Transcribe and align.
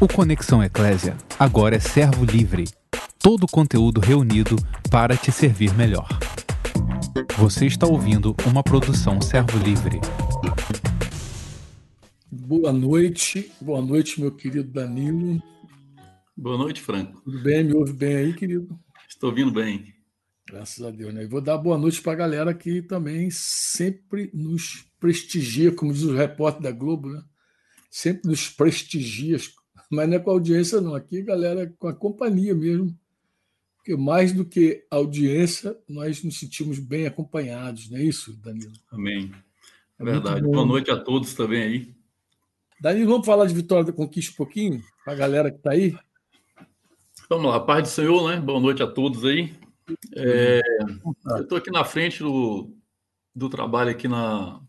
O 0.00 0.06
Conexão 0.06 0.62
Eclésia 0.62 1.16
agora 1.36 1.74
é 1.74 1.80
servo 1.80 2.24
livre. 2.24 2.66
Todo 3.18 3.42
o 3.42 3.48
conteúdo 3.48 4.00
reunido 4.00 4.54
para 4.92 5.16
te 5.16 5.32
servir 5.32 5.74
melhor. 5.74 6.06
Você 7.36 7.66
está 7.66 7.84
ouvindo 7.84 8.36
uma 8.46 8.62
produção 8.62 9.20
servo 9.20 9.58
livre. 9.58 9.98
Boa 12.30 12.72
noite, 12.72 13.50
boa 13.60 13.82
noite, 13.82 14.20
meu 14.20 14.30
querido 14.30 14.70
Danilo. 14.70 15.42
Boa 16.36 16.56
noite, 16.56 16.80
Franco. 16.80 17.20
Tudo 17.22 17.42
bem? 17.42 17.64
Me 17.64 17.74
ouve 17.74 17.92
bem 17.92 18.14
aí, 18.18 18.32
querido? 18.34 18.78
Estou 19.08 19.30
ouvindo 19.30 19.50
bem. 19.50 19.92
Graças 20.48 20.80
a 20.86 20.92
Deus, 20.92 21.12
né? 21.12 21.24
E 21.24 21.26
vou 21.26 21.40
dar 21.40 21.58
boa 21.58 21.76
noite 21.76 22.00
para 22.00 22.12
a 22.12 22.16
galera 22.16 22.54
que 22.54 22.82
também 22.82 23.30
sempre 23.32 24.30
nos 24.32 24.86
prestigia, 25.00 25.72
como 25.72 25.92
diz 25.92 26.04
o 26.04 26.14
repórter 26.14 26.62
da 26.62 26.70
Globo, 26.70 27.08
né? 27.08 27.20
Sempre 27.90 28.30
nos 28.30 28.48
prestigia 28.48 29.36
mas 29.90 30.08
não 30.08 30.16
é 30.16 30.18
com 30.18 30.30
a 30.30 30.34
audiência, 30.34 30.80
não. 30.80 30.94
Aqui, 30.94 31.22
galera, 31.22 31.72
com 31.78 31.88
a 31.88 31.94
companhia 31.94 32.54
mesmo. 32.54 32.96
Porque 33.76 33.96
mais 33.96 34.32
do 34.32 34.44
que 34.44 34.84
audiência, 34.90 35.76
nós 35.88 36.22
nos 36.22 36.38
sentimos 36.38 36.78
bem 36.78 37.06
acompanhados, 37.06 37.90
não 37.90 37.98
é 37.98 38.02
isso, 38.02 38.36
Danilo? 38.36 38.72
Amém. 38.92 39.32
É 39.98 40.04
verdade. 40.04 40.42
Boa 40.42 40.66
noite 40.66 40.90
a 40.90 40.96
todos 40.96 41.32
também 41.34 41.62
aí. 41.62 41.94
Danilo, 42.80 43.10
vamos 43.10 43.26
falar 43.26 43.46
de 43.46 43.54
Vitória 43.54 43.84
da 43.84 43.92
Conquista 43.92 44.32
um 44.32 44.36
pouquinho? 44.36 44.82
Para 45.04 45.14
a 45.14 45.16
galera 45.16 45.50
que 45.50 45.56
está 45.56 45.70
aí? 45.70 45.96
Vamos 47.28 47.50
lá, 47.50 47.60
paz 47.60 47.82
do 47.82 47.88
Senhor, 47.88 48.30
né? 48.30 48.40
Boa 48.40 48.60
noite 48.60 48.82
a 48.82 48.86
todos 48.86 49.24
aí. 49.24 49.54
É, 50.14 50.60
eu 51.30 51.42
estou 51.42 51.58
aqui 51.58 51.70
na 51.70 51.84
frente 51.84 52.22
do, 52.22 52.74
do 53.34 53.48
trabalho 53.48 53.90
aqui 53.90 54.06
na 54.06 54.60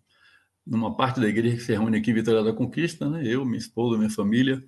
numa 0.66 0.96
parte 0.96 1.20
da 1.20 1.28
igreja 1.28 1.58
que 1.58 1.64
se 1.64 1.72
reúne 1.72 1.98
aqui 1.98 2.12
em 2.12 2.14
Vitória 2.14 2.44
da 2.44 2.54
Conquista, 2.54 3.10
né? 3.10 3.24
Eu, 3.26 3.44
minha 3.44 3.58
esposa, 3.58 3.98
minha 3.98 4.10
família. 4.10 4.64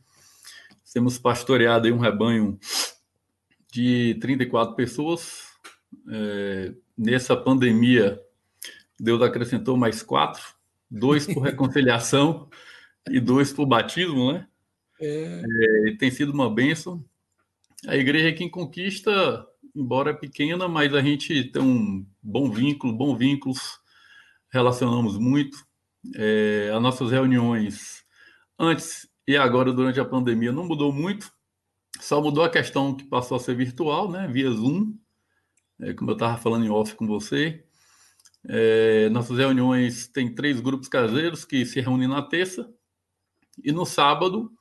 Temos 0.93 1.17
pastoreado 1.17 1.87
um 1.93 1.99
rebanho 1.99 2.59
de 3.71 4.17
34 4.19 4.75
pessoas. 4.75 5.43
É, 6.09 6.73
nessa 6.97 7.35
pandemia, 7.35 8.19
Deus 8.99 9.21
acrescentou 9.21 9.77
mais 9.77 10.03
quatro, 10.03 10.43
dois 10.89 11.25
por 11.25 11.41
reconciliação 11.43 12.49
e 13.09 13.19
dois 13.19 13.53
por 13.53 13.65
batismo, 13.65 14.33
né? 14.33 14.47
É... 14.99 15.41
É, 15.87 15.95
tem 15.97 16.11
sido 16.11 16.31
uma 16.31 16.53
bênção. 16.53 17.03
A 17.87 17.95
igreja 17.95 18.29
aqui 18.29 18.43
em 18.43 18.49
Conquista, 18.49 19.45
embora 19.75 20.13
pequena, 20.13 20.67
mas 20.67 20.93
a 20.93 21.01
gente 21.01 21.45
tem 21.45 21.61
um 21.61 22.05
bom 22.21 22.51
vínculo, 22.51 22.93
bons 22.93 23.17
vínculos, 23.17 23.79
relacionamos 24.51 25.17
muito. 25.17 25.57
É, 26.15 26.71
as 26.73 26.81
nossas 26.81 27.11
reuniões 27.11 28.03
antes 28.59 29.10
e 29.31 29.37
agora 29.37 29.71
durante 29.71 29.97
a 29.97 30.03
pandemia 30.03 30.51
não 30.51 30.65
mudou 30.65 30.91
muito, 30.91 31.31
só 32.01 32.21
mudou 32.21 32.43
a 32.43 32.49
questão 32.49 32.93
que 32.93 33.05
passou 33.05 33.37
a 33.37 33.39
ser 33.39 33.55
virtual, 33.55 34.11
né, 34.11 34.27
via 34.27 34.51
Zoom, 34.51 34.93
é, 35.79 35.93
como 35.93 36.11
eu 36.11 36.15
estava 36.15 36.37
falando 36.37 36.65
em 36.65 36.69
off 36.69 36.95
com 36.95 37.07
você. 37.07 37.63
É, 38.45 39.07
nossas 39.07 39.37
reuniões 39.37 40.07
tem 40.07 40.35
três 40.35 40.59
grupos 40.59 40.89
caseiros 40.89 41.45
que 41.45 41.65
se 41.65 41.79
reúnem 41.79 42.09
na 42.09 42.21
terça 42.21 42.69
e 43.63 43.71
no 43.71 43.85
sábado 43.85 44.51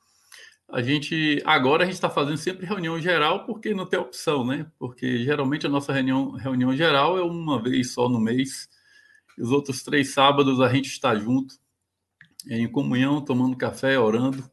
a 0.69 0.81
gente 0.81 1.43
agora 1.45 1.83
a 1.83 1.87
gente 1.87 1.95
está 1.95 2.09
fazendo 2.09 2.37
sempre 2.37 2.65
reunião 2.65 3.01
geral 3.01 3.45
porque 3.47 3.75
não 3.75 3.87
tem 3.87 3.99
opção, 3.99 4.45
né? 4.45 4.71
Porque 4.79 5.25
geralmente 5.25 5.67
a 5.67 5.71
nossa 5.71 5.93
reunião, 5.93 6.31
reunião 6.33 6.77
geral 6.77 7.19
é 7.19 7.23
uma 7.23 7.61
vez 7.61 7.93
só 7.93 8.09
no 8.09 8.21
mês. 8.21 8.69
Os 9.37 9.51
outros 9.51 9.83
três 9.83 10.15
sábados 10.15 10.61
a 10.61 10.69
gente 10.73 10.87
está 10.87 11.17
junto 11.17 11.57
em 12.49 12.71
comunhão, 12.71 13.21
tomando 13.21 13.57
café, 13.57 13.99
orando 13.99 14.49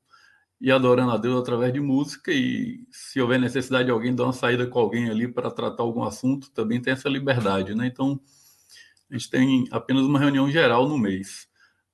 e 0.59 0.72
adorando 0.72 1.11
a 1.11 1.17
Deus 1.17 1.39
através 1.39 1.72
de 1.73 1.80
música. 1.80 2.31
E 2.31 2.80
se 2.91 3.22
houver 3.22 3.39
necessidade 3.39 3.86
de 3.86 3.91
alguém 3.91 4.16
dar 4.16 4.25
uma 4.25 4.33
saída 4.33 4.66
com 4.67 4.80
alguém 4.80 5.09
ali 5.09 5.27
para 5.27 5.52
tratar 5.52 5.83
algum 5.83 6.03
assunto, 6.03 6.50
também 6.52 6.81
tem 6.81 6.94
essa 6.94 7.09
liberdade, 7.09 7.75
né? 7.75 7.88
Então, 7.88 8.19
a 9.09 9.13
gente 9.13 9.29
tem 9.29 9.66
apenas 9.72 10.03
uma 10.03 10.19
reunião 10.19 10.50
geral 10.50 10.88
no 10.88 10.97
mês. 10.97 11.47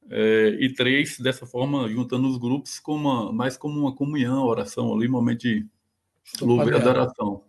É, 0.10 0.58
e 0.60 0.74
três, 0.74 1.18
dessa 1.18 1.46
forma, 1.46 1.88
juntando 1.88 2.28
os 2.28 2.38
grupos 2.38 2.80
com 2.80 2.96
uma, 2.96 3.32
mais 3.32 3.56
como 3.56 3.80
uma 3.80 3.96
comunhão, 3.96 4.44
oração 4.44 4.94
ali, 4.94 5.08
momento 5.08 5.42
de 5.42 5.66
louvor 6.42 6.74
e 6.74 6.76
adoração. 6.76 7.44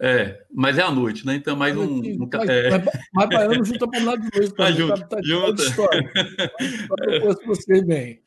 É, 0.00 0.44
mas 0.52 0.78
é 0.78 0.82
à 0.82 0.90
noite, 0.90 1.24
né? 1.24 1.36
Então, 1.36 1.56
mais 1.56 1.76
um. 1.76 2.00
um 2.00 2.28
mas, 2.30 2.48
é... 2.48 2.70
mas, 3.12 3.28
baiano 3.28 3.64
junta 3.64 3.88
para 3.88 4.02
lado 4.02 4.22
de 4.22 4.38
noite. 4.38 4.52
Tá, 4.56 4.70
junta, 4.70 5.00
tá, 5.00 5.06
tá, 5.06 5.22
junta. 5.22 5.62
História. 5.62 6.12
É. 7.08 7.46
Você 7.46 7.82
bem. 7.84 8.22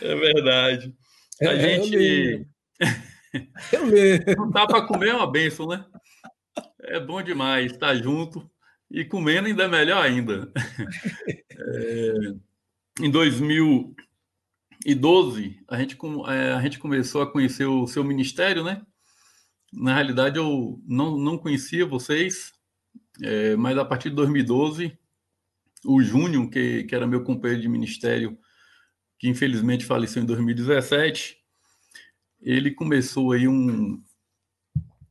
É 0.00 0.14
verdade. 0.14 0.94
A 1.42 1.54
é, 1.54 1.60
gente. 1.60 2.46
Eu 3.72 3.86
leio. 3.86 4.22
Não 4.36 4.50
dá 4.50 4.66
para 4.66 4.86
comer 4.86 5.08
é 5.08 5.14
uma 5.14 5.30
benção, 5.30 5.66
né? 5.66 5.84
É 6.80 7.00
bom 7.00 7.22
demais 7.22 7.72
estar 7.72 7.94
junto 7.96 8.46
e 8.90 9.02
comendo 9.04 9.48
ainda 9.48 9.64
é 9.64 9.68
melhor 9.68 10.04
ainda. 10.04 10.52
É, 11.64 12.34
em 13.00 13.10
2012, 13.10 15.60
a 15.68 15.78
gente, 15.78 15.96
é, 16.28 16.52
a 16.52 16.60
gente 16.60 16.78
começou 16.78 17.22
a 17.22 17.30
conhecer 17.30 17.66
o 17.66 17.86
seu 17.86 18.02
ministério, 18.02 18.64
né? 18.64 18.82
Na 19.72 19.94
realidade, 19.94 20.38
eu 20.38 20.82
não, 20.84 21.16
não 21.16 21.38
conhecia 21.38 21.86
vocês, 21.86 22.52
é, 23.22 23.54
mas 23.54 23.78
a 23.78 23.84
partir 23.84 24.10
de 24.10 24.16
2012, 24.16 24.98
o 25.84 26.02
Júnior, 26.02 26.50
que, 26.50 26.82
que 26.84 26.96
era 26.96 27.06
meu 27.06 27.22
companheiro 27.22 27.62
de 27.62 27.68
ministério, 27.68 28.36
que 29.22 29.28
infelizmente 29.28 29.84
faleceu 29.84 30.20
em 30.20 30.26
2017, 30.26 31.36
ele 32.40 32.72
começou 32.72 33.30
aí 33.30 33.46
um, 33.46 34.02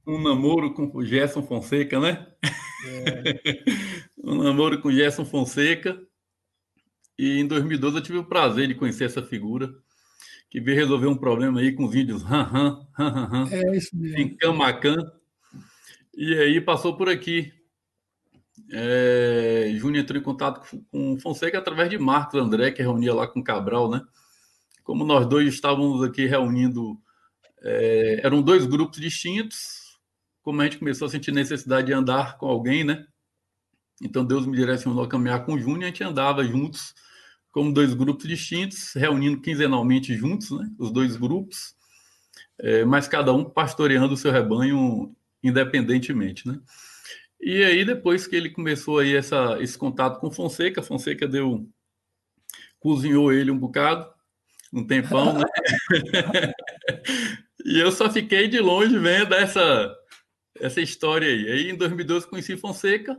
um 0.05 0.21
namoro 0.21 0.73
com 0.73 0.91
o 0.93 1.05
Gerson 1.05 1.41
Fonseca, 1.41 1.97
né? 1.97 2.27
É. 2.85 3.61
um 4.21 4.43
namoro 4.43 4.81
com 4.81 4.89
o 4.89 4.91
Gerson 4.91 5.23
Fonseca. 5.23 5.97
E 7.17 7.39
em 7.39 7.47
2012 7.47 7.95
eu 7.95 8.03
tive 8.03 8.17
o 8.17 8.25
prazer 8.25 8.67
de 8.67 8.75
conhecer 8.75 9.05
essa 9.05 9.23
figura 9.23 9.73
que 10.49 10.59
veio 10.59 10.75
resolver 10.75 11.07
um 11.07 11.17
problema 11.17 11.61
aí 11.61 11.71
com 11.71 11.85
os 11.85 11.95
índios 11.95 12.21
Han 12.25 12.85
Han, 12.99 13.47
é 13.49 13.77
isso 13.77 13.95
mesmo. 13.95 14.17
em 14.17 14.35
Camacan. 14.35 15.09
E 16.13 16.33
aí 16.33 16.59
passou 16.59 16.97
por 16.97 17.07
aqui. 17.07 17.53
É, 18.73 19.73
Júnior 19.75 20.03
entrou 20.03 20.19
em 20.19 20.23
contato 20.23 20.61
com 20.89 21.19
Fonseca 21.19 21.57
através 21.57 21.89
de 21.89 21.97
Marcos 21.97 22.39
André, 22.39 22.71
que 22.71 22.81
reunia 22.81 23.13
lá 23.13 23.27
com 23.27 23.43
Cabral, 23.43 23.89
né? 23.91 24.01
Como 24.83 25.03
nós 25.03 25.27
dois 25.27 25.53
estávamos 25.53 26.01
aqui 26.03 26.25
reunindo, 26.25 26.97
é, 27.61 28.21
eram 28.23 28.41
dois 28.41 28.65
grupos 28.65 28.99
distintos, 28.99 29.99
como 30.41 30.61
a 30.61 30.63
gente 30.63 30.79
começou 30.79 31.07
a 31.07 31.09
sentir 31.11 31.31
necessidade 31.31 31.87
de 31.87 31.93
andar 31.93 32.37
com 32.37 32.47
alguém, 32.47 32.83
né? 32.83 33.05
Então 34.01 34.25
Deus 34.25 34.45
me 34.45 34.55
direcionou 34.55 35.03
a 35.03 35.07
caminhar 35.07 35.45
com 35.45 35.53
o 35.53 35.59
Júnior, 35.59 35.83
a 35.83 35.87
gente 35.87 36.03
andava 36.03 36.43
juntos 36.43 36.95
como 37.51 37.73
dois 37.73 37.93
grupos 37.93 38.27
distintos, 38.27 38.93
reunindo 38.93 39.41
quinzenalmente 39.41 40.15
juntos, 40.15 40.51
né, 40.51 40.69
os 40.79 40.89
dois 40.91 41.17
grupos, 41.17 41.75
é, 42.57 42.85
mas 42.85 43.07
cada 43.07 43.33
um 43.33 43.43
pastoreando 43.43 44.13
o 44.13 44.17
seu 44.17 44.31
rebanho 44.31 45.13
independentemente, 45.43 46.47
né? 46.47 46.59
E 47.41 47.63
aí 47.63 47.83
depois 47.83 48.27
que 48.27 48.35
ele 48.35 48.49
começou 48.49 48.99
aí 48.99 49.15
essa, 49.15 49.57
esse 49.59 49.77
contato 49.77 50.19
com 50.19 50.31
Fonseca, 50.31 50.81
Fonseca 50.83 51.27
deu 51.27 51.67
cozinhou 52.79 53.31
ele 53.31 53.51
um 53.51 53.57
bocado, 53.57 54.11
um 54.73 54.85
tempão, 54.85 55.37
né? 55.37 55.45
e 57.65 57.79
eu 57.79 57.91
só 57.91 58.09
fiquei 58.09 58.47
de 58.47 58.59
longe 58.59 58.97
vendo 58.97 59.33
essa 59.33 59.95
essa 60.59 60.81
história 60.81 61.27
aí. 61.27 61.51
Aí 61.51 61.69
em 61.69 61.75
2012 61.75 62.27
conheci 62.27 62.57
Fonseca 62.57 63.17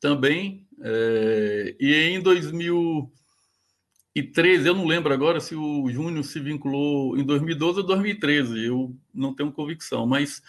também, 0.00 0.66
é, 0.80 1.76
e 1.80 1.94
em 1.94 2.20
2000 2.20 3.12
2013, 4.22 4.68
eu 4.68 4.74
não 4.74 4.86
lembro 4.86 5.12
agora 5.12 5.40
se 5.40 5.54
o 5.54 5.88
Júnior 5.90 6.24
se 6.24 6.40
vinculou 6.40 7.16
em 7.16 7.24
2012 7.24 7.80
ou 7.80 7.86
2013, 7.86 8.64
eu 8.64 8.96
não 9.14 9.34
tenho 9.34 9.52
convicção, 9.52 10.06
mas 10.06 10.42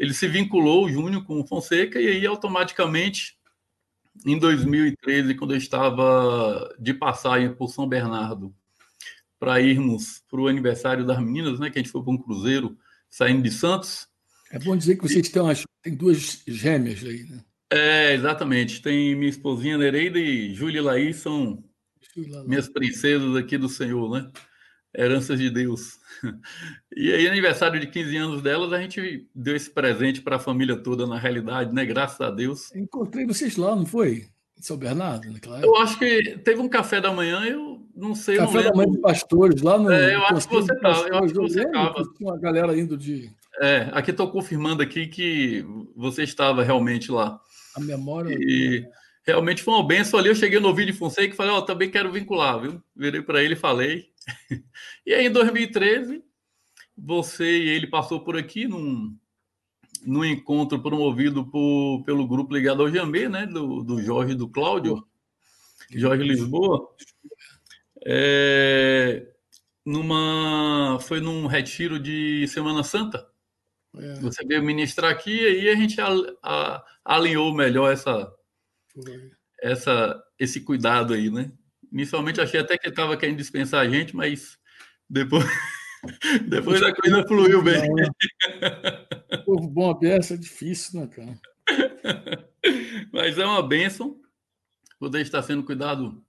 ele 0.00 0.14
se 0.14 0.26
vinculou, 0.26 0.86
o 0.86 0.88
Júnior, 0.88 1.22
com 1.26 1.38
o 1.38 1.46
Fonseca, 1.46 2.00
e 2.00 2.08
aí 2.08 2.26
automaticamente, 2.26 3.36
em 4.24 4.38
2013, 4.38 5.34
quando 5.34 5.52
eu 5.52 5.58
estava 5.58 6.74
de 6.78 6.94
passagem 6.94 7.52
por 7.54 7.68
São 7.68 7.86
Bernardo, 7.86 8.54
para 9.38 9.60
irmos 9.60 10.22
para 10.30 10.40
o 10.40 10.48
aniversário 10.48 11.04
das 11.04 11.18
meninas, 11.18 11.60
né, 11.60 11.68
que 11.68 11.78
a 11.78 11.82
gente 11.82 11.92
foi 11.92 12.02
para 12.02 12.14
um 12.14 12.18
cruzeiro 12.18 12.78
saindo 13.10 13.42
de 13.42 13.50
Santos. 13.50 14.08
É 14.50 14.58
bom 14.58 14.74
dizer 14.74 14.96
que 14.96 15.02
vocês 15.02 15.28
e... 15.28 15.30
têm, 15.30 15.42
umas, 15.42 15.64
tem 15.82 15.94
duas 15.94 16.42
gêmeas 16.46 17.04
aí, 17.04 17.24
né? 17.24 17.44
É, 17.70 18.14
exatamente. 18.14 18.80
Tem 18.80 19.14
minha 19.14 19.30
esposinha 19.30 19.76
Nereida 19.76 20.18
e 20.18 20.54
Júlia 20.54 20.78
e 20.78 20.82
Laís 20.82 21.16
são 21.16 21.62
minhas 22.46 22.68
princesas 22.70 23.36
aqui 23.36 23.58
do 23.58 23.68
Senhor, 23.68 24.10
né? 24.10 24.30
Heranças 24.96 25.38
de 25.38 25.50
Deus. 25.50 25.98
E 26.96 27.12
aí, 27.12 27.28
aniversário 27.28 27.78
de 27.78 27.86
15 27.86 28.16
anos 28.16 28.42
delas, 28.42 28.72
a 28.72 28.80
gente 28.80 29.26
deu 29.32 29.54
esse 29.54 29.70
presente 29.70 30.20
para 30.20 30.36
a 30.36 30.40
família 30.40 30.76
toda, 30.76 31.06
na 31.06 31.16
realidade, 31.16 31.72
né? 31.72 31.84
Graças 31.84 32.20
a 32.20 32.30
Deus. 32.30 32.74
Encontrei 32.74 33.24
vocês 33.24 33.56
lá, 33.56 33.76
não 33.76 33.86
foi? 33.86 34.26
Em 34.58 34.62
São 34.62 34.76
Bernardo, 34.76 35.32
naquela 35.32 35.60
Eu 35.60 35.76
acho 35.76 35.96
que 35.96 36.36
teve 36.44 36.60
um 36.60 36.68
café 36.68 37.00
da 37.00 37.12
manhã, 37.12 37.44
eu 37.44 37.80
não 37.94 38.14
sei, 38.14 38.38
Café 38.38 38.54
não 38.54 38.62
da 38.64 38.76
Mãe 38.76 38.90
de 38.90 38.98
Pastores, 38.98 39.62
lá 39.62 39.78
no. 39.78 39.90
É, 39.90 40.14
eu 40.14 40.24
acho 40.24 40.48
que 40.48 40.54
você 40.54 40.72
estava. 40.72 41.08
Eu 41.08 41.16
acho 41.16 41.34
que 41.34 41.40
você 41.40 41.62
estava. 41.62 42.02
Tinha 42.16 42.30
uma 42.30 42.38
galera 42.38 42.76
indo 42.76 42.96
de. 42.96 43.30
É, 43.60 43.88
aqui 43.92 44.10
estou 44.10 44.30
confirmando 44.30 44.82
aqui 44.82 45.06
que 45.06 45.64
você 45.94 46.22
estava 46.22 46.62
realmente 46.62 47.12
lá. 47.12 47.38
A 47.76 47.80
memória. 47.80 48.36
E 48.38 48.84
realmente 49.24 49.62
foi 49.62 49.74
uma 49.74 49.86
benção 49.86 50.18
ali. 50.18 50.28
Eu 50.28 50.34
cheguei 50.34 50.58
no 50.58 50.74
vídeo 50.74 50.92
de 50.92 50.98
Fonseca 50.98 51.32
e 51.32 51.36
falei, 51.36 51.52
ó, 51.52 51.58
oh, 51.58 51.62
também 51.62 51.90
quero 51.90 52.10
vincular, 52.10 52.60
viu? 52.60 52.82
Virei 52.96 53.22
para 53.22 53.42
ele 53.42 53.54
e 53.54 53.56
falei. 53.56 54.09
e 55.06 55.14
aí, 55.14 55.26
em 55.26 55.32
2013, 55.32 56.22
você 56.96 57.44
e 57.44 57.68
ele 57.70 57.86
passou 57.86 58.20
por 58.20 58.36
aqui 58.36 58.66
num, 58.66 59.16
num 60.04 60.24
encontro 60.24 60.80
promovido 60.80 61.46
por, 61.46 62.02
pelo 62.04 62.26
grupo 62.26 62.54
ligado 62.54 62.82
ao 62.82 62.90
Jamê, 62.90 63.28
né? 63.28 63.46
Do, 63.46 63.82
do 63.82 64.02
Jorge 64.02 64.32
e 64.32 64.36
do 64.36 64.48
Cláudio, 64.48 65.06
Jorge 65.90 66.22
Lisboa. 66.22 66.88
É, 68.06 69.26
numa, 69.84 70.98
foi 71.00 71.20
num 71.20 71.46
retiro 71.46 71.98
de 71.98 72.46
Semana 72.48 72.82
Santa. 72.82 73.28
É. 73.96 74.14
Você 74.20 74.44
veio 74.46 74.62
ministrar 74.62 75.10
aqui 75.10 75.34
e 75.34 75.46
aí 75.46 75.68
a 75.70 75.74
gente 75.74 76.00
a, 76.00 76.08
a, 76.42 76.84
alinhou 77.04 77.52
melhor 77.52 77.92
essa, 77.92 78.32
essa, 79.60 80.22
esse 80.38 80.60
cuidado 80.60 81.12
aí, 81.12 81.30
né? 81.30 81.52
Inicialmente 81.92 82.40
achei 82.40 82.60
até 82.60 82.78
que 82.78 82.86
ele 82.86 82.92
estava 82.92 83.16
querendo 83.16 83.36
dispensar 83.36 83.80
a 83.80 83.88
gente, 83.88 84.14
mas 84.14 84.58
depois, 85.08 85.44
depois 86.48 86.82
a 86.82 86.94
coisa 86.94 87.26
fluiu 87.26 87.62
bem. 87.62 87.82
Povo 89.44 89.68
bom 89.68 89.90
aberto 89.90 90.34
é 90.34 90.36
difícil, 90.36 91.00
né, 91.00 91.06
cara? 91.08 91.38
Mas 93.12 93.38
é 93.38 93.46
uma 93.46 93.66
bênção 93.66 94.20
poder 94.98 95.20
estar 95.20 95.42
sendo 95.42 95.64
cuidado 95.64 96.22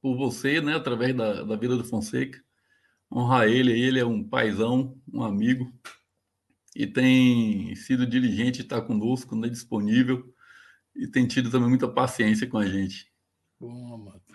por 0.00 0.16
você, 0.16 0.60
né, 0.60 0.74
através 0.74 1.14
da, 1.14 1.42
da 1.42 1.56
vida 1.56 1.76
do 1.76 1.84
Fonseca. 1.84 2.42
Honrar 3.12 3.48
ele, 3.48 3.72
ele 3.72 3.98
é 3.98 4.04
um 4.04 4.22
paizão, 4.22 4.96
um 5.12 5.22
amigo, 5.22 5.72
e 6.74 6.86
tem 6.86 7.74
sido 7.74 8.06
diligente, 8.06 8.62
está 8.62 8.80
conosco, 8.80 9.34
né, 9.34 9.48
disponível, 9.48 10.32
e 10.94 11.06
tem 11.06 11.26
tido 11.26 11.50
também 11.50 11.68
muita 11.68 11.88
paciência 11.88 12.46
com 12.46 12.58
a 12.58 12.66
gente. 12.66 13.10
Bom, 13.58 13.94
amado. 13.94 14.27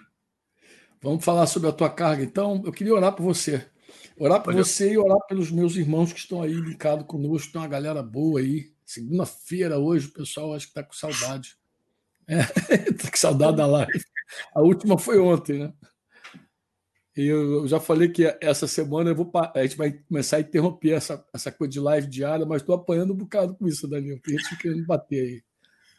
Vamos 1.04 1.26
falar 1.26 1.46
sobre 1.48 1.68
a 1.68 1.74
tua 1.74 1.90
carga, 1.90 2.24
então. 2.24 2.62
Eu 2.66 2.72
queria 2.72 2.94
orar 2.94 3.14
por 3.14 3.24
você. 3.24 3.68
Orar 4.18 4.42
por 4.42 4.56
você 4.56 4.94
e 4.94 4.98
orar 4.98 5.20
pelos 5.28 5.52
meus 5.52 5.76
irmãos 5.76 6.14
que 6.14 6.20
estão 6.20 6.42
aí 6.42 6.54
linkados 6.54 7.06
conosco. 7.06 7.52
Tem 7.52 7.62
uma 7.62 7.68
galera 7.68 8.02
boa 8.02 8.40
aí. 8.40 8.72
Segunda-feira 8.86 9.78
hoje, 9.78 10.08
o 10.08 10.14
pessoal 10.14 10.54
acho 10.54 10.68
que 10.68 10.72
está 10.72 10.82
com 10.82 10.94
saudade. 10.94 11.58
É, 12.26 12.44
tá 12.94 13.12
com 13.12 13.18
saudade 13.18 13.58
da 13.58 13.66
live. 13.66 14.02
A 14.56 14.62
última 14.62 14.98
foi 14.98 15.20
ontem, 15.20 15.60
né? 15.60 15.74
E 17.18 17.26
eu 17.28 17.68
já 17.68 17.82
falei 17.82 18.08
que 18.08 18.24
essa 18.40 18.66
semana 18.66 19.10
eu 19.10 19.16
vou, 19.16 19.30
a 19.36 19.62
gente 19.62 19.76
vai 19.76 19.92
começar 19.92 20.38
a 20.38 20.40
interromper 20.42 20.92
essa, 20.92 21.24
essa 21.34 21.52
coisa 21.52 21.72
de 21.72 21.80
live 21.82 22.08
diária, 22.08 22.46
mas 22.46 22.62
estou 22.62 22.74
apanhando 22.74 23.14
um 23.14 23.18
bocado 23.18 23.56
com 23.56 23.68
isso, 23.68 23.90
Danilo. 23.90 24.22
Tem 24.22 24.38
gente 24.38 24.58
querendo 24.58 24.86
bater 24.86 25.22
aí. 25.22 25.44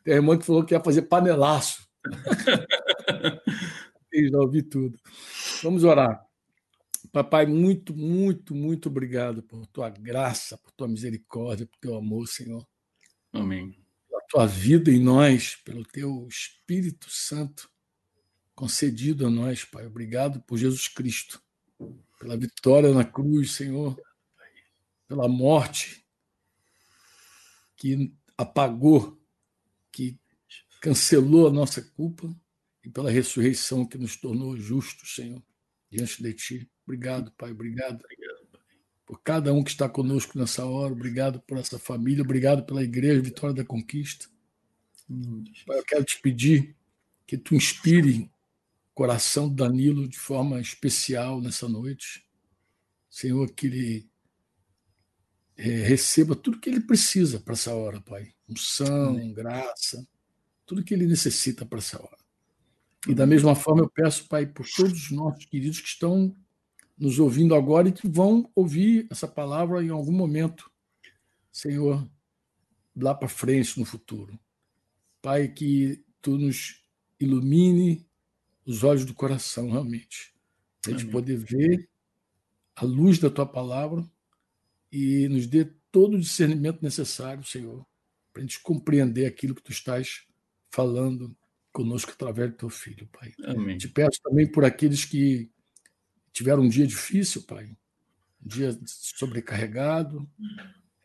Tem 0.03 0.15
irmã 0.15 0.39
que 0.39 0.47
falou 0.47 0.65
que 0.65 0.75
ia 0.75 0.81
fazer 0.81 1.03
panelaço. 1.03 1.87
eu 4.15 4.31
já 4.31 4.39
ouvi 4.39 4.63
tudo. 4.63 4.99
Vamos 5.63 5.85
orar. 5.85 6.25
Papai, 7.13 7.47
muito, 7.47 7.95
muito, 7.95 8.55
muito 8.55 8.89
obrigado 8.89 9.43
por 9.43 9.67
tua 9.67 9.89
graça, 9.91 10.57
por 10.59 10.73
tua 10.73 10.89
misericórdia, 10.89 11.67
por 11.67 11.79
teu 11.79 11.97
amor, 11.97 12.27
Senhor. 12.27 12.67
Amém. 13.33 13.77
Pela 14.09 14.23
tua 14.29 14.47
vida 14.47 14.91
em 14.91 15.01
nós, 15.01 15.57
pelo 15.57 15.85
teu 15.85 16.27
Espírito 16.29 17.11
Santo 17.11 17.69
concedido 18.55 19.27
a 19.27 19.31
nós, 19.31 19.65
Pai. 19.65 19.87
Obrigado 19.87 20.41
por 20.43 20.57
Jesus 20.57 20.89
Cristo, 20.89 21.43
pela 22.19 22.37
vitória 22.37 22.93
na 22.93 23.05
cruz, 23.05 23.53
Senhor, 23.53 24.01
pela 25.09 25.29
morte 25.29 26.07
que 27.77 28.15
apagou, 28.39 29.21
que 29.93 30.19
cancelou 30.81 31.49
a 31.49 31.53
nossa 31.53 31.83
culpa 31.83 32.35
e 32.85 32.91
pela 32.91 33.11
ressurreição 33.11 33.87
que 33.87 33.97
nos 33.97 34.17
tornou 34.17 34.57
justos, 34.57 35.15
Senhor, 35.15 35.43
diante 35.91 36.23
de 36.23 36.33
Ti. 36.35 36.71
Obrigado, 36.87 37.33
Pai. 37.33 37.51
Obrigado. 37.51 38.03
Obrigado 38.05 38.47
pai. 38.53 38.61
Por 39.07 39.23
cada 39.23 39.53
um 39.55 39.65
que 39.65 39.71
está 39.71 39.89
conosco 39.89 40.39
nessa 40.39 40.67
hora. 40.67 40.93
Obrigado 40.93 41.41
por 41.41 41.57
essa 41.57 41.79
família. 41.79 42.23
Obrigado 42.23 42.65
pela 42.65 42.83
Igreja 42.83 43.23
Vitória 43.23 43.55
da 43.55 43.65
Conquista. 43.65 44.27
Pai, 45.67 45.79
eu 45.79 45.85
quero 45.85 46.05
te 46.05 46.21
pedir 46.21 46.77
que 47.27 47.39
tu 47.39 47.55
inspire 47.55 48.31
coração 48.93 49.49
do 49.49 49.57
Danilo 49.57 50.07
de 50.07 50.19
forma 50.19 50.61
especial 50.61 51.41
nessa 51.41 51.67
noite. 51.67 52.25
Senhor, 53.09 53.51
que 53.53 53.67
ele 53.67 54.11
é, 55.57 55.63
receba 55.63 56.37
tudo 56.37 56.61
que 56.61 56.69
ele 56.69 56.81
precisa 56.81 57.41
para 57.41 57.55
essa 57.55 57.75
hora, 57.75 58.01
Pai. 58.01 58.35
Unção, 58.49 59.33
graça, 59.33 60.07
tudo 60.67 60.85
que 60.85 60.93
ele 60.93 61.07
necessita 61.07 61.65
para 61.65 61.79
essa 61.79 62.01
hora. 62.03 62.24
E 63.07 63.15
da 63.15 63.27
mesma 63.27 63.55
forma 63.55 63.83
eu 63.83 63.91
peço, 63.91 64.27
Pai, 64.29 64.47
por 64.47 64.67
todos 64.67 64.93
os 64.93 65.11
nossos 65.11 65.45
queridos 65.45 65.81
que 65.81 65.89
estão 65.89 66.35
nos 66.97 67.19
ouvindo 67.19 67.55
agora 67.55 67.89
e 67.89 67.93
que 67.93 68.09
vão 68.09 68.51
ouvir 68.55 69.07
essa 69.11 69.29
palavra 69.29 69.83
em 69.85 69.91
algum 69.91 70.13
momento, 70.13 70.71
Senhor, 71.53 72.09
lá 72.97 73.15
para 73.15 73.29
frente 73.29 73.79
no 73.79 73.85
futuro. 73.85 74.39
Pai, 75.21 75.49
que 75.49 76.05
tu 76.23 76.39
nos 76.39 76.83
ilumine 77.21 78.07
os 78.65 78.83
olhos 78.83 79.05
do 79.05 79.13
coração, 79.13 79.71
realmente. 79.71 80.35
a 80.87 80.91
gente 80.91 81.07
poder 81.07 81.37
ver 81.37 81.89
a 82.75 82.85
luz 82.85 83.19
da 83.19 83.31
tua 83.31 83.47
palavra 83.47 84.05
e 84.91 85.29
nos 85.29 85.47
dê 85.47 85.65
todo 85.91 86.17
o 86.17 86.21
discernimento 86.21 86.83
necessário, 86.83 87.45
Senhor, 87.45 87.87
para 88.33 88.43
a 88.43 88.47
gente 88.47 88.61
compreender 88.61 89.27
aquilo 89.27 89.55
que 89.55 89.63
tu 89.63 89.73
estás 89.73 90.27
falando 90.71 91.37
conosco 91.75 92.13
através 92.13 92.53
do 92.53 92.57
teu 92.57 92.71
filho, 92.71 93.07
Pai. 93.09 93.35
Amém. 93.45 93.77
Te 93.77 93.89
peço 93.89 94.21
também 94.23 94.51
por 94.51 94.65
aqueles 94.65 95.05
que 95.05 95.51
tiveram 96.33 96.63
um 96.63 96.69
dia 96.69 96.87
difícil, 96.87 97.43
Pai, 97.43 97.77
um 98.43 98.49
dia 98.49 98.79
sobrecarregado. 98.87 100.27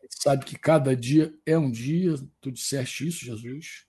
Sabe 0.08 0.44
que 0.44 0.56
cada 0.56 0.94
dia 0.94 1.34
é 1.44 1.58
um 1.58 1.70
dia, 1.70 2.14
tu 2.40 2.52
disseste 2.52 3.08
isso, 3.08 3.24
Jesus. 3.24 3.84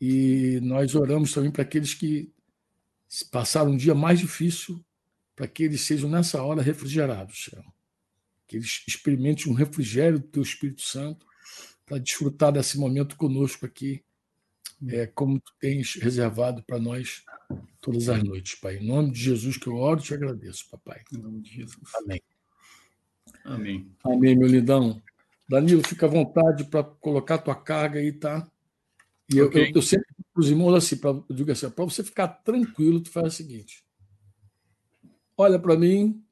E 0.00 0.60
nós 0.62 0.94
oramos 0.94 1.32
também 1.32 1.50
para 1.50 1.62
aqueles 1.62 1.94
que 1.94 2.30
passaram 3.30 3.72
um 3.72 3.76
dia 3.76 3.94
mais 3.94 4.20
difícil, 4.20 4.84
para 5.34 5.48
que 5.48 5.62
eles 5.62 5.80
sejam 5.80 6.10
nessa 6.10 6.42
hora 6.42 6.62
refrigerados, 6.62 7.44
Senhor. 7.44 7.64
Que 8.46 8.56
eles 8.56 8.82
experimentem 8.86 9.50
um 9.50 9.54
refrigério 9.54 10.18
do 10.18 10.26
teu 10.26 10.42
Espírito 10.42 10.82
Santo 10.82 11.26
para 11.86 11.98
desfrutar 11.98 12.52
desse 12.52 12.78
momento 12.78 13.16
conosco 13.16 13.64
aqui, 13.64 14.02
é, 14.88 15.06
como 15.06 15.38
tu 15.38 15.52
tens 15.60 15.94
reservado 15.96 16.62
para 16.62 16.78
nós 16.78 17.24
todas 17.80 18.08
as 18.08 18.22
noites, 18.22 18.54
Pai. 18.54 18.76
Em 18.76 18.86
nome 18.86 19.10
de 19.10 19.20
Jesus 19.20 19.56
que 19.56 19.66
eu 19.66 19.76
oro 19.76 20.00
e 20.00 20.02
te 20.02 20.14
agradeço, 20.14 20.68
papai. 20.70 21.02
Em 21.12 21.18
nome 21.18 21.40
de 21.40 21.54
Jesus. 21.54 21.94
Amém. 21.96 22.22
Amém. 23.44 23.90
Amém, 24.04 24.36
meu 24.36 24.48
lindão. 24.48 25.02
Danilo, 25.48 25.86
fica 25.86 26.06
à 26.06 26.08
vontade 26.08 26.64
para 26.64 26.84
colocar 26.84 27.38
tua 27.38 27.56
carga 27.56 27.98
aí, 27.98 28.12
tá? 28.12 28.46
E 29.32 29.40
okay. 29.42 29.70
eu, 29.70 29.72
eu, 29.76 29.82
sempre 29.82 30.06
os 30.34 30.48
irmãos 30.48 30.74
assim, 30.74 30.96
pra, 30.96 31.10
eu 31.10 31.26
digo 31.30 31.50
assim, 31.50 31.70
para 31.70 31.84
você 31.84 32.02
ficar 32.02 32.28
tranquilo, 32.28 33.00
tu 33.00 33.10
faz 33.10 33.26
o 33.26 33.36
seguinte. 33.36 33.84
Olha 35.36 35.58
para 35.58 35.76
mim 35.76 36.22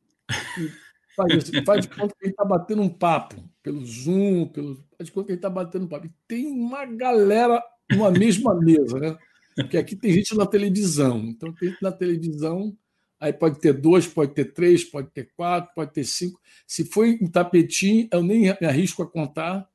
e 0.59 0.71
faz, 1.15 1.33
assim, 1.35 1.65
faz 1.65 1.87
de 1.87 1.95
conta 1.95 2.15
que 2.15 2.25
ele 2.25 2.33
está 2.33 2.45
batendo 2.45 2.83
um 2.83 2.89
papo 2.89 3.43
pelo 3.63 3.85
Zoom, 3.85 4.47
pelo, 4.49 4.77
faz 4.97 5.07
de 5.07 5.13
conta 5.13 5.27
que 5.27 5.33
ele 5.33 5.39
está 5.39 5.51
batendo 5.51 5.85
um 5.85 5.89
papo. 5.89 6.07
E 6.07 6.15
tem 6.27 6.47
uma 6.47 6.85
galera 6.87 7.63
numa 7.91 8.11
mesma 8.11 8.55
mesa, 8.55 8.99
né? 8.99 9.19
Porque 9.55 9.77
aqui 9.77 9.97
tem 9.97 10.13
gente 10.13 10.37
na 10.37 10.47
televisão. 10.47 11.19
Então 11.19 11.53
tem 11.53 11.71
gente 11.71 11.83
na 11.83 11.93
televisão, 11.93 12.77
aí 13.19 13.33
pode 13.33 13.59
ter 13.61 13.73
dois, 13.73 14.07
pode 14.07 14.33
ter 14.35 14.53
três, 14.53 14.85
pode 14.85 15.11
ter 15.11 15.31
quatro, 15.37 15.73
pode 15.75 15.93
ter 15.93 16.05
cinco. 16.05 16.41
Se 16.67 16.85
for 16.85 17.07
em 17.07 17.27
tapetinho, 17.27 18.09
eu 18.13 18.23
nem 18.23 18.41
me 18.61 18.67
arrisco 18.67 19.03
a 19.03 19.11
contar, 19.11 19.69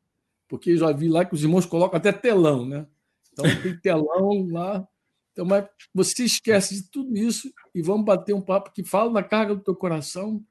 porque 0.48 0.78
já 0.78 0.92
vi 0.92 1.10
lá 1.10 1.26
que 1.26 1.34
os 1.34 1.44
irmãos 1.44 1.66
colocam 1.66 1.98
até 1.98 2.12
telão, 2.12 2.66
né? 2.66 2.88
Então 3.32 3.46
tem 3.62 3.78
telão 3.78 4.48
lá. 4.52 4.88
Então, 5.32 5.46
mas 5.46 5.66
você 5.94 6.24
esquece 6.24 6.76
de 6.76 6.90
tudo 6.92 7.18
isso 7.18 7.52
e 7.74 7.82
vamos 7.82 8.06
bater 8.06 8.34
um 8.34 8.42
papo 8.42 8.72
que 8.72 8.84
fala 8.84 9.12
na 9.12 9.24
carga 9.24 9.56
do 9.56 9.64
teu 9.64 9.76
coração, 9.76 10.44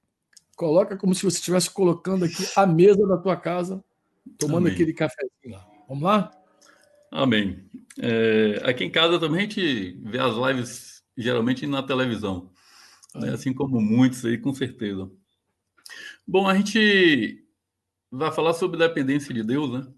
coloca 0.57 0.97
como 0.97 1.15
se 1.15 1.23
você 1.23 1.39
estivesse 1.39 1.71
colocando 1.71 2.25
aqui 2.25 2.45
a 2.57 2.67
mesa 2.67 3.07
da 3.07 3.17
tua 3.17 3.37
casa, 3.37 3.83
tomando 4.37 4.67
Amém. 4.67 4.73
aquele 4.73 4.93
cafezinho 4.93 5.53
lá. 5.53 5.67
Vamos 5.89 6.03
lá? 6.03 6.42
Amém. 7.13 7.63
É, 8.01 8.63
aqui 8.65 8.85
em 8.85 8.91
casa 8.91 9.21
também 9.21 9.41
a 9.41 9.43
gente 9.43 10.01
vê 10.03 10.19
as 10.19 10.35
lives 10.35 11.03
geralmente 11.15 11.67
na 11.67 11.83
televisão, 11.83 12.51
né? 13.15 13.35
assim 13.35 13.53
como 13.53 13.79
muitos 13.83 14.25
aí, 14.25 14.39
com 14.39 14.55
certeza. 14.55 15.11
Bom, 16.27 16.49
a 16.49 16.57
gente 16.57 17.45
vai 18.11 18.33
falar 18.33 18.55
sobre 18.55 18.79
dependência 18.79 19.35
de 19.35 19.43
Deus, 19.43 19.71
né? 19.71 19.93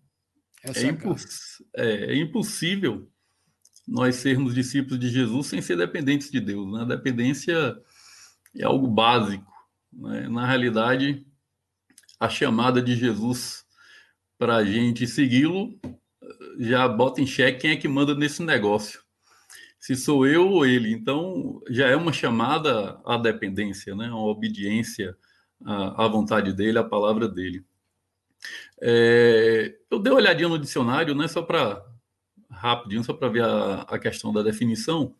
É, 0.64 0.70
é, 0.76 0.86
imposs... 0.88 1.62
é, 1.76 1.86
é, 1.86 2.16
impossível 2.16 3.08
nós 3.86 4.16
sermos 4.16 4.52
discípulos 4.52 4.98
de 4.98 5.08
Jesus 5.08 5.46
sem 5.46 5.62
ser 5.62 5.76
dependentes 5.76 6.32
de 6.32 6.40
Deus. 6.40 6.72
Né? 6.72 6.80
A 6.80 6.96
dependência 6.96 7.76
é 8.56 8.64
algo 8.64 8.88
básico. 8.88 9.52
Né? 9.92 10.28
Na 10.28 10.46
realidade, 10.46 11.24
a 12.18 12.28
chamada 12.28 12.82
de 12.82 12.96
Jesus 12.96 13.64
para 14.36 14.56
a 14.56 14.64
gente 14.64 15.06
segui-lo 15.06 15.78
já 16.58 16.86
bota 16.88 17.20
em 17.20 17.26
xeque 17.26 17.60
quem 17.60 17.70
é 17.72 17.76
que 17.76 17.88
manda 17.88 18.14
nesse 18.14 18.42
negócio. 18.42 19.02
Se 19.78 19.94
sou 19.94 20.26
eu 20.26 20.48
ou 20.48 20.64
ele. 20.64 20.92
Então, 20.92 21.60
já 21.68 21.88
é 21.88 21.96
uma 21.96 22.12
chamada 22.12 23.00
à 23.04 23.16
dependência, 23.18 23.94
né? 23.94 24.08
uma 24.08 24.26
obediência 24.26 25.16
à, 25.64 26.06
vontade 26.08 26.52
dele, 26.52 26.78
à 26.78 26.84
palavra 26.84 27.28
dele. 27.28 27.64
É, 28.80 29.74
eu 29.90 29.98
dei 29.98 30.12
uma 30.12 30.18
olhadinha 30.18 30.48
no 30.48 30.58
dicionário, 30.58 31.14
né, 31.14 31.26
só 31.26 31.42
para 31.42 31.82
rapidinho, 32.50 33.02
só 33.02 33.14
para 33.14 33.28
ver 33.28 33.42
a, 33.42 33.82
a, 33.82 33.98
questão 33.98 34.32
da 34.32 34.42
definição. 34.42 35.14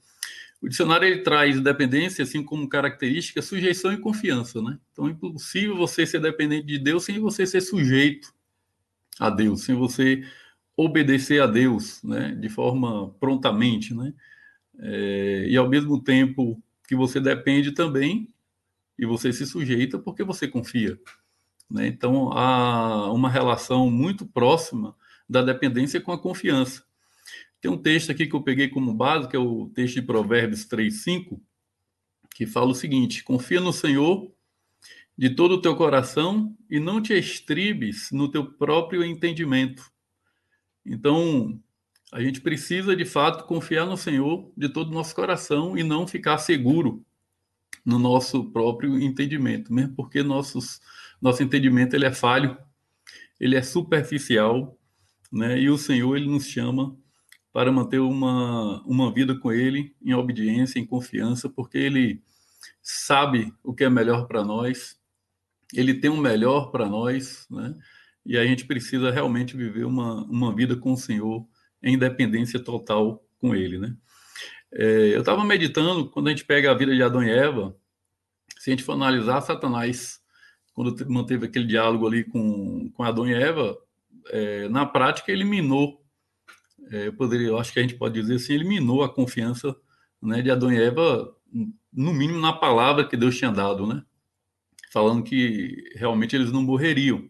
O 0.61 0.69
dicionário 0.69 1.07
ele 1.07 1.23
traz 1.23 1.61
dependência 1.61 2.23
assim 2.23 2.43
como 2.43 2.69
característica, 2.69 3.43
sujeição 3.43 3.93
e 3.93 3.99
confiança, 3.99 4.63
né? 4.63 4.79
Então 4.93 5.09
é 5.09 5.11
impossível 5.11 5.77
você 5.77 6.07
ser 6.07 6.21
dependente 6.21 6.67
de 6.67 6.79
Deus 6.79 7.05
sem 7.05 7.19
você 7.19 7.47
ser 7.47 7.61
sujeito 7.61 8.33
a 9.19 9.31
Deus, 9.31 9.63
sem 9.63 9.75
você 9.75 10.25
obedecer 10.77 11.41
a 11.41 11.47
Deus, 11.47 12.03
né, 12.03 12.35
de 12.35 12.49
forma 12.49 13.11
prontamente, 13.21 13.95
né? 13.95 14.13
É, 14.79 15.47
e 15.49 15.57
ao 15.57 15.69
mesmo 15.69 16.03
tempo 16.03 16.61
que 16.89 16.97
você 16.97 17.21
depende 17.21 17.73
também 17.73 18.29
e 18.99 19.07
você 19.07 19.33
se 19.33 19.47
sujeita 19.47 19.99
porque 19.99 20.25
você 20.25 20.49
confia. 20.49 20.99
Né? 21.71 21.87
Então 21.87 22.33
há 22.33 23.13
uma 23.13 23.31
relação 23.31 23.91
muito 23.91 24.27
próxima 24.27 24.97
da 25.29 25.43
dependência 25.43 26.01
com 26.01 26.13
a 26.13 26.21
confiança. 26.21 26.85
Tem 27.61 27.71
um 27.71 27.79
texto 27.79 28.11
aqui 28.11 28.27
que 28.27 28.35
eu 28.35 28.43
peguei 28.43 28.69
como 28.69 28.93
base, 28.93 29.29
que 29.29 29.37
é 29.37 29.39
o 29.39 29.71
texto 29.71 29.95
de 29.95 30.03
Provérbios 30.03 30.67
3:5, 30.67 31.41
que 32.35 32.47
fala 32.47 32.71
o 32.71 32.75
seguinte: 32.75 33.25
Confia 33.25 33.61
no 33.61 33.73
Senhor 33.73 34.31
de 35.17 35.31
todo 35.31 35.55
o 35.55 35.63
teu 35.63 35.75
coração 35.77 36.55
e 36.69 36.79
não 36.79 37.01
te 37.01 37.15
estribes 37.15 38.11
no 38.11 38.31
teu 38.31 38.53
próprio 38.53 39.05
entendimento. 39.05 39.94
Então, 40.85 41.61
a 42.13 42.21
gente 42.21 42.41
precisa 42.41 42.95
de 42.95 43.05
fato 43.05 43.45
confiar 43.45 43.87
no 43.87 43.97
Senhor 43.97 44.53
de 44.57 44.69
todo 44.69 44.91
o 44.91 44.95
nosso 44.95 45.15
coração 45.15 45.77
e 45.77 45.83
não 45.83 46.07
ficar 46.07 46.39
seguro 46.39 47.05
no 47.85 47.99
nosso 47.99 48.51
próprio 48.51 48.99
entendimento, 49.01 49.73
mesmo 49.73 49.95
porque 49.95 50.23
nossos, 50.23 50.81
nosso 51.21 51.43
entendimento 51.43 51.95
ele 51.95 52.07
é 52.07 52.13
falho, 52.13 52.57
ele 53.39 53.57
é 53.57 53.63
superficial, 53.63 54.79
né? 55.31 55.61
E 55.61 55.69
o 55.69 55.77
Senhor 55.77 56.17
ele 56.17 56.29
nos 56.29 56.47
chama 56.47 56.97
para 57.55 57.71
manter 57.71 58.01
uma, 58.01 58.83
uma 58.83 59.15
vida 59.15 59.39
com 59.39 59.53
Ele 59.53 59.95
em 60.03 60.13
obediência, 60.13 60.81
em 60.81 60.85
confiança, 60.85 61.49
porque 61.49 61.79
Ele 61.79 62.21
sabe 62.83 63.55
o 63.63 63.73
que 63.73 63.85
é 63.85 63.89
melhor 63.89 64.27
para 64.27 64.45
nós, 64.45 64.99
Ele 65.73 65.95
tem 65.95 66.11
o 66.11 66.17
melhor 66.17 66.73
para 66.73 66.89
nós, 66.89 67.47
né? 67.49 67.73
E 68.25 68.39
a 68.39 68.47
gente 68.47 68.65
precisa 68.65 69.11
realmente 69.11 69.57
viver 69.57 69.85
uma, 69.85 70.25
uma 70.25 70.55
vida 70.55 70.77
com 70.77 70.93
o 70.93 70.97
Senhor 70.97 71.47
em 71.83 71.99
dependência 71.99 72.59
total 72.59 73.23
com 73.39 73.55
Ele, 73.55 73.79
né? 73.79 73.95
É, 74.73 75.15
eu 75.15 75.21
estava 75.21 75.45
meditando, 75.45 76.11
quando 76.11 76.29
a 76.29 76.31
gente 76.31 76.45
pega 76.45 76.71
a 76.71 76.75
vida 76.75 76.95
de 76.95 77.03
Adão 77.03 77.23
e 77.23 77.31
Eva, 77.31 77.77
se 78.59 78.71
a 78.71 78.73
gente 78.73 78.83
for 78.83 78.93
analisar 78.93 79.41
Satanás, 79.41 80.21
quando 80.73 81.09
manteve 81.09 81.47
aquele 81.47 81.67
diálogo 81.67 82.07
ali 82.07 82.25
com, 82.25 82.91
com 82.93 83.03
Adão 83.05 83.29
e 83.29 83.35
Eva, 83.35 83.79
é, 84.31 84.69
na 84.69 84.85
prática 84.85 85.31
eliminou, 85.31 86.03
é, 86.91 87.07
eu, 87.07 87.13
poderia, 87.13 87.49
eu 87.49 87.59
acho 87.59 87.73
que 87.73 87.79
a 87.79 87.83
gente 87.83 87.95
pode 87.95 88.21
dizer 88.21 88.35
assim, 88.35 88.55
eliminou 88.55 89.05
a 89.05 89.09
confiança 89.09 89.77
né, 90.21 90.43
de 90.43 90.51
Adão 90.51 90.73
e 90.73 90.83
Eva, 90.83 91.33
no 91.93 92.13
mínimo 92.13 92.41
na 92.41 92.53
palavra 92.53 93.07
que 93.07 93.17
Deus 93.17 93.37
tinha 93.37 93.53
dado, 93.53 93.87
né? 93.87 94.03
Falando 94.93 95.23
que 95.23 95.77
realmente 95.95 96.35
eles 96.35 96.51
não 96.51 96.63
morreriam. 96.63 97.29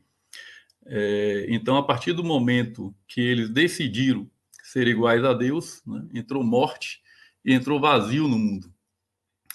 É, 0.86 1.46
então, 1.48 1.76
a 1.76 1.82
partir 1.82 2.12
do 2.12 2.22
momento 2.22 2.94
que 3.06 3.20
eles 3.20 3.48
decidiram 3.48 4.28
ser 4.62 4.86
iguais 4.86 5.24
a 5.24 5.32
Deus, 5.32 5.82
né, 5.86 6.06
entrou 6.12 6.42
morte 6.42 7.02
e 7.44 7.52
entrou 7.52 7.80
vazio 7.80 8.28
no 8.28 8.38
mundo. 8.38 8.72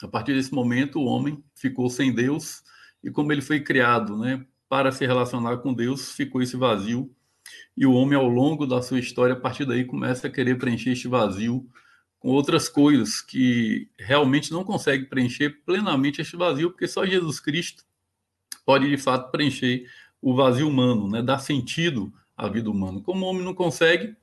A 0.01 0.07
partir 0.07 0.33
desse 0.33 0.53
momento, 0.53 1.00
o 1.00 1.05
homem 1.05 1.43
ficou 1.55 1.89
sem 1.89 2.13
Deus 2.13 2.63
e, 3.03 3.12
como 3.12 3.31
ele 3.31 3.41
foi 3.41 3.59
criado 3.59 4.17
né, 4.17 4.45
para 4.67 4.91
se 4.91 5.05
relacionar 5.05 5.57
com 5.57 5.74
Deus, 5.74 6.12
ficou 6.12 6.41
esse 6.41 6.55
vazio. 6.55 7.13
E 7.75 7.86
o 7.86 7.93
homem, 7.93 8.17
ao 8.17 8.27
longo 8.27 8.65
da 8.65 8.81
sua 8.81 9.00
história, 9.00 9.33
a 9.33 9.39
partir 9.39 9.65
daí, 9.65 9.83
começa 9.83 10.27
a 10.27 10.29
querer 10.29 10.57
preencher 10.57 10.91
este 10.91 11.07
vazio 11.07 11.67
com 12.19 12.29
outras 12.29 12.67
coisas 12.67 13.21
que 13.21 13.89
realmente 13.98 14.51
não 14.51 14.63
consegue 14.63 15.05
preencher 15.05 15.62
plenamente 15.65 16.21
este 16.21 16.36
vazio, 16.36 16.69
porque 16.71 16.88
só 16.88 17.05
Jesus 17.05 17.39
Cristo 17.39 17.83
pode 18.65 18.89
de 18.89 18.98
fato 18.98 19.31
preencher 19.31 19.89
o 20.21 20.35
vazio 20.35 20.67
humano, 20.67 21.09
né? 21.09 21.21
dar 21.21 21.39
sentido 21.39 22.11
à 22.35 22.47
vida 22.47 22.69
humana. 22.69 23.01
Como 23.01 23.25
o 23.25 23.29
homem 23.29 23.43
não 23.43 23.53
consegue 23.53 24.15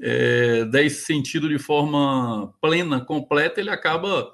é, 0.00 0.64
dar 0.64 0.82
esse 0.82 1.04
sentido 1.04 1.48
de 1.48 1.58
forma 1.58 2.52
plena, 2.60 3.00
completa, 3.00 3.60
ele 3.60 3.70
acaba 3.70 4.32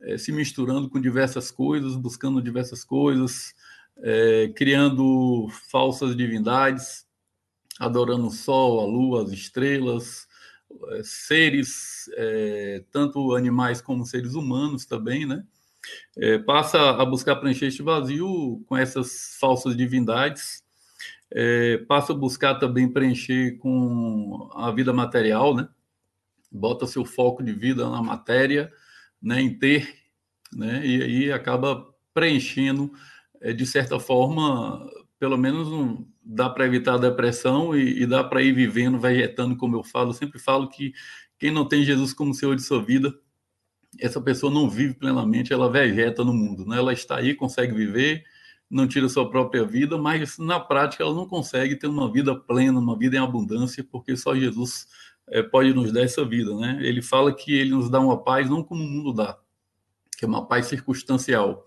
é, 0.00 0.16
se 0.18 0.30
misturando 0.32 0.88
com 0.88 1.00
diversas 1.00 1.50
coisas, 1.50 1.96
buscando 1.96 2.42
diversas 2.42 2.84
coisas, 2.84 3.54
é, 3.98 4.52
criando 4.54 5.48
falsas 5.70 6.16
divindades, 6.16 7.06
adorando 7.78 8.26
o 8.26 8.30
sol, 8.30 8.80
a 8.80 8.86
lua, 8.86 9.24
as 9.24 9.32
estrelas, 9.32 10.26
é, 10.92 11.02
seres, 11.02 12.10
é, 12.16 12.84
tanto 12.90 13.34
animais 13.34 13.80
como 13.80 14.04
seres 14.04 14.34
humanos 14.34 14.84
também, 14.86 15.26
né? 15.26 15.44
É, 16.16 16.38
passa 16.38 16.90
a 16.90 17.04
buscar 17.04 17.36
preencher 17.36 17.66
este 17.66 17.82
vazio 17.82 18.62
com 18.66 18.76
essas 18.76 19.36
falsas 19.38 19.76
divindades, 19.76 20.62
é, 21.30 21.78
passa 21.88 22.12
a 22.12 22.16
buscar 22.16 22.54
também 22.56 22.90
preencher 22.90 23.58
com 23.58 24.48
a 24.54 24.70
vida 24.70 24.92
material, 24.92 25.54
né? 25.54 25.68
Bota 26.50 26.86
seu 26.86 27.04
foco 27.04 27.42
de 27.42 27.52
vida 27.52 27.88
na 27.88 28.02
matéria, 28.02 28.72
né? 29.20 29.40
Em 29.40 29.58
ter, 29.58 29.94
né? 30.52 30.86
E 30.86 31.02
aí 31.02 31.32
acaba 31.32 31.86
preenchendo, 32.14 32.90
é, 33.40 33.52
de 33.52 33.66
certa 33.66 33.98
forma, 33.98 34.88
pelo 35.18 35.36
menos 35.36 35.68
um, 35.68 36.06
dá 36.24 36.48
para 36.48 36.66
evitar 36.66 36.94
a 36.94 36.98
depressão 36.98 37.76
e, 37.76 38.02
e 38.02 38.06
dá 38.06 38.24
para 38.24 38.42
ir 38.42 38.52
vivendo, 38.52 38.98
vegetando, 38.98 39.56
como 39.56 39.76
eu 39.76 39.84
falo. 39.84 40.10
Eu 40.10 40.14
sempre 40.14 40.38
falo 40.38 40.68
que 40.68 40.92
quem 41.38 41.50
não 41.50 41.66
tem 41.66 41.84
Jesus 41.84 42.12
como 42.12 42.32
Senhor 42.32 42.56
de 42.56 42.62
sua 42.62 42.82
vida 42.82 43.12
essa 44.00 44.20
pessoa 44.20 44.52
não 44.52 44.68
vive 44.68 44.94
plenamente, 44.94 45.52
ela 45.52 45.70
vegeta 45.70 46.24
no 46.24 46.32
mundo, 46.32 46.66
né? 46.66 46.78
Ela 46.78 46.92
está 46.92 47.16
aí, 47.16 47.34
consegue 47.34 47.74
viver, 47.74 48.24
não 48.68 48.86
tira 48.86 49.08
sua 49.08 49.30
própria 49.30 49.64
vida, 49.64 49.96
mas 49.96 50.38
na 50.38 50.58
prática 50.58 51.04
ela 51.04 51.14
não 51.14 51.26
consegue 51.26 51.76
ter 51.76 51.86
uma 51.86 52.10
vida 52.10 52.34
plena, 52.34 52.78
uma 52.78 52.98
vida 52.98 53.16
em 53.16 53.20
abundância, 53.20 53.84
porque 53.84 54.16
só 54.16 54.34
Jesus 54.34 54.86
é, 55.28 55.42
pode 55.42 55.72
nos 55.72 55.92
dar 55.92 56.02
essa 56.02 56.24
vida, 56.24 56.54
né? 56.56 56.78
Ele 56.80 57.02
fala 57.02 57.34
que 57.34 57.54
ele 57.54 57.70
nos 57.70 57.90
dá 57.90 58.00
uma 58.00 58.22
paz 58.22 58.48
não 58.48 58.62
como 58.62 58.82
o 58.82 58.86
mundo 58.86 59.12
dá, 59.12 59.38
que 60.18 60.24
é 60.24 60.28
uma 60.28 60.46
paz 60.46 60.66
circunstancial. 60.66 61.64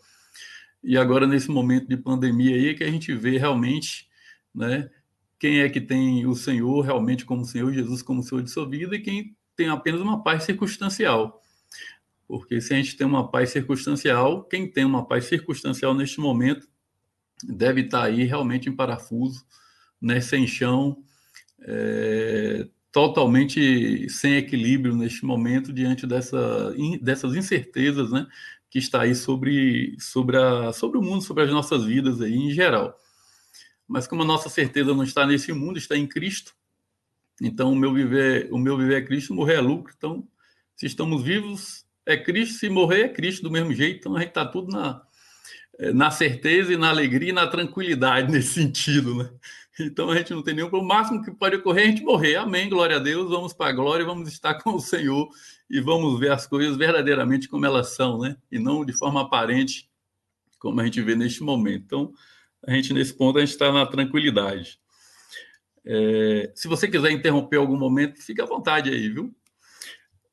E 0.84 0.98
agora 0.98 1.28
nesse 1.28 1.50
momento 1.50 1.88
de 1.88 1.98
pandemia 1.98 2.56
aí 2.56 2.70
é 2.70 2.74
que 2.74 2.84
a 2.84 2.92
gente 2.92 3.14
vê 3.14 3.38
realmente, 3.38 4.08
né? 4.54 4.90
Quem 5.38 5.62
é 5.62 5.70
que 5.70 5.80
tem 5.80 6.26
o 6.26 6.36
Senhor 6.36 6.82
realmente 6.82 7.26
como 7.26 7.46
Senhor, 7.46 7.72
Jesus 7.72 8.02
como 8.02 8.24
Senhor 8.24 8.42
de 8.44 8.52
sua 8.52 8.68
vida 8.68 8.96
e 8.96 9.00
quem 9.00 9.36
tem 9.56 9.70
apenas 9.70 10.02
uma 10.02 10.22
paz 10.24 10.44
circunstancial. 10.44 11.42
Porque 12.30 12.62
se 12.62 12.76
a 12.76 12.78
gente 12.78 12.96
tem 12.96 13.08
uma 13.08 13.28
paz 13.28 13.50
circunstancial, 13.50 14.44
quem 14.44 14.72
tem 14.72 14.86
uma 14.86 15.04
paz 15.04 15.26
circunstancial 15.26 15.96
neste 15.96 16.20
momento 16.20 16.70
deve 17.44 17.82
estar 17.82 18.04
aí 18.04 18.24
realmente 18.24 18.70
em 18.70 18.76
parafuso, 18.76 19.44
né, 20.00 20.22
sem 20.22 20.46
chão, 20.46 21.04
é, 21.62 22.68
totalmente 22.92 24.08
sem 24.12 24.36
equilíbrio 24.36 24.96
neste 24.96 25.26
momento 25.26 25.74
diante 25.74 26.06
dessa, 26.06 26.72
dessas 27.02 27.36
incertezas, 27.36 28.12
né, 28.12 28.28
que 28.70 28.78
está 28.78 29.02
aí 29.02 29.16
sobre, 29.16 29.98
sobre, 30.00 30.38
a, 30.38 30.72
sobre 30.72 31.00
o 31.00 31.02
mundo, 31.02 31.24
sobre 31.24 31.46
as 31.46 31.50
nossas 31.50 31.84
vidas 31.84 32.22
aí 32.22 32.36
em 32.36 32.52
geral. 32.52 32.96
Mas 33.88 34.06
como 34.06 34.22
a 34.22 34.26
nossa 34.26 34.50
certeza 34.50 34.94
não 34.94 35.04
está 35.04 35.26
nesse 35.26 35.52
mundo, 35.52 35.80
está 35.80 35.98
em 35.98 36.06
Cristo, 36.06 36.54
então 37.42 37.72
o 37.74 37.76
meu 37.76 37.92
viver, 37.92 38.50
o 38.52 38.60
meu 38.60 38.78
viver 38.78 39.02
é 39.02 39.06
Cristo, 39.06 39.34
morrer 39.34 39.56
é 39.56 39.62
lucro. 39.62 39.92
Então, 39.98 40.28
se 40.76 40.86
estamos 40.86 41.24
vivos, 41.24 41.89
é 42.12 42.18
Cristo, 42.18 42.56
se 42.56 42.70
morrer 42.70 43.02
é 43.02 43.10
Cristo 43.10 43.44
do 43.44 43.52
mesmo 43.52 43.74
jeito, 43.74 44.00
então 44.00 44.16
a 44.16 44.20
gente 44.20 44.30
está 44.30 44.46
tudo 44.46 44.72
na, 44.72 45.02
é, 45.78 45.94
na 45.94 46.12
certeza 46.12 46.74
e 46.74 46.78
na 46.78 46.90
alegria 46.90 47.30
e 47.30 47.34
na 47.34 47.48
tranquilidade 47.48 48.30
nesse 48.34 48.54
sentido, 48.54 49.16
né? 49.16 49.30
Então 49.80 50.10
a 50.10 50.18
gente 50.18 50.34
não 50.34 50.44
tem 50.44 50.54
nenhum. 50.54 50.68
O 50.70 50.84
máximo 50.84 51.24
que 51.24 51.32
pode 51.32 51.56
ocorrer 51.56 51.86
é 51.86 51.88
a 51.88 51.90
gente 51.92 52.04
morrer. 52.04 52.36
Amém, 52.36 52.68
glória 52.68 52.98
a 52.98 53.00
Deus. 53.00 53.30
Vamos 53.30 53.54
para 53.54 53.70
a 53.70 53.72
glória, 53.72 54.06
vamos 54.06 54.28
estar 54.28 54.56
com 54.56 54.72
o 54.72 54.80
Senhor 54.80 55.30
e 55.70 55.80
vamos 55.80 56.20
ver 56.20 56.32
as 56.32 56.46
coisas 56.46 56.76
verdadeiramente 56.76 57.48
como 57.48 57.66
elas 57.66 57.96
são, 57.96 58.20
né? 58.20 58.36
E 58.52 58.60
não 58.60 58.84
de 58.84 58.92
forma 58.92 59.22
aparente, 59.22 59.90
como 60.60 60.82
a 60.82 60.86
gente 60.86 61.02
vê 61.02 61.16
neste 61.16 61.44
momento. 61.44 61.84
Então, 61.86 62.14
a 62.68 62.74
gente, 62.74 62.94
nesse 62.94 63.14
ponto, 63.14 63.38
a 63.38 63.42
gente 63.42 63.52
está 63.52 63.72
na 63.72 63.86
tranquilidade. 63.86 64.80
É, 65.86 66.52
se 66.54 66.68
você 66.68 66.90
quiser 66.90 67.12
interromper 67.12 67.56
algum 67.56 67.78
momento, 67.78 68.22
fique 68.22 68.42
à 68.42 68.46
vontade 68.46 68.90
aí, 68.90 69.08
viu? 69.10 69.34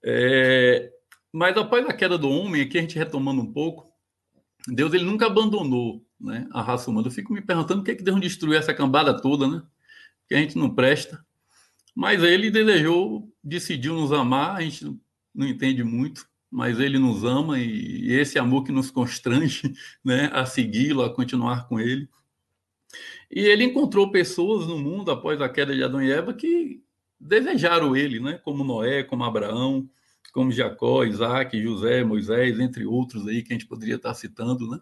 É, 0.03 0.91
mas 1.37 1.55
após 1.55 1.85
a 1.87 1.93
queda 1.93 2.17
do 2.17 2.31
homem, 2.31 2.63
aqui 2.63 2.79
a 2.79 2.81
gente 2.81 2.97
retomando 2.97 3.43
um 3.43 3.53
pouco, 3.53 3.93
Deus 4.67 4.95
ele 4.95 5.05
nunca 5.05 5.27
abandonou 5.27 6.03
né, 6.19 6.49
a 6.51 6.63
raça 6.63 6.91
humana. 6.91 7.09
Eu 7.09 7.13
fico 7.13 7.31
me 7.31 7.43
perguntando 7.43 7.83
por 7.83 7.85
que, 7.85 7.97
que 7.97 8.03
Deus 8.03 8.19
destruiu 8.19 8.59
essa 8.59 8.73
cambada 8.73 9.21
toda, 9.21 9.47
né? 9.47 9.63
Que 10.27 10.35
a 10.35 10.39
gente 10.39 10.57
não 10.57 10.75
presta. 10.75 11.23
Mas 11.95 12.23
ele 12.23 12.51
desejou, 12.51 13.31
decidiu 13.45 13.95
nos 13.95 14.13
amar, 14.13 14.57
a 14.57 14.63
gente 14.63 14.99
não 15.35 15.47
entende 15.47 15.85
muito, 15.85 16.27
mas 16.51 16.81
ele 16.81 16.99
nos 16.99 17.23
ama 17.23 17.59
e 17.59 18.11
esse 18.13 18.39
amor 18.39 18.65
que 18.65 18.73
nos 18.73 18.91
constrange 18.91 19.75
né, 20.03 20.31
a 20.33 20.47
segui-lo, 20.47 21.03
a 21.03 21.15
continuar 21.15 21.69
com 21.69 21.79
ele. 21.79 22.09
E 23.31 23.41
ele 23.41 23.65
encontrou 23.65 24.11
pessoas 24.11 24.67
no 24.67 24.79
mundo 24.79 25.11
após 25.11 25.39
a 25.43 25.51
queda 25.51 25.75
de 25.75 25.85
Adão 25.85 26.03
e 26.03 26.11
Eva 26.11 26.33
que 26.33 26.83
desejaram 27.21 27.95
ele, 27.95 28.21
né, 28.21 28.39
como 28.39 28.65
Noé, 28.65 29.03
como 29.03 29.23
Abraão, 29.23 29.87
como 30.37 30.53
Jacó, 30.53 31.03
Isaac, 31.03 31.59
José, 31.63 32.05
Moisés, 32.05 32.61
entre 32.61 32.85
outros 32.85 33.27
aí 33.27 33.43
que 33.43 33.55
a 33.55 33.57
gente 33.57 33.67
poderia 33.67 33.95
estar 33.95 34.13
citando, 34.13 34.71
né? 34.71 34.79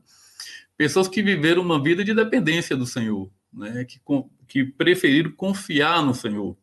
Pessoas 0.76 1.06
que 1.06 1.22
viveram 1.22 1.62
uma 1.62 1.80
vida 1.80 2.02
de 2.02 2.12
dependência 2.12 2.76
do 2.76 2.84
Senhor, 2.84 3.30
né? 3.52 3.84
Que, 3.84 4.00
que 4.48 4.64
preferiram 4.64 5.30
confiar 5.30 6.02
no 6.02 6.12
Senhor. 6.12 6.58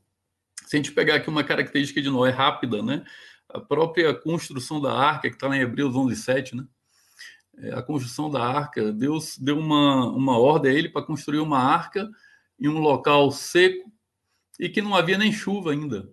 Se 0.66 0.76
a 0.76 0.78
gente 0.78 0.92
pegar 0.92 1.16
aqui 1.16 1.30
uma 1.30 1.42
característica 1.42 2.02
de 2.02 2.10
Noé 2.10 2.32
rápida, 2.32 2.84
né? 2.84 3.06
A 3.48 3.62
própria 3.62 4.14
construção 4.14 4.82
da 4.82 4.92
arca, 4.92 5.30
que 5.30 5.38
está 5.38 5.48
lá 5.48 5.56
em 5.56 5.62
Hebreus 5.62 5.96
11, 5.96 6.14
7, 6.18 6.58
né? 6.58 6.66
É, 7.60 7.74
a 7.74 7.82
construção 7.82 8.30
da 8.30 8.46
arca, 8.46 8.92
Deus 8.92 9.38
deu 9.38 9.58
uma, 9.58 10.08
uma 10.08 10.38
ordem 10.38 10.70
a 10.70 10.76
ele 10.76 10.90
para 10.90 11.02
construir 11.02 11.40
uma 11.40 11.60
arca 11.60 12.10
em 12.60 12.68
um 12.68 12.80
local 12.80 13.32
seco 13.32 13.90
e 14.60 14.68
que 14.68 14.82
não 14.82 14.94
havia 14.94 15.18
nem 15.18 15.32
chuva 15.32 15.72
ainda 15.72 16.10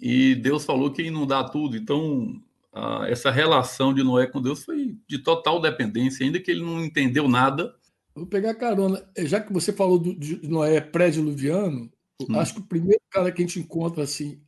e 0.00 0.34
Deus 0.34 0.64
falou 0.64 0.90
que 0.90 1.02
ia 1.02 1.08
inundar 1.08 1.50
tudo. 1.50 1.76
Então, 1.76 2.40
a, 2.72 3.06
essa 3.08 3.30
relação 3.30 3.92
de 3.92 4.02
Noé 4.02 4.26
com 4.26 4.40
Deus 4.40 4.64
foi 4.64 4.96
de 5.06 5.18
total 5.18 5.60
dependência, 5.60 6.24
ainda 6.24 6.40
que 6.40 6.50
ele 6.50 6.62
não 6.62 6.82
entendeu 6.82 7.28
nada. 7.28 7.74
Vou 8.14 8.26
pegar 8.26 8.54
carona. 8.54 9.04
É, 9.14 9.26
já 9.26 9.40
que 9.40 9.52
você 9.52 9.72
falou 9.72 9.98
do, 9.98 10.14
de 10.14 10.48
Noé 10.48 10.80
pré-diluviano, 10.80 11.90
hum. 12.20 12.40
acho 12.40 12.54
que 12.54 12.60
o 12.60 12.66
primeiro 12.66 13.02
cara 13.10 13.30
que 13.30 13.42
a 13.42 13.46
gente 13.46 13.60
encontra 13.60 14.02
assim, 14.02 14.40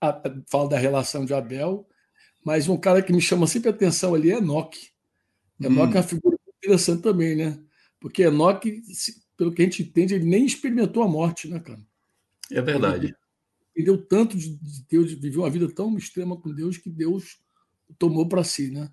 a, 0.00 0.10
a, 0.10 0.22
fala 0.48 0.70
da 0.70 0.78
relação 0.78 1.24
de 1.24 1.34
Abel, 1.34 1.86
mas 2.44 2.68
um 2.68 2.76
cara 2.76 3.02
que 3.02 3.12
me 3.12 3.20
chama 3.20 3.46
sempre 3.46 3.70
a 3.70 3.72
atenção 3.72 4.14
ali 4.14 4.30
é 4.30 4.36
Enoque. 4.36 4.90
Enoque 5.60 5.94
hum. 5.94 5.96
é 5.96 6.00
uma 6.00 6.02
figura 6.02 6.36
interessante 6.58 7.02
também, 7.02 7.36
né? 7.36 7.58
Porque 8.00 8.22
Enoque, 8.22 8.82
pelo 9.36 9.52
que 9.52 9.62
a 9.62 9.64
gente 9.64 9.82
entende, 9.82 10.14
ele 10.14 10.24
nem 10.24 10.44
experimentou 10.44 11.02
a 11.02 11.08
morte, 11.08 11.48
né, 11.48 11.58
cara? 11.60 11.80
É 12.50 12.60
verdade. 12.60 13.06
Ele, 13.06 13.14
deu 13.80 13.96
tanto 13.96 14.36
de 14.36 14.58
Deus, 14.90 15.12
viveu 15.12 15.42
uma 15.42 15.50
vida 15.50 15.72
tão 15.72 15.96
extrema 15.96 16.36
com 16.36 16.52
Deus 16.52 16.76
que 16.76 16.90
Deus 16.90 17.38
tomou 17.98 18.28
para 18.28 18.44
si, 18.44 18.70
né? 18.70 18.90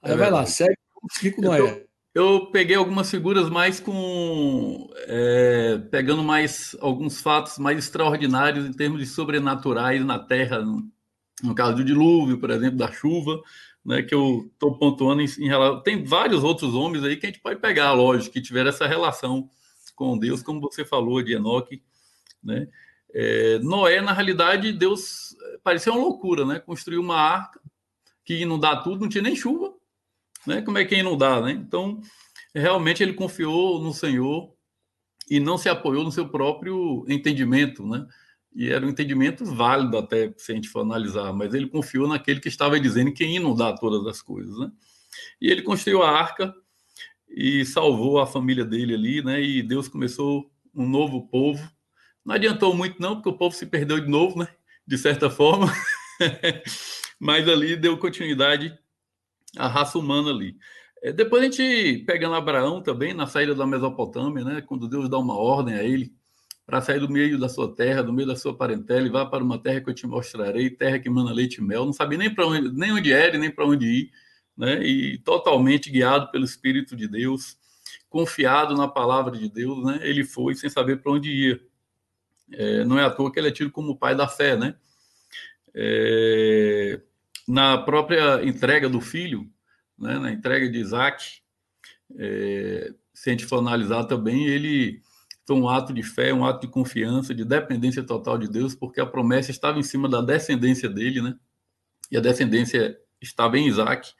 Aí 0.00 0.12
é 0.12 0.16
vai 0.16 0.30
lá, 0.30 0.46
segue, 0.46 0.76
explica 1.10 1.40
o 1.40 1.44
Noé. 1.44 1.84
Eu 2.14 2.50
peguei 2.50 2.76
algumas 2.76 3.10
figuras 3.10 3.48
mais 3.48 3.80
com. 3.80 4.90
É, 5.06 5.78
pegando 5.90 6.22
mais 6.22 6.76
alguns 6.80 7.22
fatos 7.22 7.56
mais 7.56 7.78
extraordinários 7.78 8.66
em 8.66 8.72
termos 8.72 9.00
de 9.00 9.06
sobrenaturais 9.06 10.04
na 10.04 10.18
Terra, 10.18 10.60
no, 10.60 10.86
no 11.42 11.54
caso 11.54 11.76
do 11.76 11.84
dilúvio, 11.84 12.38
por 12.38 12.50
exemplo, 12.50 12.76
da 12.76 12.92
chuva, 12.92 13.40
né, 13.84 14.02
que 14.02 14.14
eu 14.14 14.50
estou 14.52 14.76
pontuando 14.76 15.22
em, 15.22 15.26
em 15.38 15.48
relação. 15.48 15.82
Tem 15.82 16.04
vários 16.04 16.44
outros 16.44 16.74
homens 16.74 17.02
aí 17.02 17.16
que 17.16 17.24
a 17.24 17.30
gente 17.30 17.40
pode 17.40 17.60
pegar, 17.60 17.92
lógico, 17.92 18.34
que 18.34 18.42
tiveram 18.42 18.68
essa 18.68 18.86
relação 18.86 19.48
com 19.96 20.18
Deus, 20.18 20.42
como 20.42 20.60
você 20.60 20.84
falou 20.84 21.22
de 21.22 21.32
Enoque, 21.32 21.82
né? 22.44 22.68
É, 23.14 23.58
Noé, 23.58 24.00
na 24.00 24.12
realidade, 24.12 24.72
Deus 24.72 25.36
é, 25.40 25.58
parecia 25.62 25.92
uma 25.92 26.00
loucura, 26.00 26.46
né? 26.46 26.58
Construiu 26.58 27.00
uma 27.00 27.16
arca 27.16 27.60
que 28.24 28.40
inundar 28.40 28.82
tudo, 28.82 29.00
não 29.00 29.08
tinha 29.08 29.22
nem 29.22 29.36
chuva, 29.36 29.74
né? 30.46 30.62
Como 30.62 30.78
é 30.78 30.84
que 30.84 30.96
inundar, 30.96 31.42
né? 31.42 31.52
Então, 31.52 32.00
realmente 32.54 33.02
ele 33.02 33.12
confiou 33.12 33.82
no 33.82 33.92
Senhor 33.92 34.54
e 35.28 35.38
não 35.38 35.58
se 35.58 35.68
apoiou 35.68 36.04
no 36.04 36.12
seu 36.12 36.28
próprio 36.28 37.04
entendimento, 37.08 37.86
né? 37.86 38.06
E 38.54 38.68
era 38.68 38.84
um 38.84 38.88
entendimento 38.88 39.44
válido 39.44 39.96
até 39.96 40.32
se 40.36 40.52
a 40.52 40.54
gente 40.54 40.68
for 40.68 40.80
analisar, 40.80 41.32
mas 41.32 41.54
ele 41.54 41.68
confiou 41.68 42.06
naquele 42.06 42.40
que 42.40 42.48
estava 42.48 42.78
dizendo 42.78 43.12
que 43.12 43.24
ia 43.24 43.36
inundar 43.36 43.78
todas 43.78 44.06
as 44.06 44.20
coisas, 44.22 44.58
né? 44.58 44.70
E 45.40 45.50
ele 45.50 45.62
construiu 45.62 46.02
a 46.02 46.10
arca 46.10 46.54
e 47.28 47.64
salvou 47.64 48.20
a 48.20 48.26
família 48.26 48.64
dele 48.64 48.94
ali, 48.94 49.22
né? 49.22 49.40
E 49.40 49.62
Deus 49.62 49.88
começou 49.88 50.50
um 50.74 50.88
novo 50.88 51.28
povo 51.28 51.70
não 52.24 52.34
adiantou 52.34 52.74
muito, 52.74 53.00
não, 53.00 53.16
porque 53.16 53.28
o 53.28 53.36
povo 53.36 53.54
se 53.54 53.66
perdeu 53.66 54.00
de 54.00 54.08
novo, 54.08 54.38
né? 54.38 54.48
De 54.86 54.96
certa 54.96 55.28
forma. 55.28 55.72
Mas 57.18 57.48
ali 57.48 57.76
deu 57.76 57.98
continuidade 57.98 58.76
à 59.56 59.68
raça 59.68 59.98
humana 59.98 60.30
ali. 60.30 60.56
É, 61.02 61.12
depois 61.12 61.42
a 61.42 61.44
gente, 61.46 62.04
pegando 62.06 62.34
Abraão 62.34 62.80
também, 62.80 63.12
na 63.12 63.26
saída 63.26 63.54
da 63.54 63.66
Mesopotâmia, 63.66 64.44
né? 64.44 64.60
Quando 64.60 64.88
Deus 64.88 65.08
dá 65.08 65.18
uma 65.18 65.36
ordem 65.36 65.74
a 65.74 65.82
ele 65.82 66.12
para 66.64 66.80
sair 66.80 67.00
do 67.00 67.10
meio 67.10 67.38
da 67.38 67.48
sua 67.48 67.74
terra, 67.74 68.02
do 68.02 68.12
meio 68.12 68.28
da 68.28 68.36
sua 68.36 68.56
parentela, 68.56 69.06
e 69.06 69.10
vá 69.10 69.26
para 69.26 69.42
uma 69.42 69.58
terra 69.58 69.80
que 69.80 69.90
eu 69.90 69.94
te 69.94 70.06
mostrarei, 70.06 70.70
terra 70.70 70.98
que 71.00 71.10
manda 71.10 71.32
leite 71.32 71.56
e 71.56 71.60
mel. 71.60 71.84
Não 71.84 71.92
sabia 71.92 72.16
nem 72.16 72.32
para 72.32 72.46
onde, 72.46 72.72
nem 72.72 72.92
onde 72.92 73.12
era, 73.12 73.36
nem 73.36 73.50
para 73.50 73.66
onde 73.66 73.84
ir, 73.86 74.10
né? 74.56 74.82
E 74.86 75.18
totalmente 75.18 75.90
guiado 75.90 76.30
pelo 76.30 76.44
Espírito 76.44 76.94
de 76.94 77.08
Deus, 77.08 77.56
confiado 78.08 78.76
na 78.76 78.86
palavra 78.86 79.36
de 79.36 79.48
Deus, 79.48 79.84
né? 79.84 79.98
Ele 80.02 80.24
foi 80.24 80.54
sem 80.54 80.70
saber 80.70 81.02
para 81.02 81.12
onde 81.12 81.30
ia. 81.30 81.60
É, 82.50 82.84
não 82.84 82.98
é 82.98 83.04
à 83.04 83.10
toa 83.10 83.32
que 83.32 83.38
ele 83.38 83.48
é 83.48 83.52
tido 83.52 83.70
como 83.70 83.92
o 83.92 83.96
pai 83.96 84.14
da 84.14 84.26
fé, 84.26 84.56
né? 84.56 84.74
É, 85.74 87.00
na 87.46 87.78
própria 87.78 88.44
entrega 88.44 88.88
do 88.88 89.00
filho, 89.00 89.50
né, 89.98 90.18
na 90.18 90.32
entrega 90.32 90.68
de 90.68 90.78
Isaac, 90.78 91.40
é, 92.18 92.92
se 93.14 93.30
a 93.30 93.32
gente 93.32 93.46
for 93.46 93.58
analisar 93.58 94.04
também, 94.04 94.46
ele 94.46 95.00
foi 95.46 95.56
um 95.56 95.68
ato 95.68 95.92
de 95.92 96.02
fé, 96.02 96.32
um 96.32 96.44
ato 96.44 96.66
de 96.66 96.72
confiança, 96.72 97.34
de 97.34 97.44
dependência 97.44 98.02
total 98.02 98.38
de 98.38 98.48
Deus, 98.48 98.74
porque 98.74 99.00
a 99.00 99.06
promessa 99.06 99.50
estava 99.50 99.78
em 99.78 99.82
cima 99.82 100.08
da 100.08 100.20
descendência 100.20 100.88
dele, 100.88 101.20
né? 101.20 101.34
E 102.10 102.16
a 102.16 102.20
descendência 102.20 102.98
estava 103.20 103.58
em 103.58 103.66
Isaac. 103.66 104.12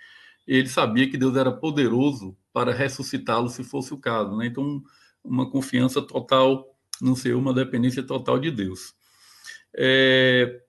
Ele 0.47 0.69
sabia 0.69 1.09
que 1.09 1.17
Deus 1.17 1.37
era 1.37 1.53
poderoso 1.53 2.37
para 2.53 2.73
ressuscitá-lo 2.73 3.49
se 3.49 3.63
fosse 3.63 3.95
o 3.95 3.99
caso, 3.99 4.37
né? 4.37 4.47
Então, 4.47 4.83
uma 5.23 5.49
confiança 5.49 6.03
total 6.03 6.72
não 7.03 7.17
ser 7.17 7.35
uma 7.35 7.53
dependência 7.53 8.03
total 8.03 8.38
de 8.38 8.51
Deus. 8.51 8.95
É, 9.75 10.62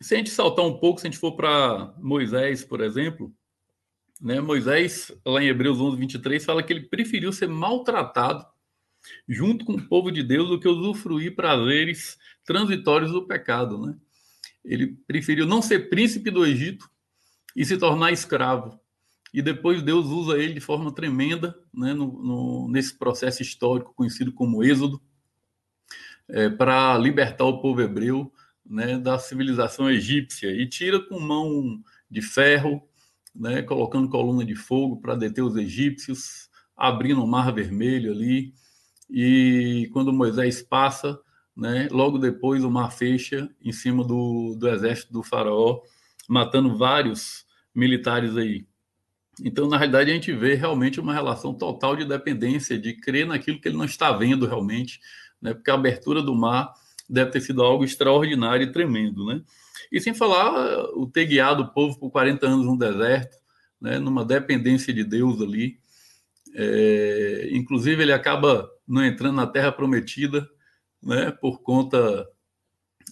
se 0.00 0.14
a 0.14 0.18
gente 0.18 0.30
saltar 0.30 0.64
um 0.64 0.78
pouco, 0.78 1.00
se 1.00 1.06
a 1.06 1.10
gente 1.10 1.18
for 1.18 1.32
para 1.32 1.92
Moisés, 1.98 2.64
por 2.64 2.80
exemplo, 2.80 3.34
né, 4.20 4.40
Moisés, 4.40 5.10
lá 5.26 5.42
em 5.42 5.48
Hebreus 5.48 5.78
11, 5.78 5.96
23, 5.96 6.44
fala 6.44 6.62
que 6.62 6.72
ele 6.72 6.88
preferiu 6.88 7.32
ser 7.32 7.48
maltratado 7.48 8.46
junto 9.28 9.64
com 9.64 9.72
o 9.72 9.88
povo 9.88 10.10
de 10.10 10.22
Deus 10.22 10.48
do 10.48 10.60
que 10.60 10.68
usufruir 10.68 11.34
prazeres 11.34 12.16
transitórios 12.44 13.10
do 13.10 13.26
pecado. 13.26 13.78
Né? 13.78 13.96
Ele 14.64 14.96
preferiu 15.06 15.46
não 15.46 15.60
ser 15.60 15.88
príncipe 15.88 16.30
do 16.30 16.46
Egito 16.46 16.88
e 17.54 17.64
se 17.64 17.76
tornar 17.76 18.12
escravo. 18.12 18.78
E 19.34 19.42
depois 19.42 19.82
Deus 19.82 20.06
usa 20.06 20.38
ele 20.38 20.54
de 20.54 20.60
forma 20.60 20.92
tremenda 20.94 21.54
né, 21.74 21.92
no, 21.92 22.22
no, 22.22 22.68
nesse 22.68 22.96
processo 22.96 23.42
histórico 23.42 23.94
conhecido 23.94 24.32
como 24.32 24.64
Êxodo 24.64 25.00
é, 26.28 26.48
para 26.48 26.96
libertar 26.98 27.44
o 27.44 27.60
povo 27.60 27.80
hebreu 27.80 28.32
né, 28.64 28.98
da 28.98 29.18
civilização 29.18 29.90
egípcia 29.90 30.50
e 30.50 30.66
tira 30.68 31.00
com 31.00 31.20
mão 31.20 31.80
de 32.10 32.20
ferro, 32.20 32.82
né, 33.34 33.62
colocando 33.62 34.08
coluna 34.08 34.44
de 34.44 34.54
fogo 34.54 35.00
para 35.00 35.14
deter 35.14 35.44
os 35.44 35.56
egípcios, 35.56 36.48
abrindo 36.76 37.22
o 37.22 37.26
Mar 37.26 37.52
Vermelho 37.52 38.12
ali. 38.12 38.52
E 39.08 39.88
quando 39.92 40.12
Moisés 40.12 40.62
passa, 40.62 41.18
né, 41.56 41.88
logo 41.90 42.18
depois 42.18 42.64
o 42.64 42.70
mar 42.70 42.90
fecha 42.90 43.48
em 43.62 43.72
cima 43.72 44.04
do, 44.04 44.56
do 44.58 44.68
exército 44.68 45.12
do 45.12 45.22
faraó, 45.22 45.80
matando 46.28 46.76
vários 46.76 47.46
militares 47.74 48.36
aí. 48.36 48.66
Então, 49.44 49.68
na 49.68 49.76
realidade, 49.76 50.10
a 50.10 50.14
gente 50.14 50.32
vê 50.32 50.54
realmente 50.54 50.98
uma 50.98 51.12
relação 51.12 51.52
total 51.52 51.94
de 51.94 52.06
dependência, 52.06 52.78
de 52.78 52.94
crer 52.94 53.26
naquilo 53.26 53.60
que 53.60 53.68
ele 53.68 53.76
não 53.76 53.84
está 53.84 54.10
vendo 54.12 54.46
realmente, 54.46 54.98
né? 55.40 55.54
Porque 55.54 55.70
a 55.70 55.74
abertura 55.74 56.22
do 56.22 56.34
mar 56.34 56.72
deve 57.08 57.30
ter 57.30 57.40
sido 57.40 57.62
algo 57.62 57.84
extraordinário 57.84 58.64
e 58.64 58.72
tremendo, 58.72 59.24
né? 59.26 59.42
E 59.90 60.00
sem 60.00 60.14
falar 60.14 60.84
o 60.94 61.06
ter 61.06 61.26
guiado 61.26 61.62
o 61.62 61.68
povo 61.68 61.98
por 61.98 62.10
40 62.10 62.46
anos 62.46 62.66
no 62.66 62.78
deserto, 62.78 63.36
né? 63.80 63.98
Numa 63.98 64.24
dependência 64.24 64.92
de 64.92 65.04
Deus 65.04 65.40
ali. 65.40 65.78
É, 66.54 67.48
inclusive, 67.52 68.02
ele 68.02 68.12
acaba 68.12 68.68
não 68.86 69.04
entrando 69.04 69.36
na 69.36 69.46
Terra 69.46 69.70
Prometida, 69.70 70.48
né? 71.02 71.30
Por 71.30 71.60
conta 71.62 72.26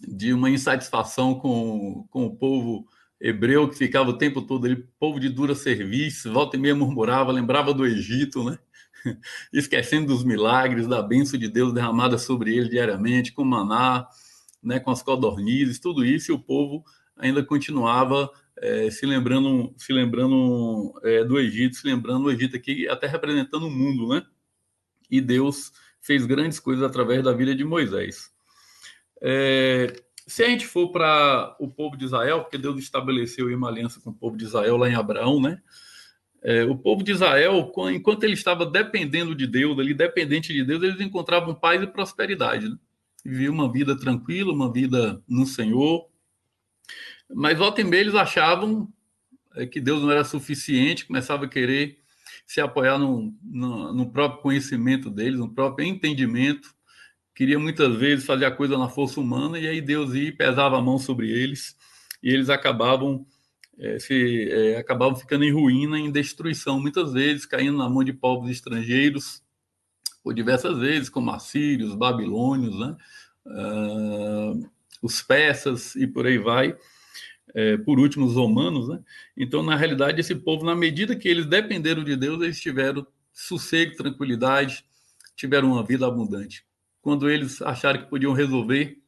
de 0.07 0.33
uma 0.33 0.51
insatisfação 0.51 1.35
com, 1.35 2.07
com 2.11 2.27
o 2.27 2.37
povo 2.37 2.87
hebreu 3.21 3.69
que 3.69 3.79
ficava 3.79 4.11
o 4.11 4.19
tempo 4.19 4.43
todo 4.43 4.67
ali, 4.67 4.77
povo 4.99 5.21
de 5.21 5.29
dura 5.29 5.55
serviço, 5.55 6.33
volta 6.33 6.57
e 6.57 6.61
meia 6.61 6.75
murmurava, 6.75 7.33
lembrava 7.33 7.73
do 7.73 7.87
Egito, 7.87 8.45
né? 8.45 8.59
esquecendo 9.53 10.09
dos 10.09 10.25
milagres, 10.25 10.87
da 10.87 11.03
bênção 11.03 11.39
de 11.39 11.49
Deus 11.49 11.73
derramada 11.73 12.19
sobre 12.19 12.57
ele 12.57 12.69
diariamente, 12.69 13.33
com 13.33 13.45
maná, 13.45 14.07
né, 14.63 14.81
com 14.81 14.91
as 14.91 15.03
codornizes, 15.03 15.79
tudo 15.79 16.05
isso, 16.05 16.31
e 16.31 16.35
o 16.35 16.39
povo 16.39 16.85
ainda 17.17 17.45
continuava 17.45 18.31
é, 18.57 18.91
se 18.91 19.05
lembrando, 19.05 19.75
se 19.77 19.93
lembrando 19.93 20.95
é, 21.03 21.25
do 21.25 21.39
Egito, 21.39 21.77
se 21.77 21.87
lembrando 21.87 22.25
do 22.25 22.31
Egito 22.31 22.57
aqui, 22.57 22.89
até 22.89 23.07
representando 23.07 23.67
o 23.67 23.71
mundo, 23.71 24.09
né? 24.09 24.25
E 25.11 25.21
Deus 25.21 25.73
fez 26.01 26.25
grandes 26.27 26.59
coisas 26.59 26.85
através 26.85 27.23
da 27.23 27.33
vida 27.33 27.55
de 27.55 27.65
Moisés. 27.65 28.31
É, 29.21 29.93
se 30.27 30.43
a 30.43 30.49
gente 30.49 30.67
for 30.67 30.91
para 30.91 31.57
o 31.59 31.69
povo 31.69 31.97
de 31.97 32.05
Israel, 32.05 32.43
porque 32.43 32.59
Deus 32.59 32.79
estabeleceu 32.79 33.47
uma 33.55 33.69
aliança 33.69 34.01
com 34.01 34.11
o 34.11 34.15
povo 34.15 34.37
de 34.37 34.45
Israel 34.45 34.77
lá 34.77 34.89
em 34.89 34.95
Abraão, 34.95 35.41
né? 35.41 35.61
É, 36.45 36.63
o 36.63 36.77
povo 36.77 37.03
de 37.03 37.13
Israel, 37.13 37.73
enquanto 37.91 38.25
ele 38.25 38.35
estava 38.35 38.67
dependendo 38.67 39.35
de 39.35 39.47
Deus, 39.47 39.79
ali 39.79 39.95
dependente 39.95 40.53
de 40.53 40.63
Deus, 40.63 40.83
eles 40.83 41.01
encontravam 41.01 41.55
paz 41.55 41.83
e 41.83 41.87
prosperidade. 41.87 42.69
Né? 42.69 42.77
Viviam 43.25 43.55
uma 43.55 43.73
vida 43.73 43.99
tranquila, 43.99 44.53
uma 44.53 44.71
vida 44.71 45.23
no 45.27 45.47
Senhor. 45.47 46.07
Mas 47.35 47.57
volta 47.57 47.81
e 47.81 47.85
meia 47.85 48.03
eles 48.03 48.15
achavam 48.15 48.93
é, 49.57 49.65
que 49.65 49.81
Deus 49.81 50.03
não 50.03 50.11
era 50.11 50.23
suficiente, 50.23 51.07
começava 51.07 51.47
a 51.47 51.49
querer 51.49 51.99
se 52.47 52.61
apoiar 52.61 52.99
no, 52.99 53.35
no, 53.43 53.95
no 53.95 54.11
próprio 54.11 54.43
conhecimento 54.43 55.09
deles, 55.09 55.41
no 55.41 55.49
próprio 55.49 55.87
entendimento. 55.87 56.75
Queria 57.35 57.59
muitas 57.59 57.97
vezes 57.97 58.27
fazer 58.27 58.45
a 58.45 58.51
coisa 58.51 58.77
na 58.77 58.91
força 58.91 59.19
humana, 59.19 59.59
e 59.59 59.67
aí 59.67 59.81
Deus 59.81 60.13
ia 60.13 60.37
pesava 60.37 60.77
a 60.77 60.83
mão 60.83 60.99
sobre 60.99 61.31
eles, 61.31 61.75
e 62.23 62.29
eles 62.29 62.51
acabavam 62.51 63.27
é, 63.79 63.99
se, 63.99 64.49
é, 64.51 64.77
acabavam 64.79 65.17
ficando 65.17 65.45
em 65.45 65.53
ruína, 65.53 65.99
em 65.99 66.11
destruição, 66.11 66.81
muitas 66.81 67.13
vezes 67.13 67.47
caindo 67.47 67.79
na 67.79 67.89
mão 67.89 68.05
de 68.05 68.13
povos 68.13 68.51
estrangeiros, 68.51 69.43
por 70.23 70.33
diversas 70.33 70.79
vezes, 70.79 71.09
como 71.11 71.31
assírios, 71.31 71.95
babilônios, 71.95 72.79
né? 72.79 72.97
Uh, 73.47 74.71
os 75.03 75.21
persas 75.21 75.95
e 75.97 76.07
por 76.07 76.27
aí 76.27 76.39
vai, 76.39 76.75
é, 77.55 77.77
por 77.77 78.01
último 78.01 78.25
os 78.25 78.35
romanos. 78.35 78.89
Né? 78.89 79.01
Então, 79.37 79.63
na 79.63 79.77
realidade, 79.77 80.19
esse 80.19 80.35
povo, 80.35 80.65
na 80.65 80.75
medida 80.75 81.15
que 81.15 81.29
eles 81.29 81.45
dependeram 81.45 82.03
de 82.03 82.17
Deus, 82.17 82.43
eles 82.43 82.59
tiveram 82.59 83.07
sossego, 83.31 83.95
tranquilidade, 83.97 84.83
tiveram 85.37 85.73
uma 85.73 85.85
vida 85.85 86.07
abundante. 86.07 86.65
Quando 87.03 87.29
eles 87.29 87.61
acharam 87.61 88.01
que 88.01 88.09
podiam 88.09 88.33
resolver 88.33 88.99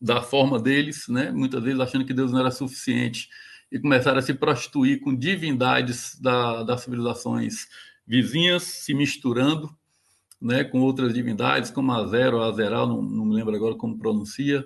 da 0.00 0.22
forma 0.22 0.58
deles, 0.58 1.06
né? 1.08 1.30
muitas 1.30 1.62
vezes 1.62 1.78
achando 1.78 2.06
que 2.06 2.14
Deus 2.14 2.32
não 2.32 2.40
era 2.40 2.50
suficiente, 2.50 3.28
e 3.72 3.80
começaram 3.80 4.18
a 4.18 4.22
se 4.22 4.34
prostituir 4.34 5.00
com 5.00 5.16
divindades 5.16 6.20
da, 6.20 6.62
das 6.62 6.82
civilizações 6.82 7.66
vizinhas, 8.06 8.64
se 8.64 8.92
misturando 8.92 9.74
né, 10.38 10.62
com 10.62 10.80
outras 10.80 11.14
divindades, 11.14 11.70
como 11.70 11.90
Azero, 11.90 12.42
Azeral, 12.42 12.86
não, 12.86 13.00
não 13.00 13.24
me 13.24 13.34
lembro 13.34 13.56
agora 13.56 13.74
como 13.74 13.98
pronuncia, 13.98 14.62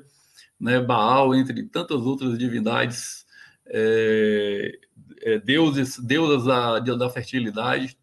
né, 0.59 0.81
Baal, 0.81 1.35
entre 1.37 1.63
tantas 1.69 2.01
outras 2.01 2.37
divindades, 2.37 3.25
é, 3.67 4.73
é, 5.21 5.39
deuses, 5.39 5.99
deusas 5.99 6.45
da, 6.45 6.81
da 6.81 7.09
fertilidade, 7.09 7.97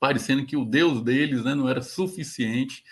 parecendo 0.00 0.44
que 0.44 0.56
o 0.56 0.64
Deus 0.64 1.00
deles 1.00 1.44
né, 1.44 1.54
não 1.54 1.68
era 1.68 1.80
suficiente 1.80 2.82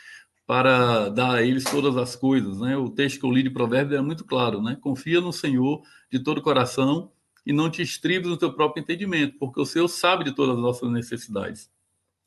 para 0.46 1.08
dar 1.08 1.36
a 1.36 1.42
eles 1.42 1.64
todas 1.64 1.96
as 1.96 2.14
coisas. 2.14 2.60
Né? 2.60 2.76
O 2.76 2.88
texto 2.88 3.18
que 3.18 3.26
eu 3.26 3.32
li 3.32 3.42
de 3.42 3.50
Provérbios 3.50 3.98
é 3.98 4.02
muito 4.02 4.24
claro, 4.24 4.62
né? 4.62 4.76
confia 4.80 5.20
no 5.20 5.32
Senhor 5.32 5.82
de 6.10 6.20
todo 6.20 6.38
o 6.38 6.42
coração 6.42 7.10
e 7.44 7.52
não 7.52 7.70
te 7.70 7.82
estribes 7.82 8.28
no 8.28 8.36
teu 8.36 8.52
próprio 8.52 8.82
entendimento, 8.82 9.36
porque 9.38 9.60
o 9.60 9.66
Senhor 9.66 9.88
sabe 9.88 10.24
de 10.24 10.34
todas 10.34 10.56
as 10.56 10.62
nossas 10.62 10.90
necessidades. 10.90 11.70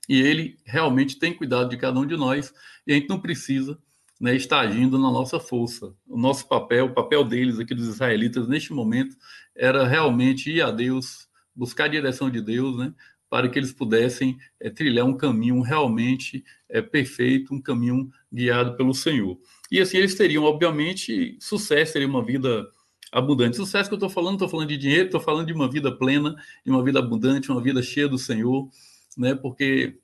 E 0.08 0.22
Ele 0.22 0.58
realmente 0.66 1.18
tem 1.18 1.34
cuidado 1.34 1.70
de 1.70 1.78
cada 1.78 2.00
um 2.00 2.06
de 2.06 2.16
nós, 2.16 2.54
e 2.86 2.92
a 2.92 2.96
gente 2.96 3.10
não 3.10 3.20
precisa 3.20 3.78
né, 4.20 4.36
estar 4.36 4.60
agindo 4.60 4.98
na 4.98 5.12
nossa 5.12 5.40
força. 5.40 5.94
O 6.08 6.18
nosso 6.18 6.48
papel, 6.48 6.86
o 6.86 6.94
papel 6.94 7.24
deles 7.24 7.60
aqui 7.60 7.74
dos 7.74 7.88
israelitas 7.88 8.48
neste 8.48 8.74
momento, 8.74 9.16
era 9.56 9.88
realmente 9.88 10.52
ir 10.52 10.62
a 10.62 10.72
Deus, 10.72 11.28
buscar 11.56 11.86
a 11.86 11.90
direção 11.90 12.30
de 12.30 12.42
Deus, 12.42 12.78
né, 12.78 12.94
para 13.30 13.50
que 13.50 13.58
eles 13.58 13.74
pudessem 13.74 14.38
é, 14.60 14.70
trilhar 14.70 15.06
um 15.06 15.18
caminho 15.18 15.60
realmente 15.62 16.44
é, 16.70 16.82
perfeito, 16.82 17.54
um 17.54 17.62
caminho 17.62 18.10
guiado 18.32 18.78
pelo 18.78 18.94
Senhor. 18.94 19.38
E 19.72 19.82
assim 19.82 19.98
eles 19.98 20.16
teriam, 20.16 20.44
obviamente, 20.44 21.38
sucesso, 21.40 21.94
teriam 21.94 22.12
uma 22.12 22.24
vida 22.24 22.66
abundante. 23.16 23.56
Sucesso 23.56 23.90
que 23.90 23.94
eu 23.94 23.98
estou 23.98 24.10
falando, 24.10 24.34
estou 24.34 24.50
falando 24.50 24.68
de 24.68 24.78
dinheiro, 24.78 25.06
estou 25.06 25.22
falando 25.22 25.48
de 25.48 25.54
uma 25.54 25.72
vida 25.72 25.90
plena, 25.90 26.36
de 26.66 26.70
uma 26.70 26.84
vida 26.84 27.00
abundante, 27.00 27.50
uma 27.50 27.62
vida 27.62 27.82
cheia 27.82 28.10
do 28.10 28.18
Senhor, 28.18 28.70
né? 29.18 29.34
Porque 29.34 29.98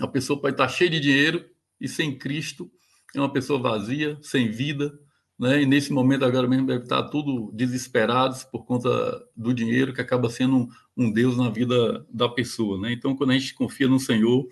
a 0.00 0.06
pessoa 0.06 0.40
pode 0.40 0.54
estar 0.54 0.68
cheia 0.68 0.88
de 0.88 1.00
dinheiro 1.00 1.44
e 1.80 1.88
sem 1.88 2.16
Cristo 2.16 2.70
é 3.16 3.18
uma 3.18 3.32
pessoa 3.32 3.58
vazia, 3.58 4.16
sem 4.22 4.48
vida, 4.48 4.96
né? 5.36 5.62
E 5.62 5.66
nesse 5.66 5.92
momento 5.92 6.24
agora 6.24 6.46
mesmo 6.46 6.68
deve 6.68 6.84
estar 6.84 7.02
tudo 7.08 7.50
desesperados 7.52 8.44
por 8.44 8.64
conta 8.64 8.88
do 9.36 9.52
dinheiro 9.52 9.92
que 9.92 10.00
acaba 10.00 10.30
sendo 10.30 10.56
um, 10.56 10.68
um 10.96 11.12
Deus 11.12 11.36
na 11.36 11.50
vida 11.50 12.06
da 12.08 12.28
pessoa, 12.28 12.80
né? 12.80 12.92
Então 12.92 13.16
quando 13.16 13.30
a 13.30 13.38
gente 13.38 13.54
confia 13.54 13.88
no 13.88 13.98
Senhor, 13.98 14.46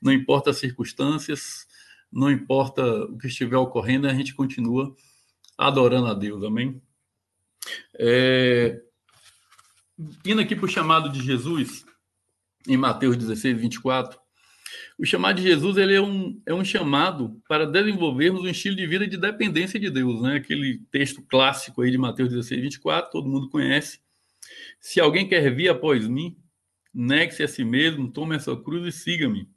não 0.00 0.12
importa 0.12 0.50
as 0.50 0.58
circunstâncias, 0.58 1.66
não 2.12 2.30
importa 2.30 2.84
o 3.06 3.18
que 3.18 3.26
estiver 3.26 3.56
ocorrendo, 3.56 4.06
a 4.06 4.14
gente 4.14 4.36
continua 4.36 4.94
adorando 5.58 6.06
a 6.06 6.14
Deus, 6.14 6.44
amém? 6.44 6.80
É, 7.98 8.80
indo 10.24 10.40
aqui 10.40 10.56
para 10.56 10.64
o 10.64 10.68
chamado 10.68 11.10
de 11.10 11.22
Jesus, 11.22 11.84
em 12.66 12.76
Mateus 12.76 13.16
16, 13.16 13.60
24, 13.60 14.18
o 14.98 15.06
chamado 15.06 15.36
de 15.36 15.42
Jesus 15.42 15.76
ele 15.76 15.94
é, 15.94 16.00
um, 16.00 16.40
é 16.46 16.54
um 16.54 16.64
chamado 16.64 17.40
para 17.48 17.66
desenvolvermos 17.66 18.42
um 18.42 18.48
estilo 18.48 18.76
de 18.76 18.86
vida 18.86 19.06
de 19.06 19.16
dependência 19.16 19.80
de 19.80 19.90
Deus, 19.90 20.20
né? 20.22 20.36
Aquele 20.36 20.78
texto 20.90 21.22
clássico 21.22 21.82
aí 21.82 21.90
de 21.90 21.98
Mateus 21.98 22.28
16, 22.28 22.60
24, 22.60 23.10
todo 23.10 23.28
mundo 23.28 23.48
conhece. 23.48 24.00
Se 24.78 25.00
alguém 25.00 25.28
quer 25.28 25.54
vir 25.54 25.68
após 25.68 26.06
mim, 26.06 26.36
negue-se 26.92 27.42
a 27.42 27.48
si 27.48 27.64
mesmo, 27.64 28.10
tome 28.10 28.36
a 28.36 28.40
sua 28.40 28.62
cruz 28.62 28.86
e 28.86 28.96
siga-me. 28.96 29.48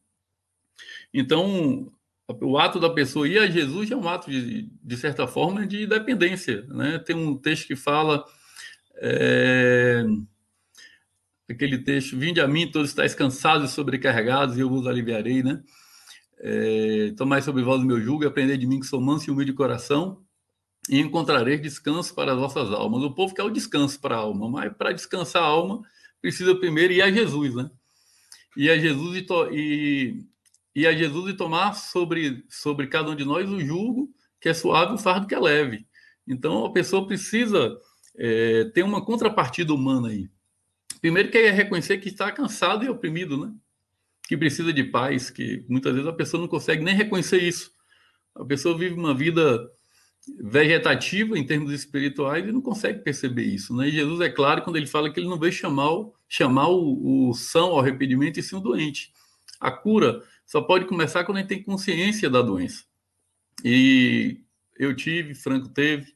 Então, 1.14 1.92
o 2.28 2.58
ato 2.58 2.80
da 2.80 2.90
pessoa 2.90 3.28
ir 3.28 3.38
a 3.40 3.48
Jesus 3.48 3.92
é 3.92 3.96
um 3.96 4.08
ato, 4.08 4.32
de, 4.32 4.70
de 4.82 4.98
certa 4.98 5.28
forma, 5.28 5.68
de 5.68 5.86
dependência. 5.86 6.62
Né? 6.68 7.00
Tem 7.00 7.16
um 7.16 7.38
texto 7.38 7.68
que 7.68 7.76
fala. 7.76 8.24
É, 8.96 10.06
aquele 11.50 11.80
texto: 11.80 12.18
Vinde 12.18 12.40
a 12.40 12.48
mim, 12.48 12.72
todos 12.72 12.90
estáis 12.90 13.14
cansados 13.14 13.72
e 13.72 13.74
sobrecarregados, 13.74 14.58
e 14.58 14.62
eu 14.62 14.70
vos 14.70 14.88
aliviarei. 14.88 15.44
Né? 15.44 15.62
É, 16.40 17.14
Tomai 17.18 17.42
sobre 17.42 17.64
vós 17.64 17.82
o 17.82 17.86
meu 17.86 18.00
jugo 18.00 18.24
e 18.24 18.28
aprendei 18.28 18.58
de 18.58 18.68
mim, 18.68 18.80
que 18.80 18.86
sou 18.86 19.02
manso 19.02 19.30
e 19.30 19.32
humilde 19.32 19.52
de 19.52 19.58
coração, 19.58 20.24
e 20.90 21.00
encontrareis 21.00 21.62
descanso 21.62 22.16
para 22.16 22.32
as 22.34 22.40
vossas 22.40 22.72
almas. 22.72 23.04
O 23.04 23.14
povo 23.14 23.34
quer 23.34 23.44
o 23.44 23.50
descanso 23.50 24.00
para 24.00 24.16
a 24.16 24.20
alma, 24.20 24.50
mas 24.50 24.74
para 24.74 24.94
descansar 24.94 25.44
a 25.44 25.48
alma, 25.48 25.82
precisa 26.22 26.56
primeiro 26.56 26.94
ir 26.94 27.02
a 27.02 27.12
Jesus. 27.12 27.54
Né? 27.54 27.70
Ir 28.56 28.70
a 28.70 28.78
Jesus 28.78 29.18
e, 29.18 29.26
e 29.52 30.33
e 30.76 30.88
a 30.88 30.94
Jesus 30.94 31.30
e 31.30 31.38
tomar 31.38 31.74
sobre, 31.74 32.44
sobre 32.50 32.88
cada 32.88 33.12
um 33.12 33.16
de 33.16 33.26
nós 33.26 33.50
o 33.50 33.60
jugo 33.60 34.14
que 34.40 34.50
é 34.50 34.54
suave, 34.54 34.94
o 34.94 34.98
fardo 34.98 35.26
que 35.26 35.36
é 35.36 35.40
leve. 35.40 35.88
Então, 36.28 36.66
a 36.66 36.72
pessoa 36.72 37.08
precisa 37.08 37.78
é, 38.18 38.66
ter 38.74 38.84
uma 38.84 39.04
contrapartida 39.04 39.74
humana 39.74 40.10
aí. 40.10 40.30
Primeiro 41.00 41.30
que 41.30 41.38
é 41.38 41.50
reconhecer 41.50 41.98
que 41.98 42.10
está 42.10 42.32
cansado 42.32 42.84
e 42.84 42.90
oprimido, 42.90 43.38
né? 43.38 43.54
Que 44.28 44.38
precisa 44.38 44.74
de 44.74 44.84
paz, 44.84 45.30
que 45.30 45.66
muitas 45.70 45.94
vezes 45.94 46.08
a 46.08 46.14
pessoa 46.14 46.42
não 46.42 46.48
consegue 46.48 46.84
nem 46.84 46.96
reconhecer 46.96 47.42
isso. 47.42 47.72
A 48.36 48.44
pessoa 48.44 48.78
vive 48.78 48.96
uma 48.96 49.14
vida 49.14 49.70
vegetativa 50.40 51.38
em 51.38 51.46
termos 51.46 51.72
espirituais 51.72 52.48
e 52.48 52.52
não 52.52 52.62
consegue 52.62 53.00
perceber 53.00 53.44
isso, 53.44 53.76
né? 53.76 53.88
E 53.88 53.92
Jesus 53.92 54.22
é 54.22 54.30
claro 54.30 54.62
quando 54.62 54.78
ele 54.78 54.88
fala 54.88 55.12
que 55.12 55.20
ele 55.20 55.28
não 55.28 55.40
veio 55.40 55.52
chamar, 55.52 55.90
chamar 56.28 56.70
o, 56.70 57.30
o 57.30 57.34
são 57.34 57.72
ao 57.72 57.80
arrependimento 57.80 58.40
e 58.40 58.44
sim 58.44 58.56
o 58.56 58.62
doente. 58.62 59.12
A 59.60 59.72
cura 59.72 60.24
só 60.54 60.62
pode 60.62 60.86
começar 60.86 61.24
quando 61.24 61.38
a 61.38 61.42
gente 61.42 61.50
tem 61.50 61.64
consciência 61.64 62.30
da 62.30 62.40
doença. 62.40 62.84
E 63.66 64.40
eu 64.78 64.96
tive, 64.96 65.34
Franco 65.34 65.68
teve, 65.68 66.14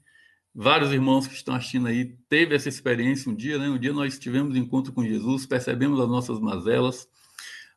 vários 0.54 0.92
irmãos 0.94 1.26
que 1.26 1.34
estão 1.34 1.56
assistindo 1.56 1.88
aí 1.88 2.16
teve 2.30 2.54
essa 2.54 2.70
experiência 2.70 3.32
um 3.32 3.36
dia, 3.36 3.58
né? 3.58 3.68
Um 3.68 3.80
dia 3.80 3.92
nós 3.92 4.20
tivemos 4.20 4.56
encontro 4.56 4.94
com 4.94 5.04
Jesus, 5.04 5.48
percebemos 5.48 6.00
as 6.00 6.08
nossas 6.08 6.40
mazelas, 6.40 7.10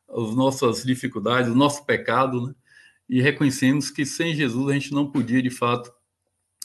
as 0.07 0.35
nossas 0.35 0.83
dificuldades, 0.83 1.49
o 1.49 1.55
nosso 1.55 1.83
pecado, 1.83 2.49
né? 2.49 2.53
E 3.09 3.19
reconhecemos 3.19 3.89
que 3.89 4.05
sem 4.05 4.35
Jesus 4.35 4.69
a 4.69 4.73
gente 4.73 4.93
não 4.93 5.11
podia 5.11 5.41
de 5.41 5.49
fato 5.49 5.91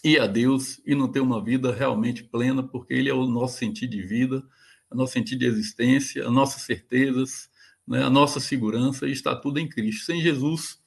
ir 0.05 0.21
a 0.21 0.27
Deus 0.27 0.79
e 0.85 0.95
não 0.95 1.11
ter 1.11 1.21
uma 1.21 1.43
vida 1.43 1.73
realmente 1.73 2.23
plena, 2.23 2.63
porque 2.63 2.93
Ele 2.93 3.09
é 3.09 3.15
o 3.15 3.27
nosso 3.27 3.57
sentido 3.57 3.93
de 3.93 4.03
vida, 4.03 4.47
o 4.91 4.95
nosso 4.95 5.15
sentido 5.15 5.39
de 5.39 5.47
existência, 5.47 6.23
as 6.23 6.31
nossas 6.31 6.61
certezas, 6.65 7.49
né, 7.87 8.03
a 8.03 8.11
nossa 8.11 8.41
segurança 8.41 9.07
está 9.07 9.35
tudo 9.35 9.59
em 9.59 9.69
Cristo. 9.69 10.05
Sem 10.05 10.21
Jesus, 10.21 10.79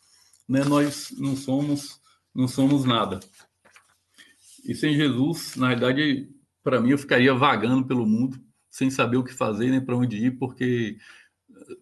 né, 0.47 0.63
nós 0.63 1.11
não 1.17 1.35
somos, 1.35 1.99
não 2.33 2.47
somos 2.47 2.85
nada. 2.85 3.19
E 4.65 4.75
sem 4.75 4.95
Jesus, 4.95 5.55
na 5.55 5.69
verdade, 5.69 6.29
para 6.63 6.81
mim, 6.81 6.91
eu 6.91 6.97
ficaria 6.97 7.33
vagando 7.33 7.87
pelo 7.87 8.05
mundo, 8.05 8.39
sem 8.69 8.89
saber 8.89 9.17
o 9.17 9.23
que 9.23 9.33
fazer 9.33 9.69
nem 9.69 9.83
para 9.83 9.95
onde 9.95 10.17
ir, 10.17 10.37
porque 10.37 10.97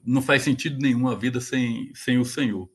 não 0.03 0.21
faz 0.21 0.43
sentido 0.43 0.77
nenhum 0.80 1.08
a 1.08 1.15
vida 1.15 1.41
sem, 1.41 1.91
sem 1.93 2.17
o 2.17 2.25
Senhor. 2.25 2.69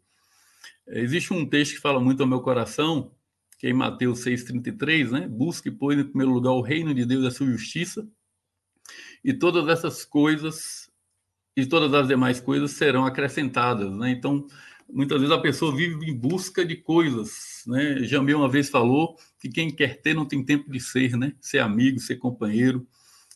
Existe 0.86 1.32
um 1.32 1.48
texto 1.48 1.74
que 1.74 1.80
fala 1.80 2.00
muito 2.00 2.22
ao 2.22 2.28
meu 2.28 2.40
coração, 2.40 3.14
que 3.58 3.66
é 3.66 3.70
em 3.70 3.74
Mateus 3.74 4.24
6,33, 4.24 5.10
né? 5.10 5.28
Busque, 5.28 5.70
pois, 5.70 5.98
em 5.98 6.04
primeiro 6.04 6.32
lugar 6.32 6.52
o 6.52 6.60
reino 6.60 6.92
de 6.92 7.06
Deus 7.06 7.24
e 7.24 7.26
a 7.28 7.30
sua 7.30 7.46
justiça, 7.46 8.06
e 9.24 9.32
todas 9.32 9.68
essas 9.68 10.04
coisas 10.04 10.81
e 11.56 11.66
todas 11.66 11.92
as 11.94 12.08
demais 12.08 12.40
coisas 12.40 12.70
serão 12.72 13.04
acrescentadas, 13.04 13.92
né? 13.92 14.10
Então, 14.10 14.46
muitas 14.88 15.20
vezes 15.20 15.34
a 15.34 15.40
pessoa 15.40 15.74
vive 15.74 16.10
em 16.10 16.16
busca 16.16 16.64
de 16.64 16.76
coisas, 16.76 17.62
né? 17.66 18.02
Jamil 18.04 18.38
uma 18.38 18.48
vez 18.48 18.70
falou 18.70 19.16
que 19.38 19.48
quem 19.48 19.70
quer 19.70 20.00
ter 20.00 20.14
não 20.14 20.26
tem 20.26 20.44
tempo 20.44 20.70
de 20.70 20.80
ser, 20.80 21.16
né? 21.16 21.34
Ser 21.40 21.58
amigo, 21.58 21.98
ser 21.98 22.16
companheiro, 22.16 22.86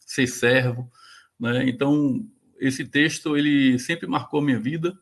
ser 0.06 0.26
servo, 0.26 0.90
né? 1.38 1.68
Então, 1.68 2.26
esse 2.58 2.84
texto 2.84 3.36
ele 3.36 3.78
sempre 3.78 4.06
marcou 4.06 4.40
minha 4.40 4.58
vida 4.58 4.98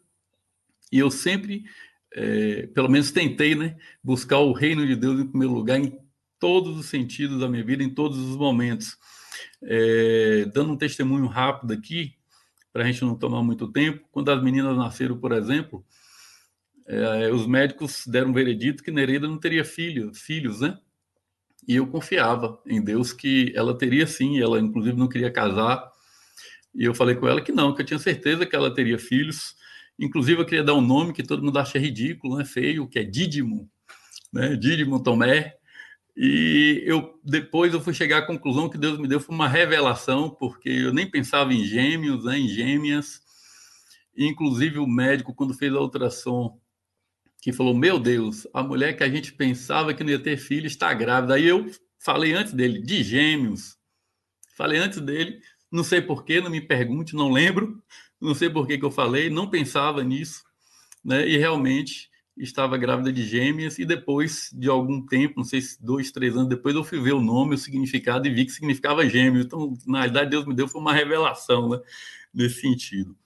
e 0.90 0.98
eu 0.98 1.10
sempre, 1.10 1.64
é, 2.12 2.66
pelo 2.68 2.88
menos 2.88 3.12
tentei, 3.12 3.54
né? 3.54 3.76
Buscar 4.02 4.38
o 4.38 4.52
reino 4.52 4.86
de 4.86 4.96
Deus 4.96 5.20
em 5.20 5.26
primeiro 5.26 5.54
lugar 5.54 5.78
em 5.78 5.96
todos 6.38 6.76
os 6.76 6.86
sentidos 6.86 7.40
da 7.40 7.48
minha 7.48 7.64
vida, 7.64 7.82
em 7.82 7.90
todos 7.90 8.18
os 8.18 8.36
momentos. 8.36 8.96
É, 9.62 10.44
dando 10.52 10.72
um 10.72 10.76
testemunho 10.76 11.26
rápido 11.26 11.72
aqui, 11.72 12.14
para 12.74 12.82
a 12.82 12.86
gente 12.90 13.04
não 13.04 13.14
tomar 13.14 13.40
muito 13.40 13.68
tempo, 13.68 14.04
quando 14.10 14.32
as 14.32 14.42
meninas 14.42 14.76
nasceram, 14.76 15.16
por 15.16 15.30
exemplo, 15.30 15.86
é, 16.88 17.30
os 17.30 17.46
médicos 17.46 18.04
deram 18.04 18.30
um 18.30 18.32
veredito 18.32 18.82
que 18.82 18.90
Nereida 18.90 19.28
não 19.28 19.38
teria 19.38 19.64
filho, 19.64 20.12
filhos, 20.12 20.60
né? 20.60 20.76
E 21.68 21.76
eu 21.76 21.86
confiava 21.86 22.60
em 22.66 22.82
Deus 22.82 23.12
que 23.12 23.52
ela 23.54 23.78
teria 23.78 24.08
sim, 24.08 24.40
ela 24.40 24.58
inclusive 24.58 24.98
não 24.98 25.08
queria 25.08 25.30
casar. 25.30 25.88
E 26.74 26.84
eu 26.84 26.92
falei 26.92 27.14
com 27.14 27.28
ela 27.28 27.40
que 27.40 27.52
não, 27.52 27.72
que 27.72 27.80
eu 27.80 27.86
tinha 27.86 27.98
certeza 27.98 28.44
que 28.44 28.56
ela 28.56 28.74
teria 28.74 28.98
filhos. 28.98 29.54
Inclusive 29.96 30.42
eu 30.42 30.44
queria 30.44 30.64
dar 30.64 30.74
um 30.74 30.80
nome 30.80 31.12
que 31.12 31.22
todo 31.22 31.44
mundo 31.44 31.60
acha 31.60 31.78
ridículo, 31.78 32.38
né, 32.38 32.44
feio, 32.44 32.88
que 32.88 32.98
é 32.98 33.04
Dídimo, 33.04 33.70
né? 34.32 34.56
Dídimo 34.56 35.00
Tomé. 35.00 35.54
E 36.16 36.82
eu 36.86 37.20
depois 37.24 37.74
eu 37.74 37.80
fui 37.80 37.92
chegar 37.92 38.18
à 38.18 38.26
conclusão 38.26 38.68
que 38.68 38.78
Deus 38.78 38.98
me 38.98 39.08
deu 39.08 39.18
foi 39.18 39.34
uma 39.34 39.48
revelação, 39.48 40.30
porque 40.30 40.68
eu 40.68 40.92
nem 40.92 41.10
pensava 41.10 41.52
em 41.52 41.64
gêmeos, 41.64 42.24
né, 42.24 42.38
em 42.38 42.48
gêmeas. 42.48 43.20
Inclusive 44.16 44.78
o 44.78 44.86
médico 44.86 45.34
quando 45.34 45.54
fez 45.54 45.72
a 45.72 45.80
ultrassom 45.80 46.60
que 47.42 47.52
falou: 47.52 47.74
Meu 47.74 47.98
Deus, 47.98 48.46
a 48.54 48.62
mulher 48.62 48.96
que 48.96 49.02
a 49.04 49.08
gente 49.08 49.32
pensava 49.32 49.92
que 49.92 50.04
não 50.04 50.10
ia 50.10 50.18
ter 50.18 50.36
filho 50.36 50.66
está 50.66 50.94
grávida. 50.94 51.34
Aí 51.34 51.44
eu 51.44 51.70
falei 51.98 52.32
antes 52.32 52.52
dele, 52.52 52.80
de 52.80 53.02
gêmeos. 53.02 53.76
Falei 54.56 54.78
antes 54.78 55.00
dele, 55.00 55.40
não 55.70 55.82
sei 55.82 56.00
porquê, 56.00 56.40
não 56.40 56.50
me 56.50 56.60
pergunte, 56.60 57.16
não 57.16 57.32
lembro, 57.32 57.82
não 58.20 58.34
sei 58.34 58.48
por 58.48 58.66
que 58.66 58.78
eu 58.80 58.90
falei, 58.90 59.28
não 59.28 59.50
pensava 59.50 60.04
nisso, 60.04 60.44
né? 61.04 61.28
E 61.28 61.36
realmente 61.36 62.08
estava 62.36 62.76
grávida 62.76 63.12
de 63.12 63.22
gêmeas. 63.22 63.78
E 63.78 63.84
depois 63.84 64.50
de 64.52 64.68
algum 64.68 65.04
tempo, 65.04 65.34
não 65.36 65.44
sei 65.44 65.60
se 65.60 65.82
dois, 65.84 66.10
três 66.10 66.34
anos 66.34 66.48
depois, 66.48 66.74
eu 66.74 66.84
fui 66.84 67.00
ver 67.00 67.12
o 67.12 67.20
nome, 67.20 67.54
o 67.54 67.58
significado 67.58 68.26
e 68.26 68.30
vi 68.30 68.44
que 68.44 68.52
significava 68.52 69.08
gêmeos. 69.08 69.46
Então, 69.46 69.76
na 69.86 69.98
realidade, 70.00 70.30
Deus 70.30 70.46
me 70.46 70.54
deu 70.54 70.68
foi 70.68 70.80
uma 70.80 70.92
revelação, 70.92 71.68
né? 71.68 71.80
Nesse 72.32 72.60
sentido. 72.60 73.16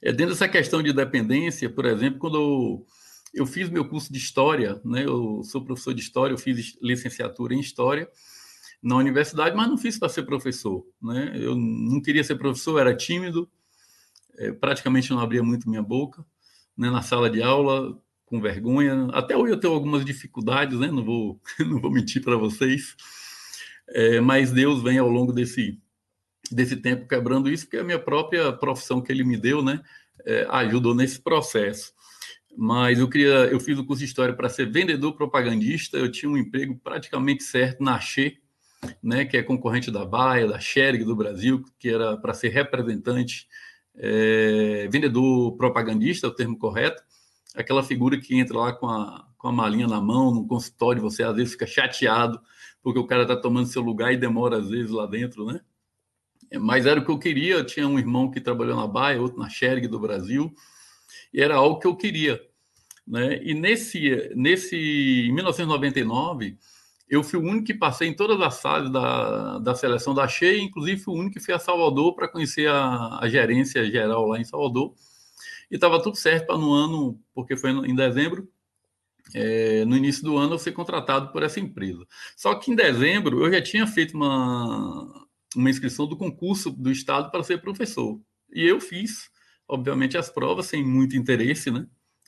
É, 0.00 0.12
dentro 0.12 0.34
dessa 0.34 0.48
questão 0.48 0.82
de 0.82 0.92
dependência, 0.92 1.68
por 1.68 1.84
exemplo, 1.86 2.18
quando 2.18 2.36
eu 2.36 2.86
eu 3.32 3.46
fiz 3.46 3.70
meu 3.70 3.88
curso 3.88 4.12
de 4.12 4.18
História, 4.18 4.80
né? 4.84 5.04
eu 5.04 5.42
sou 5.44 5.64
professor 5.64 5.94
de 5.94 6.02
História, 6.02 6.34
eu 6.34 6.38
fiz 6.38 6.76
licenciatura 6.82 7.54
em 7.54 7.60
História 7.60 8.08
na 8.82 8.96
universidade, 8.96 9.56
mas 9.56 9.68
não 9.68 9.78
fiz 9.78 9.98
para 9.98 10.08
ser 10.08 10.24
professor. 10.24 10.84
Né? 11.00 11.32
Eu 11.34 11.56
não 11.56 12.00
queria 12.00 12.22
ser 12.22 12.36
professor, 12.36 12.78
era 12.78 12.94
tímido, 12.94 13.48
é, 14.36 14.52
praticamente 14.52 15.10
não 15.10 15.20
abria 15.20 15.42
muito 15.42 15.68
minha 15.68 15.82
boca 15.82 16.24
né? 16.76 16.90
na 16.90 17.00
sala 17.00 17.30
de 17.30 17.42
aula, 17.42 17.98
com 18.32 18.40
vergonha. 18.40 19.08
Até 19.12 19.36
hoje 19.36 19.52
eu 19.52 19.60
tenho 19.60 19.74
algumas 19.74 20.06
dificuldades, 20.06 20.78
né? 20.80 20.86
não, 20.86 21.04
vou, 21.04 21.38
não 21.60 21.78
vou 21.78 21.90
mentir 21.90 22.24
para 22.24 22.34
vocês, 22.34 22.96
é, 23.90 24.20
mas 24.22 24.50
Deus 24.50 24.82
vem 24.82 24.96
ao 24.96 25.10
longo 25.10 25.34
desse, 25.34 25.78
desse 26.50 26.76
tempo 26.76 27.06
quebrando 27.06 27.50
isso, 27.50 27.66
porque 27.66 27.76
a 27.76 27.84
minha 27.84 27.98
própria 27.98 28.50
profissão 28.50 29.02
que 29.02 29.12
Ele 29.12 29.22
me 29.22 29.36
deu 29.36 29.62
né? 29.62 29.82
É, 30.24 30.46
ajudou 30.48 30.94
nesse 30.94 31.20
processo 31.20 31.92
mas 32.56 32.98
eu 32.98 33.08
queria, 33.08 33.46
eu 33.46 33.58
fiz 33.58 33.78
o 33.78 33.84
curso 33.84 34.00
de 34.00 34.04
história 34.04 34.34
para 34.34 34.46
ser 34.46 34.70
vendedor 34.70 35.14
propagandista. 35.14 35.96
Eu 35.96 36.12
tinha 36.12 36.30
um 36.30 36.36
emprego 36.36 36.78
praticamente 36.84 37.42
certo 37.42 37.82
na 37.82 37.98
Che, 37.98 38.38
né, 39.02 39.24
que 39.24 39.38
é 39.38 39.42
concorrente 39.42 39.90
da 39.90 40.04
Baia, 40.04 40.46
da 40.46 40.60
Xerig 40.60 41.02
do 41.02 41.16
Brasil, 41.16 41.64
que 41.78 41.88
era 41.88 42.14
para 42.18 42.34
ser 42.34 42.50
representante, 42.50 43.48
é, 43.96 44.86
vendedor 44.92 45.56
propagandista, 45.56 46.26
é 46.26 46.30
o 46.30 46.34
termo 46.34 46.58
correto. 46.58 47.02
Aquela 47.54 47.82
figura 47.82 48.18
que 48.18 48.38
entra 48.38 48.58
lá 48.58 48.72
com 48.72 48.88
a, 48.88 49.26
com 49.36 49.48
a 49.48 49.52
malinha 49.52 49.86
na 49.86 50.00
mão, 50.00 50.32
no 50.32 50.46
consultório, 50.46 51.02
você 51.02 51.22
às 51.22 51.34
vezes 51.34 51.52
fica 51.52 51.66
chateado 51.66 52.40
porque 52.82 52.98
o 52.98 53.06
cara 53.06 53.22
está 53.22 53.36
tomando 53.36 53.66
seu 53.66 53.82
lugar 53.82 54.12
e 54.12 54.16
demora 54.16 54.58
às 54.58 54.68
vezes 54.68 54.90
lá 54.90 55.06
dentro, 55.06 55.44
né? 55.46 55.60
Mas 56.60 56.84
era 56.84 57.00
o 57.00 57.04
que 57.04 57.10
eu 57.10 57.18
queria. 57.18 57.54
Eu 57.54 57.66
tinha 57.66 57.86
um 57.86 57.98
irmão 57.98 58.30
que 58.30 58.40
trabalhou 58.40 58.76
na 58.76 58.86
Baia, 58.86 59.20
outro 59.20 59.38
na 59.38 59.48
Xerig 59.48 59.86
do 59.86 60.00
Brasil 60.00 60.52
e 61.32 61.40
era 61.40 61.56
algo 61.56 61.78
que 61.78 61.86
eu 61.86 61.96
queria. 61.96 62.40
Né? 63.06 63.42
E 63.42 63.54
nesse, 63.54 64.30
nesse, 64.34 64.76
em 64.76 65.32
1999, 65.32 66.58
eu 67.08 67.22
fui 67.22 67.38
o 67.38 67.42
único 67.42 67.66
que 67.66 67.74
passei 67.74 68.08
em 68.08 68.14
todas 68.14 68.40
as 68.40 68.54
salas 68.54 68.90
da, 68.90 69.58
da 69.58 69.74
seleção 69.74 70.14
da 70.14 70.28
Cheia, 70.28 70.60
inclusive 70.60 71.00
fui 71.00 71.14
o 71.14 71.18
único 71.18 71.34
que 71.34 71.44
fui 71.44 71.54
a 71.54 71.58
Salvador 71.58 72.14
para 72.14 72.28
conhecer 72.28 72.68
a, 72.68 73.18
a 73.20 73.28
gerência 73.28 73.84
geral 73.90 74.26
lá 74.26 74.38
em 74.38 74.44
Salvador. 74.44 74.94
E 75.70 75.76
estava 75.76 76.02
tudo 76.02 76.16
certo 76.16 76.46
para 76.46 76.58
no 76.58 76.72
ano, 76.72 77.20
porque 77.34 77.56
foi 77.56 77.70
em 77.70 77.94
dezembro, 77.94 78.48
é, 79.34 79.84
no 79.84 79.96
início 79.96 80.22
do 80.22 80.36
ano 80.36 80.54
eu 80.54 80.58
ser 80.58 80.72
contratado 80.72 81.32
por 81.32 81.42
essa 81.42 81.60
empresa. 81.60 82.06
Só 82.36 82.54
que 82.54 82.70
em 82.70 82.74
dezembro 82.74 83.44
eu 83.44 83.52
já 83.52 83.62
tinha 83.62 83.86
feito 83.86 84.16
uma, 84.16 85.26
uma 85.54 85.70
inscrição 85.70 86.06
do 86.06 86.16
concurso 86.16 86.70
do 86.70 86.90
Estado 86.90 87.30
para 87.30 87.42
ser 87.42 87.60
professor. 87.60 88.20
E 88.52 88.64
eu 88.64 88.80
fiz 88.80 89.32
obviamente, 89.72 90.18
as 90.18 90.28
provas 90.28 90.66
sem 90.66 90.84
muito 90.84 91.16
interesse, 91.16 91.70
né? 91.70 91.86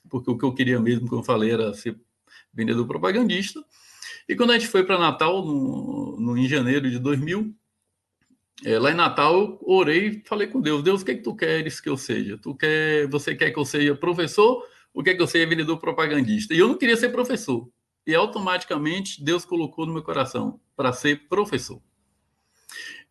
Porque 0.09 0.31
o 0.31 0.37
que 0.37 0.45
eu 0.45 0.55
queria 0.55 0.81
mesmo, 0.81 1.07
como 1.07 1.21
eu 1.21 1.25
falei, 1.25 1.51
era 1.51 1.75
ser 1.75 2.01
vendedor 2.53 2.87
propagandista. 2.87 3.63
E 4.27 4.35
quando 4.35 4.51
a 4.51 4.59
gente 4.59 4.71
foi 4.71 4.85
para 4.85 4.99
Natal, 4.99 5.45
no, 5.45 6.19
no, 6.19 6.39
em 6.39 6.49
janeiro 6.49 6.91
de 6.91 6.99
2000, 6.99 7.55
é, 8.63 8.79
lá 8.79 8.91
em 8.91 8.95
Natal, 8.95 9.35
eu 9.35 9.59
orei 9.67 10.23
falei 10.27 10.47
com 10.47 10.61
Deus: 10.61 10.83
Deus, 10.83 11.03
o 11.03 11.05
que, 11.05 11.13
é 11.13 11.15
que 11.15 11.23
tu 11.23 11.35
queres 11.35 11.81
que 11.81 11.89
eu 11.89 11.97
seja? 11.97 12.39
Tu 12.39 12.55
quer, 12.55 13.09
você 13.09 13.35
quer 13.35 13.51
que 13.51 13.59
eu 13.59 13.65
seja 13.65 13.95
professor 13.95 14.65
ou 14.93 15.03
quer 15.03 15.15
que 15.15 15.23
eu 15.23 15.27
seja 15.27 15.49
vendedor 15.49 15.79
propagandista? 15.79 16.55
E 16.55 16.59
eu 16.59 16.69
não 16.69 16.79
queria 16.79 16.97
ser 16.97 17.09
professor. 17.09 17.69
E 18.07 18.15
automaticamente 18.15 19.25
Deus 19.25 19.45
colocou 19.45 19.87
no 19.87 19.95
meu 19.95 20.03
coração 20.03 20.61
para 20.77 20.93
ser 20.93 21.27
professor. 21.29 21.83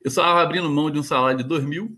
Eu 0.03 0.09
estava 0.09 0.41
abrindo 0.41 0.69
mão 0.69 0.91
de 0.91 0.99
um 0.99 1.03
salário 1.03 1.39
de 1.39 1.43
2 1.43 1.63
mil 1.63 1.97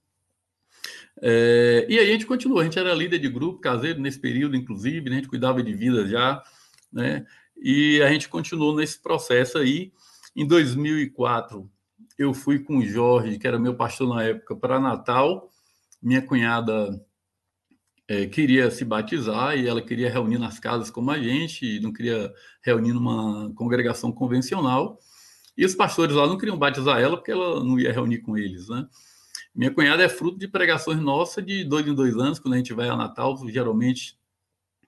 É, 1.22 1.86
e 1.90 2.00
aí 2.00 2.10
a 2.10 2.12
gente 2.12 2.26
continuou, 2.26 2.60
a 2.60 2.64
gente 2.64 2.80
era 2.80 2.94
líder 2.94 3.20
de 3.20 3.30
grupo 3.30 3.60
caseiro 3.60 4.00
nesse 4.00 4.20
período, 4.20 4.56
inclusive, 4.56 5.10
né? 5.10 5.18
a 5.18 5.20
gente 5.20 5.30
cuidava 5.30 5.62
de 5.62 5.74
vida 5.74 6.08
já 6.08 6.44
né? 6.94 7.26
E 7.58 8.02
a 8.04 8.10
gente 8.10 8.30
continuou 8.30 8.76
nesse 8.76 9.02
processo 9.02 9.58
aí. 9.58 9.92
Em 10.36 10.48
2004, 10.48 11.70
eu 12.18 12.34
fui 12.34 12.60
com 12.60 12.78
o 12.78 12.86
Jorge, 12.86 13.38
que 13.38 13.48
era 13.48 13.60
meu 13.60 13.76
pastor 13.76 14.08
na 14.08 14.24
época, 14.24 14.56
para 14.56 14.80
Natal. 14.80 15.50
Minha 16.02 16.22
cunhada 16.22 17.04
é, 18.08 18.26
queria 18.28 18.70
se 18.70 18.84
batizar 18.86 19.58
e 19.58 19.68
ela 19.68 19.82
queria 19.82 20.10
reunir 20.10 20.38
nas 20.38 20.60
casas 20.60 20.90
como 20.90 21.12
a 21.12 21.20
gente, 21.20 21.80
não 21.80 21.92
queria 21.92 22.34
reunir 22.62 22.94
numa 22.94 23.52
congregação 23.56 24.12
convencional. 24.12 25.00
E 25.58 25.66
os 25.66 25.76
pastores 25.76 26.16
lá 26.16 26.28
não 26.28 26.38
queriam 26.38 26.58
batizar 26.58 27.00
ela 27.00 27.18
porque 27.18 27.32
ela 27.32 27.64
não 27.64 27.80
ia 27.80 27.92
reunir 27.92 28.20
com 28.20 28.38
eles, 28.38 28.68
né? 28.68 28.88
Minha 29.56 29.72
cunhada 29.72 30.04
é 30.04 30.10
fruto 30.10 30.38
de 30.40 30.48
pregações 30.48 31.00
nossas 31.00 31.46
de 31.46 31.64
dois 31.64 31.86
em 31.88 31.94
dois 31.94 32.16
anos, 32.16 32.40
quando 32.40 32.56
a 32.56 32.58
gente 32.58 32.74
vai 32.74 32.90
a 32.90 32.96
Natal, 32.96 33.38
geralmente 33.48 34.18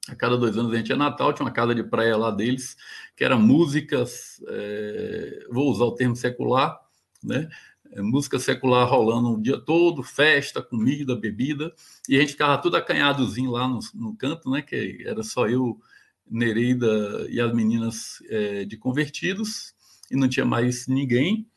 a 0.09 0.15
cada 0.15 0.37
dois 0.37 0.57
anos 0.57 0.73
a 0.73 0.77
gente 0.77 0.91
é 0.91 0.95
Natal, 0.95 1.33
tinha 1.33 1.45
uma 1.45 1.51
casa 1.51 1.73
de 1.73 1.83
praia 1.83 2.17
lá 2.17 2.31
deles, 2.31 2.75
que 3.15 3.23
era 3.23 3.37
músicas, 3.37 4.41
é, 4.47 5.47
vou 5.51 5.69
usar 5.69 5.85
o 5.85 5.93
termo 5.93 6.15
secular, 6.15 6.79
né? 7.25 7.49
É, 7.91 8.01
música 8.01 8.39
secular 8.39 8.87
rolando 8.89 9.33
o 9.33 9.41
dia 9.41 9.59
todo, 9.59 10.03
festa, 10.03 10.61
comida, 10.61 11.15
bebida, 11.15 11.73
e 12.09 12.17
a 12.17 12.19
gente 12.19 12.31
ficava 12.31 12.57
tudo 12.57 12.77
acanhadozinho 12.77 13.51
lá 13.51 13.67
no, 13.67 13.79
no 13.93 14.15
canto, 14.15 14.49
né? 14.49 14.61
Que 14.61 15.03
era 15.05 15.23
só 15.23 15.47
eu, 15.47 15.79
Nereida 16.27 17.27
e 17.29 17.39
as 17.39 17.53
meninas 17.53 18.17
é, 18.29 18.65
de 18.65 18.77
convertidos, 18.77 19.73
e 20.09 20.15
não 20.15 20.27
tinha 20.27 20.45
mais 20.45 20.87
ninguém 20.87 21.47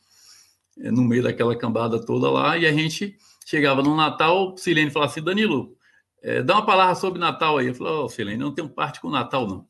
é, 0.79 0.91
no 0.91 1.03
meio 1.03 1.23
daquela 1.23 1.57
cambada 1.57 2.05
toda 2.05 2.31
lá, 2.31 2.57
e 2.59 2.67
a 2.67 2.73
gente 2.73 3.17
chegava 3.47 3.83
no 3.83 3.97
Natal, 3.97 4.55
Silene 4.59 4.91
falava 4.91 5.11
assim, 5.11 5.23
Danilo, 5.23 5.77
é, 6.23 6.43
dá 6.43 6.55
uma 6.55 6.67
palavra 6.67 6.95
sobre 6.95 7.19
Natal 7.19 7.59
aí. 7.59 7.69
Eu 7.69 7.75
falei, 7.75 7.93
oh, 7.93 8.09
Silene, 8.09 8.37
não 8.37 8.55
tenho 8.55 8.69
parte 8.69 9.01
com 9.01 9.09
Natal, 9.09 9.47
não. 9.47 9.67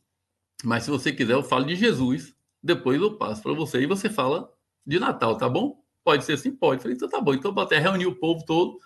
Mas 0.64 0.82
se 0.82 0.90
você 0.90 1.12
quiser, 1.12 1.34
eu 1.34 1.42
falo 1.42 1.64
de 1.64 1.76
Jesus, 1.76 2.34
depois 2.62 3.00
eu 3.00 3.16
passo 3.16 3.42
para 3.42 3.52
você, 3.52 3.80
e 3.80 3.86
você 3.86 4.10
fala 4.10 4.52
de 4.84 4.98
Natal, 4.98 5.36
tá 5.36 5.48
bom? 5.48 5.80
Pode 6.08 6.24
ser 6.24 6.32
assim? 6.32 6.50
Pode. 6.50 6.80
Falei, 6.80 6.96
então 6.96 7.06
tá 7.06 7.20
bom. 7.20 7.34
Então 7.34 7.52
até 7.58 7.78
reunir 7.78 8.06
o 8.06 8.14
povo 8.14 8.42
todo, 8.46 8.78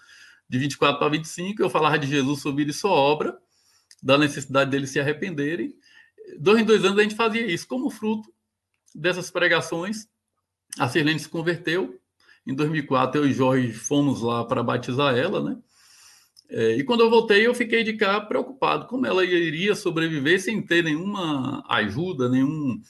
de 0.48 0.58
24 0.58 0.98
para 0.98 1.08
25, 1.08 1.62
eu 1.62 1.70
falava 1.70 1.96
de 1.96 2.08
Jesus, 2.08 2.40
subir 2.40 2.68
e 2.68 2.72
sua 2.72 2.90
obra, 2.90 3.38
da 4.02 4.18
necessidade 4.18 4.72
deles 4.72 4.90
se 4.90 4.98
arrependerem. 4.98 5.72
Dois 6.40 6.60
em 6.60 6.64
dois 6.64 6.84
anos 6.84 6.98
a 6.98 7.02
gente 7.04 7.14
fazia 7.14 7.46
isso. 7.46 7.68
Como 7.68 7.90
fruto 7.90 8.28
dessas 8.92 9.30
pregações, 9.30 10.08
a 10.76 10.88
Sirlene 10.88 11.20
se 11.20 11.28
converteu. 11.28 11.96
Em 12.44 12.56
2004, 12.56 13.20
eu 13.20 13.28
e 13.28 13.32
Jorge 13.32 13.72
fomos 13.72 14.20
lá 14.20 14.44
para 14.44 14.60
batizar 14.60 15.16
ela, 15.16 15.40
né? 15.44 15.56
É, 16.50 16.76
e 16.76 16.82
quando 16.82 17.02
eu 17.02 17.08
voltei, 17.08 17.46
eu 17.46 17.54
fiquei 17.54 17.84
de 17.84 17.92
cá 17.92 18.20
preocupado 18.20 18.88
como 18.88 19.06
ela 19.06 19.24
iria 19.24 19.76
sobreviver 19.76 20.42
sem 20.42 20.60
ter 20.60 20.82
nenhuma 20.82 21.64
ajuda, 21.68 22.28
nenhum 22.28 22.82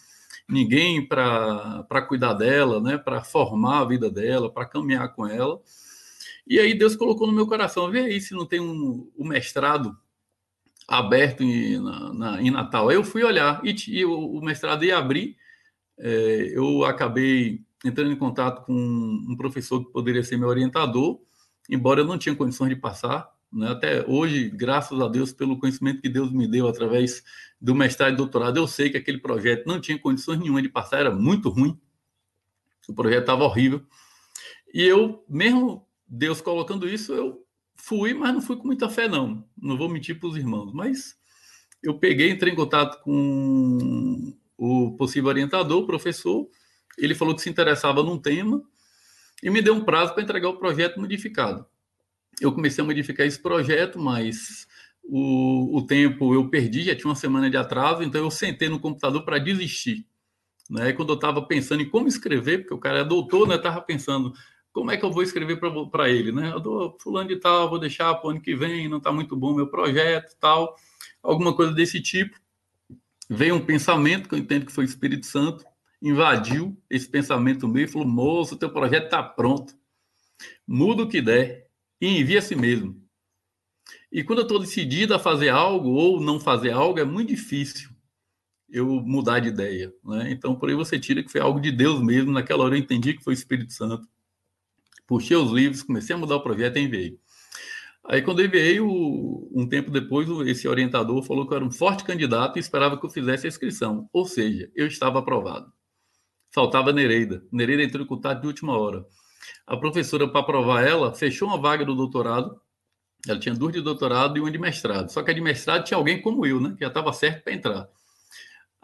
ninguém 0.48 1.06
para 1.06 2.06
cuidar 2.08 2.34
dela, 2.34 2.80
né, 2.80 2.98
para 2.98 3.22
formar 3.22 3.80
a 3.80 3.84
vida 3.84 4.10
dela, 4.10 4.52
para 4.52 4.66
caminhar 4.66 5.14
com 5.14 5.26
ela. 5.26 5.60
E 6.46 6.58
aí 6.58 6.74
Deus 6.74 6.96
colocou 6.96 7.26
no 7.26 7.32
meu 7.32 7.46
coração, 7.46 7.90
vê 7.90 8.00
aí 8.00 8.20
se 8.20 8.34
não 8.34 8.46
tem 8.46 8.60
um, 8.60 9.10
um 9.16 9.24
mestrado 9.26 9.96
aberto 10.86 11.42
em, 11.42 11.78
na, 11.78 12.12
na, 12.12 12.42
em 12.42 12.50
Natal. 12.50 12.88
Aí 12.88 12.96
eu 12.96 13.04
fui 13.04 13.22
olhar 13.22 13.60
e, 13.64 13.74
e 13.88 14.04
o, 14.04 14.12
o, 14.12 14.44
mestrado 14.44 14.84
ia 14.84 14.98
abrir. 14.98 15.36
É, 15.98 16.52
eu 16.54 16.84
acabei 16.84 17.62
entrando 17.84 18.12
em 18.12 18.16
contato 18.16 18.64
com 18.64 18.74
um 18.74 19.36
professor 19.36 19.84
que 19.84 19.92
poderia 19.92 20.22
ser 20.22 20.36
meu 20.36 20.48
orientador, 20.48 21.20
embora 21.68 22.00
eu 22.00 22.04
não 22.04 22.18
tinha 22.18 22.34
condições 22.34 22.68
de 22.68 22.76
passar. 22.76 23.31
Né? 23.52 23.70
Até 23.70 24.04
hoje, 24.08 24.48
graças 24.48 24.98
a 24.98 25.08
Deus, 25.08 25.32
pelo 25.32 25.58
conhecimento 25.58 26.00
que 26.00 26.08
Deus 26.08 26.32
me 26.32 26.48
deu 26.48 26.66
através 26.66 27.22
do 27.60 27.74
mestrado 27.74 28.14
e 28.14 28.16
doutorado, 28.16 28.56
eu 28.56 28.66
sei 28.66 28.88
que 28.88 28.96
aquele 28.96 29.18
projeto 29.18 29.66
não 29.66 29.80
tinha 29.80 29.98
condições 29.98 30.38
nenhuma 30.38 30.62
de 30.62 30.68
passar, 30.68 31.00
era 31.00 31.10
muito 31.10 31.50
ruim. 31.50 31.78
O 32.88 32.94
projeto 32.94 33.20
estava 33.20 33.44
horrível. 33.44 33.84
E 34.72 34.82
eu, 34.82 35.24
mesmo 35.28 35.86
Deus 36.08 36.40
colocando 36.40 36.88
isso, 36.88 37.12
eu 37.12 37.44
fui, 37.76 38.14
mas 38.14 38.32
não 38.32 38.40
fui 38.40 38.56
com 38.56 38.66
muita 38.66 38.88
fé, 38.88 39.06
não. 39.06 39.46
Não 39.56 39.76
vou 39.76 39.88
mentir 39.88 40.18
para 40.18 40.28
os 40.28 40.36
irmãos. 40.36 40.72
Mas 40.72 41.16
eu 41.82 41.98
peguei, 41.98 42.30
entrei 42.30 42.52
em 42.52 42.56
contato 42.56 43.02
com 43.02 44.34
o 44.56 44.96
possível 44.96 45.28
orientador, 45.28 45.82
o 45.82 45.86
professor. 45.86 46.48
Ele 46.98 47.14
falou 47.14 47.34
que 47.34 47.42
se 47.42 47.50
interessava 47.50 48.02
num 48.02 48.18
tema 48.18 48.62
e 49.42 49.50
me 49.50 49.60
deu 49.60 49.74
um 49.74 49.84
prazo 49.84 50.14
para 50.14 50.22
entregar 50.22 50.48
o 50.48 50.58
projeto 50.58 50.98
modificado 50.98 51.66
eu 52.40 52.52
comecei 52.52 52.82
a 52.82 52.86
modificar 52.86 53.26
esse 53.26 53.40
projeto, 53.40 53.98
mas 53.98 54.66
o, 55.02 55.78
o 55.78 55.86
tempo 55.86 56.34
eu 56.34 56.48
perdi, 56.48 56.82
já 56.84 56.94
tinha 56.94 57.08
uma 57.08 57.16
semana 57.16 57.50
de 57.50 57.56
atraso, 57.56 58.02
então 58.02 58.22
eu 58.22 58.30
sentei 58.30 58.68
no 58.68 58.80
computador 58.80 59.24
para 59.24 59.38
desistir. 59.38 60.06
Né? 60.70 60.90
E 60.90 60.92
quando 60.92 61.10
eu 61.10 61.16
estava 61.16 61.42
pensando 61.42 61.82
em 61.82 61.88
como 61.88 62.08
escrever, 62.08 62.58
porque 62.58 62.74
o 62.74 62.78
cara 62.78 63.00
é 63.00 63.04
doutor, 63.04 63.46
né? 63.46 63.56
Estava 63.56 63.80
pensando 63.82 64.32
como 64.72 64.90
é 64.90 64.96
que 64.96 65.04
eu 65.04 65.12
vou 65.12 65.22
escrever 65.22 65.60
para 65.90 66.08
ele, 66.08 66.32
né? 66.32 66.50
Eu 66.52 66.60
dou 66.60 66.96
fulano 66.98 67.28
de 67.28 67.36
tal, 67.36 67.68
vou 67.68 67.78
deixar 67.78 68.14
para 68.14 68.26
o 68.26 68.30
ano 68.30 68.40
que 68.40 68.54
vem, 68.54 68.88
não 68.88 68.98
está 68.98 69.12
muito 69.12 69.36
bom 69.36 69.54
meu 69.54 69.66
projeto, 69.66 70.34
tal, 70.40 70.76
alguma 71.22 71.54
coisa 71.54 71.72
desse 71.72 72.00
tipo. 72.00 72.40
Veio 73.28 73.54
um 73.54 73.64
pensamento 73.64 74.28
que 74.28 74.34
eu 74.34 74.38
entendo 74.38 74.66
que 74.66 74.72
foi 74.72 74.84
o 74.84 74.86
Espírito 74.86 75.26
Santo, 75.26 75.64
invadiu 76.00 76.76
esse 76.88 77.08
pensamento 77.08 77.68
meu 77.68 77.84
e 77.84 77.88
falou: 77.88 78.08
moço, 78.08 78.56
teu 78.56 78.70
projeto 78.70 79.04
está 79.04 79.22
pronto, 79.22 79.74
muda 80.66 81.02
o 81.02 81.08
que 81.08 81.20
der, 81.20 81.66
e 82.02 82.20
envia 82.20 82.40
a 82.40 82.42
si 82.42 82.56
mesmo. 82.56 83.00
E 84.10 84.24
quando 84.24 84.40
eu 84.40 84.42
estou 84.42 84.58
decidido 84.58 85.14
a 85.14 85.20
fazer 85.20 85.50
algo 85.50 85.90
ou 85.90 86.20
não 86.20 86.40
fazer 86.40 86.72
algo, 86.72 86.98
é 86.98 87.04
muito 87.04 87.28
difícil 87.28 87.90
eu 88.68 88.86
mudar 88.86 89.38
de 89.38 89.48
ideia. 89.48 89.94
Né? 90.04 90.32
Então, 90.32 90.56
por 90.56 90.68
aí 90.68 90.74
você 90.74 90.98
tira 90.98 91.22
que 91.22 91.30
foi 91.30 91.40
algo 91.40 91.60
de 91.60 91.70
Deus 91.70 92.02
mesmo. 92.02 92.32
Naquela 92.32 92.64
hora 92.64 92.74
eu 92.74 92.80
entendi 92.80 93.14
que 93.14 93.22
foi 93.22 93.32
o 93.32 93.36
Espírito 93.36 93.72
Santo. 93.72 94.08
Puxei 95.06 95.36
os 95.36 95.52
livros, 95.52 95.84
comecei 95.84 96.14
a 96.14 96.18
mudar 96.18 96.36
o 96.36 96.42
projeto 96.42 96.76
e 96.76 96.82
enviei. 96.82 97.20
Aí, 98.04 98.20
quando 98.20 98.40
eu 98.40 98.46
enviei, 98.46 98.80
um 98.80 99.66
tempo 99.68 99.88
depois, 99.88 100.28
esse 100.48 100.66
orientador 100.66 101.22
falou 101.22 101.46
que 101.46 101.52
eu 101.52 101.56
era 101.56 101.64
um 101.64 101.70
forte 101.70 102.02
candidato 102.02 102.56
e 102.56 102.60
esperava 102.60 102.98
que 102.98 103.06
eu 103.06 103.10
fizesse 103.10 103.46
a 103.46 103.48
inscrição. 103.48 104.08
Ou 104.12 104.24
seja, 104.24 104.68
eu 104.74 104.88
estava 104.88 105.20
aprovado. 105.20 105.72
Faltava 106.50 106.92
Nereida. 106.92 107.46
Nereida 107.52 107.84
entrou 107.84 108.04
em 108.04 108.08
contato 108.08 108.40
de 108.40 108.48
última 108.48 108.76
hora. 108.76 109.06
A 109.66 109.76
professora, 109.76 110.28
para 110.28 110.40
aprovar 110.40 110.86
ela, 110.86 111.14
fechou 111.14 111.48
uma 111.48 111.60
vaga 111.60 111.84
do 111.84 111.94
doutorado. 111.94 112.60
Ela 113.26 113.38
tinha 113.38 113.54
duas 113.54 113.72
de 113.72 113.80
doutorado 113.80 114.36
e 114.36 114.40
uma 114.40 114.50
de 114.50 114.58
mestrado. 114.58 115.10
Só 115.10 115.22
que 115.22 115.30
a 115.30 115.34
de 115.34 115.40
mestrado 115.40 115.84
tinha 115.84 115.96
alguém 115.96 116.20
como 116.20 116.44
eu, 116.44 116.60
né? 116.60 116.74
Que 116.74 116.80
já 116.80 116.88
estava 116.88 117.12
certo 117.12 117.44
para 117.44 117.52
entrar. 117.52 117.88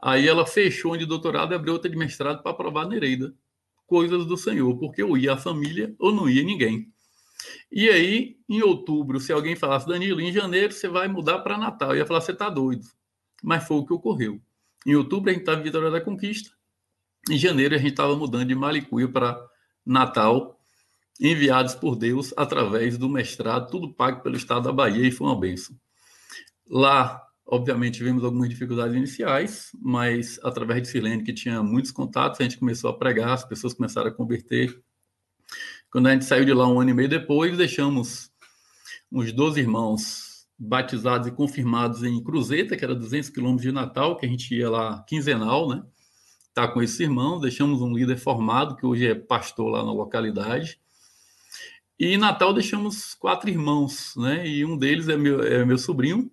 Aí 0.00 0.28
ela 0.28 0.46
fechou 0.46 0.92
uma 0.92 0.98
de 0.98 1.06
doutorado 1.06 1.52
e 1.52 1.56
abriu 1.56 1.72
outra 1.72 1.90
de 1.90 1.96
mestrado 1.96 2.42
para 2.42 2.52
aprovar 2.52 2.84
a 2.84 2.88
Nereida. 2.88 3.34
Coisas 3.86 4.26
do 4.26 4.36
Senhor, 4.36 4.78
porque 4.78 5.02
ou 5.02 5.16
ia 5.16 5.32
a 5.32 5.36
família 5.36 5.94
ou 5.98 6.12
não 6.12 6.28
ia 6.28 6.42
ninguém. 6.42 6.92
E 7.70 7.88
aí, 7.88 8.36
em 8.48 8.62
outubro, 8.62 9.20
se 9.20 9.32
alguém 9.32 9.56
falasse, 9.56 9.86
Danilo, 9.86 10.20
em 10.20 10.32
janeiro 10.32 10.72
você 10.72 10.88
vai 10.88 11.08
mudar 11.08 11.38
para 11.40 11.58
Natal, 11.58 11.90
eu 11.90 11.98
ia 11.98 12.06
falar, 12.06 12.20
você 12.20 12.32
está 12.32 12.48
doido. 12.48 12.86
Mas 13.42 13.66
foi 13.66 13.78
o 13.78 13.86
que 13.86 13.92
ocorreu. 13.92 14.40
Em 14.86 14.94
outubro 14.94 15.30
a 15.30 15.32
gente 15.32 15.42
estava 15.42 15.60
em 15.60 15.64
Vitória 15.64 15.90
da 15.90 16.00
Conquista. 16.00 16.50
Em 17.28 17.36
janeiro 17.36 17.74
a 17.74 17.78
gente 17.78 17.90
estava 17.90 18.16
mudando 18.16 18.46
de 18.46 18.54
Malicuia 18.54 19.08
para 19.08 19.38
Natal, 19.88 20.60
enviados 21.18 21.74
por 21.74 21.96
Deus 21.96 22.34
através 22.36 22.98
do 22.98 23.08
mestrado, 23.08 23.70
tudo 23.70 23.92
pago 23.92 24.22
pelo 24.22 24.36
Estado 24.36 24.64
da 24.64 24.72
Bahia 24.72 25.08
e 25.08 25.10
foi 25.10 25.26
uma 25.26 25.40
benção. 25.40 25.74
Lá, 26.68 27.26
obviamente, 27.46 27.96
tivemos 27.96 28.22
algumas 28.22 28.50
dificuldades 28.50 28.94
iniciais, 28.94 29.70
mas 29.80 30.38
através 30.44 30.82
de 30.82 30.88
Silene, 30.88 31.24
que 31.24 31.32
tinha 31.32 31.62
muitos 31.62 31.90
contatos, 31.90 32.38
a 32.38 32.42
gente 32.42 32.58
começou 32.58 32.90
a 32.90 32.98
pregar, 32.98 33.32
as 33.32 33.44
pessoas 33.44 33.72
começaram 33.72 34.08
a 34.08 34.14
converter. 34.14 34.78
Quando 35.90 36.08
a 36.08 36.12
gente 36.12 36.26
saiu 36.26 36.44
de 36.44 36.52
lá 36.52 36.68
um 36.68 36.78
ano 36.78 36.90
e 36.90 36.94
meio 36.94 37.08
depois, 37.08 37.56
deixamos 37.56 38.30
uns 39.10 39.32
12 39.32 39.58
irmãos 39.58 40.46
batizados 40.58 41.28
e 41.28 41.32
confirmados 41.32 42.02
em 42.04 42.22
Cruzeta, 42.22 42.76
que 42.76 42.84
era 42.84 42.94
200 42.94 43.30
quilômetros 43.30 43.62
de 43.62 43.72
Natal, 43.72 44.18
que 44.18 44.26
a 44.26 44.28
gente 44.28 44.54
ia 44.54 44.68
lá 44.68 45.02
quinzenal, 45.04 45.66
né? 45.66 45.82
Está 46.58 46.66
com 46.66 46.82
esse 46.82 47.04
irmão, 47.04 47.38
deixamos 47.38 47.80
um 47.80 47.96
líder 47.96 48.18
formado, 48.18 48.74
que 48.74 48.84
hoje 48.84 49.06
é 49.06 49.14
pastor 49.14 49.70
lá 49.70 49.84
na 49.84 49.92
localidade. 49.92 50.80
E 51.96 52.08
em 52.08 52.16
Natal 52.16 52.52
deixamos 52.52 53.14
quatro 53.14 53.48
irmãos, 53.48 54.16
né? 54.16 54.44
E 54.46 54.64
um 54.64 54.76
deles 54.76 55.08
é 55.08 55.16
meu, 55.16 55.40
é 55.40 55.64
meu 55.64 55.78
sobrinho, 55.78 56.28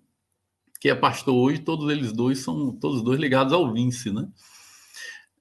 que 0.80 0.88
é 0.88 0.96
pastor 0.96 1.34
hoje, 1.34 1.60
todos 1.60 1.88
eles 1.90 2.12
dois 2.12 2.40
são 2.40 2.72
todos 2.72 3.02
dois 3.02 3.20
ligados 3.20 3.52
ao 3.52 3.72
Vince, 3.72 4.12
né? 4.12 4.28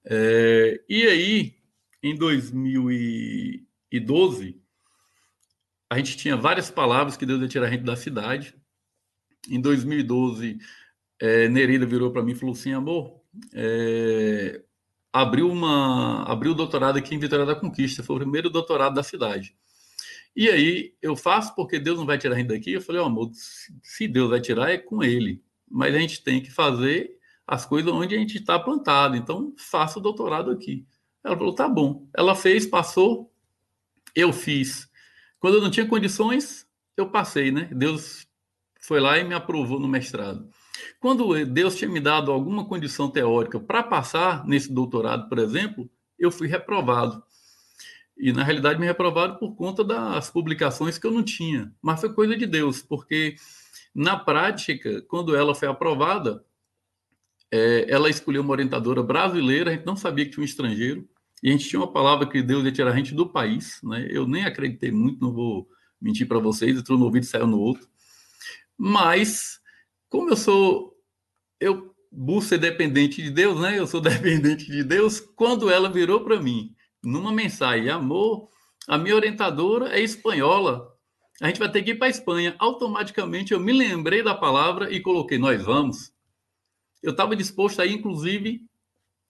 É, 0.06 0.84
e 0.88 1.04
aí, 1.08 1.56
em 2.04 2.16
2012, 2.16 4.62
a 5.90 5.98
gente 5.98 6.16
tinha 6.16 6.38
várias 6.38 6.70
palavras 6.70 7.18
que 7.18 7.26
Deus 7.26 7.42
ia 7.42 7.48
tirar 7.48 7.66
a 7.68 7.72
gente 7.72 7.84
da 7.84 7.96
cidade. 7.96 8.56
Em 9.50 9.60
2012, 9.60 10.60
é, 11.20 11.50
Nereida 11.50 11.88
virou 11.88 12.12
para 12.12 12.22
mim 12.22 12.34
e 12.34 12.36
falou 12.36 12.54
assim: 12.54 12.74
amor, 12.74 13.26
é, 13.54 14.62
abriu 15.16 15.50
uma 15.50 16.24
abriu 16.24 16.52
o 16.52 16.56
doutorado 16.56 16.98
aqui 16.98 17.16
em 17.16 17.20
Vitória 17.20 17.46
da 17.46 17.56
Conquista, 17.56 18.04
foi 18.04 18.18
o 18.18 18.20
primeiro 18.20 18.50
doutorado 18.50 18.96
da 18.96 19.02
cidade. 19.02 19.56
E 20.36 20.50
aí 20.50 20.94
eu 21.02 21.16
faço 21.16 21.56
porque 21.56 21.80
Deus 21.80 21.98
não 21.98 22.06
vai 22.06 22.18
tirar 22.18 22.36
a 22.36 22.38
gente 22.38 22.50
daqui. 22.50 22.74
Eu 22.74 22.82
falei, 22.82 23.02
oh, 23.02 23.06
amor, 23.06 23.32
se 23.82 24.08
Deus 24.10 24.30
vai 24.30 24.42
tirar 24.42 24.72
é 24.72 24.78
com 24.78 25.02
ele, 25.02 25.42
mas 25.72 25.96
a 25.96 26.00
gente 26.00 26.22
tem 26.22 26.42
que 26.42 26.52
fazer 26.52 27.18
as 27.48 27.66
coisas 27.66 27.94
onde 27.94 28.14
a 28.14 28.18
gente 28.18 28.38
está 28.38 28.60
plantado. 28.60 29.16
Então, 29.16 29.54
faça 29.58 30.00
o 30.00 30.02
doutorado 30.02 30.52
aqui. 30.52 30.86
Ela 31.24 31.38
falou: 31.38 31.56
tá 31.56 31.70
bom. 31.70 32.06
Ela 32.14 32.36
fez, 32.36 32.68
passou, 32.68 33.32
eu 34.14 34.34
fiz. 34.34 34.90
Quando 35.40 35.56
eu 35.56 35.62
não 35.62 35.72
tinha 35.72 35.88
condições, 35.88 36.68
eu 36.98 37.10
passei, 37.10 37.52
né? 37.52 37.70
Deus 37.72 38.28
foi 38.82 39.00
lá 39.00 39.18
e 39.18 39.24
me 39.24 39.34
aprovou 39.34 39.80
no 39.80 39.88
mestrado. 39.88 40.50
Quando 41.00 41.46
Deus 41.46 41.76
tinha 41.76 41.90
me 41.90 42.00
dado 42.00 42.32
alguma 42.32 42.66
condição 42.66 43.10
teórica 43.10 43.60
para 43.60 43.84
passar 43.84 44.46
nesse 44.46 44.72
doutorado, 44.72 45.30
por 45.30 45.40
exemplo, 45.40 45.90
eu 46.18 46.32
fui 46.32 46.48
reprovado. 46.48 47.24
E, 48.18 48.32
na 48.32 48.44
realidade, 48.44 48.80
me 48.80 48.86
reprovaram 48.86 49.36
por 49.36 49.56
conta 49.56 49.84
das 49.84 50.30
publicações 50.30 50.98
que 50.98 51.06
eu 51.06 51.12
não 51.12 51.24
tinha. 51.24 51.74
Mas 51.82 52.00
foi 52.00 52.14
coisa 52.14 52.36
de 52.38 52.46
Deus, 52.46 52.82
porque, 52.82 53.36
na 53.94 54.18
prática, 54.18 55.02
quando 55.04 55.36
ela 55.36 55.54
foi 55.54 55.68
aprovada, 55.68 56.44
é, 57.52 57.86
ela 57.90 58.10
escolheu 58.10 58.42
uma 58.42 58.52
orientadora 58.52 59.04
brasileira, 59.04 59.72
a 59.72 59.74
gente 59.74 59.86
não 59.86 59.96
sabia 59.96 60.26
que 60.26 60.32
tinha 60.32 60.42
um 60.42 60.46
estrangeiro, 60.46 61.08
e 61.44 61.50
a 61.50 61.52
gente 61.52 61.68
tinha 61.68 61.80
uma 61.80 61.92
palavra 61.92 62.28
que 62.28 62.42
Deus 62.42 62.64
ia 62.64 62.72
tirar 62.72 62.92
a 62.92 62.96
gente 62.96 63.14
do 63.14 63.28
país. 63.28 63.80
Né? 63.84 64.08
Eu 64.10 64.26
nem 64.28 64.46
acreditei 64.46 64.92
muito, 64.92 65.22
não 65.22 65.34
vou 65.34 65.68
mentir 66.02 66.28
para 66.28 66.40
vocês, 66.40 66.78
entrou 66.78 66.98
no 66.98 67.06
ouvido 67.06 67.24
e 67.24 67.28
saiu 67.28 67.48
no 67.48 67.60
outro. 67.60 67.88
Mas, 68.78 69.60
como 70.16 70.30
eu 70.30 70.38
sou. 70.38 70.96
Eu 71.60 71.94
busco 72.10 72.50
ser 72.50 72.58
dependente 72.58 73.22
de 73.22 73.30
Deus, 73.30 73.60
né? 73.60 73.78
Eu 73.78 73.86
sou 73.86 74.00
dependente 74.02 74.66
de 74.66 74.84
Deus. 74.84 75.20
Quando 75.20 75.70
ela 75.70 75.90
virou 75.90 76.24
para 76.24 76.42
mim 76.42 76.74
numa 77.04 77.32
mensagem, 77.32 77.90
amor, 77.90 78.50
a 78.88 78.98
minha 78.98 79.16
orientadora 79.16 79.90
é 79.90 80.02
espanhola. 80.02 80.90
A 81.42 81.48
gente 81.48 81.60
vai 81.60 81.70
ter 81.70 81.84
que 81.84 81.92
ir 81.92 81.96
para 81.96 82.08
a 82.08 82.10
Espanha. 82.10 82.56
Automaticamente 82.58 83.54
eu 83.54 83.60
me 83.60 83.74
lembrei 83.74 84.24
da 84.24 84.34
palavra 84.34 84.92
e 84.92 85.02
coloquei, 85.02 85.38
nós 85.38 85.62
vamos. 85.62 86.14
Eu 87.04 87.12
estava 87.12 87.36
disposto 87.36 87.82
a 87.82 87.86
ir, 87.86 87.94
inclusive, 87.94 88.62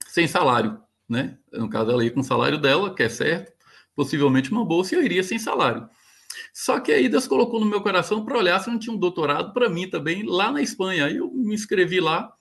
sem 0.07 0.27
salário, 0.27 0.79
né? 1.09 1.37
No 1.51 1.67
caso, 1.67 1.89
ela 1.89 2.03
ia 2.03 2.11
com 2.11 2.19
o 2.19 2.23
salário 2.23 2.59
dela, 2.59 2.93
que 2.93 3.01
é 3.01 3.09
certo, 3.09 3.51
possivelmente 3.95 4.51
uma 4.51 4.63
bolsa, 4.63 4.93
e 4.93 4.97
eu 4.99 5.03
iria 5.03 5.23
sem 5.23 5.39
salário. 5.39 5.89
Só 6.53 6.79
que 6.79 6.91
aí 6.91 7.09
Deus 7.09 7.27
colocou 7.27 7.59
no 7.59 7.65
meu 7.65 7.81
coração 7.81 8.23
para 8.23 8.37
olhar 8.37 8.59
se 8.59 8.69
não 8.69 8.79
tinha 8.79 8.93
um 8.93 8.99
doutorado 8.99 9.53
para 9.53 9.69
mim 9.69 9.89
também 9.89 10.23
lá 10.23 10.51
na 10.51 10.61
Espanha. 10.61 11.05
Aí 11.05 11.17
eu 11.17 11.31
me 11.31 11.53
inscrevi 11.53 11.99
lá, 11.99 12.33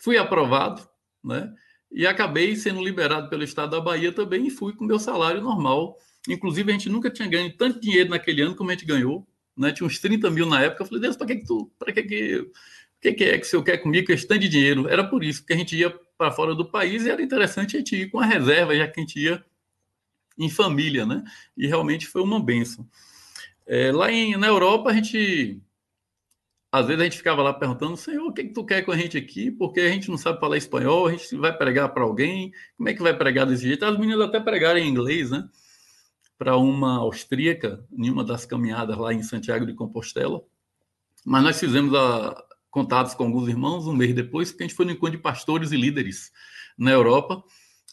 fui 0.00 0.18
aprovado, 0.18 0.86
né? 1.22 1.52
e 1.94 2.08
acabei 2.08 2.56
sendo 2.56 2.82
liberado 2.82 3.30
pelo 3.30 3.44
estado 3.44 3.70
da 3.70 3.80
Bahia 3.80 4.10
também 4.10 4.48
e 4.48 4.50
fui 4.50 4.74
com 4.74 4.84
meu 4.84 4.98
salário 4.98 5.40
normal. 5.40 5.96
Inclusive, 6.28 6.68
a 6.68 6.72
gente 6.72 6.88
nunca 6.88 7.08
tinha 7.08 7.28
ganho 7.28 7.56
tanto 7.56 7.80
dinheiro 7.80 8.10
naquele 8.10 8.42
ano 8.42 8.56
como 8.56 8.70
a 8.70 8.72
gente 8.72 8.84
ganhou. 8.84 9.24
Né? 9.56 9.70
Tinha 9.70 9.86
uns 9.86 10.00
30 10.00 10.28
mil 10.28 10.44
na 10.44 10.60
época. 10.60 10.82
Eu 10.82 10.86
falei, 10.88 11.02
Deus, 11.02 11.16
para 11.16 11.28
que, 11.28 11.36
que 11.36 11.46
tu. 11.46 11.70
Para 11.78 11.92
que, 11.92 12.02
que, 12.02 12.50
que, 13.00 13.12
que 13.12 13.24
é 13.24 13.38
que 13.38 13.46
o 13.46 13.48
senhor 13.48 13.62
quer 13.62 13.78
comigo 13.78 14.08
tanto 14.08 14.38
de 14.40 14.48
dinheiro? 14.48 14.88
Era 14.88 15.04
por 15.04 15.22
isso, 15.22 15.42
porque 15.42 15.52
a 15.52 15.56
gente 15.56 15.76
ia 15.76 15.90
para 16.18 16.32
fora 16.32 16.52
do 16.52 16.68
país 16.68 17.04
e 17.04 17.10
era 17.10 17.22
interessante 17.22 17.76
a 17.76 17.78
gente 17.78 17.94
ir 17.94 18.10
com 18.10 18.18
a 18.18 18.26
reserva, 18.26 18.74
já 18.74 18.88
que 18.88 18.98
a 18.98 19.02
gente 19.02 19.20
ia 19.20 19.44
em 20.36 20.50
família, 20.50 21.06
né? 21.06 21.22
E 21.56 21.68
realmente 21.68 22.08
foi 22.08 22.22
uma 22.22 22.42
benção. 22.42 22.84
É, 23.66 23.92
lá 23.92 24.10
em, 24.10 24.36
na 24.36 24.46
Europa, 24.46 24.90
a 24.90 24.92
gente 24.92 25.62
às 26.74 26.88
vezes 26.88 27.00
a 27.00 27.04
gente 27.04 27.18
ficava 27.18 27.40
lá 27.40 27.52
perguntando, 27.54 27.96
Senhor, 27.96 28.26
o 28.26 28.32
que, 28.32 28.42
que 28.42 28.52
tu 28.52 28.64
quer 28.66 28.82
com 28.82 28.90
a 28.90 28.96
gente 28.96 29.16
aqui? 29.16 29.48
Porque 29.48 29.78
a 29.78 29.88
gente 29.88 30.10
não 30.10 30.18
sabe 30.18 30.40
falar 30.40 30.56
espanhol, 30.56 31.06
a 31.06 31.12
gente 31.12 31.36
vai 31.36 31.56
pregar 31.56 31.90
para 31.90 32.02
alguém, 32.02 32.52
como 32.76 32.88
é 32.88 32.94
que 32.94 33.00
vai 33.00 33.16
pregar 33.16 33.46
desse 33.46 33.62
jeito? 33.62 33.84
As 33.84 33.96
meninas 33.96 34.26
até 34.26 34.40
pregaram 34.40 34.80
em 34.80 34.88
inglês, 34.88 35.30
né? 35.30 35.48
Para 36.36 36.56
uma 36.56 36.96
austríaca, 36.96 37.86
em 37.96 38.10
uma 38.10 38.24
das 38.24 38.44
caminhadas 38.44 38.98
lá 38.98 39.14
em 39.14 39.22
Santiago 39.22 39.64
de 39.64 39.72
Compostela. 39.72 40.42
Mas 41.24 41.44
nós 41.44 41.60
fizemos 41.60 41.94
a, 41.94 42.44
contatos 42.72 43.14
com 43.14 43.22
alguns 43.22 43.48
irmãos 43.48 43.86
um 43.86 43.94
mês 43.94 44.12
depois, 44.12 44.50
porque 44.50 44.64
a 44.64 44.66
gente 44.66 44.76
foi 44.76 44.84
no 44.84 44.90
encontro 44.90 45.16
de 45.16 45.22
pastores 45.22 45.70
e 45.70 45.76
líderes 45.76 46.32
na 46.76 46.90
Europa, 46.90 47.44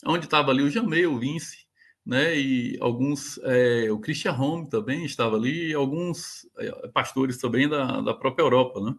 onde 0.07 0.25
estava 0.25 0.49
ali 0.49 0.63
o 0.63 0.71
Jamei, 0.71 1.05
o 1.05 1.19
Vince, 1.19 1.60
né? 2.05 2.37
E 2.37 2.77
alguns, 2.79 3.37
é, 3.43 3.91
o 3.91 3.99
Christian 3.99 4.33
Home 4.33 4.69
também 4.69 5.05
estava 5.05 5.35
ali, 5.35 5.69
e 5.69 5.73
alguns 5.73 6.47
é, 6.57 6.87
pastores 6.89 7.37
também 7.37 7.67
da, 7.67 8.01
da 8.01 8.13
própria 8.13 8.43
Europa, 8.43 8.81
né? 8.81 8.95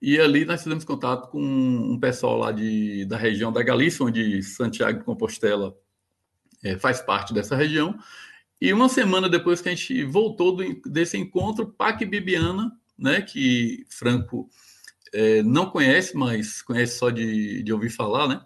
E 0.00 0.20
ali 0.20 0.44
nós 0.44 0.62
fizemos 0.62 0.84
contato 0.84 1.30
com 1.30 1.40
um 1.40 1.98
pessoal 1.98 2.36
lá 2.36 2.52
de, 2.52 3.04
da 3.06 3.16
região 3.16 3.52
da 3.52 3.62
Galícia, 3.62 4.04
onde 4.04 4.42
Santiago 4.42 4.98
de 4.98 5.04
Compostela 5.04 5.74
é, 6.62 6.78
faz 6.78 7.00
parte 7.00 7.32
dessa 7.32 7.56
região. 7.56 7.98
E 8.60 8.72
uma 8.72 8.88
semana 8.88 9.28
depois 9.28 9.60
que 9.60 9.68
a 9.68 9.74
gente 9.74 10.04
voltou 10.04 10.56
do, 10.56 10.82
desse 10.90 11.16
encontro, 11.16 11.66
Pac 11.66 12.04
Bibiana, 12.04 12.72
né, 12.98 13.22
que 13.22 13.84
Franco 13.88 14.48
é, 15.12 15.42
não 15.42 15.70
conhece, 15.70 16.16
mas 16.16 16.62
conhece 16.62 16.98
só 16.98 17.10
de, 17.10 17.62
de 17.62 17.72
ouvir 17.72 17.90
falar, 17.90 18.28
né? 18.28 18.40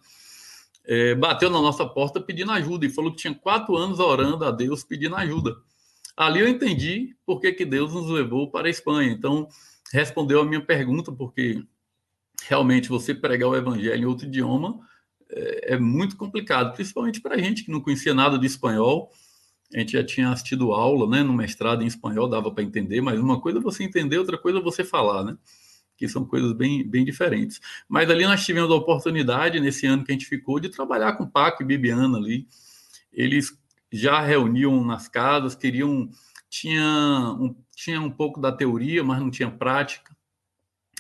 É, 0.89 1.15
bateu 1.15 1.51
na 1.51 1.61
nossa 1.61 1.87
porta 1.87 2.19
pedindo 2.19 2.51
ajuda 2.51 2.87
e 2.87 2.91
falou 2.91 3.11
que 3.11 3.19
tinha 3.19 3.35
quatro 3.35 3.77
anos 3.77 4.01
orando 4.01 4.43
a 4.47 4.51
Deus 4.51 4.83
pedindo 4.83 5.15
ajuda. 5.17 5.55
Ali 6.17 6.41
eu 6.41 6.49
entendi 6.49 7.15
por 7.27 7.41
que, 7.41 7.53
que 7.53 7.67
Deus 7.67 7.93
nos 7.93 8.09
levou 8.09 8.51
para 8.51 8.69
a 8.69 8.71
Espanha. 8.71 9.13
Então, 9.13 9.47
respondeu 9.93 10.41
a 10.41 10.45
minha 10.47 10.63
pergunta, 10.63 11.13
porque 11.13 11.63
realmente 12.49 12.89
você 12.89 13.15
pregar 13.15 13.51
o 13.51 13.55
evangelho 13.55 14.03
em 14.03 14.07
outro 14.07 14.27
idioma 14.27 14.81
é, 15.31 15.75
é 15.75 15.79
muito 15.79 16.17
complicado, 16.17 16.75
principalmente 16.75 17.21
para 17.21 17.35
a 17.35 17.39
gente 17.39 17.65
que 17.65 17.71
não 17.71 17.83
conhecia 17.83 18.15
nada 18.15 18.39
de 18.39 18.47
espanhol. 18.47 19.11
A 19.75 19.79
gente 19.79 19.93
já 19.93 20.03
tinha 20.03 20.31
assistido 20.31 20.73
aula 20.73 21.07
né, 21.07 21.23
no 21.23 21.35
mestrado 21.35 21.83
em 21.83 21.87
espanhol, 21.87 22.27
dava 22.27 22.51
para 22.51 22.65
entender, 22.65 23.03
mas 23.03 23.21
uma 23.21 23.39
coisa 23.39 23.59
é 23.59 23.63
você 23.63 23.85
entender, 23.85 24.17
outra 24.17 24.39
coisa 24.39 24.59
é 24.59 24.63
você 24.63 24.83
falar, 24.83 25.23
né? 25.23 25.37
Que 25.99 26.09
são 26.09 26.25
coisas 26.25 26.53
bem, 26.53 26.89
bem 26.89 27.05
diferentes. 27.05 27.61
Mas 27.89 28.09
ali 28.09 28.25
nós 28.25 28.45
tivemos 28.47 28.71
a 28.71 28.75
oportunidade, 28.77 29.59
nesse 29.59 29.85
ano 29.85 30.05
que 30.05 30.13
a 30.13 30.15
gente 30.15 30.27
ficou, 30.27 30.61
de 30.61 30.69
trabalhar 30.69 31.15
com 31.15 31.27
Paco 31.27 31.63
e 31.63 31.67
Bibiana 31.67 32.17
ali. 32.17 32.47
Eles 33.13 33.59
já 33.93 34.21
reuniam 34.21 34.85
nas 34.85 35.09
casas, 35.09 35.57
queriam. 35.57 36.09
Tinha 36.49 37.37
um, 37.39 37.55
tinha 37.75 38.01
um 38.01 38.11
pouco 38.11 38.41
da 38.41 38.53
teoria, 38.53 39.03
mas 39.03 39.19
não 39.19 39.31
tinha 39.31 39.51
prática. 39.51 40.17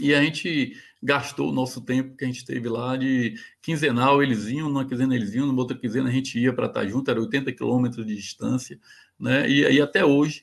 E 0.00 0.14
a 0.14 0.22
gente 0.22 0.76
gastou 1.02 1.50
o 1.50 1.52
nosso 1.52 1.80
tempo 1.80 2.16
que 2.16 2.24
a 2.24 2.26
gente 2.26 2.44
teve 2.44 2.68
lá 2.68 2.96
de 2.96 3.34
quinzenal, 3.62 4.22
eles 4.22 4.46
iam, 4.46 4.68
numa 4.68 4.84
quinzena 4.84 5.14
eles 5.14 5.32
iam, 5.34 5.46
numa 5.46 5.60
outra 5.60 5.76
quinzena 5.76 6.08
a 6.08 6.12
gente 6.12 6.38
ia 6.38 6.52
para 6.52 6.66
estar 6.66 6.86
junto, 6.86 7.10
era 7.10 7.20
80 7.20 7.52
quilômetros 7.52 8.04
de 8.06 8.14
distância, 8.14 8.78
né? 9.18 9.48
E, 9.48 9.60
e 9.62 9.80
até 9.80 10.04
hoje 10.04 10.42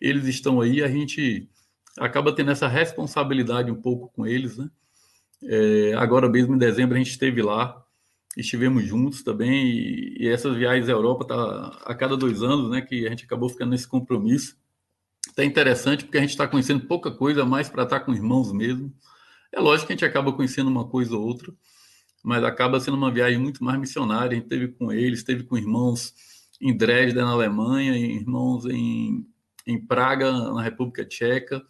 eles 0.00 0.26
estão 0.26 0.60
aí, 0.60 0.82
a 0.82 0.88
gente 0.88 1.48
acaba 1.98 2.34
tendo 2.34 2.50
essa 2.50 2.68
responsabilidade 2.68 3.70
um 3.70 3.80
pouco 3.80 4.08
com 4.14 4.26
eles, 4.26 4.56
né? 4.56 4.68
É, 5.42 5.94
agora 5.94 6.28
mesmo 6.28 6.54
em 6.54 6.58
dezembro 6.58 6.94
a 6.94 6.98
gente 6.98 7.10
esteve 7.10 7.42
lá, 7.42 7.82
estivemos 8.36 8.84
juntos 8.84 9.22
também 9.22 9.66
e, 9.66 10.16
e 10.24 10.28
essas 10.28 10.56
viagens 10.56 10.88
à 10.88 10.92
Europa 10.92 11.26
tá 11.26 11.82
a 11.84 11.94
cada 11.94 12.16
dois 12.16 12.42
anos, 12.42 12.70
né? 12.70 12.80
Que 12.80 13.06
a 13.06 13.10
gente 13.10 13.24
acabou 13.24 13.48
ficando 13.48 13.70
nesse 13.70 13.86
compromisso. 13.86 14.56
Tá 15.36 15.44
interessante 15.44 16.04
porque 16.04 16.18
a 16.18 16.20
gente 16.20 16.30
está 16.30 16.46
conhecendo 16.46 16.86
pouca 16.86 17.10
coisa 17.10 17.44
mais 17.44 17.68
para 17.68 17.84
estar 17.84 18.00
tá 18.00 18.04
com 18.04 18.14
irmãos 18.14 18.52
mesmo. 18.52 18.92
É 19.52 19.60
lógico 19.60 19.86
que 19.86 19.92
a 19.92 19.96
gente 19.96 20.04
acaba 20.04 20.32
conhecendo 20.32 20.68
uma 20.68 20.86
coisa 20.86 21.16
ou 21.16 21.24
outra, 21.24 21.52
mas 22.22 22.42
acaba 22.42 22.80
sendo 22.80 22.96
uma 22.96 23.10
viagem 23.10 23.38
muito 23.38 23.62
mais 23.62 23.78
missionária. 23.78 24.32
A 24.32 24.34
gente 24.34 24.48
teve 24.48 24.68
com 24.68 24.92
eles, 24.92 25.22
teve 25.22 25.44
com 25.44 25.56
irmãos 25.56 26.12
em 26.60 26.76
Dresden, 26.76 27.22
na 27.22 27.30
Alemanha, 27.30 27.96
irmãos 27.96 28.64
em, 28.66 29.26
em 29.66 29.78
Praga, 29.78 30.32
na 30.32 30.62
República 30.62 31.04
Tcheca 31.04 31.62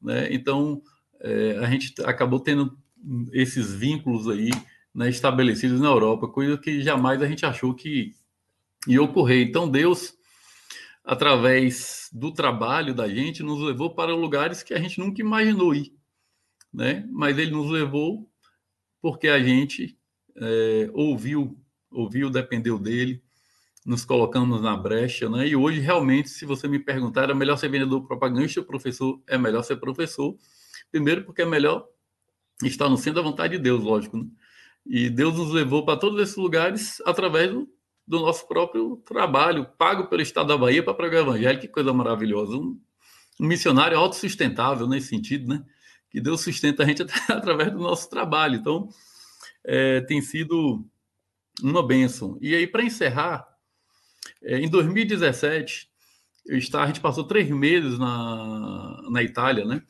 né? 0.00 0.32
Então, 0.32 0.82
é, 1.20 1.58
a 1.58 1.70
gente 1.70 1.94
acabou 2.04 2.40
tendo 2.40 2.76
esses 3.32 3.74
vínculos 3.74 4.28
aí 4.28 4.50
né, 4.94 5.08
estabelecidos 5.08 5.80
na 5.80 5.88
Europa, 5.88 6.28
coisa 6.28 6.58
que 6.58 6.82
jamais 6.82 7.22
a 7.22 7.26
gente 7.26 7.46
achou 7.46 7.74
que 7.74 8.14
ia 8.86 9.02
ocorrer. 9.02 9.46
Então, 9.46 9.68
Deus, 9.68 10.14
através 11.04 12.08
do 12.12 12.32
trabalho 12.32 12.94
da 12.94 13.08
gente, 13.08 13.42
nos 13.42 13.60
levou 13.60 13.94
para 13.94 14.14
lugares 14.14 14.62
que 14.62 14.74
a 14.74 14.78
gente 14.78 14.98
nunca 14.98 15.20
imaginou 15.20 15.74
ir, 15.74 15.92
né? 16.72 17.06
Mas 17.10 17.38
Ele 17.38 17.50
nos 17.50 17.70
levou 17.70 18.28
porque 19.00 19.28
a 19.28 19.42
gente 19.42 19.96
é, 20.36 20.90
ouviu, 20.92 21.58
ouviu, 21.90 22.30
dependeu 22.30 22.78
dele, 22.78 23.22
nos 23.84 24.04
colocamos 24.04 24.60
na 24.60 24.76
brecha, 24.76 25.28
né? 25.28 25.48
E 25.48 25.56
hoje, 25.56 25.80
realmente, 25.80 26.28
se 26.28 26.44
você 26.44 26.68
me 26.68 26.78
perguntar, 26.78 27.22
era 27.22 27.34
melhor 27.34 27.56
ser 27.56 27.68
vendedor 27.68 28.06
propagandista 28.06 28.60
ou 28.60 28.66
professor? 28.66 29.20
É 29.26 29.38
melhor 29.38 29.62
ser 29.62 29.76
professor. 29.76 30.36
Primeiro, 30.90 31.24
porque 31.24 31.42
é 31.42 31.46
melhor 31.46 31.86
estar 32.62 32.88
no 32.88 32.96
centro 32.96 33.22
da 33.22 33.28
vontade 33.28 33.56
de 33.56 33.62
Deus, 33.62 33.82
lógico, 33.82 34.18
né? 34.18 34.26
E 34.86 35.08
Deus 35.08 35.36
nos 35.36 35.50
levou 35.52 35.84
para 35.84 35.98
todos 35.98 36.20
esses 36.20 36.36
lugares 36.36 37.00
através 37.04 37.50
do, 37.50 37.68
do, 38.06 38.20
nosso 38.20 38.46
próprio 38.48 38.96
trabalho, 39.06 39.66
pago 39.78 40.08
pelo 40.08 40.22
Estado 40.22 40.48
da 40.48 40.58
Bahia 40.58 40.82
para 40.82 40.94
pregar 40.94 41.22
o 41.22 41.30
evangelho. 41.30 41.60
Que 41.60 41.68
coisa 41.68 41.92
maravilhosa. 41.92 42.56
Um, 42.56 42.78
um 43.38 43.46
missionário 43.46 43.96
autossustentável 43.96 44.86
nesse 44.86 45.08
sentido, 45.08 45.48
né? 45.48 45.64
Que 46.10 46.20
Deus 46.20 46.40
sustenta 46.40 46.82
a 46.82 46.86
gente 46.86 47.02
através 47.28 47.70
do 47.72 47.78
nosso 47.78 48.08
trabalho. 48.10 48.56
Então, 48.56 48.88
é, 49.64 50.00
tem 50.02 50.20
sido 50.20 50.84
uma 51.62 51.86
bênção. 51.86 52.38
E 52.40 52.54
aí, 52.54 52.66
para 52.66 52.82
encerrar, 52.82 53.46
é, 53.46 53.49
em 54.42 54.68
2017, 54.68 55.88
eu 56.46 56.58
estava, 56.58 56.84
a 56.84 56.86
gente 56.88 57.00
passou 57.00 57.24
três 57.24 57.48
meses 57.50 57.98
na, 57.98 59.02
na 59.10 59.22
Itália, 59.22 59.64
né? 59.64 59.82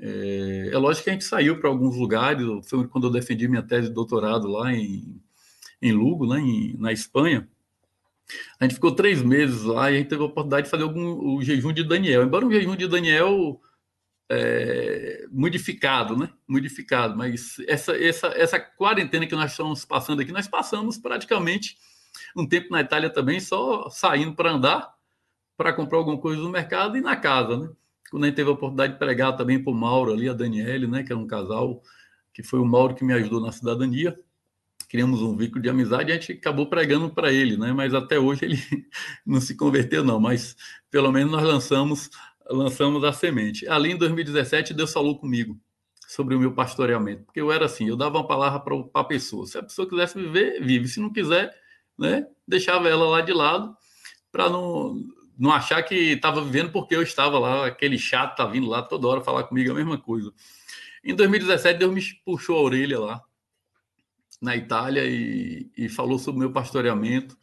É, 0.00 0.70
é 0.72 0.78
lógico 0.78 1.04
que 1.04 1.10
a 1.10 1.12
gente 1.14 1.24
saiu 1.24 1.58
para 1.58 1.70
alguns 1.70 1.96
lugares, 1.96 2.46
foi 2.68 2.86
quando 2.88 3.06
eu 3.06 3.10
defendi 3.10 3.48
minha 3.48 3.62
tese 3.62 3.88
de 3.88 3.94
doutorado 3.94 4.48
lá 4.48 4.72
em, 4.72 5.20
em 5.80 5.92
Lugo, 5.92 6.26
né, 6.26 6.40
em, 6.40 6.76
na 6.78 6.92
Espanha. 6.92 7.48
A 8.60 8.64
gente 8.64 8.74
ficou 8.74 8.94
três 8.94 9.22
meses 9.22 9.62
lá 9.62 9.90
e 9.90 9.94
a 9.94 9.98
gente 9.98 10.10
teve 10.10 10.22
a 10.22 10.26
oportunidade 10.26 10.64
de 10.64 10.70
fazer 10.70 10.82
algum, 10.82 11.36
o 11.36 11.42
jejum 11.42 11.72
de 11.72 11.82
Daniel. 11.82 12.22
Embora 12.22 12.46
o 12.46 12.52
jejum 12.52 12.76
de 12.76 12.86
Daniel 12.86 13.58
é, 14.28 15.26
modificado, 15.30 16.14
né? 16.14 16.28
Modificado, 16.46 17.16
mas 17.16 17.56
essa, 17.66 17.96
essa, 17.96 18.26
essa 18.28 18.60
quarentena 18.60 19.26
que 19.26 19.34
nós 19.34 19.52
estamos 19.52 19.86
passando 19.86 20.20
aqui, 20.20 20.30
nós 20.30 20.46
passamos 20.46 20.98
praticamente 20.98 21.78
um 22.40 22.48
tempo 22.48 22.68
na 22.70 22.80
Itália 22.80 23.10
também, 23.10 23.40
só 23.40 23.88
saindo 23.90 24.34
para 24.34 24.52
andar, 24.52 24.94
para 25.56 25.72
comprar 25.72 25.98
alguma 25.98 26.18
coisa 26.18 26.40
no 26.40 26.50
mercado 26.50 26.96
e 26.96 27.00
na 27.00 27.16
casa, 27.16 27.56
né? 27.56 27.70
Quando 28.10 28.24
a 28.24 28.26
gente 28.26 28.36
teve 28.36 28.48
a 28.48 28.52
oportunidade 28.52 28.94
de 28.94 28.98
pregar 28.98 29.36
também 29.36 29.62
para 29.62 29.72
o 29.72 29.76
Mauro 29.76 30.12
ali, 30.12 30.28
a 30.28 30.32
Daniele, 30.32 30.86
né? 30.86 31.02
Que 31.02 31.12
era 31.12 31.20
um 31.20 31.26
casal, 31.26 31.82
que 32.32 32.42
foi 32.42 32.58
o 32.58 32.64
Mauro 32.64 32.94
que 32.94 33.04
me 33.04 33.12
ajudou 33.12 33.40
na 33.40 33.52
cidadania 33.52 34.16
criamos 34.88 35.20
um 35.20 35.36
vínculo 35.36 35.62
de 35.62 35.68
amizade 35.68 36.10
e 36.10 36.12
a 36.12 36.14
gente 36.18 36.32
acabou 36.32 36.66
pregando 36.66 37.10
para 37.10 37.32
ele, 37.32 37.56
né? 37.56 37.72
Mas 37.72 37.92
até 37.92 38.18
hoje 38.18 38.44
ele 38.44 38.56
não 39.24 39.40
se 39.40 39.54
converteu, 39.54 40.02
não. 40.02 40.18
Mas 40.18 40.56
pelo 40.90 41.12
menos 41.12 41.30
nós 41.30 41.42
lançamos, 41.42 42.10
lançamos 42.48 43.04
a 43.04 43.12
semente. 43.12 43.68
Ali 43.68 43.92
em 43.92 43.98
2017, 43.98 44.72
Deus 44.72 44.92
falou 44.92 45.18
comigo 45.18 45.60
sobre 46.06 46.34
o 46.34 46.40
meu 46.40 46.54
pastoreamento, 46.54 47.24
porque 47.24 47.40
eu 47.40 47.52
era 47.52 47.66
assim, 47.66 47.86
eu 47.86 47.96
dava 47.96 48.16
uma 48.16 48.26
palavra 48.26 48.60
para 48.60 48.74
a 48.94 49.04
pessoa. 49.04 49.46
Se 49.46 49.58
a 49.58 49.62
pessoa 49.62 49.86
quisesse 49.86 50.18
viver, 50.18 50.58
vive. 50.62 50.88
Se 50.88 51.00
não 51.00 51.12
quiser, 51.12 51.54
né? 51.98 52.26
Deixava 52.46 52.88
ela 52.88 53.08
lá 53.08 53.20
de 53.20 53.32
lado 53.32 53.76
para 54.30 54.48
não 54.48 55.04
não 55.38 55.52
achar 55.52 55.80
que 55.84 55.94
estava 55.94 56.42
vivendo 56.42 56.72
porque 56.72 56.96
eu 56.96 57.02
estava 57.02 57.38
lá, 57.38 57.66
aquele 57.66 57.96
chato 57.96 58.36
tá 58.36 58.44
vindo 58.44 58.66
lá 58.66 58.82
toda 58.82 59.06
hora 59.06 59.20
falar 59.20 59.44
comigo 59.44 59.70
a 59.70 59.74
mesma 59.74 59.96
coisa. 59.96 60.32
Em 61.04 61.14
2017, 61.14 61.78
Deus 61.78 61.94
me 61.94 62.02
puxou 62.24 62.58
a 62.58 62.62
orelha 62.62 62.98
lá 62.98 63.22
na 64.42 64.56
Itália 64.56 65.04
e, 65.06 65.70
e 65.76 65.88
falou 65.88 66.18
sobre 66.18 66.38
o 66.38 66.40
meu 66.40 66.52
pastoreamento, 66.52 67.36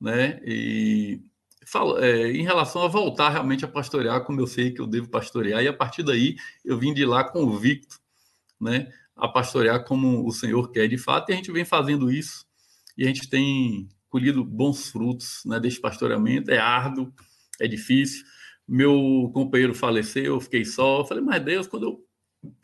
né? 0.00 0.40
E 0.44 1.20
fala, 1.66 2.04
é, 2.04 2.32
em 2.32 2.42
relação 2.42 2.82
a 2.82 2.88
voltar 2.88 3.28
realmente 3.28 3.64
a 3.64 3.68
pastorear 3.68 4.24
como 4.24 4.40
eu 4.40 4.46
sei 4.46 4.70
que 4.70 4.80
eu 4.80 4.86
devo 4.86 5.08
pastorear, 5.08 5.62
e 5.62 5.68
a 5.68 5.72
partir 5.72 6.02
daí 6.02 6.36
eu 6.64 6.78
vim 6.78 6.92
de 6.94 7.04
lá 7.04 7.22
convicto, 7.22 8.00
né? 8.58 8.92
A 9.14 9.28
pastorear 9.28 9.84
como 9.84 10.26
o 10.26 10.32
Senhor 10.32 10.70
quer 10.70 10.88
de 10.88 10.96
fato, 10.96 11.30
e 11.30 11.32
a 11.32 11.36
gente 11.36 11.52
vem 11.52 11.64
fazendo 11.64 12.10
isso, 12.10 12.46
e 12.96 13.04
a 13.04 13.06
gente 13.06 13.28
tem 13.28 13.88
colhido 14.12 14.44
bons 14.44 14.90
frutos 14.90 15.42
né, 15.46 15.58
desse 15.58 15.80
pastoreamento. 15.80 16.50
É 16.50 16.58
árduo, 16.58 17.10
é 17.58 17.66
difícil. 17.66 18.24
Meu 18.68 19.30
companheiro 19.32 19.74
faleceu, 19.74 20.34
eu 20.34 20.40
fiquei 20.40 20.66
só. 20.66 21.00
Eu 21.00 21.06
falei, 21.06 21.24
mas 21.24 21.42
Deus, 21.42 21.66
quando 21.66 21.84
eu 21.84 22.06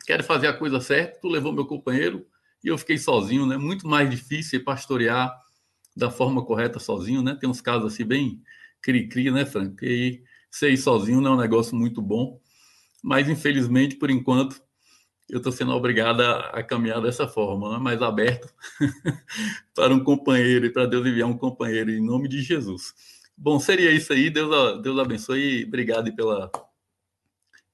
quero 0.05 0.23
fazer 0.23 0.45
a 0.45 0.53
coisa 0.53 0.79
certa, 0.79 1.19
tu 1.19 1.27
levou 1.27 1.51
meu 1.51 1.65
companheiro, 1.65 2.25
e 2.63 2.67
eu 2.67 2.77
fiquei 2.77 2.99
sozinho, 2.99 3.47
né? 3.47 3.57
Muito 3.57 3.87
mais 3.87 4.07
difícil 4.09 4.63
pastorear 4.63 5.33
da 5.97 6.11
forma 6.11 6.45
correta 6.45 6.77
sozinho, 6.77 7.23
né? 7.23 7.35
Tem 7.39 7.49
uns 7.49 7.61
casos 7.61 7.91
assim 7.91 8.05
bem 8.05 8.41
cri-cri, 8.79 9.31
né, 9.31 9.43
Frank? 9.43 9.83
E 9.83 10.21
ser 10.51 10.75
sozinho 10.77 11.19
não 11.19 11.31
é 11.31 11.35
um 11.35 11.39
negócio 11.39 11.75
muito 11.75 11.99
bom, 12.01 12.39
mas 13.03 13.27
infelizmente, 13.27 13.95
por 13.95 14.11
enquanto, 14.11 14.61
eu 15.29 15.37
estou 15.37 15.51
sendo 15.51 15.71
obrigado 15.71 16.21
a, 16.21 16.63
caminhar 16.63 17.01
dessa 17.01 17.27
forma, 17.27 17.73
né? 17.73 17.77
mais 17.77 18.01
aberto 18.01 18.51
para 19.75 19.93
um 19.93 20.03
companheiro 20.03 20.65
e 20.65 20.69
para 20.69 20.85
Deus 20.85 21.05
enviar 21.05 21.29
um 21.29 21.37
companheiro 21.37 21.91
em 21.91 22.03
nome 22.03 22.27
de 22.27 22.41
Jesus. 22.41 22.93
Bom, 23.37 23.59
seria 23.59 23.91
isso 23.91 24.11
aí. 24.11 24.29
Deus, 24.29 24.81
Deus 24.81 24.99
abençoe 24.99 25.61
e 25.61 25.65
obrigado 25.65 26.13
pela, 26.15 26.51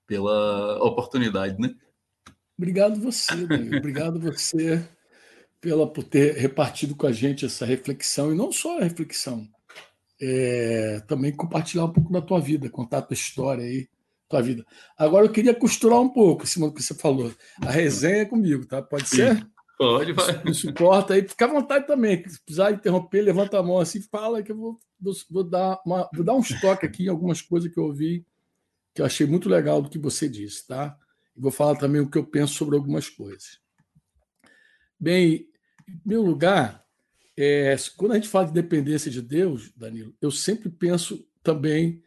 pela 0.06 0.84
oportunidade, 0.84 1.60
né? 1.60 1.74
Obrigado 2.58 3.00
você, 3.02 3.48
Daniel. 3.48 3.80
Obrigado 3.80 4.20
você 4.20 4.88
pela, 5.60 5.92
por 5.92 6.04
ter 6.04 6.36
repartido 6.36 6.96
com 6.96 7.08
a 7.08 7.12
gente 7.12 7.46
essa 7.46 7.66
reflexão, 7.66 8.32
e 8.32 8.38
não 8.38 8.52
só 8.52 8.78
a 8.78 8.84
reflexão, 8.84 9.48
é, 10.22 11.02
também 11.08 11.36
compartilhar 11.36 11.86
um 11.86 11.92
pouco 11.92 12.14
da 12.14 12.22
tua 12.22 12.40
vida, 12.40 12.70
contar 12.70 13.00
a 13.00 13.02
tua 13.02 13.16
história 13.16 13.64
aí, 13.64 13.90
tua 14.28 14.42
vida. 14.42 14.66
Agora 14.98 15.26
eu 15.26 15.32
queria 15.32 15.54
costurar 15.54 16.00
um 16.00 16.10
pouco 16.10 16.44
em 16.44 16.48
cima 16.48 16.68
do 16.68 16.74
que 16.74 16.84
você 16.84 16.94
falou. 16.94 17.34
A 17.62 17.72
resenha 17.72 18.24
é 18.24 18.26
comigo, 18.26 18.66
tá? 18.66 18.82
Pode 18.82 19.08
ser? 19.08 19.48
Pode, 19.78 20.14
vai. 20.14 20.44
Me 20.44 20.54
suporta 20.54 21.14
aí, 21.14 21.28
fica 21.28 21.46
à 21.46 21.50
vontade 21.50 21.86
também. 21.86 22.18
Se 22.28 22.40
precisar 22.42 22.72
interromper, 22.72 23.22
levanta 23.22 23.60
a 23.60 23.64
mão 23.64 23.78
assim, 23.78 24.02
fala 24.02 24.42
que 24.42 24.52
eu 24.52 24.58
vou, 24.58 24.80
vou, 25.00 25.14
vou 25.30 25.44
dar, 25.44 25.82
uma, 25.86 26.10
vou 26.14 26.24
dar 26.24 26.34
um 26.34 26.42
toque 26.62 26.86
aqui 26.86 27.06
em 27.06 27.10
algumas 27.10 27.42
coisas 27.42 27.72
que 27.72 27.80
eu 27.80 27.86
ouvi 27.86 28.26
que 28.94 29.02
eu 29.02 29.06
achei 29.06 29.28
muito 29.28 29.50
legal 29.50 29.82
do 29.82 29.90
que 29.90 30.00
você 30.00 30.30
disse, 30.30 30.66
tá? 30.66 30.98
e 31.36 31.42
vou 31.42 31.52
falar 31.52 31.76
também 31.76 32.02
o 32.02 32.10
que 32.10 32.18
eu 32.18 32.26
penso 32.26 32.54
sobre 32.54 32.76
algumas 32.76 33.10
coisas. 33.10 33.60
Bem, 34.98 35.50
em 35.88 35.98
primeiro 35.98 36.24
lugar, 36.24 36.86
é, 37.38 37.76
quando 37.98 38.14
a 38.14 38.16
gente 38.16 38.30
fala 38.30 38.48
de 38.48 38.54
dependência 38.54 39.12
de 39.12 39.22
Deus, 39.22 39.72
Danilo, 39.76 40.16
eu 40.22 40.32
sempre 40.32 40.70
penso 40.70 41.28
também, 41.44 42.02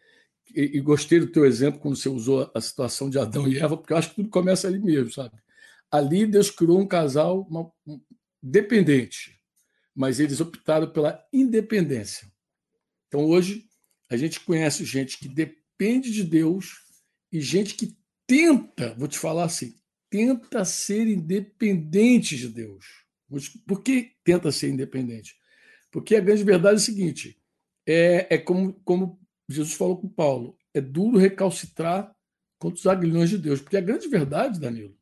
e, 0.54 0.78
e, 0.78 0.80
gostei 0.80 1.20
do 1.20 1.26
teu 1.26 1.44
exemplo 1.44 1.80
quando 1.80 1.96
você 1.96 2.08
usou 2.08 2.50
a 2.54 2.60
situação 2.60 3.08
de 3.08 3.18
Adão 3.18 3.48
e 3.48 3.58
Eva, 3.58 3.76
porque 3.76 3.92
eu 3.92 3.96
acho 3.96 4.10
que 4.10 4.16
tudo 4.16 4.28
começa 4.28 4.66
ali 4.66 4.78
mesmo, 4.78 5.10
sabe? 5.12 5.36
Ali 5.90 6.26
Deus 6.26 6.50
criou 6.50 6.80
um 6.80 6.86
casal 6.86 7.46
uma, 7.50 7.70
um, 7.86 8.00
dependente, 8.42 9.40
mas 9.94 10.20
eles 10.20 10.40
optaram 10.40 10.90
pela 10.90 11.22
independência. 11.32 12.30
Então 13.06 13.24
hoje 13.24 13.66
a 14.10 14.16
gente 14.16 14.40
conhece 14.40 14.84
gente 14.84 15.18
que 15.18 15.28
depende 15.28 16.10
de 16.10 16.24
Deus 16.24 16.76
e 17.32 17.40
gente 17.40 17.74
que 17.74 17.96
tenta, 18.26 18.94
vou 18.94 19.08
te 19.08 19.18
falar 19.18 19.44
assim, 19.44 19.74
tenta 20.10 20.64
ser 20.64 21.06
independente 21.06 22.36
de 22.36 22.48
Deus. 22.48 22.86
Por 23.66 23.82
que 23.82 24.12
tenta 24.24 24.50
ser 24.50 24.68
independente? 24.70 25.36
Porque 25.90 26.16
a 26.16 26.20
grande 26.20 26.44
verdade 26.44 26.74
é 26.74 26.76
o 26.76 26.84
seguinte: 26.84 27.38
é, 27.86 28.34
é 28.34 28.38
como, 28.38 28.74
como 28.84 29.17
Jesus 29.48 29.74
falou 29.74 29.96
com 29.96 30.08
Paulo, 30.08 30.56
é 30.74 30.80
duro 30.80 31.16
recalcitrar 31.16 32.14
contra 32.58 32.78
os 32.78 32.86
aguilhões 32.86 33.30
de 33.30 33.38
Deus. 33.38 33.60
Porque 33.60 33.76
a 33.76 33.80
grande 33.80 34.08
verdade, 34.08 34.60
Danilo, 34.60 34.96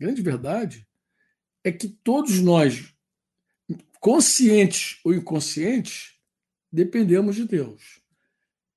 a 0.00 0.04
grande 0.04 0.22
verdade 0.22 0.86
é 1.62 1.70
que 1.70 1.88
todos 1.88 2.40
nós, 2.40 2.92
conscientes 4.00 4.98
ou 5.04 5.14
inconscientes, 5.14 6.14
dependemos 6.70 7.36
de 7.36 7.44
Deus. 7.44 8.00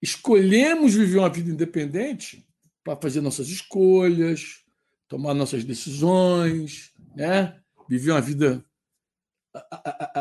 Escolhemos 0.01 0.93
viver 0.93 1.17
uma 1.17 1.29
vida 1.29 1.49
independente 1.49 2.47
para 2.83 2.95
fazer 2.95 3.21
nossas 3.21 3.47
escolhas, 3.47 4.63
tomar 5.07 5.33
nossas 5.33 5.63
decisões, 5.63 6.93
né? 7.15 7.59
viver 7.89 8.11
uma 8.11 8.21
vida 8.21 8.63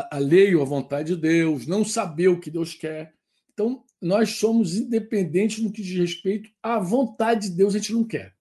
alheio 0.09 0.61
à 0.61 0.65
vontade 0.65 1.13
de 1.13 1.21
Deus, 1.21 1.67
não 1.67 1.83
saber 1.83 2.29
o 2.29 2.39
que 2.39 2.49
Deus 2.49 2.73
quer. 2.73 3.13
Então, 3.53 3.84
nós 4.05 4.37
somos 4.37 4.75
independentes 4.75 5.63
no 5.63 5.71
que 5.71 5.81
diz 5.81 5.97
respeito 5.97 6.51
à 6.61 6.77
vontade 6.77 7.49
de 7.49 7.55
Deus, 7.55 7.73
a 7.73 7.79
gente 7.79 7.91
não 7.91 8.03
quer. 8.03 8.35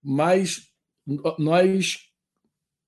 Mas 0.00 0.72
nós 1.36 2.08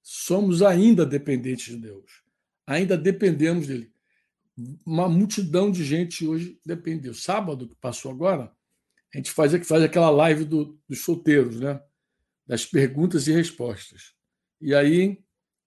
somos 0.00 0.62
ainda 0.62 1.04
dependentes 1.04 1.74
de 1.74 1.80
Deus. 1.80 2.22
Ainda 2.64 2.96
dependemos 2.96 3.66
dele. 3.66 3.92
Uma 4.86 5.08
multidão 5.08 5.68
de 5.68 5.84
gente 5.84 6.24
hoje 6.24 6.60
dependeu. 6.64 7.12
Sábado 7.12 7.68
que 7.68 7.74
passou 7.74 8.12
agora, 8.12 8.52
a 9.12 9.16
gente 9.16 9.32
faz, 9.32 9.52
faz 9.66 9.82
aquela 9.82 10.10
live 10.10 10.44
do, 10.44 10.78
dos 10.88 11.00
solteiros, 11.00 11.58
né? 11.58 11.82
Das 12.46 12.64
perguntas 12.64 13.26
e 13.26 13.32
respostas. 13.32 14.14
E 14.60 14.76
aí, 14.76 15.18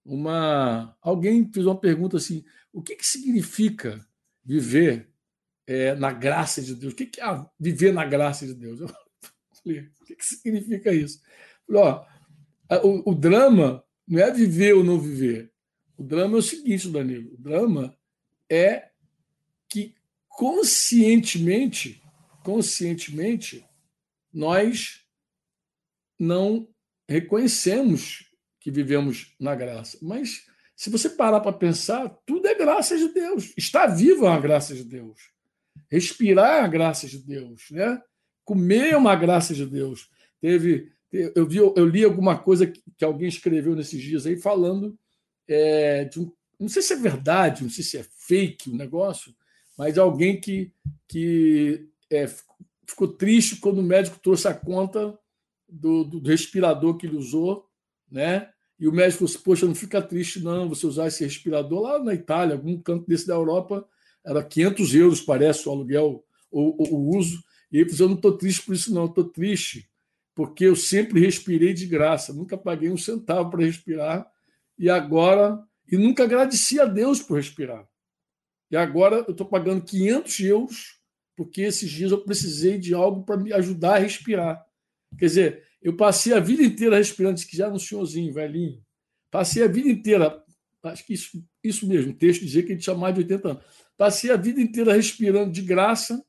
uma 0.05 0.97
alguém 1.01 1.51
fez 1.51 1.65
uma 1.65 1.77
pergunta 1.77 2.15
assim: 2.15 2.45
o 2.71 2.81
que, 2.81 2.95
que 2.95 3.05
significa 3.05 4.07
viver 4.45 5.12
é, 5.67 5.95
na 5.95 6.11
graça 6.11 6.61
de 6.61 6.75
Deus? 6.75 6.93
O 6.93 6.95
que, 6.95 7.21
é 7.21 7.45
viver 7.59 7.93
na 7.93 8.05
graça 8.05 8.45
de 8.45 8.53
Deus? 8.53 8.79
Eu 8.81 8.89
falei, 9.63 9.79
o 10.01 10.05
que, 10.05 10.25
significa 10.25 10.93
isso? 10.93 11.21
falei, 11.65 11.81
ó, 11.81 12.05
o, 12.83 13.11
o 13.11 13.15
drama 13.15 13.83
não 14.07 14.19
é 14.19 14.31
viver 14.31 14.73
ou 14.73 14.83
não 14.83 14.99
viver. 14.99 15.51
O 15.97 16.03
drama 16.03 16.35
é 16.35 16.39
o 16.39 16.41
seguinte, 16.41 16.89
Danilo: 16.89 17.33
o 17.33 17.37
drama 17.37 17.95
é 18.49 18.89
que 19.69 19.95
conscientemente 20.27 22.03
conscientemente, 22.43 23.65
nós 24.31 25.05
não 26.19 26.67
reconhecemos 27.07 28.29
que 28.59 28.69
vivemos 28.69 29.33
na 29.39 29.55
graça. 29.55 29.97
Mas 30.01 30.45
se 30.75 30.89
você 30.89 31.09
parar 31.09 31.39
para 31.39 31.53
pensar, 31.53 32.09
tudo 32.25 32.47
é 32.47 32.55
graça 32.55 32.97
de 32.97 33.07
Deus. 33.13 33.53
Estar 33.57 33.87
vivo 33.87 34.25
uma 34.25 34.39
graça 34.39 34.75
de 34.75 34.83
Deus. 34.83 35.31
Respirar 35.89 36.61
uma 36.61 36.67
graça 36.67 37.07
de 37.07 37.19
Deus, 37.19 37.69
né? 37.71 38.01
Comer 38.43 38.95
uma 38.95 39.15
graça 39.15 39.53
de 39.53 39.65
Deus. 39.65 40.09
Teve, 40.41 40.91
eu 41.11 41.47
vi, 41.47 41.57
eu 41.57 41.85
li 41.85 42.03
alguma 42.03 42.37
coisa 42.37 42.67
que 42.67 43.05
alguém 43.05 43.27
escreveu 43.27 43.75
nesses 43.75 44.01
dias 44.01 44.25
aí 44.25 44.35
falando 44.35 44.97
é, 45.47 46.05
de 46.05 46.19
um, 46.19 46.31
não 46.59 46.69
sei 46.69 46.81
se 46.81 46.93
é 46.93 46.97
verdade, 46.97 47.63
não 47.63 47.69
sei 47.69 47.83
se 47.83 47.97
é 47.97 48.03
fake 48.03 48.69
o 48.69 48.75
negócio, 48.75 49.33
mas 49.77 49.97
alguém 49.97 50.39
que, 50.39 50.71
que 51.07 51.89
é, 52.11 52.27
ficou 52.87 53.07
triste 53.07 53.57
quando 53.57 53.79
o 53.79 53.83
médico 53.83 54.19
trouxe 54.19 54.47
a 54.47 54.53
conta 54.53 55.17
do, 55.67 56.03
do, 56.03 56.27
respirador 56.27 56.97
que 56.97 57.07
ele 57.07 57.17
usou, 57.17 57.67
né? 58.09 58.49
E 58.79 58.87
o 58.87 58.91
médico 58.91 59.19
falou 59.19 59.33
assim, 59.33 59.43
poxa, 59.43 59.65
não 59.65 59.75
fica 59.75 60.01
triste 60.01 60.41
não, 60.41 60.69
você 60.69 60.85
usar 60.85 61.07
esse 61.07 61.23
respirador 61.23 61.81
lá 61.81 62.03
na 62.03 62.13
Itália, 62.13 62.55
algum 62.55 62.79
canto 62.81 63.07
desse 63.07 63.27
da 63.27 63.33
Europa, 63.33 63.87
era 64.25 64.43
500 64.43 64.95
euros, 64.95 65.21
parece, 65.21 65.67
o 65.67 65.71
aluguel, 65.71 66.23
o, 66.51 66.95
o, 66.95 67.17
uso. 67.17 67.43
E 67.71 67.79
ele 67.79 67.89
falou, 67.89 68.05
eu 68.05 68.09
não 68.09 68.15
estou 68.15 68.37
triste 68.37 68.61
por 68.63 68.75
isso 68.75 68.93
não, 68.93 69.05
estou 69.05 69.25
triste 69.25 69.89
porque 70.35 70.65
eu 70.65 70.75
sempre 70.75 71.19
respirei 71.19 71.73
de 71.73 71.85
graça, 71.85 72.33
nunca 72.33 72.57
paguei 72.57 72.89
um 72.89 72.97
centavo 72.97 73.51
para 73.51 73.65
respirar, 73.65 74.27
e 74.77 74.89
agora, 74.89 75.61
e 75.91 75.97
nunca 75.97 76.23
agradeci 76.23 76.79
a 76.79 76.85
Deus 76.85 77.21
por 77.21 77.35
respirar. 77.35 77.87
E 78.71 78.75
agora 78.75 79.17
eu 79.27 79.31
estou 79.31 79.45
pagando 79.45 79.83
500 79.83 80.39
euros, 80.39 80.99
porque 81.35 81.61
esses 81.61 81.89
dias 81.89 82.11
eu 82.11 82.21
precisei 82.23 82.77
de 82.79 82.93
algo 82.93 83.23
para 83.23 83.37
me 83.37 83.53
ajudar 83.53 83.95
a 83.95 83.99
respirar. 83.99 84.63
Quer 85.17 85.25
dizer, 85.25 85.63
eu 85.81 85.95
passei 85.95 86.33
a 86.33 86.39
vida 86.39 86.63
inteira 86.63 86.97
respirando, 86.97 87.39
que 87.45 87.55
já 87.55 87.69
no 87.69 87.79
senhorzinho, 87.79 88.33
velhinho. 88.33 88.83
Passei 89.29 89.63
a 89.63 89.67
vida 89.67 89.89
inteira, 89.89 90.42
acho 90.83 91.05
que 91.05 91.13
isso, 91.13 91.43
isso 91.63 91.87
mesmo, 91.87 92.11
o 92.11 92.15
texto 92.15 92.41
dizia 92.41 92.63
que 92.63 92.73
ele 92.73 92.81
tinha 92.81 92.95
mais 92.95 93.15
de 93.15 93.21
80 93.21 93.49
anos. 93.49 93.63
Passei 93.97 94.31
a 94.31 94.37
vida 94.37 94.61
inteira 94.61 94.93
respirando 94.93 95.51
de 95.51 95.61
graça, 95.61 96.23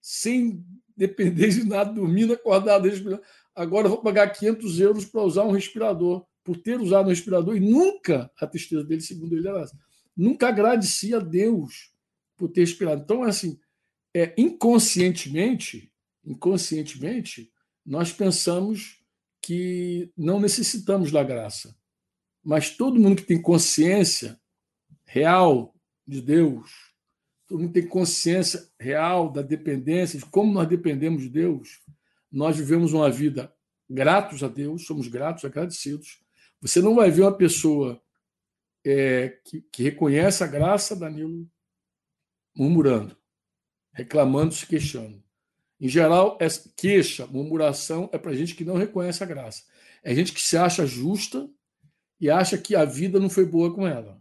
sem 0.00 0.64
depender 0.96 1.48
de 1.48 1.64
nada, 1.64 1.92
dormindo, 1.92 2.32
acordado, 2.32 2.88
respirando. 2.88 3.22
Agora 3.54 3.88
vou 3.88 4.02
pagar 4.02 4.28
500 4.30 4.80
euros 4.80 5.04
para 5.04 5.22
usar 5.22 5.44
um 5.44 5.52
respirador, 5.52 6.26
por 6.42 6.56
ter 6.56 6.80
usado 6.80 7.06
um 7.06 7.10
respirador, 7.10 7.56
e 7.56 7.60
nunca, 7.60 8.30
a 8.38 8.46
tristeza 8.46 8.84
dele, 8.84 9.00
segundo 9.00 9.36
ele, 9.36 9.48
era 9.48 9.60
essa, 9.60 9.78
nunca 10.16 10.48
agradeci 10.48 11.14
a 11.14 11.18
Deus 11.18 11.92
por 12.36 12.48
ter 12.48 12.60
respirado. 12.60 13.02
Então, 13.02 13.24
é 13.24 13.28
assim, 13.28 13.58
é, 14.12 14.34
inconscientemente, 14.36 15.90
inconscientemente, 16.24 17.50
nós 17.84 18.12
pensamos 18.12 18.98
que 19.40 20.10
não 20.16 20.40
necessitamos 20.40 21.12
da 21.12 21.22
graça. 21.22 21.76
Mas 22.44 22.70
todo 22.70 23.00
mundo 23.00 23.16
que 23.16 23.26
tem 23.26 23.40
consciência 23.40 24.38
real 25.06 25.74
de 26.06 26.20
Deus, 26.20 26.70
todo 27.46 27.60
mundo 27.60 27.72
tem 27.72 27.86
consciência 27.86 28.68
real 28.78 29.32
da 29.32 29.40
dependência, 29.40 30.18
de 30.18 30.26
como 30.26 30.52
nós 30.52 30.68
dependemos 30.68 31.22
de 31.22 31.30
Deus, 31.30 31.80
nós 32.30 32.56
vivemos 32.56 32.92
uma 32.92 33.10
vida 33.10 33.54
gratos 33.88 34.42
a 34.42 34.48
Deus, 34.48 34.84
somos 34.84 35.08
gratos, 35.08 35.44
agradecidos. 35.44 36.20
Você 36.60 36.82
não 36.82 36.94
vai 36.94 37.10
ver 37.10 37.22
uma 37.22 37.36
pessoa 37.36 38.02
é, 38.84 39.38
que, 39.44 39.62
que, 39.72 39.82
reconhece 39.82 40.44
a 40.44 40.46
graça, 40.46 40.94
Danilo, 40.94 41.48
murmurando, 42.54 43.16
reclamando, 43.92 44.52
se 44.52 44.66
queixando. 44.66 45.22
Em 45.80 45.88
geral, 45.88 46.38
queixa, 46.76 47.26
murmuração 47.26 48.08
é 48.12 48.18
para 48.18 48.34
gente 48.34 48.54
que 48.54 48.64
não 48.64 48.76
reconhece 48.76 49.22
a 49.22 49.26
graça. 49.26 49.64
É 50.02 50.14
gente 50.14 50.32
que 50.32 50.42
se 50.42 50.56
acha 50.56 50.86
justa 50.86 51.48
e 52.24 52.30
acha 52.30 52.56
que 52.56 52.74
a 52.74 52.86
vida 52.86 53.20
não 53.20 53.28
foi 53.28 53.44
boa 53.44 53.74
com 53.74 53.86
ela. 53.86 54.18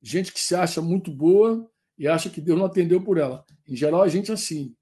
Gente 0.00 0.32
que 0.32 0.40
se 0.40 0.54
acha 0.54 0.80
muito 0.80 1.10
boa 1.10 1.68
e 1.98 2.06
acha 2.06 2.30
que 2.30 2.40
Deus 2.40 2.56
não 2.56 2.66
atendeu 2.66 3.02
por 3.02 3.18
ela. 3.18 3.44
Em 3.66 3.74
geral, 3.74 4.04
a 4.04 4.08
gente 4.08 4.30
é 4.30 4.34
assim. 4.34 4.72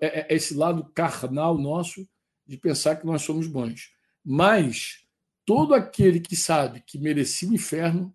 É, 0.00 0.06
é, 0.06 0.26
é 0.32 0.36
esse 0.36 0.54
lado 0.54 0.88
carnal 0.94 1.58
nosso 1.58 2.08
de 2.46 2.56
pensar 2.56 2.94
que 2.94 3.04
nós 3.04 3.22
somos 3.22 3.48
bons. 3.48 3.90
Mas 4.24 5.04
todo 5.44 5.74
aquele 5.74 6.20
que 6.20 6.36
sabe 6.36 6.80
que 6.86 6.96
merecia 6.96 7.48
o 7.48 7.54
inferno, 7.54 8.14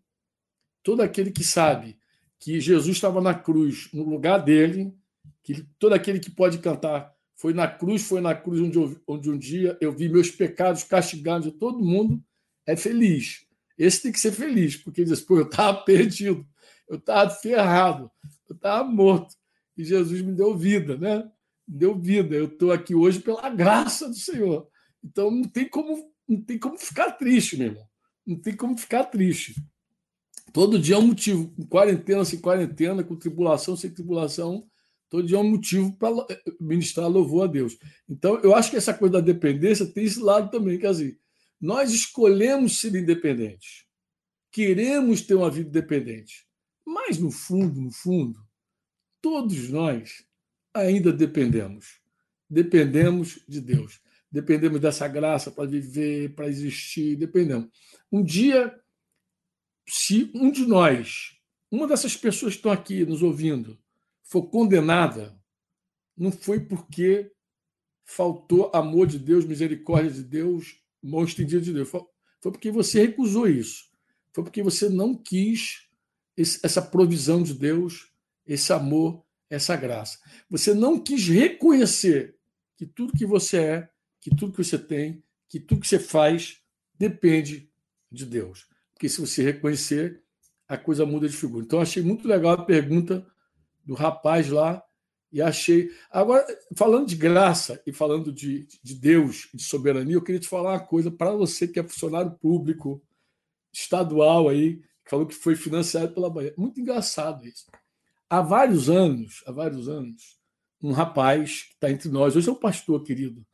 todo 0.82 1.02
aquele 1.02 1.30
que 1.30 1.44
sabe 1.44 2.00
que 2.40 2.62
Jesus 2.62 2.96
estava 2.96 3.20
na 3.20 3.34
cruz 3.34 3.90
no 3.92 4.10
lugar 4.10 4.38
dele, 4.38 4.96
que 5.44 5.64
todo 5.78 5.92
aquele 5.92 6.22
que 6.22 6.32
pode 6.32 6.60
cantar 6.60 7.14
foi 7.36 7.54
na 7.54 7.68
cruz, 7.68 8.04
foi 8.04 8.22
na 8.22 8.34
cruz 8.34 8.62
onde, 8.62 8.78
eu, 8.78 9.02
onde 9.06 9.30
um 9.30 9.38
dia 9.38 9.78
eu 9.82 9.92
vi 9.92 10.08
meus 10.08 10.32
pecados 10.32 10.82
castigados 10.82 11.52
de 11.52 11.58
todo 11.60 11.84
mundo, 11.84 12.24
é 12.66 12.78
feliz. 12.78 13.51
Esse 13.78 14.04
tem 14.04 14.12
que 14.12 14.20
ser 14.20 14.32
feliz, 14.32 14.76
porque 14.76 15.04
diz, 15.04 15.22
pô, 15.22 15.38
eu 15.38 15.44
estava 15.44 15.82
perdido, 15.84 16.46
eu 16.88 16.98
estava 16.98 17.30
ferrado, 17.30 18.12
eu 18.50 18.56
estava 18.56 18.88
morto, 18.88 19.36
e 19.78 19.84
Jesus 19.84 20.22
me 20.22 20.34
deu 20.34 20.56
vida, 20.56 20.98
né? 20.98 21.24
Me 21.68 21.78
deu 21.78 21.98
vida. 21.98 22.36
Eu 22.36 22.46
estou 22.46 22.72
aqui 22.72 22.94
hoje 22.94 23.20
pela 23.20 23.50
graça 23.50 24.08
do 24.08 24.16
Senhor. 24.16 24.68
Então 25.04 25.32
não 25.32 25.44
tem 25.44 25.68
como, 25.68 26.12
não 26.28 26.42
tem 26.42 26.60
como 26.60 26.78
ficar 26.78 27.12
triste, 27.14 27.58
meu 27.58 27.68
irmão. 27.68 27.88
Não 28.26 28.40
tem 28.40 28.56
como 28.56 28.78
ficar 28.78 29.06
triste. 29.06 29.56
Todo 30.54 30.78
dia 30.78 30.96
é 30.96 30.98
um 31.00 31.08
motivo, 31.08 31.50
com 31.56 31.66
quarentena 31.66 32.26
sem 32.26 32.40
quarentena, 32.40 33.04
com 33.04 33.16
tribulação 33.16 33.76
sem 33.76 33.90
tribulação, 33.90 34.68
todo 35.10 35.26
dia 35.26 35.38
é 35.38 35.40
um 35.40 35.50
motivo 35.50 35.96
para 35.98 36.12
ministrar 36.60 37.08
louvor 37.08 37.46
a 37.46 37.48
Deus. 37.48 37.78
Então, 38.08 38.38
eu 38.42 38.54
acho 38.54 38.70
que 38.70 38.78
essa 38.78 38.94
coisa 38.94 39.14
da 39.14 39.22
dependência 39.22 39.86
tem 39.86 40.04
esse 40.04 40.20
lado 40.20 40.52
também, 40.52 40.78
que 40.78 40.86
assim, 40.86 41.16
nós 41.62 41.92
escolhemos 41.94 42.80
ser 42.80 42.96
independentes, 42.96 43.86
queremos 44.52 45.22
ter 45.22 45.36
uma 45.36 45.52
vida 45.52 45.70
independente, 45.70 46.48
mas 46.86 47.20
no 47.20 47.30
fundo, 47.30 47.80
no 47.80 47.92
fundo, 47.92 48.44
todos 49.22 49.70
nós 49.70 50.26
ainda 50.74 51.14
dependemos. 51.14 52.00
Dependemos 52.50 53.40
de 53.48 53.62
Deus. 53.62 54.02
Dependemos 54.32 54.80
dessa 54.80 55.08
graça 55.08 55.52
para 55.52 55.70
viver, 55.70 56.34
para 56.34 56.48
existir, 56.48 57.16
dependemos. 57.16 57.70
Um 58.12 58.24
dia 58.24 58.78
se 59.88 60.32
um 60.34 60.52
de 60.52 60.66
nós, 60.66 61.38
uma 61.70 61.88
dessas 61.88 62.16
pessoas 62.16 62.54
que 62.54 62.60
estão 62.60 62.72
aqui 62.72 63.06
nos 63.06 63.22
ouvindo, 63.22 63.78
for 64.24 64.44
condenada, 64.44 65.38
não 66.16 66.32
foi 66.32 66.60
porque 66.60 67.32
faltou 68.06 68.72
amor 68.74 69.08
de 69.08 69.20
Deus, 69.20 69.46
misericórdia 69.46 70.12
de 70.12 70.24
Deus, 70.24 70.81
mão 71.02 71.24
estendida 71.24 71.62
de 71.62 71.74
Deus. 71.74 71.90
Foi 71.90 72.52
porque 72.52 72.72
você 72.72 73.02
recusou 73.08 73.48
isso. 73.48 73.86
Foi 74.34 74.44
porque 74.44 74.64
você 74.64 74.90
não 74.90 75.16
quis 75.16 75.88
essa 76.38 76.82
provisão 76.82 77.44
de 77.44 77.54
Deus, 77.54 78.12
esse 78.46 78.72
amor, 78.72 79.24
essa 79.50 79.76
graça. 79.76 80.20
Você 80.50 80.74
não 80.74 81.00
quis 81.00 81.28
reconhecer 81.28 82.36
que 82.78 82.86
tudo 82.86 83.14
que 83.14 83.26
você 83.26 83.58
é, 83.58 83.90
que 84.20 84.30
tudo 84.30 84.54
que 84.54 84.64
você 84.64 84.78
tem, 84.78 85.24
que 85.50 85.60
tudo 85.60 85.82
que 85.82 85.88
você 85.88 86.00
faz 86.00 86.62
depende 86.98 87.70
de 88.12 88.26
Deus 88.26 88.72
porque 89.02 89.10
se 89.10 89.20
você 89.20 89.42
reconhecer, 89.42 90.22
a 90.68 90.78
coisa 90.78 91.08
muda 91.08 91.28
de 91.28 91.36
figura. 91.36 91.66
Então, 91.66 91.82
achei 91.82 92.04
muito 92.04 92.28
legal 92.28 92.52
a 92.52 92.64
pergunta 92.64 93.26
do 93.84 93.96
rapaz 93.96 94.48
lá 94.48 94.84
e 95.32 95.42
achei. 95.42 95.90
Agora, 96.12 96.46
falando 96.76 97.08
de 97.08 97.16
graça 97.16 97.82
e 97.86 97.94
falando 97.94 98.32
de, 98.32 98.68
de 98.84 98.96
Deus, 98.96 99.48
de 99.54 99.64
soberania, 99.64 100.16
eu 100.16 100.22
queria 100.22 100.42
te 100.42 100.48
falar 100.48 100.74
uma 100.74 100.80
coisa 100.80 101.10
para 101.10 101.32
você 101.32 101.68
que 101.68 101.80
é 101.80 101.84
funcionário 101.84 102.32
público, 102.32 103.02
estadual 103.72 104.50
aí, 104.50 104.78
que 105.04 105.10
falou 105.10 105.26
que 105.26 105.36
foi 105.36 105.56
financiado 105.56 106.14
pela 106.14 106.30
Bahia. 106.30 106.54
Muito 106.58 106.80
engraçado 106.80 107.48
isso. 107.48 107.66
Há 108.30 108.42
vários 108.42 108.90
anos, 108.90 109.44
há 109.46 109.52
vários 109.52 109.88
anos, 109.88 110.38
um 110.82 110.92
rapaz 110.92 111.64
que 111.64 111.74
está 111.74 111.92
entre 111.92 112.10
nós, 112.10 112.36
hoje 112.36 112.50
é 112.50 112.52
um 112.52 112.56
pastor 112.56 113.04
querido, 113.04 113.46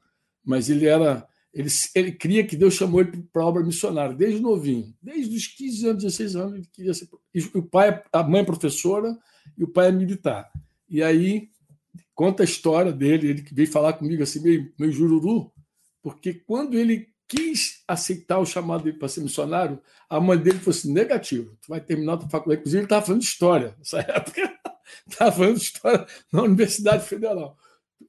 mas 0.44 0.70
ele 0.70 0.86
era 0.86 1.28
ele, 1.54 1.70
ele 1.96 2.12
cria 2.12 2.46
que 2.46 2.56
Deus 2.56 2.76
chamou 2.76 3.02
ele 3.02 3.24
para 3.34 3.44
obra 3.44 3.64
missionária, 3.64 4.16
desde 4.16 4.40
novinho. 4.40 4.94
Desde 5.02 5.36
os 5.36 5.48
15 5.48 5.88
anos, 5.88 6.04
16 6.04 6.36
anos, 6.36 6.54
ele 6.54 6.68
queria 6.72 6.94
ser. 6.94 7.10
O 7.56 7.64
pai, 7.64 8.04
a 8.14 8.22
mãe 8.22 8.42
é 8.42 8.46
professora 8.46 9.18
e 9.58 9.64
o 9.64 9.68
pai 9.68 9.88
é 9.88 9.92
militar. 9.92 10.52
E 10.88 11.02
aí 11.02 11.50
conta 12.18 12.42
a 12.42 12.46
história 12.46 12.92
dele, 12.92 13.30
ele 13.30 13.46
veio 13.52 13.72
falar 13.72 13.94
comigo 13.94 14.24
assim, 14.24 14.42
meio, 14.42 14.74
meio 14.78 14.92
jururu, 14.92 15.52
porque 16.02 16.34
quando 16.34 16.76
ele 16.76 17.08
quis 17.28 17.84
aceitar 17.88 18.40
o 18.40 18.46
chamado 18.46 18.92
para 18.96 19.08
ser 19.08 19.22
missionário, 19.22 19.80
a 20.10 20.20
mãe 20.20 20.38
dele 20.38 20.58
falou 20.58 20.78
assim: 20.78 20.92
negativo, 20.92 21.56
tu 21.62 21.68
vai 21.70 21.80
terminar 21.80 22.14
a 22.14 22.18
tua 22.18 22.30
faculdade. 22.30 22.62
Inclusive, 22.62 22.80
ele 22.80 22.86
estava 22.86 23.06
falando 23.06 23.22
de 23.22 23.28
história 23.28 23.76
nessa 23.78 24.00
época. 24.10 24.60
Estava 25.08 25.32
falando 25.32 25.58
de 25.58 25.64
história 25.64 26.08
na 26.32 26.42
Universidade 26.44 27.06
Federal. 27.06 27.58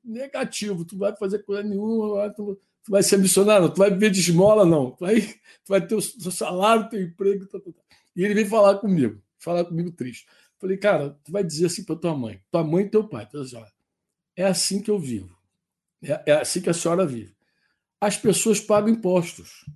Negativo, 0.03 0.85
tu 0.85 0.97
vai 0.97 1.15
fazer 1.17 1.41
coisa 1.41 1.63
nenhuma, 1.63 2.31
tu 2.31 2.59
tu 2.89 2.93
vai 2.93 3.03
ser 3.03 3.19
missionário, 3.19 3.69
tu 3.69 3.77
vai 3.77 3.91
viver 3.91 4.11
de 4.11 4.21
esmola, 4.21 4.65
não. 4.65 4.93
Tu 4.93 5.05
vai, 5.05 5.21
tu 5.21 5.69
vai 5.69 5.87
ter 5.87 5.95
o 5.95 6.01
seu 6.01 6.31
salário, 6.31 6.89
teu 6.89 7.03
emprego. 7.03 7.47
Tá, 7.47 7.59
tá, 7.61 7.71
tá. 7.71 7.83
E 8.17 8.25
ele 8.25 8.33
veio 8.33 8.49
falar 8.49 8.79
comigo, 8.79 9.21
falar 9.39 9.65
comigo 9.67 9.93
triste. 9.93 10.27
Falei, 10.59 10.79
cara, 10.79 11.11
tu 11.23 11.31
vai 11.31 11.45
dizer 11.45 11.67
assim 11.67 11.85
para 11.85 11.97
tua 11.97 12.17
mãe, 12.17 12.41
tua 12.51 12.65
mãe 12.65 12.85
e 12.87 12.89
teu 12.89 13.05
pai, 13.05 13.29
tu 13.29 13.39
assim, 13.39 13.57
é 14.39 14.45
assim 14.45 14.80
que 14.80 14.89
eu 14.89 15.01
vivo. 15.01 15.36
É, 16.01 16.30
é 16.30 16.32
assim 16.34 16.61
que 16.61 16.70
a 16.70 16.74
senhora 16.74 17.05
vive. 17.05 17.36
As 18.01 18.16
pessoas 18.16 18.61
pagam 18.61 18.89
impostos. 18.89 19.66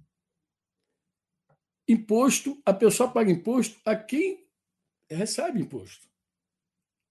Imposto, 1.89 2.63
a 2.65 2.73
pessoa 2.73 3.11
paga 3.11 3.29
imposto 3.29 3.77
a 3.85 3.97
quem 3.97 4.47
recebe 5.11 5.61
imposto. 5.61 6.09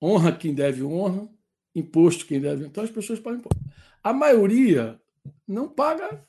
Honra 0.02 0.34
quem 0.34 0.56
deve 0.56 0.82
honra, 0.82 1.30
imposto 1.76 2.26
quem 2.26 2.40
deve. 2.40 2.66
Então 2.66 2.86
as 2.86 2.90
pessoas 2.90 3.20
pagam 3.20 3.40
imposto. 3.40 3.62
A 4.02 4.14
maioria 4.14 5.00
não 5.46 5.68
paga 5.68 6.26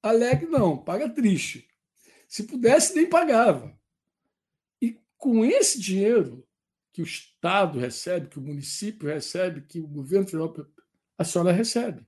alegre, 0.00 0.46
não, 0.46 0.78
paga 0.78 1.08
triste. 1.08 1.68
Se 2.28 2.44
pudesse, 2.44 2.94
nem 2.94 3.08
pagava. 3.08 3.76
E 4.80 4.96
com 5.18 5.44
esse 5.44 5.80
dinheiro 5.80 6.46
que 6.94 7.02
o 7.02 7.04
Estado 7.04 7.80
recebe, 7.80 8.28
que 8.28 8.38
o 8.38 8.42
município 8.42 9.08
recebe, 9.08 9.62
que 9.62 9.80
o 9.80 9.86
governo 9.86 10.26
federal, 10.26 10.54
a 11.18 11.24
senhora 11.24 11.50
recebe. 11.50 12.06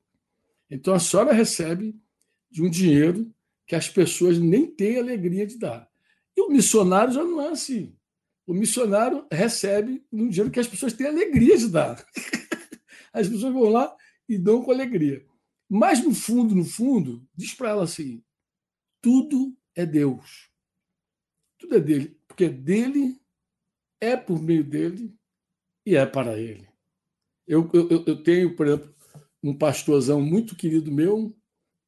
Então 0.70 0.95
a 0.95 1.01
senhora 1.01 1.32
recebe 1.32 2.01
de 2.49 2.62
um 2.62 2.70
dinheiro 2.70 3.34
que 3.66 3.74
as 3.74 3.89
pessoas 3.89 4.39
nem 4.39 4.64
têm 4.64 4.97
alegria 4.97 5.45
de 5.45 5.59
dar. 5.59 5.91
E 6.37 6.41
o 6.41 6.51
missionário 6.51 7.12
já 7.12 7.24
não 7.24 7.43
é 7.43 7.49
assim. 7.49 7.97
O 8.47 8.55
missionário 8.55 9.26
recebe 9.28 10.07
um 10.12 10.28
dinheiro 10.28 10.53
que 10.53 10.61
as 10.61 10.68
pessoas 10.68 10.93
têm 10.93 11.09
alegria 11.09 11.59
de 11.59 11.68
dar. 11.68 12.07
As 13.12 13.26
pessoas 13.28 13.53
vão 13.53 13.70
lá 13.70 13.97
e 14.28 14.37
dão 14.37 14.62
com 14.62 14.70
alegria. 14.70 15.26
Mas, 15.68 16.05
no 16.05 16.14
fundo, 16.14 16.55
no 16.55 16.66
fundo, 16.66 17.26
diz 17.34 17.55
para 17.55 17.70
ela 17.70 17.84
assim: 17.84 18.22
tudo 19.01 19.57
é 19.74 19.87
Deus. 19.87 20.51
Tudo 21.59 21.76
é 21.76 21.80
dele. 21.80 22.20
Porque 22.28 22.49
dele, 22.51 23.18
é 24.01 24.16
por 24.16 24.42
meio 24.42 24.64
dele 24.64 25.14
e 25.84 25.97
é 25.97 26.05
para 26.05 26.38
ele. 26.38 26.68
Eu, 27.47 27.70
eu, 27.72 28.05
eu 28.07 28.22
tenho, 28.22 28.57
por 28.57 28.66
exemplo, 28.66 28.94
um 29.42 29.57
pastorzão 29.57 30.20
muito 30.20 30.57
querido 30.57 30.90
meu, 30.90 31.34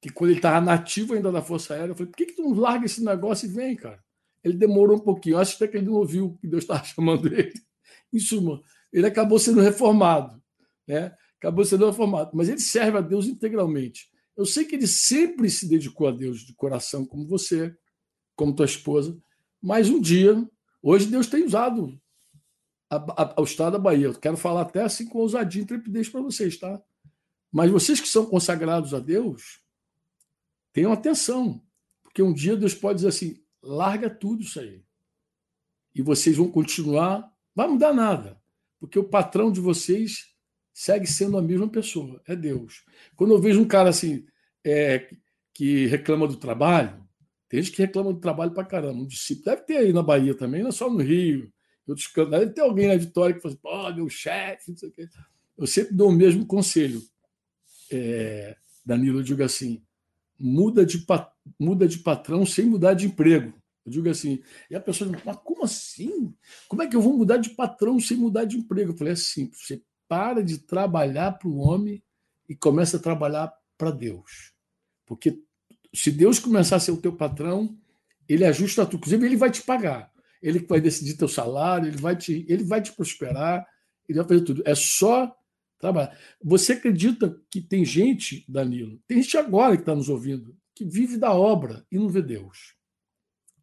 que 0.00 0.08
quando 0.08 0.30
ele 0.30 0.38
estava 0.38 0.64
nativo 0.64 1.14
ainda 1.14 1.32
da 1.32 1.42
Força 1.42 1.74
Aérea, 1.74 1.92
eu 1.92 1.96
falei: 1.96 2.10
por 2.10 2.16
que, 2.16 2.26
que 2.26 2.34
tu 2.34 2.42
não 2.42 2.54
larga 2.54 2.86
esse 2.86 3.02
negócio 3.04 3.48
e 3.48 3.52
vem, 3.52 3.74
cara? 3.74 4.02
Ele 4.44 4.56
demorou 4.56 4.96
um 4.96 5.00
pouquinho, 5.00 5.38
acho 5.38 5.56
até 5.56 5.66
que 5.66 5.76
ele 5.76 5.86
não 5.86 5.94
ouviu 5.94 6.38
que 6.40 6.46
Deus 6.46 6.62
estava 6.62 6.82
chamando 6.84 7.32
ele. 7.32 7.54
Em 8.12 8.18
suma, 8.18 8.62
ele 8.92 9.06
acabou 9.06 9.38
sendo 9.38 9.60
reformado, 9.60 10.40
né? 10.86 11.14
acabou 11.38 11.64
sendo 11.64 11.86
reformado, 11.86 12.30
mas 12.34 12.48
ele 12.48 12.60
serve 12.60 12.98
a 12.98 13.00
Deus 13.00 13.26
integralmente. 13.26 14.08
Eu 14.36 14.44
sei 14.44 14.64
que 14.64 14.76
ele 14.76 14.86
sempre 14.86 15.50
se 15.50 15.68
dedicou 15.68 16.08
a 16.08 16.12
Deus 16.12 16.40
de 16.40 16.54
coração, 16.54 17.04
como 17.04 17.26
você, 17.26 17.74
como 18.36 18.54
tua 18.54 18.66
esposa, 18.66 19.16
mas 19.60 19.88
um 19.88 20.00
dia, 20.00 20.48
hoje 20.82 21.06
Deus 21.06 21.26
tem 21.26 21.44
usado 21.44 22.00
a, 22.90 22.96
a, 22.96 23.40
o 23.40 23.44
estado 23.44 23.72
da 23.72 23.78
Bahia. 23.78 24.06
Eu 24.06 24.14
quero 24.14 24.36
falar 24.36 24.62
até 24.62 24.82
assim 24.82 25.06
com 25.06 25.18
ousadia 25.18 25.60
e 25.60 25.64
intrepidez 25.64 26.08
para 26.08 26.20
vocês, 26.20 26.56
tá? 26.56 26.80
Mas 27.50 27.70
vocês 27.70 28.00
que 28.00 28.08
são 28.08 28.26
consagrados 28.26 28.92
a 28.92 28.98
Deus, 28.98 29.60
tenham 30.72 30.92
atenção, 30.92 31.62
porque 32.02 32.22
um 32.22 32.32
dia 32.32 32.56
Deus 32.56 32.74
pode 32.74 32.96
dizer 32.96 33.08
assim: 33.08 33.42
larga 33.62 34.10
tudo 34.10 34.42
isso 34.42 34.60
aí. 34.60 34.84
E 35.94 36.02
vocês 36.02 36.36
vão 36.36 36.50
continuar, 36.50 37.32
vai 37.54 37.66
mudar 37.66 37.92
nada, 37.92 38.40
porque 38.78 38.98
o 38.98 39.04
patrão 39.04 39.50
de 39.50 39.60
vocês 39.60 40.34
segue 40.72 41.06
sendo 41.06 41.36
a 41.36 41.42
mesma 41.42 41.68
pessoa, 41.68 42.22
é 42.26 42.36
Deus. 42.36 42.84
Quando 43.16 43.34
eu 43.34 43.40
vejo 43.40 43.60
um 43.60 43.66
cara 43.66 43.88
assim, 43.88 44.24
é, 44.64 45.10
que 45.52 45.86
reclama 45.86 46.28
do 46.28 46.36
trabalho, 46.36 47.07
tem 47.48 47.62
gente 47.62 47.74
que 47.74 47.82
reclama 47.82 48.12
do 48.12 48.20
trabalho 48.20 48.52
para 48.52 48.64
caramba. 48.64 49.00
Um 49.00 49.06
discípulo 49.06 49.44
deve 49.46 49.62
ter 49.62 49.76
aí 49.78 49.92
na 49.92 50.02
Bahia 50.02 50.34
também, 50.34 50.62
não 50.62 50.68
é 50.68 50.72
só 50.72 50.90
no 50.90 50.98
Rio. 50.98 51.52
Cantos, 51.86 52.30
deve 52.30 52.50
ter 52.50 52.60
alguém 52.60 52.88
na 52.88 52.96
Vitória 52.96 53.34
que 53.34 53.40
fala 53.40 53.54
assim, 53.54 53.62
pô, 53.62 53.94
meu 53.94 54.08
chefe, 54.08 54.70
não 54.70 54.76
sei 54.76 54.88
o 54.88 54.92
quê. 54.92 55.08
Eu 55.56 55.66
sempre 55.66 55.94
dou 55.94 56.10
o 56.10 56.12
mesmo 56.12 56.44
conselho. 56.44 57.02
É, 57.90 58.56
Danilo, 58.84 59.20
eu 59.20 59.22
digo 59.22 59.42
assim: 59.42 59.82
muda 60.38 60.84
de, 60.84 61.04
muda 61.58 61.88
de 61.88 61.98
patrão 61.98 62.44
sem 62.44 62.66
mudar 62.66 62.94
de 62.94 63.06
emprego. 63.06 63.54
Eu 63.86 63.92
digo 63.92 64.10
assim, 64.10 64.42
e 64.70 64.76
a 64.76 64.80
pessoa 64.80 65.10
diz, 65.10 65.22
mas 65.24 65.36
como 65.38 65.64
assim? 65.64 66.34
Como 66.68 66.82
é 66.82 66.86
que 66.86 66.94
eu 66.94 67.00
vou 67.00 67.16
mudar 67.16 67.38
de 67.38 67.50
patrão 67.50 67.98
sem 67.98 68.18
mudar 68.18 68.44
de 68.44 68.58
emprego? 68.58 68.92
Eu 68.92 68.96
falei, 68.96 69.14
é 69.14 69.16
simples, 69.16 69.62
você 69.62 69.82
para 70.06 70.42
de 70.42 70.58
trabalhar 70.58 71.32
para 71.32 71.48
o 71.48 71.56
homem 71.56 72.02
e 72.48 72.54
começa 72.54 72.98
a 72.98 73.00
trabalhar 73.00 73.52
para 73.76 73.90
Deus. 73.90 74.52
Porque 75.06 75.42
se 75.94 76.10
Deus 76.10 76.38
começar 76.38 76.76
a 76.76 76.80
ser 76.80 76.92
o 76.92 77.00
teu 77.00 77.12
patrão, 77.12 77.76
ele 78.28 78.44
ajusta 78.44 78.84
tudo. 78.84 78.98
Inclusive, 78.98 79.26
ele 79.26 79.36
vai 79.36 79.50
te 79.50 79.62
pagar. 79.62 80.12
Ele 80.42 80.60
vai 80.60 80.80
decidir 80.80 81.16
teu 81.16 81.28
salário, 81.28 81.88
ele 81.88 81.96
vai 81.96 82.16
te, 82.16 82.44
ele 82.48 82.64
vai 82.64 82.80
te 82.80 82.92
prosperar, 82.92 83.66
ele 84.08 84.18
vai 84.18 84.28
fazer 84.28 84.44
tudo. 84.44 84.62
É 84.64 84.74
só 84.74 85.34
trabalhar. 85.78 86.16
Você 86.42 86.74
acredita 86.74 87.40
que 87.50 87.60
tem 87.60 87.84
gente, 87.84 88.44
Danilo, 88.48 89.00
tem 89.06 89.22
gente 89.22 89.36
agora 89.36 89.76
que 89.76 89.82
está 89.82 89.94
nos 89.94 90.08
ouvindo, 90.08 90.56
que 90.74 90.84
vive 90.84 91.16
da 91.16 91.32
obra 91.32 91.84
e 91.90 91.98
não 91.98 92.08
vê 92.08 92.22
Deus. 92.22 92.76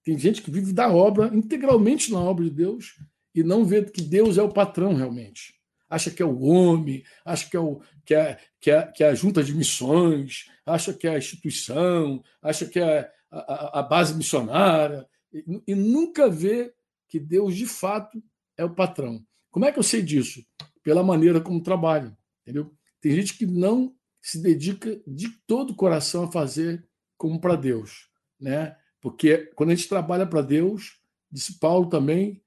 Tem 0.04 0.18
gente 0.18 0.42
que 0.42 0.52
vive 0.52 0.72
da 0.72 0.90
obra, 0.90 1.34
integralmente 1.36 2.12
na 2.12 2.20
obra 2.20 2.44
de 2.44 2.52
Deus, 2.52 3.00
e 3.34 3.44
não 3.44 3.66
vê 3.66 3.84
que 3.84 4.02
Deus 4.02 4.38
é 4.38 4.42
o 4.42 4.52
patrão 4.52 4.94
realmente. 4.94 5.56
Acha 5.90 6.10
que 6.10 6.22
é 6.22 6.26
o 6.26 6.42
homem, 6.42 7.04
acha 7.24 7.50
que 7.50 7.56
é, 7.56 7.60
o, 7.60 7.80
que 8.04 8.16
é, 8.16 8.40
que 8.60 8.72
é, 8.72 8.88
que 8.88 9.04
é 9.04 9.10
a 9.10 9.16
junta 9.16 9.44
de 9.44 9.54
missões, 9.54 10.50
acha 10.66 10.94
que 10.94 11.08
é 11.08 11.16
a 11.16 11.18
instituição, 11.18 12.24
acha 12.42 12.66
que 12.66 12.80
é 12.80 13.12
a, 13.30 13.38
a, 13.38 13.80
a 13.80 13.84
base 13.84 14.16
missionária, 14.16 15.08
e, 15.32 15.62
e 15.68 15.76
nunca 15.76 16.30
vê 16.30 16.74
que 17.08 17.20
Deus 17.20 17.56
de 17.56 17.68
fato 17.68 18.22
é 18.58 18.66
o 18.66 18.74
patrão. 18.74 19.24
Como 19.52 19.66
é 19.66 19.72
que 19.72 19.80
eu 19.80 19.84
sei 19.84 20.02
disso? 20.02 20.46
Pela 20.84 21.04
maneira 21.04 21.40
como 21.40 21.62
trabalho, 21.62 22.16
entendeu? 22.42 22.74
Tem 23.00 23.12
gente 23.14 23.38
que 23.38 23.46
não 23.46 23.96
se 24.22 24.42
dedica 24.42 25.00
de 25.06 25.30
todo 25.46 25.72
o 25.72 25.76
coração 25.76 26.24
a 26.24 26.32
fazer 26.32 26.84
como 27.18 27.40
para 27.40 27.56
Deus, 27.56 28.10
né? 28.40 28.76
Porque 29.00 29.52
quando 29.56 29.70
a 29.70 29.76
gente 29.76 29.88
trabalha 29.88 30.26
para 30.26 30.42
Deus, 30.42 31.00
disse 31.32 31.60
Paulo 31.60 31.90
também, 31.90 32.42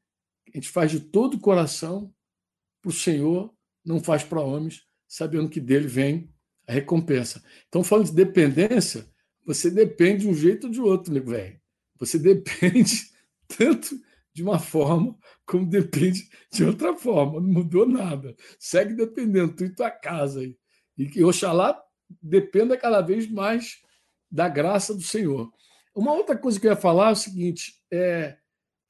a 0.53 0.57
gente 0.57 0.69
faz 0.69 0.91
de 0.91 0.99
todo 0.99 1.35
o 1.35 1.41
coração 1.41 2.13
o 2.89 2.93
Senhor, 2.93 3.53
não 3.85 4.01
faz 4.01 4.23
para 4.23 4.41
homens, 4.41 4.83
sabendo 5.07 5.49
que 5.49 5.61
dele 5.61 5.87
vem 5.87 6.33
a 6.67 6.73
recompensa. 6.73 7.43
Então, 7.69 7.83
falando 7.83 8.07
de 8.07 8.15
dependência, 8.15 9.07
você 9.45 9.71
depende 9.71 10.23
de 10.23 10.29
um 10.29 10.35
jeito 10.35 10.67
ou 10.67 10.73
de 10.73 10.81
outro, 10.81 11.13
nego 11.13 11.31
velho. 11.31 11.59
Você 11.99 12.19
depende 12.21 13.11
tanto 13.47 13.99
de 14.35 14.43
uma 14.43 14.59
forma 14.59 15.17
como 15.47 15.67
depende 15.67 16.29
de 16.53 16.65
outra 16.65 16.95
forma. 16.95 17.41
Não 17.41 17.49
mudou 17.49 17.89
nada. 17.89 18.37
Segue 18.59 18.95
dependendo, 18.95 19.57
tu 19.57 19.65
e 19.65 19.75
tua 19.75 19.91
casa. 19.91 20.41
Aí. 20.41 20.57
E 20.97 21.07
que 21.07 21.25
Oxalá 21.25 21.83
dependa 22.23 22.77
cada 22.77 23.01
vez 23.01 23.29
mais 23.31 23.79
da 24.31 24.49
graça 24.49 24.95
do 24.95 25.03
Senhor. 25.03 25.51
Uma 25.95 26.13
outra 26.13 26.37
coisa 26.37 26.61
que 26.61 26.67
eu 26.67 26.71
ia 26.71 26.77
falar 26.77 27.09
é 27.09 27.13
o 27.13 27.17
seguinte: 27.17 27.75
é, 27.91 28.37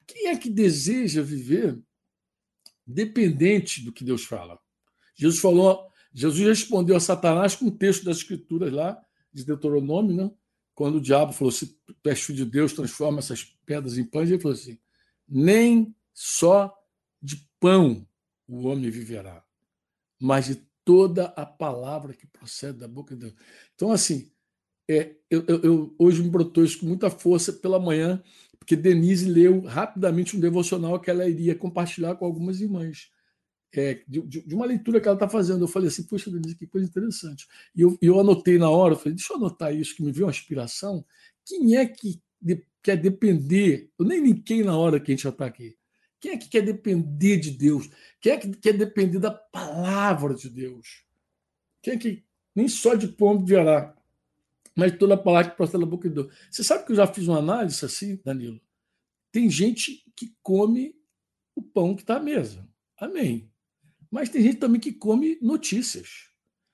quem 0.05 0.27
é 0.27 0.37
que 0.37 0.49
deseja 0.49 1.21
viver 1.21 1.79
dependente 2.89 3.83
do 3.83 3.91
que 3.91 4.03
Deus 4.03 4.25
fala? 4.25 4.59
Jesus 5.15 5.39
falou, 5.39 5.87
Jesus 6.13 6.47
respondeu 6.47 6.95
a 6.95 6.99
Satanás 6.99 7.55
com 7.55 7.65
um 7.65 7.77
texto 7.77 8.03
das 8.03 8.17
Escrituras 8.17 8.71
lá, 8.71 8.99
de 9.31 9.45
Deuteronômio, 9.45 10.15
né? 10.15 10.31
quando 10.73 10.95
o 10.95 11.01
diabo 11.01 11.33
falou: 11.33 11.51
se 11.51 11.67
tu 11.67 12.09
és 12.09 12.21
filho 12.21 12.45
de 12.45 12.45
Deus, 12.45 12.71
transforma 12.71 13.19
essas 13.19 13.43
pedras 13.65 13.97
em 13.97 14.03
pães, 14.05 14.29
ele 14.29 14.41
falou 14.41 14.55
assim: 14.55 14.79
nem 15.27 15.93
só 16.13 16.73
de 17.21 17.45
pão 17.59 18.07
o 18.47 18.67
homem 18.67 18.89
viverá, 18.89 19.43
mas 20.19 20.47
de 20.47 20.55
toda 20.85 21.25
a 21.35 21.45
palavra 21.45 22.13
que 22.13 22.25
procede 22.25 22.79
da 22.79 22.87
boca 22.87 23.13
de 23.13 23.21
Deus. 23.21 23.33
Então, 23.75 23.91
assim, 23.91 24.31
é, 24.89 25.15
eu, 25.29 25.43
eu, 25.47 25.61
eu, 25.61 25.95
hoje 25.99 26.23
me 26.23 26.29
brotou 26.29 26.63
isso 26.63 26.79
com 26.79 26.87
muita 26.87 27.11
força 27.11 27.53
pela 27.53 27.77
manhã, 27.77 28.23
porque 28.59 28.75
Denise 28.75 29.29
leu 29.29 29.61
rapidamente 29.61 30.37
um 30.37 30.39
devocional 30.39 30.99
que 30.99 31.09
ela 31.09 31.27
iria 31.27 31.55
compartilhar 31.55 32.15
com 32.15 32.25
algumas 32.25 32.61
irmãs. 32.61 33.09
É, 33.71 34.01
de, 34.07 34.21
de, 34.21 34.55
uma 34.55 34.65
leitura 34.65 34.99
que 34.99 35.07
ela 35.07 35.15
está 35.15 35.29
fazendo. 35.29 35.63
Eu 35.63 35.67
falei 35.67 35.89
assim, 35.89 36.03
poxa, 36.03 36.29
Denise, 36.29 36.55
que 36.55 36.67
coisa 36.67 36.87
interessante. 36.87 37.47
E 37.75 37.81
eu, 37.81 37.97
eu 38.01 38.19
anotei 38.19 38.57
na 38.57 38.69
hora, 38.69 38.95
falei, 38.95 39.15
deixa 39.15 39.33
eu 39.33 39.37
anotar 39.37 39.73
isso, 39.73 39.95
que 39.95 40.03
me 40.03 40.11
veio 40.11 40.25
uma 40.25 40.31
inspiração. 40.31 41.05
Quem 41.45 41.77
é 41.77 41.85
que 41.85 42.21
de, 42.41 42.63
quer 42.83 42.97
depender? 42.97 43.89
Eu 43.97 44.05
nem 44.05 44.21
linkei 44.21 44.63
na 44.63 44.77
hora 44.77 44.99
que 44.99 45.11
a 45.11 45.15
gente 45.15 45.23
já 45.23 45.29
está 45.29 45.45
aqui. 45.45 45.77
Quem 46.19 46.31
é 46.31 46.37
que 46.37 46.49
quer 46.49 46.61
depender 46.61 47.37
de 47.37 47.51
Deus? 47.51 47.89
Quem 48.19 48.33
é 48.33 48.37
que 48.37 48.49
quer 48.49 48.73
depender 48.73 49.19
da 49.19 49.31
palavra 49.31 50.35
de 50.35 50.49
Deus? 50.49 51.03
Quem 51.81 51.93
é 51.93 51.97
que 51.97 52.23
nem 52.53 52.67
só 52.67 52.93
de 52.95 53.07
pão 53.07 53.43
virá, 53.43 53.95
mas 54.79 54.97
toda 54.97 55.13
a 55.13 55.17
palavra 55.17 55.51
que 55.51 55.57
procede 55.57 55.83
da 55.83 55.89
boca 55.89 56.07
de 56.07 56.15
Deus. 56.15 56.33
Você 56.49 56.63
sabe 56.63 56.85
que 56.85 56.93
eu 56.93 56.95
já 56.95 57.05
fiz 57.05 57.27
uma 57.27 57.39
análise 57.39 57.83
assim, 57.83 58.19
Danilo? 58.23 58.59
Tem 59.31 59.49
gente 59.49 60.03
que 60.15 60.33
come 60.41 60.95
o 61.55 61.61
pão 61.61 61.95
que 61.95 62.01
está 62.01 62.15
à 62.15 62.19
mesa. 62.19 62.67
Amém. 62.97 63.51
Mas 64.09 64.29
tem 64.29 64.41
gente 64.41 64.57
também 64.57 64.79
que 64.79 64.93
come 64.93 65.37
notícias. 65.41 66.29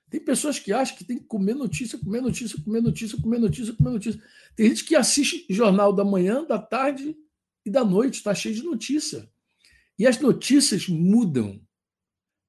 Tem 0.08 0.20
pessoas 0.20 0.58
que 0.58 0.72
acham 0.72 0.96
que 0.96 1.04
tem 1.04 1.18
que 1.18 1.24
comer 1.24 1.54
notícia, 1.54 1.98
comer 1.98 2.20
notícia, 2.20 2.62
comer 2.62 2.80
notícia, 2.80 3.20
comer 3.20 3.38
notícia, 3.38 3.74
comer 3.74 3.90
notícia. 3.90 4.22
Tem 4.54 4.68
gente 4.68 4.84
que 4.84 4.94
assiste 4.94 5.44
jornal 5.50 5.92
da 5.92 6.04
manhã, 6.04 6.44
da 6.44 6.58
tarde 6.58 7.16
e 7.64 7.70
da 7.70 7.84
noite, 7.84 8.14
está 8.14 8.34
cheio 8.34 8.54
de 8.54 8.62
notícia. 8.62 9.28
E 9.98 10.06
as 10.06 10.20
notícias 10.20 10.88
mudam. 10.88 11.60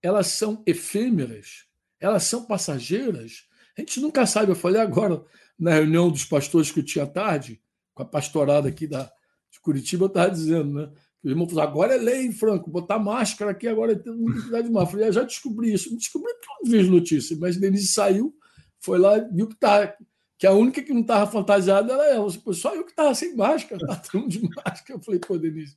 Elas 0.01 0.27
são 0.27 0.63
efêmeras, 0.65 1.65
elas 1.99 2.23
são 2.23 2.45
passageiras. 2.45 3.47
A 3.77 3.81
gente 3.81 3.99
nunca 3.99 4.25
sabe. 4.25 4.51
Eu 4.51 4.55
falei 4.55 4.81
agora 4.81 5.23
na 5.57 5.73
reunião 5.73 6.09
dos 6.09 6.25
pastores 6.25 6.71
que 6.71 6.79
eu 6.79 6.85
tinha 6.85 7.05
à 7.05 7.07
tarde, 7.07 7.61
com 7.93 8.03
a 8.03 8.05
pastorada 8.05 8.67
aqui 8.67 8.87
da, 8.87 9.11
de 9.51 9.59
Curitiba, 9.61 10.05
eu 10.05 10.07
estava 10.07 10.31
dizendo, 10.31 10.73
né? 10.73 10.91
O 11.23 11.29
irmão 11.29 11.47
falou: 11.47 11.63
agora 11.63 11.95
é 11.95 11.97
lei, 11.97 12.31
Franco, 12.31 12.69
botar 12.69 12.99
máscara 12.99 13.51
aqui 13.51 13.67
agora 13.67 13.93
é 13.93 13.95
ter 13.95 14.11
muita 14.11 14.63
de 14.63 14.69
máscara. 14.69 14.81
Eu 14.81 14.87
falei, 14.87 15.07
ah, 15.07 15.11
já 15.11 15.23
descobri 15.23 15.73
isso. 15.73 15.95
Descobri 15.95 16.31
eu 16.31 16.37
não 16.63 16.71
vejo 16.71 16.91
notícia, 16.91 17.35
mas 17.39 17.57
Denise 17.57 17.87
saiu, 17.87 18.33
foi 18.79 18.97
lá, 18.97 19.17
viu 19.19 19.47
que 19.47 19.55
tá, 19.55 19.95
que 20.37 20.45
a 20.45 20.53
única 20.53 20.81
que 20.81 20.93
não 20.93 21.01
estava 21.01 21.29
fantasiada 21.29 21.93
era 21.93 22.05
ela. 22.13 22.29
Só 22.53 22.75
eu 22.75 22.83
que 22.83 22.91
estava 22.91 23.13
sem 23.15 23.35
máscara, 23.35 23.81
estava 23.81 24.27
de 24.27 24.41
máscara. 24.41 24.99
Eu 24.99 25.03
falei, 25.03 25.19
pô, 25.19 25.37
Denise. 25.37 25.75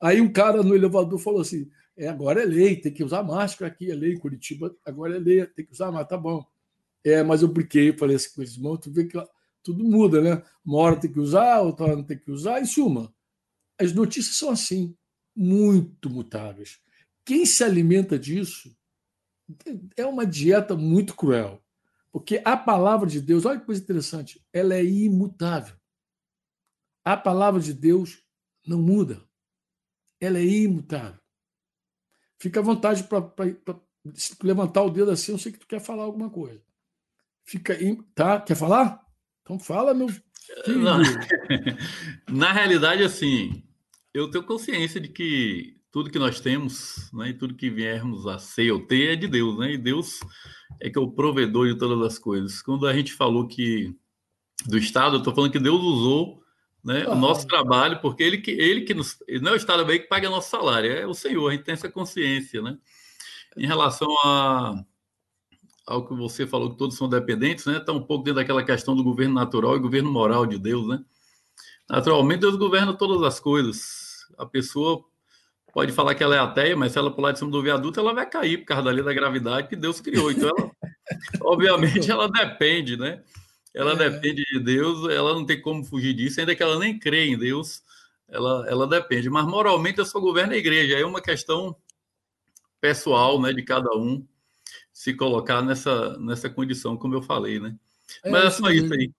Aí 0.00 0.20
um 0.20 0.32
cara 0.32 0.62
no 0.62 0.74
elevador 0.74 1.18
falou 1.18 1.40
assim: 1.40 1.70
é, 1.96 2.08
agora 2.08 2.42
é 2.42 2.44
lei, 2.44 2.76
tem 2.76 2.92
que 2.92 3.04
usar 3.04 3.22
máscara 3.22 3.70
aqui, 3.70 3.90
é 3.90 3.94
lei 3.94 4.18
Curitiba, 4.18 4.74
agora 4.84 5.16
é 5.16 5.18
lei, 5.18 5.46
tem 5.46 5.64
que 5.64 5.72
usar 5.72 5.86
máscara, 5.86 6.08
tá 6.08 6.18
bom. 6.18 6.44
É, 7.04 7.22
mas 7.22 7.42
eu 7.42 7.48
brinquei, 7.48 7.96
falei 7.96 8.16
assim 8.16 8.34
com 8.34 8.42
eles, 8.42 8.54
irmão, 8.54 8.76
tu 8.76 8.90
vê 8.90 9.04
que 9.04 9.18
tudo 9.62 9.84
muda, 9.84 10.20
né? 10.20 10.42
Uma 10.64 10.78
hora 10.78 11.00
tem 11.00 11.12
que 11.12 11.20
usar, 11.20 11.60
outra 11.60 11.86
hora 11.86 11.96
não 11.96 12.04
tem 12.04 12.18
que 12.18 12.30
usar. 12.30 12.60
Em 12.60 12.64
suma, 12.64 13.14
as 13.80 13.92
notícias 13.92 14.36
são 14.36 14.50
assim, 14.50 14.96
muito 15.34 16.08
mutáveis. 16.10 16.80
Quem 17.24 17.46
se 17.46 17.64
alimenta 17.64 18.18
disso 18.18 18.76
é 19.96 20.06
uma 20.06 20.26
dieta 20.26 20.76
muito 20.76 21.14
cruel. 21.14 21.62
Porque 22.10 22.42
a 22.44 22.56
palavra 22.56 23.08
de 23.08 23.20
Deus, 23.20 23.46
olha 23.46 23.58
que 23.58 23.66
coisa 23.66 23.82
interessante, 23.82 24.44
ela 24.52 24.74
é 24.74 24.84
imutável. 24.84 25.76
A 27.04 27.16
palavra 27.16 27.60
de 27.60 27.72
Deus 27.72 28.22
não 28.66 28.80
muda. 28.80 29.22
Ela 30.20 30.38
é 30.38 30.44
imutável. 30.44 31.20
Fica 32.38 32.60
à 32.60 32.62
vontade 32.62 33.04
para 33.04 33.32
levantar 34.42 34.82
o 34.82 34.90
dedo 34.90 35.10
assim, 35.10 35.32
eu 35.32 35.38
sei 35.38 35.52
que 35.52 35.58
tu 35.58 35.66
quer 35.66 35.80
falar 35.80 36.04
alguma 36.04 36.28
coisa. 36.28 36.62
Fica 37.44 37.72
aí, 37.74 37.98
tá? 38.14 38.40
Quer 38.40 38.56
falar? 38.56 39.00
Então 39.42 39.58
fala, 39.58 39.92
meu 39.94 40.08
filho. 40.08 40.22
Não. 40.78 41.00
Na 42.30 42.52
realidade, 42.52 43.02
assim, 43.02 43.62
eu 44.12 44.30
tenho 44.30 44.44
consciência 44.44 45.00
de 45.00 45.08
que 45.08 45.76
tudo 45.90 46.10
que 46.10 46.18
nós 46.18 46.40
temos, 46.40 47.10
né, 47.12 47.28
e 47.28 47.34
tudo 47.34 47.54
que 47.54 47.68
viermos 47.68 48.26
a 48.26 48.38
ser 48.38 48.72
ou 48.72 48.80
ter 48.80 49.12
é 49.12 49.16
de 49.16 49.28
Deus, 49.28 49.58
né? 49.58 49.72
E 49.72 49.78
Deus 49.78 50.20
é 50.80 50.88
que 50.88 50.98
é 50.98 51.02
o 51.02 51.10
provedor 51.10 51.68
de 51.68 51.78
todas 51.78 52.00
as 52.06 52.18
coisas. 52.18 52.62
Quando 52.62 52.86
a 52.86 52.94
gente 52.94 53.12
falou 53.12 53.46
que 53.46 53.94
do 54.66 54.78
Estado, 54.78 55.16
eu 55.16 55.18
estou 55.18 55.34
falando 55.34 55.52
que 55.52 55.58
Deus 55.58 55.80
usou 55.80 56.42
né, 56.82 57.04
ah. 57.06 57.12
o 57.12 57.14
nosso 57.14 57.46
trabalho, 57.46 58.00
porque 58.00 58.22
ele 58.22 58.38
que, 58.38 58.50
ele 58.50 58.82
que 58.82 58.94
nos, 58.94 59.18
não 59.40 59.50
é 59.50 59.54
o 59.54 59.56
Estado 59.56 59.84
bem 59.84 60.00
que 60.00 60.08
paga 60.08 60.30
nosso 60.30 60.50
salário, 60.50 60.90
é 60.90 61.06
o 61.06 61.14
Senhor, 61.14 61.48
a 61.48 61.52
gente 61.52 61.64
tem 61.64 61.74
essa 61.74 61.90
consciência, 61.90 62.62
né? 62.62 62.78
Em 63.56 63.66
relação 63.66 64.08
a, 64.24 64.82
ao 65.86 66.06
que 66.06 66.14
você 66.14 66.46
falou 66.46 66.70
que 66.70 66.78
todos 66.78 66.96
são 66.96 67.08
dependentes, 67.08 67.66
né? 67.66 67.78
Está 67.78 67.92
um 67.92 68.02
pouco 68.02 68.24
dentro 68.24 68.40
daquela 68.40 68.64
questão 68.64 68.94
do 68.94 69.02
governo 69.02 69.34
natural 69.34 69.76
e 69.76 69.80
governo 69.80 70.10
moral 70.10 70.46
de 70.46 70.58
Deus, 70.58 70.86
né? 70.86 71.02
Naturalmente, 71.88 72.40
Deus 72.40 72.56
governa 72.56 72.94
todas 72.94 73.22
as 73.22 73.40
coisas. 73.40 74.26
A 74.38 74.46
pessoa 74.46 75.04
pode 75.72 75.92
falar 75.92 76.14
que 76.14 76.22
ela 76.22 76.36
é 76.36 76.38
ateia, 76.38 76.76
mas 76.76 76.92
se 76.92 76.98
ela 76.98 77.10
pular 77.10 77.32
de 77.32 77.38
cima 77.38 77.50
do 77.50 77.62
viaduto, 77.62 77.98
ela 77.98 78.14
vai 78.14 78.28
cair 78.28 78.58
por 78.58 78.66
causa 78.66 78.84
da 78.84 78.90
lei 78.90 79.02
da 79.02 79.12
gravidade 79.12 79.68
que 79.68 79.76
Deus 79.76 80.00
criou. 80.00 80.30
Então, 80.30 80.48
ela, 80.48 80.70
obviamente, 81.42 82.10
ela 82.10 82.28
depende, 82.28 82.96
né? 82.96 83.22
Ela 83.74 83.92
é. 83.92 84.10
depende 84.10 84.44
de 84.44 84.60
Deus, 84.60 85.08
ela 85.10 85.34
não 85.34 85.44
tem 85.44 85.60
como 85.60 85.84
fugir 85.84 86.14
disso, 86.14 86.40
ainda 86.40 86.54
que 86.54 86.62
ela 86.62 86.78
nem 86.78 86.98
crê 86.98 87.26
em 87.26 87.38
Deus, 87.38 87.82
ela, 88.28 88.66
ela 88.68 88.86
depende. 88.86 89.28
Mas 89.28 89.46
moralmente 89.46 89.98
eu 89.98 90.06
só 90.06 90.20
governo 90.20 90.52
a 90.52 90.56
igreja, 90.56 90.98
é 90.98 91.04
uma 91.04 91.20
questão 91.20 91.74
pessoal, 92.80 93.40
né, 93.40 93.52
de 93.52 93.62
cada 93.62 93.90
um 93.96 94.26
se 94.92 95.14
colocar 95.14 95.62
nessa, 95.62 96.18
nessa 96.18 96.50
condição, 96.50 96.96
como 96.96 97.14
eu 97.14 97.22
falei, 97.22 97.58
né? 97.58 97.74
É, 98.24 98.30
mas 98.30 98.44
é 98.44 98.50
só 98.50 98.70
isso 98.70 98.92
aí. 98.92 99.10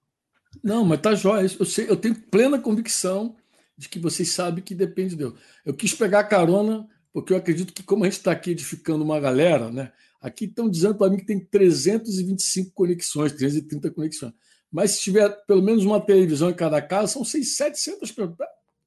Não, 0.63 0.86
mas 0.86 1.01
tá 1.01 1.15
jóia. 1.15 1.49
Eu, 1.59 1.65
sei, 1.65 1.89
eu 1.89 1.95
tenho 1.95 2.15
plena 2.15 2.59
convicção 2.59 3.36
de 3.78 3.89
que 3.89 3.99
vocês 3.99 4.30
sabem 4.30 4.63
que 4.63 4.76
depende 4.76 5.11
de 5.11 5.15
Deus. 5.17 5.34
Eu 5.65 5.74
quis 5.74 5.93
pegar 5.93 6.24
carona, 6.26 6.88
porque 7.11 7.34
eu 7.34 7.38
acredito 7.38 7.74
que, 7.74 7.82
como 7.82 8.03
a 8.03 8.07
gente 8.07 8.17
está 8.17 8.32
aqui 8.32 8.51
edificando 8.51 9.03
uma 9.03 9.19
galera, 9.19 9.71
né? 9.71 9.91
Aqui 10.21 10.45
estão 10.45 10.69
dizendo 10.69 10.95
para 10.95 11.09
mim 11.09 11.17
que 11.17 11.26
tem 11.26 11.39
325 11.39 12.71
conexões, 12.71 13.34
330 13.34 13.91
conexões. 13.91 14.34
Mas 14.71 14.91
se 14.91 15.01
tiver 15.01 15.30
pelo 15.45 15.61
menos 15.61 15.84
uma 15.84 15.99
televisão 15.99 16.49
em 16.49 16.53
cada 16.53 16.82
casa, 16.82 17.13
são 17.13 17.26
600, 17.26 17.80
700 17.80 18.11
pessoas. 18.11 18.38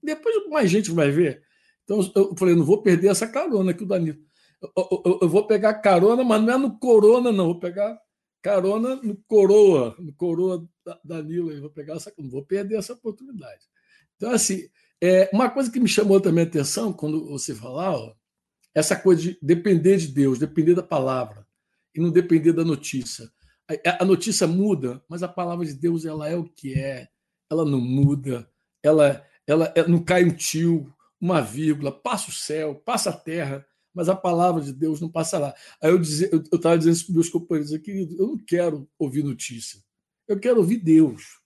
Depois 0.03 0.49
mais 0.49 0.70
gente 0.70 0.91
vai 0.91 1.11
ver. 1.11 1.43
Então 1.84 2.01
eu 2.14 2.34
falei, 2.37 2.55
não 2.55 2.64
vou 2.64 2.82
perder 2.82 3.09
essa 3.09 3.26
carona 3.26 3.72
aqui 3.72 3.84
o 3.84 3.87
Danilo. 3.87 4.18
Eu, 4.62 5.02
eu, 5.04 5.18
eu, 5.22 5.28
vou 5.28 5.46
pegar 5.46 5.74
carona, 5.74 6.24
mas 6.24 6.42
não 6.42 6.54
é 6.54 6.57
no 6.57 6.78
Corona, 6.78 7.30
não. 7.30 7.46
Vou 7.46 7.61
pegar 7.61 7.98
carona 8.42 8.96
no 8.96 9.16
Coroa, 9.26 9.94
no 9.98 10.12
Coroa 10.14 10.66
da 10.84 10.98
Danilo. 11.04 11.50
Eu 11.50 11.62
vou 11.62 11.70
pegar 11.70 11.96
essa, 11.96 12.12
não 12.18 12.30
vou 12.30 12.44
perder 12.44 12.76
essa 12.76 12.92
oportunidade. 12.92 13.64
Então, 14.16 14.30
assim, 14.30 14.68
é, 15.02 15.28
uma 15.32 15.50
coisa 15.50 15.70
que 15.70 15.80
me 15.80 15.88
chamou 15.88 16.20
também 16.20 16.44
a 16.44 16.46
atenção 16.46 16.92
quando 16.92 17.28
você 17.28 17.54
falava, 17.54 18.16
essa 18.74 18.96
coisa 18.96 19.22
de 19.22 19.38
depender 19.42 19.96
de 19.98 20.09
Deus, 20.09 20.38
depender 20.38 20.74
da 20.74 20.82
palavra 20.82 21.46
e 21.94 22.00
não 22.00 22.11
depender 22.11 22.52
da 22.52 22.64
notícia. 22.64 23.30
A, 23.84 24.02
a 24.02 24.04
notícia 24.04 24.46
muda, 24.46 25.02
mas 25.09 25.22
a 25.22 25.28
palavra 25.28 25.66
de 25.66 25.74
Deus 25.74 26.04
ela 26.04 26.28
é 26.28 26.36
o 26.36 26.44
que 26.44 26.74
é, 26.74 27.09
ela 27.50 27.64
não 27.64 27.80
muda, 27.80 28.48
ela, 28.82 29.24
ela, 29.46 29.72
ela 29.74 29.88
não 29.88 30.02
cai 30.02 30.24
um 30.24 30.34
tio, 30.34 30.92
uma 31.20 31.40
vírgula, 31.40 31.90
passa 31.90 32.30
o 32.30 32.34
céu, 32.34 32.74
passa 32.74 33.11
a 33.11 33.16
terra, 33.16 33.66
mas 33.97 34.11
a 34.11 34.14
palavra 34.14 34.62
de 34.62 34.74
Deus 34.74 35.01
não 35.01 35.09
passará. 35.09 35.55
Aí 35.80 35.90
eu 35.90 36.03
estava 36.03 36.76
dizendo 36.76 37.07
para 37.07 37.14
meus 37.14 37.30
companheiros 37.30 37.72
aqui, 37.72 38.14
eu 38.18 38.26
não 38.26 38.36
quero 38.36 38.86
ouvir 38.99 39.24
notícia, 39.24 39.80
eu 40.28 40.38
quero 40.38 40.59
ouvir 40.59 40.76
Deus. 40.76 41.40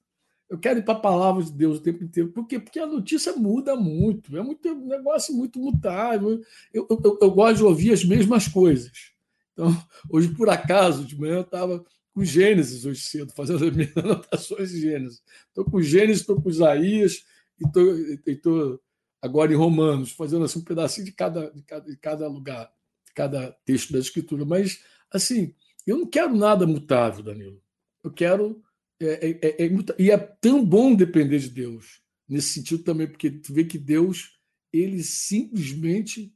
Eu 0.48 0.58
quero 0.58 0.80
ir 0.80 0.82
para 0.82 0.94
a 0.94 1.00
palavra 1.00 1.44
de 1.44 1.52
Deus 1.52 1.78
o 1.78 1.80
tempo 1.80 2.02
inteiro. 2.02 2.30
Por 2.30 2.44
quê? 2.44 2.58
Porque 2.58 2.80
a 2.80 2.86
notícia 2.86 3.32
muda 3.36 3.76
muito. 3.76 4.36
É 4.36 4.42
muito, 4.42 4.68
um 4.68 4.88
negócio 4.88 5.32
muito 5.32 5.60
mutável. 5.60 6.42
Eu, 6.74 6.88
eu, 6.90 7.18
eu, 7.22 7.30
gosto 7.30 7.58
de 7.58 7.62
ouvir 7.62 7.92
as 7.92 8.04
mesmas 8.04 8.48
coisas. 8.48 9.12
Então, 9.52 9.68
hoje, 10.10 10.34
por 10.34 10.48
acaso, 10.48 11.04
de 11.04 11.16
manhã, 11.16 11.36
eu 11.36 11.42
estava 11.42 11.84
com 12.12 12.24
Gênesis 12.24 12.84
hoje 12.84 13.00
cedo, 13.00 13.32
fazendo 13.32 13.64
as 13.64 13.76
minhas 13.76 13.94
anotações 13.96 14.72
de 14.72 14.80
Gênesis. 14.80 15.22
Estou 15.46 15.64
com 15.64 15.80
Gênesis, 15.80 16.22
estou 16.22 16.42
com 16.42 16.50
Isaías 16.50 17.24
e 17.60 18.32
estou 18.32 18.80
agora 19.20 19.52
em 19.52 19.56
Romanos, 19.56 20.12
fazendo 20.12 20.44
assim 20.44 20.60
um 20.60 20.64
pedacinho 20.64 21.04
de 21.04 21.12
cada, 21.12 21.50
de 21.50 21.62
cada, 21.62 21.90
de 21.90 21.96
cada 21.96 22.28
lugar, 22.28 22.72
de 23.06 23.12
cada 23.12 23.52
texto 23.64 23.92
da 23.92 23.98
Escritura. 23.98 24.44
Mas, 24.44 24.82
assim, 25.12 25.54
eu 25.86 25.98
não 25.98 26.06
quero 26.06 26.34
nada 26.34 26.66
mutável, 26.66 27.22
Danilo. 27.22 27.62
Eu 28.02 28.10
quero. 28.10 28.62
É, 28.98 29.28
é, 29.28 29.30
é, 29.30 29.66
é 29.66 29.70
e 29.98 30.10
é 30.10 30.18
tão 30.18 30.64
bom 30.64 30.94
depender 30.94 31.38
de 31.38 31.48
Deus, 31.48 32.02
nesse 32.28 32.48
sentido 32.48 32.82
também, 32.82 33.06
porque 33.06 33.30
tu 33.30 33.52
vê 33.52 33.64
que 33.64 33.78
Deus, 33.78 34.38
ele 34.72 35.02
simplesmente. 35.02 36.34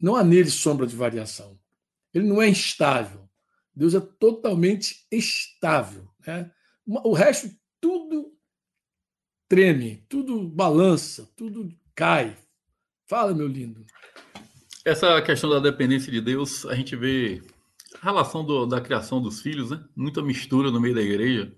Não 0.00 0.16
há 0.16 0.24
nele 0.24 0.50
sombra 0.50 0.84
de 0.84 0.96
variação. 0.96 1.56
Ele 2.12 2.26
não 2.26 2.42
é 2.42 2.48
instável. 2.48 3.28
Deus 3.72 3.94
é 3.94 4.00
totalmente 4.00 5.06
estável. 5.12 6.08
Né? 6.26 6.50
O 6.84 7.12
resto, 7.12 7.48
tudo 7.80 8.36
treme, 9.48 10.04
tudo 10.08 10.48
balança, 10.48 11.30
tudo 11.36 11.72
cai. 11.94 12.36
Fala, 13.06 13.34
meu 13.34 13.46
lindo. 13.46 13.84
Essa 14.84 15.20
questão 15.22 15.50
da 15.50 15.60
dependência 15.60 16.10
de 16.10 16.20
Deus, 16.20 16.66
a 16.66 16.74
gente 16.74 16.96
vê 16.96 17.42
a 18.00 18.04
relação 18.04 18.44
do, 18.44 18.66
da 18.66 18.80
criação 18.80 19.20
dos 19.20 19.40
filhos, 19.40 19.70
né? 19.70 19.84
Muita 19.94 20.22
mistura 20.22 20.70
no 20.70 20.80
meio 20.80 20.94
da 20.94 21.02
igreja. 21.02 21.54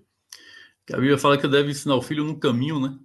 Que 0.85 0.93
a 0.93 0.97
Bíblia 0.97 1.17
fala 1.17 1.37
que 1.37 1.47
deve 1.47 1.71
ensinar 1.71 1.95
o 1.95 2.01
filho 2.01 2.23
no 2.23 2.39
caminho, 2.39 2.79
né? 2.79 2.97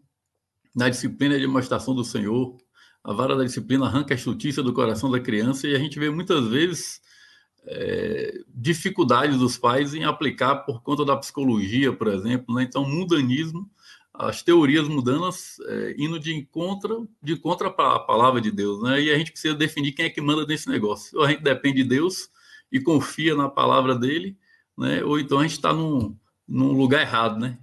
Na 0.77 0.89
disciplina 0.89 1.35
de 1.37 1.41
demonstração 1.41 1.95
do 1.95 2.05
Senhor. 2.05 2.57
A 3.03 3.13
vara 3.15 3.35
da 3.35 3.45
disciplina 3.45 3.87
arranca 3.87 4.13
a 4.13 4.17
justiça 4.17 4.63
do 4.63 4.75
coração 4.75 5.11
da 5.11 5.19
criança 5.19 5.67
e 5.67 5.75
a 5.75 5.79
gente 5.79 5.99
vê 5.99 6.11
muitas 6.11 6.47
vezes 6.49 7.01
é, 7.65 8.41
dificuldades 8.49 9.39
dos 9.39 9.57
pais 9.57 9.95
em 9.95 10.05
aplicar 10.05 10.57
por 10.57 10.83
conta 10.83 11.05
da 11.05 11.17
psicologia, 11.17 11.93
por 11.93 12.09
exemplo. 12.09 12.55
Né? 12.55 12.65
Então, 12.65 12.85
mundanismo 12.85 13.71
as 14.29 14.43
teorias 14.43 14.87
mundanas 14.87 15.57
é, 15.67 15.95
indo 15.97 16.21
de 16.21 16.35
encontro 16.35 17.09
de 17.23 17.37
contra 17.37 17.69
a 17.69 17.99
palavra 17.99 18.41
de 18.41 18.51
Deus, 18.51 18.83
né? 18.83 19.01
E 19.01 19.11
a 19.11 19.17
gente 19.17 19.33
precisa 19.33 19.55
definir 19.55 19.93
quem 19.93 20.05
é 20.05 20.11
que 20.11 20.21
manda 20.21 20.45
nesse 20.47 20.69
negócio. 20.69 21.19
Ou 21.19 21.25
a 21.25 21.31
gente 21.31 21.43
depende 21.43 21.83
de 21.83 21.89
Deus 21.89 22.29
e 22.71 22.81
confia 22.81 23.35
na 23.35 23.49
palavra 23.49 23.95
dele, 23.95 24.37
né? 24.77 25.03
Ou 25.03 25.19
então 25.19 25.39
a 25.39 25.43
gente 25.43 25.53
está 25.53 25.73
num, 25.73 26.17
num 26.47 26.73
lugar 26.73 27.01
errado, 27.01 27.39
né? 27.39 27.59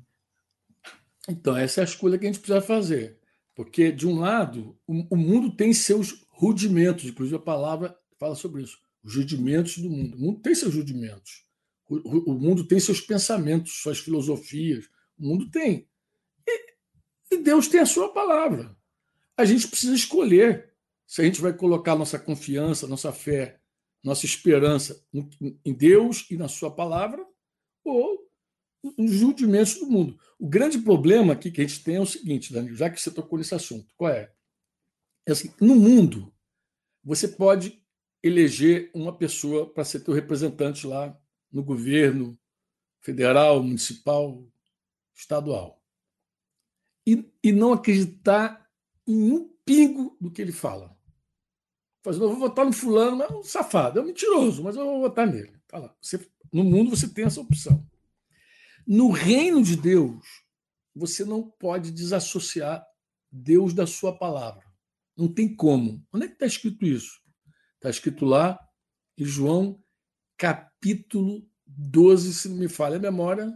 Então 1.30 1.56
essa 1.56 1.82
é 1.82 1.84
a 1.84 1.86
escolha 1.86 2.18
que 2.18 2.26
a 2.26 2.32
gente 2.32 2.40
precisa 2.40 2.62
fazer, 2.62 3.18
porque 3.54 3.92
de 3.92 4.08
um 4.08 4.20
lado 4.20 4.76
o, 4.88 5.16
o 5.16 5.18
mundo 5.18 5.52
tem 5.52 5.74
seus 5.74 6.26
rudimentos, 6.30 7.06
inclusive 7.06 7.36
a 7.36 7.40
palavra 7.40 7.96
fala 8.20 8.34
sobre 8.34 8.64
isso, 8.64 8.80
os 9.04 9.16
rudimentos 9.16 9.78
do 9.78 9.90
mundo. 9.90 10.18
O 10.18 10.20
mundo 10.20 10.40
tem 10.40 10.56
seus 10.56 10.74
rudimentos. 10.74 11.46
O, 11.90 12.32
o 12.32 12.34
mundo 12.34 12.64
tem 12.66 12.80
seus 12.80 13.00
pensamentos, 13.00 13.82
suas 13.82 14.00
filosofias. 14.00 14.86
O 15.18 15.28
mundo 15.28 15.50
tem. 15.50 15.88
E 17.32 17.38
Deus 17.38 17.68
tem 17.68 17.80
a 17.80 17.86
sua 17.86 18.12
palavra. 18.14 18.76
A 19.36 19.46
gente 19.46 19.68
precisa 19.68 19.94
escolher 19.94 20.74
se 21.06 21.22
a 21.22 21.26
gente 21.26 21.42
vai 21.42 21.54
colocar 21.54 21.96
nossa 21.96 22.18
confiança, 22.18 22.88
nossa 22.88 23.12
fé, 23.12 23.60
nossa 24.04 24.26
esperança 24.26 25.04
em 25.14 25.74
Deus 25.74 26.26
e 26.30 26.38
na 26.38 26.48
sua 26.48 26.72
palavra 26.72 27.26
ou 27.84 28.28
nos 28.98 29.22
rudimentos 29.22 29.76
do 29.76 29.88
mundo. 29.88 30.20
O 30.40 30.48
grande 30.48 30.80
problema 30.80 31.34
aqui 31.34 31.52
que 31.52 31.62
a 31.62 31.68
gente 31.68 31.84
tem 31.84 31.96
é 31.96 32.02
o 32.02 32.06
seguinte, 32.06 32.54
Danilo, 32.54 32.76
já 32.76 32.90
que 32.90 33.02
você 33.02 33.12
tocou 33.12 33.38
nesse 33.38 33.56
assunto, 33.56 33.94
qual 33.96 34.12
é? 34.12 34.32
é 35.26 35.32
assim, 35.32 35.54
no 35.60 35.76
mundo, 35.76 36.34
você 37.04 37.28
pode 37.28 37.82
eleger 38.24 38.90
uma 38.94 39.16
pessoa 39.16 39.72
para 39.72 39.84
ser 39.84 40.02
teu 40.02 40.14
representante 40.14 40.88
lá 40.88 41.18
no 41.52 41.64
governo 41.64 42.38
federal, 43.02 43.62
municipal, 43.62 44.46
estadual 45.16 45.77
e, 47.08 47.32
e 47.42 47.54
não 47.54 47.72
acreditar 47.72 48.70
em 49.08 49.32
um 49.32 49.50
pingo 49.64 50.18
do 50.20 50.30
que 50.30 50.42
ele 50.42 50.52
fala. 50.52 50.94
Fazendo, 52.04 52.26
eu 52.26 52.30
vou 52.32 52.40
votar 52.40 52.66
no 52.66 52.74
fulano, 52.74 53.24
é 53.24 53.32
um 53.32 53.44
safado, 53.44 54.00
é 54.00 54.02
um 54.02 54.06
mentiroso, 54.06 54.62
mas 54.62 54.76
eu 54.76 54.84
vou 54.84 55.00
votar 55.00 55.26
nele. 55.26 55.54
Tá 55.68 55.96
Você, 56.02 56.30
no 56.52 56.66
mundo 56.66 56.90
você 56.90 57.08
tem 57.08 57.24
essa 57.24 57.40
opção. 57.40 57.90
No 58.86 59.10
reino 59.10 59.64
de 59.64 59.78
Deus, 59.78 60.26
você 60.94 61.24
não 61.24 61.50
pode 61.50 61.92
desassociar 61.92 62.86
Deus 63.32 63.74
da 63.74 63.88
sua 63.88 64.18
palavra. 64.18 64.66
Não 65.16 65.28
tem 65.28 65.54
como. 65.56 66.06
Onde 66.12 66.26
é 66.26 66.28
que 66.28 66.34
está 66.34 66.46
escrito 66.46 66.86
isso? 66.86 67.22
Está 67.76 67.90
escrito 67.90 68.26
lá 68.26 68.60
em 69.18 69.24
João, 69.24 69.82
capítulo 70.38 71.50
12, 71.66 72.34
se 72.34 72.50
não 72.50 72.58
me 72.58 72.68
falha 72.68 72.98
a 72.98 73.00
memória. 73.00 73.52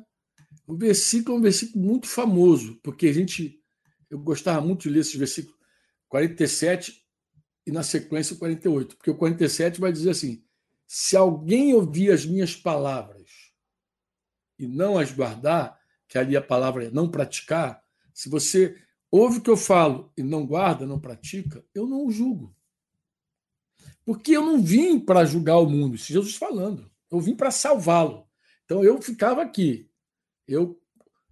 O 0.71 0.77
versículo 0.77 1.35
é 1.35 1.39
um 1.39 1.41
versículo 1.41 1.85
muito 1.85 2.07
famoso, 2.07 2.79
porque 2.81 3.07
a 3.07 3.13
gente. 3.13 3.61
Eu 4.09 4.17
gostava 4.17 4.65
muito 4.65 4.83
de 4.83 4.89
ler 4.89 4.99
esses 5.01 5.15
versículos 5.15 5.59
47 6.07 7.05
e 7.65 7.71
na 7.73 7.83
sequência 7.83 8.37
48, 8.37 8.95
porque 8.95 9.11
o 9.11 9.17
47 9.17 9.81
vai 9.81 9.91
dizer 9.91 10.11
assim: 10.11 10.45
se 10.87 11.17
alguém 11.17 11.73
ouvir 11.73 12.09
as 12.09 12.25
minhas 12.25 12.55
palavras 12.55 13.29
e 14.57 14.65
não 14.65 14.97
as 14.97 15.11
guardar, 15.11 15.77
que 16.07 16.17
ali 16.17 16.37
a 16.37 16.41
palavra 16.41 16.85
é 16.85 16.89
não 16.89 17.11
praticar, 17.11 17.83
se 18.13 18.29
você 18.29 18.81
ouve 19.11 19.39
o 19.39 19.41
que 19.41 19.49
eu 19.49 19.57
falo 19.57 20.09
e 20.15 20.23
não 20.23 20.47
guarda, 20.47 20.85
não 20.85 21.01
pratica, 21.01 21.65
eu 21.75 21.85
não 21.85 22.05
o 22.05 22.11
julgo. 22.11 22.55
Porque 24.05 24.31
eu 24.31 24.45
não 24.45 24.61
vim 24.61 24.97
para 25.01 25.25
julgar 25.25 25.57
o 25.57 25.69
mundo, 25.69 25.95
isso 25.95 26.13
é 26.13 26.15
Jesus 26.15 26.35
falando. 26.35 26.89
Eu 27.11 27.19
vim 27.19 27.35
para 27.35 27.51
salvá-lo. 27.51 28.25
Então 28.63 28.85
eu 28.85 29.01
ficava 29.01 29.41
aqui. 29.41 29.90
Eu, 30.47 30.79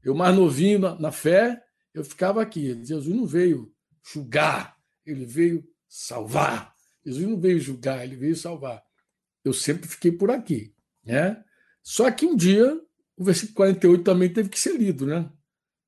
eu 0.04 0.16
mais 0.16 0.36
novinho 0.36 0.80
na, 0.80 1.00
na 1.00 1.12
fé, 1.12 1.62
eu 1.94 2.04
ficava 2.04 2.42
aqui. 2.42 2.74
Jesus 2.86 3.08
não 3.08 3.26
veio 3.26 3.74
julgar, 4.04 4.78
ele 5.06 5.26
veio 5.26 5.68
salvar. 5.88 6.74
Jesus 7.06 7.28
não 7.28 7.40
veio 7.40 7.60
julgar, 7.60 8.04
ele 8.04 8.16
veio 8.16 8.36
salvar. 8.36 8.84
Eu 9.44 9.54
sempre 9.54 9.88
fiquei 9.88 10.12
por 10.12 10.30
aqui, 10.30 10.74
né? 11.04 11.44
Só 11.82 12.10
que 12.12 12.26
um 12.26 12.36
dia 12.36 12.80
o 13.20 13.24
versículo 13.24 13.56
48 13.56 14.04
também 14.04 14.32
teve 14.32 14.48
que 14.48 14.58
ser 14.58 14.78
lido, 14.78 15.06
né? 15.06 15.30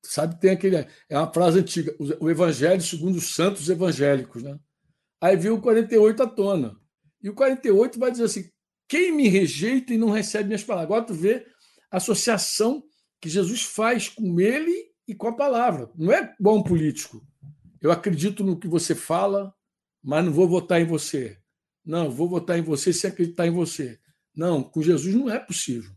Sabe, 0.04 0.38
tem 0.38 0.50
aquele. 0.50 0.76
É 1.08 1.16
uma 1.16 1.32
frase 1.32 1.60
antiga, 1.60 1.96
o 2.20 2.28
Evangelho 2.28 2.82
segundo 2.82 3.16
os 3.16 3.34
santos 3.34 3.70
evangélicos, 3.70 4.42
né? 4.42 4.58
Aí 5.18 5.36
viu 5.36 5.54
o 5.54 5.60
48 5.60 6.22
à 6.22 6.26
tona. 6.26 6.76
E 7.22 7.30
o 7.30 7.34
48 7.34 7.98
vai 7.98 8.10
dizer 8.10 8.24
assim: 8.24 8.50
quem 8.86 9.12
me 9.12 9.28
rejeita 9.28 9.94
e 9.94 9.98
não 9.98 10.10
recebe 10.10 10.48
minhas 10.48 10.62
palavras? 10.62 10.90
Agora 10.90 11.06
tu 11.06 11.14
vê 11.14 11.46
a 11.90 11.96
associação 11.96 12.82
que 13.22 13.30
Jesus 13.30 13.62
faz 13.62 14.08
com 14.08 14.40
ele 14.40 14.90
e 15.06 15.14
com 15.14 15.28
a 15.28 15.36
palavra. 15.36 15.88
Não 15.96 16.12
é 16.12 16.34
bom 16.40 16.60
político. 16.60 17.24
Eu 17.80 17.92
acredito 17.92 18.42
no 18.42 18.58
que 18.58 18.66
você 18.66 18.96
fala, 18.96 19.54
mas 20.02 20.24
não 20.24 20.32
vou 20.32 20.48
votar 20.48 20.80
em 20.80 20.84
você. 20.84 21.38
Não, 21.84 22.10
vou 22.10 22.28
votar 22.28 22.58
em 22.58 22.62
você 22.62 22.92
se 22.92 23.06
acreditar 23.06 23.46
em 23.46 23.52
você. 23.52 24.00
Não, 24.34 24.60
com 24.60 24.82
Jesus 24.82 25.14
não 25.14 25.30
é 25.30 25.38
possível. 25.38 25.92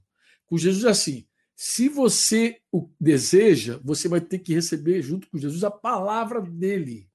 Com 0.45 0.55
Jesus 0.55 0.86
é 0.86 0.89
assim: 0.89 1.28
se 1.55 1.89
você 1.89 2.59
o 2.71 2.91
deseja, 3.01 3.80
você 3.84 4.07
vai 4.07 4.21
ter 4.21 4.38
que 4.38 4.53
receber 4.53 5.01
junto 5.01 5.28
com 5.28 5.39
Jesus 5.39 5.63
a 5.63 5.71
palavra 5.71 6.39
dele. 6.39 7.09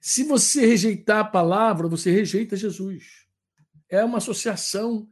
Se 0.00 0.24
você 0.24 0.66
rejeitar 0.66 1.20
a 1.20 1.24
palavra, 1.24 1.86
você 1.86 2.10
rejeita 2.10 2.56
Jesus. 2.56 3.26
É 3.88 4.02
uma 4.04 4.18
associação, 4.18 5.08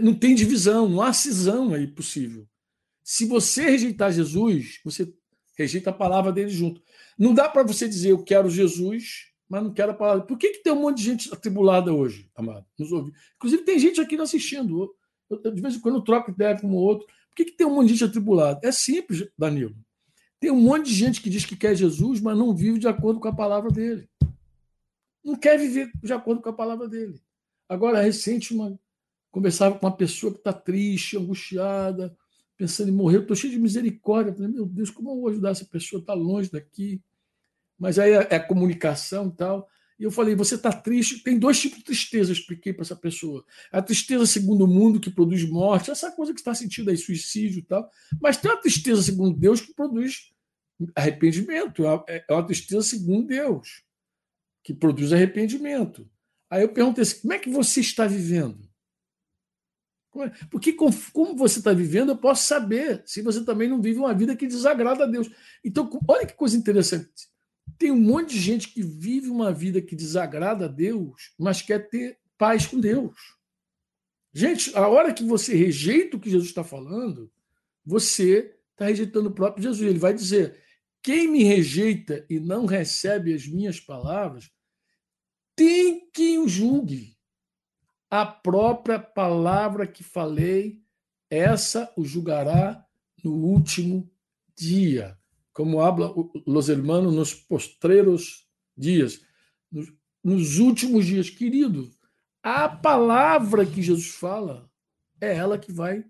não 0.00 0.14
tem 0.14 0.34
divisão, 0.34 0.88
não 0.88 1.02
há 1.02 1.12
cisão 1.12 1.74
aí 1.74 1.86
possível. 1.86 2.48
Se 3.04 3.26
você 3.26 3.68
rejeitar 3.68 4.10
Jesus, 4.10 4.80
você 4.82 5.12
rejeita 5.58 5.90
a 5.90 5.92
palavra 5.92 6.32
dele 6.32 6.48
junto. 6.48 6.82
Não 7.18 7.34
dá 7.34 7.50
para 7.50 7.62
você 7.62 7.86
dizer 7.86 8.10
eu 8.10 8.24
quero 8.24 8.48
Jesus, 8.48 9.26
mas 9.46 9.62
não 9.62 9.74
quero 9.74 9.92
a 9.92 9.94
palavra. 9.94 10.24
Por 10.24 10.38
que, 10.38 10.48
que 10.48 10.62
tem 10.62 10.72
um 10.72 10.80
monte 10.80 10.96
de 10.96 11.04
gente 11.04 11.32
atribulada 11.32 11.92
hoje, 11.92 12.30
amado? 12.34 12.64
Nos 12.78 12.90
ouve. 12.90 13.12
Inclusive, 13.36 13.62
tem 13.62 13.78
gente 13.78 14.00
aqui 14.00 14.16
assistindo. 14.16 14.96
Eu, 15.28 15.52
de 15.52 15.60
vez 15.60 15.76
em 15.76 15.80
quando 15.80 15.96
eu 15.96 16.00
troco 16.00 16.30
ideia 16.30 16.58
com 16.58 16.68
o 16.68 16.76
outro. 16.76 17.06
Por 17.06 17.36
que, 17.36 17.44
que 17.44 17.52
tem 17.52 17.66
um 17.66 17.74
monte 17.74 17.88
de 17.88 17.92
gente 17.92 18.04
atribulada? 18.04 18.60
É 18.62 18.72
simples, 18.72 19.28
Danilo. 19.36 19.76
Tem 20.40 20.50
um 20.50 20.60
monte 20.60 20.86
de 20.86 20.94
gente 20.94 21.20
que 21.20 21.28
diz 21.28 21.44
que 21.44 21.56
quer 21.56 21.76
Jesus, 21.76 22.20
mas 22.20 22.38
não 22.38 22.56
vive 22.56 22.78
de 22.78 22.88
acordo 22.88 23.20
com 23.20 23.28
a 23.28 23.34
palavra 23.34 23.70
dele. 23.70 24.08
Não 25.22 25.36
quer 25.36 25.58
viver 25.58 25.90
de 26.02 26.12
acordo 26.12 26.40
com 26.40 26.48
a 26.48 26.54
palavra 26.54 26.88
dele. 26.88 27.20
Agora, 27.68 28.00
recente, 28.00 28.54
uma, 28.54 28.78
conversava 29.30 29.78
com 29.78 29.86
uma 29.86 29.96
pessoa 29.96 30.32
que 30.32 30.38
está 30.38 30.52
triste, 30.52 31.18
angustiada, 31.18 32.16
pensando 32.64 32.88
em 32.88 32.92
morrer. 32.92 33.18
Eu 33.18 33.22
estou 33.22 33.36
cheio 33.36 33.52
de 33.52 33.58
misericórdia. 33.58 34.32
Falei, 34.32 34.50
meu 34.50 34.64
Deus, 34.64 34.90
como 34.90 35.10
eu 35.10 35.16
vou 35.16 35.28
ajudar 35.28 35.50
essa 35.50 35.66
pessoa? 35.66 36.00
Está 36.00 36.14
longe 36.14 36.50
daqui. 36.50 37.00
Mas 37.78 37.98
aí 37.98 38.12
é, 38.12 38.28
é 38.30 38.38
comunicação 38.38 39.28
e 39.28 39.32
tal. 39.32 39.68
E 39.98 40.04
eu 40.04 40.10
falei: 40.10 40.34
você 40.34 40.54
está 40.54 40.72
triste? 40.72 41.22
Tem 41.22 41.38
dois 41.38 41.60
tipos 41.60 41.78
de 41.78 41.84
tristeza, 41.84 42.30
eu 42.30 42.32
expliquei 42.32 42.72
para 42.72 42.82
essa 42.82 42.96
pessoa. 42.96 43.44
A 43.70 43.82
tristeza 43.82 44.26
segundo 44.26 44.64
o 44.64 44.66
mundo, 44.66 44.98
que 44.98 45.10
produz 45.10 45.46
morte, 45.48 45.90
essa 45.90 46.10
coisa 46.10 46.32
que 46.32 46.40
está 46.40 46.54
sentindo 46.54 46.90
aí, 46.90 46.96
suicídio 46.96 47.58
e 47.58 47.62
tal. 47.62 47.88
Mas 48.20 48.38
tem 48.38 48.50
a 48.50 48.56
tristeza 48.56 49.02
segundo 49.02 49.38
Deus, 49.38 49.60
que 49.60 49.74
produz 49.74 50.32
arrependimento. 50.96 51.84
É, 52.08 52.24
é 52.28 52.32
uma 52.32 52.46
tristeza 52.46 52.82
segundo 52.82 53.26
Deus, 53.26 53.82
que 54.62 54.72
produz 54.72 55.12
arrependimento. 55.12 56.08
Aí 56.50 56.62
eu 56.62 56.72
perguntei 56.72 57.02
assim: 57.02 57.20
como 57.20 57.34
é 57.34 57.38
que 57.38 57.50
você 57.50 57.80
está 57.80 58.06
vivendo? 58.06 58.66
É? 60.22 60.30
Porque 60.50 60.72
como 60.72 61.36
você 61.36 61.58
está 61.58 61.72
vivendo, 61.72 62.10
eu 62.10 62.16
posso 62.16 62.46
saber 62.46 63.02
se 63.04 63.22
você 63.22 63.44
também 63.44 63.68
não 63.68 63.82
vive 63.82 63.98
uma 63.98 64.14
vida 64.14 64.36
que 64.36 64.46
desagrada 64.46 65.04
a 65.04 65.06
Deus. 65.06 65.28
Então, 65.64 65.90
olha 66.06 66.26
que 66.26 66.34
coisa 66.34 66.56
interessante. 66.56 67.28
Tem 67.78 67.90
um 67.90 68.00
monte 68.00 68.34
de 68.34 68.40
gente 68.40 68.68
que 68.68 68.82
vive 68.82 69.28
uma 69.28 69.52
vida 69.52 69.80
que 69.80 69.96
desagrada 69.96 70.66
a 70.66 70.68
Deus, 70.68 71.32
mas 71.38 71.62
quer 71.62 71.88
ter 71.88 72.18
paz 72.38 72.66
com 72.66 72.78
Deus. 72.78 73.16
Gente, 74.32 74.76
a 74.76 74.88
hora 74.88 75.12
que 75.12 75.24
você 75.24 75.54
rejeita 75.54 76.16
o 76.16 76.20
que 76.20 76.30
Jesus 76.30 76.48
está 76.48 76.64
falando, 76.64 77.30
você 77.84 78.56
está 78.72 78.86
rejeitando 78.86 79.28
o 79.28 79.34
próprio 79.34 79.62
Jesus. 79.62 79.88
Ele 79.88 79.98
vai 79.98 80.12
dizer: 80.12 80.60
quem 81.02 81.28
me 81.28 81.44
rejeita 81.44 82.24
e 82.28 82.40
não 82.40 82.66
recebe 82.66 83.32
as 83.32 83.46
minhas 83.46 83.78
palavras, 83.80 84.50
tem 85.54 86.08
quem 86.12 86.38
o 86.38 86.48
julgue. 86.48 87.13
A 88.14 88.24
própria 88.24 88.96
palavra 88.96 89.88
que 89.88 90.04
falei, 90.04 90.80
essa 91.28 91.92
o 91.96 92.04
julgará 92.04 92.86
no 93.24 93.32
último 93.32 94.08
dia 94.56 95.18
como 95.52 95.80
habla 95.80 96.14
los 96.46 96.68
hermanos 96.68 97.12
nos 97.12 97.34
postreros 97.34 98.46
dias, 98.76 99.20
nos, 99.68 99.92
nos 100.22 100.58
últimos 100.60 101.06
dias. 101.06 101.28
Querido, 101.28 101.90
a 102.40 102.68
palavra 102.68 103.66
que 103.66 103.82
Jesus 103.82 104.06
fala 104.06 104.70
é 105.20 105.34
ela 105.34 105.58
que 105.58 105.72
vai 105.72 106.04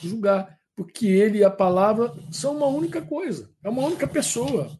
julgar, 0.00 0.56
porque 0.76 1.08
ele 1.08 1.38
e 1.38 1.44
a 1.44 1.50
palavra 1.50 2.14
são 2.30 2.56
uma 2.56 2.68
única 2.68 3.02
coisa, 3.02 3.52
é 3.64 3.68
uma 3.68 3.82
única 3.82 4.06
pessoa. 4.06 4.70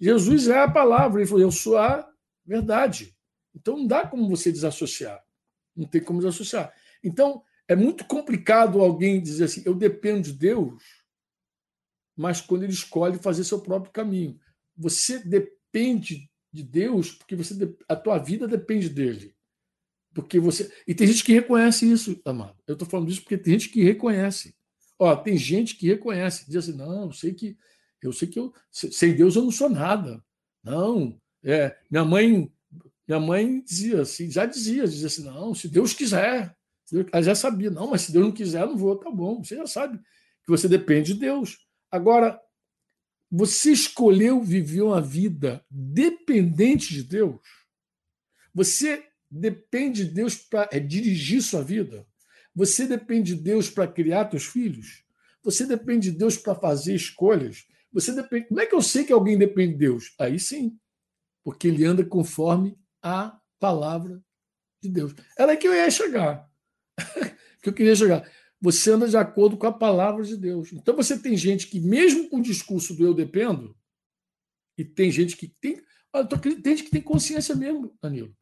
Jesus 0.00 0.48
é 0.48 0.58
a 0.58 0.68
palavra, 0.68 1.20
ele 1.20 1.28
falou: 1.28 1.44
Eu 1.44 1.52
sou 1.52 1.78
a 1.78 2.04
verdade. 2.44 3.16
Então 3.54 3.76
não 3.76 3.86
dá 3.86 4.04
como 4.04 4.28
você 4.28 4.50
desassociar. 4.50 5.24
Não 5.76 5.86
tem 5.86 6.00
como 6.00 6.20
desassociar. 6.20 6.72
Então 7.02 7.42
é 7.68 7.76
muito 7.76 8.04
complicado 8.06 8.80
alguém 8.80 9.20
dizer 9.20 9.44
assim: 9.44 9.62
Eu 9.64 9.74
dependo 9.74 10.22
de 10.22 10.32
Deus 10.32 10.82
mas 12.16 12.40
quando 12.40 12.62
ele 12.62 12.72
escolhe 12.72 13.18
fazer 13.18 13.44
seu 13.44 13.60
próprio 13.60 13.92
caminho. 13.92 14.40
Você 14.76 15.18
depende 15.18 16.30
de 16.50 16.62
Deus 16.62 17.12
porque 17.12 17.36
você 17.36 17.54
a 17.86 17.94
tua 17.94 18.18
vida 18.18 18.48
depende 18.48 18.88
dele. 18.88 19.36
Porque 20.14 20.40
você 20.40 20.72
e 20.86 20.94
tem 20.94 21.06
gente 21.06 21.22
que 21.22 21.34
reconhece 21.34 21.90
isso, 21.90 22.18
amado. 22.24 22.56
Eu 22.66 22.72
estou 22.72 22.88
falando 22.88 23.10
isso 23.10 23.20
porque 23.20 23.36
tem 23.36 23.52
gente 23.52 23.68
que 23.68 23.84
reconhece. 23.84 24.56
Ó, 24.98 25.14
tem 25.14 25.36
gente 25.36 25.76
que 25.76 25.86
reconhece, 25.86 26.46
diz 26.46 26.56
assim: 26.56 26.72
"Não, 26.72 27.04
eu 27.04 27.12
sei 27.12 27.34
que 27.34 27.58
eu 28.02 28.12
sei 28.12 28.28
que 28.28 28.38
eu 28.38 28.52
sem 28.72 29.14
Deus 29.14 29.36
eu 29.36 29.42
não 29.42 29.50
sou 29.50 29.68
nada". 29.68 30.24
Não, 30.64 31.20
é, 31.44 31.76
minha 31.90 32.04
mãe 32.04 32.50
minha 33.06 33.20
mãe 33.20 33.60
dizia 33.62 34.02
assim, 34.02 34.30
já 34.30 34.46
dizia, 34.46 34.84
dizia 34.84 35.06
assim: 35.06 35.24
"Não, 35.24 35.54
se 35.54 35.68
Deus 35.68 35.92
quiser". 35.92 36.54
Ela 37.12 37.22
já 37.22 37.34
sabia, 37.34 37.70
não, 37.70 37.90
mas 37.90 38.02
se 38.02 38.12
Deus 38.12 38.24
não 38.26 38.32
quiser, 38.32 38.62
eu 38.62 38.68
não 38.68 38.76
vou, 38.76 38.96
tá 38.96 39.10
bom. 39.10 39.42
Você 39.42 39.56
já 39.56 39.66
sabe 39.66 39.98
que 39.98 40.48
você 40.48 40.68
depende 40.68 41.14
de 41.14 41.20
Deus. 41.20 41.58
Agora, 41.90 42.40
você 43.30 43.72
escolheu 43.72 44.40
viver 44.40 44.82
uma 44.82 45.00
vida 45.00 45.64
dependente 45.68 46.94
de 46.94 47.02
Deus? 47.02 47.40
Você 48.54 49.04
depende 49.30 50.04
de 50.04 50.12
Deus 50.12 50.36
para 50.36 50.68
é, 50.72 50.78
dirigir 50.78 51.42
sua 51.42 51.62
vida? 51.62 52.06
Você 52.54 52.86
depende 52.86 53.34
de 53.34 53.42
Deus 53.42 53.68
para 53.68 53.90
criar 53.90 54.30
seus 54.30 54.46
filhos? 54.46 55.04
Você 55.42 55.66
depende 55.66 56.10
de 56.10 56.18
Deus 56.18 56.36
para 56.36 56.54
fazer 56.54 56.94
escolhas? 56.94 57.66
Você 57.92 58.12
depende. 58.12 58.48
Como 58.48 58.60
é 58.60 58.66
que 58.66 58.74
eu 58.74 58.82
sei 58.82 59.04
que 59.04 59.12
alguém 59.12 59.36
depende 59.36 59.72
de 59.72 59.78
Deus? 59.78 60.14
Aí 60.18 60.38
sim, 60.38 60.78
porque 61.44 61.68
ele 61.68 61.84
anda 61.84 62.04
conforme 62.04 62.78
a 63.06 63.38
palavra 63.58 64.22
de 64.82 64.88
Deus. 64.88 65.14
Era 65.38 65.52
aí 65.52 65.58
que 65.58 65.68
eu 65.68 65.74
ia 65.74 65.90
chegar. 65.90 66.48
que 67.62 67.68
eu 67.68 67.72
queria 67.72 67.94
chegar 67.94 68.28
você 68.60 68.90
anda 68.90 69.08
de 69.08 69.16
acordo 69.16 69.56
com 69.56 69.66
a 69.66 69.72
palavra 69.72 70.24
de 70.24 70.36
Deus. 70.36 70.72
Então 70.72 70.96
você 70.96 71.18
tem 71.18 71.36
gente 71.36 71.66
que, 71.66 71.78
mesmo 71.78 72.28
com 72.28 72.38
o 72.38 72.42
discurso 72.42 72.94
do 72.94 73.04
eu 73.04 73.14
dependo, 73.14 73.76
e 74.78 74.84
tem 74.84 75.10
gente 75.10 75.36
que 75.36 75.48
tem. 75.48 75.80
Tem 76.62 76.76
gente 76.76 76.84
que 76.84 76.90
tem 76.90 77.02
consciência 77.02 77.54
mesmo, 77.54 77.94
Danilo. 78.00 78.34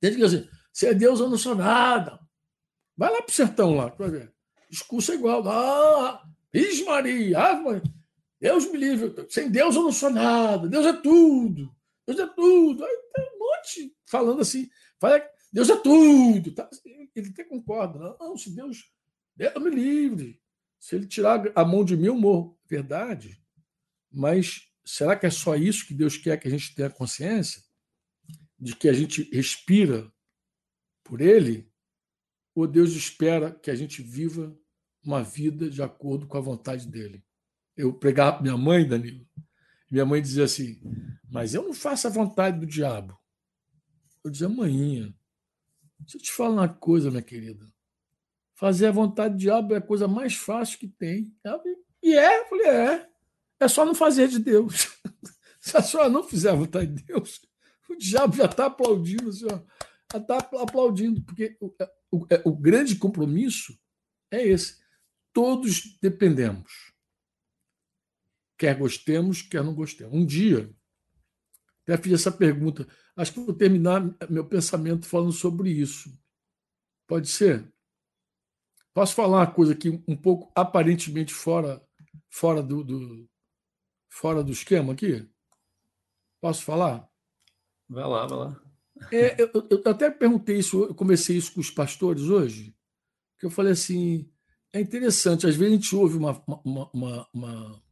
Tem 0.00 0.10
gente 0.10 0.20
que 0.20 0.26
diz 0.28 0.34
assim, 0.34 0.48
se 0.72 0.86
é 0.86 0.94
Deus, 0.94 1.20
eu 1.20 1.28
não 1.28 1.38
sou 1.38 1.54
nada. 1.54 2.18
Vai 2.96 3.10
lá 3.12 3.22
para 3.22 3.30
o 3.30 3.34
sertão 3.34 3.74
lá, 3.76 3.90
para 3.90 4.08
ver. 4.08 4.32
Discurso 4.68 5.12
é 5.12 5.14
igual. 5.14 5.48
Ah, 5.48 6.22
Maria, 6.86 7.38
Ave 7.38 7.62
Maria. 7.62 7.82
Deus 8.40 8.70
me 8.70 8.78
livre, 8.78 9.26
sem 9.28 9.50
Deus 9.50 9.76
eu 9.76 9.82
não 9.82 9.92
sou 9.92 10.08
nada, 10.08 10.66
Deus 10.66 10.86
é 10.86 10.94
tudo, 10.94 11.70
Deus 12.06 12.18
é 12.18 12.26
tudo. 12.26 12.82
Aí 12.82 12.98
tem 13.14 13.38
falando 14.06 14.40
assim, 14.40 14.68
fala, 14.98 15.22
Deus 15.52 15.68
é 15.68 15.76
tudo. 15.76 16.52
Tá? 16.52 16.68
Ele 17.14 17.28
até 17.28 17.44
concorda, 17.44 18.16
não, 18.18 18.36
se 18.36 18.54
Deus, 18.54 18.92
Deus 19.34 19.54
me 19.62 19.70
livre, 19.70 20.40
se 20.78 20.94
ele 20.94 21.06
tirar 21.06 21.42
a 21.54 21.64
mão 21.64 21.84
de 21.84 21.96
mim, 21.96 22.06
eu 22.06 22.16
morro. 22.16 22.58
Verdade, 22.68 23.40
mas 24.10 24.68
será 24.84 25.16
que 25.16 25.26
é 25.26 25.30
só 25.30 25.54
isso 25.56 25.86
que 25.86 25.94
Deus 25.94 26.16
quer 26.16 26.38
que 26.38 26.48
a 26.48 26.50
gente 26.50 26.74
tenha 26.74 26.88
consciência? 26.88 27.62
De 28.58 28.74
que 28.74 28.88
a 28.88 28.92
gente 28.92 29.28
respira 29.32 30.12
por 31.04 31.20
Ele? 31.20 31.70
Ou 32.54 32.66
Deus 32.66 32.92
espera 32.92 33.52
que 33.52 33.70
a 33.70 33.74
gente 33.74 34.02
viva 34.02 34.56
uma 35.02 35.22
vida 35.22 35.70
de 35.70 35.82
acordo 35.82 36.26
com 36.26 36.36
a 36.36 36.40
vontade 36.40 36.86
dele? 36.86 37.24
Eu 37.76 37.92
pregava 37.92 38.42
minha 38.42 38.56
mãe, 38.56 38.86
Danilo, 38.86 39.26
minha 39.90 40.06
mãe 40.06 40.22
dizia 40.22 40.44
assim: 40.44 40.80
Mas 41.28 41.54
eu 41.54 41.62
não 41.62 41.74
faço 41.74 42.06
a 42.06 42.10
vontade 42.10 42.60
do 42.60 42.66
diabo. 42.66 43.19
Eu 44.24 44.30
dizia, 44.30 44.48
mãinha, 44.48 45.14
deixa 45.98 46.18
eu 46.18 46.22
te 46.22 46.32
falar 46.32 46.50
uma 46.50 46.68
coisa, 46.68 47.10
minha 47.10 47.22
querida. 47.22 47.66
Fazer 48.54 48.88
a 48.88 48.92
vontade 48.92 49.34
do 49.34 49.40
diabo 49.40 49.74
é 49.74 49.78
a 49.78 49.82
coisa 49.82 50.06
mais 50.06 50.34
fácil 50.34 50.78
que 50.78 50.88
tem. 50.88 51.34
E 52.02 52.12
é, 52.14 52.40
eu 52.40 52.46
falei, 52.46 52.66
é. 52.66 53.10
É 53.58 53.68
só 53.68 53.84
não 53.84 53.94
fazer 53.94 54.28
de 54.28 54.38
Deus. 54.38 54.88
Se 55.60 55.76
a 55.76 55.82
senhora 55.82 56.08
não 56.08 56.22
fizer 56.22 56.50
a 56.50 56.54
vontade 56.54 56.94
de 56.94 57.02
Deus, 57.02 57.40
o 57.88 57.96
diabo 57.96 58.36
já 58.36 58.46
está 58.46 58.66
aplaudindo, 58.66 59.32
senhor. 59.32 59.64
Já 60.12 60.18
está 60.18 60.38
aplaudindo, 60.38 61.22
porque 61.22 61.56
o, 61.60 61.72
o, 62.10 62.26
é, 62.30 62.42
o 62.44 62.56
grande 62.56 62.96
compromisso 62.96 63.78
é 64.30 64.46
esse. 64.46 64.78
Todos 65.32 65.98
dependemos. 66.00 66.92
Quer 68.58 68.76
gostemos, 68.76 69.42
quer 69.42 69.62
não 69.62 69.74
gostemos. 69.74 70.14
Um 70.14 70.24
dia, 70.24 70.70
até 71.82 71.96
fiz 72.02 72.14
essa 72.14 72.32
pergunta. 72.32 72.86
Acho 73.20 73.34
que 73.34 73.40
vou 73.40 73.54
terminar 73.54 74.00
meu 74.30 74.46
pensamento 74.46 75.06
falando 75.06 75.32
sobre 75.32 75.70
isso. 75.70 76.10
Pode 77.06 77.28
ser? 77.28 77.70
Posso 78.94 79.14
falar 79.14 79.40
uma 79.40 79.46
coisa 79.52 79.74
aqui 79.74 79.90
um 80.08 80.16
pouco 80.16 80.50
aparentemente 80.54 81.34
fora, 81.34 81.86
fora 82.30 82.62
do, 82.62 82.82
do 82.82 83.28
fora 84.10 84.42
do 84.42 84.50
esquema 84.50 84.94
aqui? 84.94 85.28
Posso 86.40 86.64
falar? 86.64 87.06
Vai 87.86 88.06
lá, 88.08 88.26
vai 88.26 88.38
lá. 88.38 88.62
É, 89.12 89.42
eu, 89.42 89.50
eu, 89.68 89.82
até 89.84 90.10
perguntei 90.10 90.58
isso, 90.58 90.84
eu 90.84 90.94
comecei 90.94 91.36
isso 91.36 91.52
com 91.52 91.60
os 91.60 91.70
pastores 91.70 92.22
hoje, 92.22 92.74
que 93.38 93.44
eu 93.44 93.50
falei 93.50 93.72
assim, 93.72 94.32
é 94.72 94.80
interessante, 94.80 95.46
às 95.46 95.56
vezes 95.56 95.74
a 95.74 95.76
gente 95.76 95.94
ouve 95.94 96.16
uma, 96.16 96.42
uma, 96.64 96.90
uma, 96.94 97.28
uma 97.34 97.82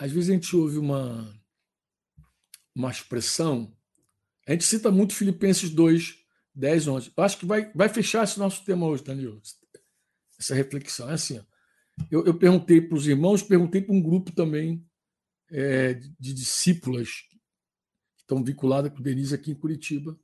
às 0.00 0.10
vezes 0.10 0.30
a 0.30 0.32
gente 0.32 0.56
ouve 0.56 0.78
uma, 0.78 1.37
uma 2.78 2.90
expressão, 2.90 3.76
a 4.46 4.52
gente 4.52 4.64
cita 4.64 4.90
muito 4.90 5.14
Filipenses 5.14 5.68
2, 5.70 6.16
10, 6.54 6.88
11. 6.88 7.12
Eu 7.16 7.24
acho 7.24 7.38
que 7.38 7.44
vai, 7.44 7.70
vai 7.74 7.88
fechar 7.88 8.24
esse 8.24 8.38
nosso 8.38 8.64
tema 8.64 8.86
hoje, 8.86 9.04
Danilo, 9.04 9.42
essa 10.38 10.54
reflexão. 10.54 11.10
É 11.10 11.14
assim. 11.14 11.44
Eu, 12.10 12.24
eu 12.24 12.34
perguntei 12.34 12.80
para 12.80 12.96
os 12.96 13.06
irmãos, 13.06 13.42
perguntei 13.42 13.82
para 13.82 13.94
um 13.94 14.00
grupo 14.00 14.30
também 14.32 14.86
é, 15.50 15.94
de 15.94 16.32
discípulas 16.32 17.08
que 18.16 18.22
estão 18.22 18.42
vinculadas 18.42 18.92
com 18.92 19.00
o 19.00 19.02
Denise 19.02 19.34
aqui 19.34 19.50
em 19.50 19.56
Curitiba. 19.56 20.18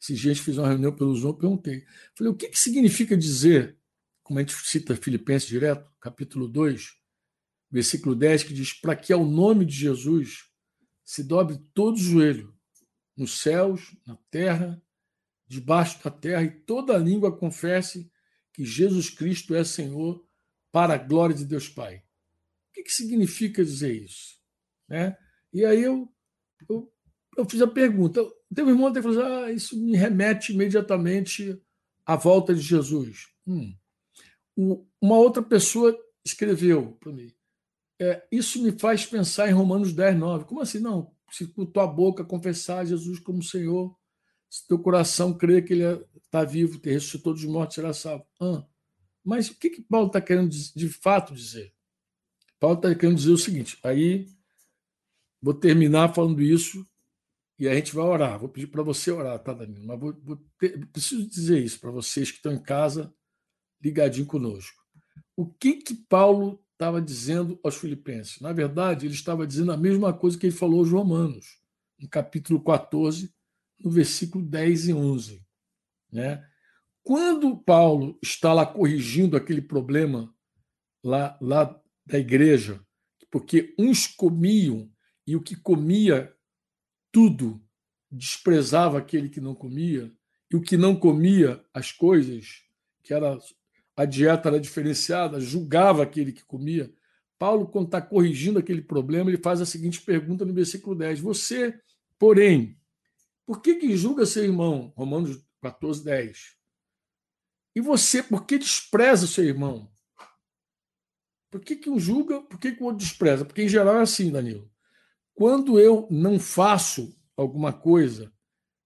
Esses 0.00 0.18
dias 0.18 0.38
fiz 0.38 0.58
uma 0.58 0.68
reunião 0.68 0.94
pelo 0.94 1.16
Zoom, 1.16 1.32
perguntei. 1.32 1.86
Falei, 2.14 2.30
o 2.30 2.36
que, 2.36 2.48
que 2.50 2.58
significa 2.58 3.16
dizer, 3.16 3.78
como 4.22 4.38
a 4.38 4.42
gente 4.42 4.54
cita 4.54 4.94
Filipenses 4.94 5.48
direto, 5.48 5.90
capítulo 5.98 6.46
2, 6.46 6.90
versículo 7.70 8.14
10, 8.14 8.44
que 8.44 8.52
diz: 8.52 8.74
Para 8.74 8.94
que 8.94 9.12
ao 9.12 9.24
nome 9.24 9.64
de 9.64 9.74
Jesus 9.74 10.44
se 11.06 11.22
dobre 11.22 11.56
todo 11.72 11.94
o 11.94 11.98
joelho, 11.98 12.52
nos 13.16 13.40
céus, 13.40 13.96
na 14.04 14.16
terra, 14.28 14.82
debaixo 15.46 16.02
da 16.02 16.10
terra, 16.10 16.42
e 16.42 16.50
toda 16.50 16.98
língua 16.98 17.34
confesse 17.34 18.10
que 18.52 18.64
Jesus 18.64 19.08
Cristo 19.08 19.54
é 19.54 19.62
Senhor, 19.62 20.26
para 20.72 20.94
a 20.94 20.98
glória 20.98 21.34
de 21.34 21.44
Deus 21.44 21.68
Pai. 21.68 21.98
O 21.98 22.72
que, 22.74 22.82
que 22.82 22.92
significa 22.92 23.64
dizer 23.64 23.94
isso? 23.94 24.36
Né? 24.88 25.16
E 25.52 25.64
aí 25.64 25.82
eu, 25.82 26.12
eu, 26.68 26.92
eu 27.38 27.48
fiz 27.48 27.62
a 27.62 27.68
pergunta. 27.68 28.22
Teve 28.54 28.70
um 28.70 28.74
irmão 28.74 28.92
que 28.92 29.00
falou 29.00 29.22
assim, 29.22 29.32
ah, 29.32 29.52
isso 29.52 29.80
me 29.80 29.96
remete 29.96 30.52
imediatamente 30.52 31.58
à 32.04 32.16
volta 32.16 32.52
de 32.54 32.60
Jesus. 32.60 33.28
Hum. 33.46 33.74
Uma 35.00 35.16
outra 35.16 35.42
pessoa 35.42 35.96
escreveu 36.24 36.92
para 36.98 37.12
mim, 37.12 37.32
é, 38.00 38.26
isso 38.30 38.62
me 38.62 38.72
faz 38.78 39.06
pensar 39.06 39.48
em 39.48 39.52
Romanos 39.52 39.92
10, 39.92 40.16
9. 40.16 40.44
Como 40.44 40.60
assim? 40.60 40.78
Não, 40.78 41.14
se 41.30 41.46
com 41.46 41.64
tua 41.64 41.86
boca 41.86 42.24
confessar 42.24 42.86
Jesus 42.86 43.18
como 43.18 43.42
Senhor, 43.42 43.96
se 44.48 44.66
teu 44.66 44.78
coração 44.78 45.36
crer 45.36 45.64
que 45.64 45.72
Ele 45.72 46.04
está 46.24 46.44
vivo, 46.44 46.78
te 46.78 46.90
ressuscitou 46.90 47.32
dos 47.32 47.44
mortos, 47.44 47.74
será 47.74 47.92
salvo. 47.92 48.26
Ah, 48.40 48.64
mas 49.24 49.48
o 49.50 49.58
que, 49.58 49.70
que 49.70 49.82
Paulo 49.82 50.06
está 50.08 50.20
querendo 50.20 50.50
de 50.50 50.88
fato 50.88 51.34
dizer? 51.34 51.72
Paulo 52.60 52.76
está 52.76 52.94
querendo 52.94 53.16
dizer 53.16 53.32
o 53.32 53.38
seguinte: 53.38 53.78
aí 53.82 54.28
vou 55.40 55.54
terminar 55.54 56.14
falando 56.14 56.42
isso 56.42 56.86
e 57.58 57.68
a 57.68 57.74
gente 57.74 57.94
vai 57.94 58.04
orar. 58.04 58.38
Vou 58.38 58.48
pedir 58.48 58.66
para 58.66 58.82
você 58.82 59.10
orar, 59.10 59.38
tá, 59.38 59.52
Danilo? 59.52 59.86
Mas 59.86 59.98
vou, 59.98 60.12
vou 60.22 60.36
ter, 60.58 60.86
preciso 60.88 61.26
dizer 61.28 61.62
isso 61.62 61.80
para 61.80 61.90
vocês 61.90 62.30
que 62.30 62.36
estão 62.36 62.52
em 62.52 62.62
casa, 62.62 63.12
ligadinho 63.82 64.26
conosco. 64.26 64.84
O 65.34 65.46
que, 65.46 65.74
que 65.74 65.94
Paulo 65.94 66.62
estava 66.76 67.00
dizendo 67.00 67.58
aos 67.64 67.76
filipenses? 67.76 68.40
Na 68.40 68.52
verdade, 68.52 69.06
ele 69.06 69.14
estava 69.14 69.46
dizendo 69.46 69.72
a 69.72 69.76
mesma 69.76 70.12
coisa 70.12 70.38
que 70.38 70.46
ele 70.46 70.54
falou 70.54 70.80
aos 70.80 70.90
romanos, 70.90 71.58
no 71.98 72.08
capítulo 72.08 72.62
14, 72.62 73.34
no 73.80 73.90
versículo 73.90 74.44
10 74.44 74.88
e 74.88 74.92
11. 74.92 75.46
Né? 76.12 76.46
Quando 77.02 77.56
Paulo 77.56 78.18
está 78.22 78.52
lá 78.52 78.66
corrigindo 78.66 79.36
aquele 79.36 79.62
problema 79.62 80.32
lá, 81.02 81.36
lá 81.40 81.80
da 82.04 82.18
igreja, 82.18 82.80
porque 83.30 83.74
uns 83.78 84.06
comiam 84.06 84.90
e 85.26 85.34
o 85.34 85.42
que 85.42 85.56
comia 85.56 86.32
tudo 87.10 87.60
desprezava 88.10 88.98
aquele 88.98 89.28
que 89.28 89.40
não 89.40 89.54
comia, 89.54 90.12
e 90.50 90.56
o 90.56 90.60
que 90.60 90.76
não 90.76 90.94
comia 90.94 91.64
as 91.74 91.90
coisas, 91.90 92.62
que 93.02 93.12
era 93.12 93.36
a 93.96 94.04
dieta 94.04 94.50
era 94.50 94.60
diferenciada, 94.60 95.40
julgava 95.40 96.02
aquele 96.02 96.30
que 96.30 96.44
comia. 96.44 96.92
Paulo, 97.38 97.66
quando 97.66 97.86
está 97.86 98.00
corrigindo 98.00 98.58
aquele 98.58 98.82
problema, 98.82 99.30
ele 99.30 99.42
faz 99.42 99.60
a 99.60 99.66
seguinte 99.66 100.02
pergunta 100.02 100.44
no 100.44 100.52
versículo 100.52 100.94
10: 100.94 101.20
Você, 101.20 101.78
porém, 102.18 102.78
por 103.46 103.62
que, 103.62 103.76
que 103.76 103.96
julga 103.96 104.26
seu 104.26 104.44
irmão? 104.44 104.92
Romanos 104.96 105.42
14, 105.62 106.04
10. 106.04 106.56
E 107.74 107.80
você, 107.80 108.22
por 108.22 108.44
que 108.44 108.58
despreza 108.58 109.26
seu 109.26 109.44
irmão? 109.44 109.90
Por 111.50 111.60
que, 111.60 111.76
que 111.76 111.88
um 111.88 111.98
julga, 111.98 112.42
por 112.42 112.58
que, 112.58 112.72
que 112.72 112.82
o 112.82 112.86
outro 112.86 112.98
despreza? 112.98 113.44
Porque, 113.44 113.62
em 113.62 113.68
geral, 113.68 113.96
é 113.96 114.02
assim, 114.02 114.30
Danilo. 114.30 114.70
Quando 115.34 115.78
eu 115.78 116.06
não 116.10 116.38
faço 116.38 117.14
alguma 117.36 117.72
coisa 117.72 118.32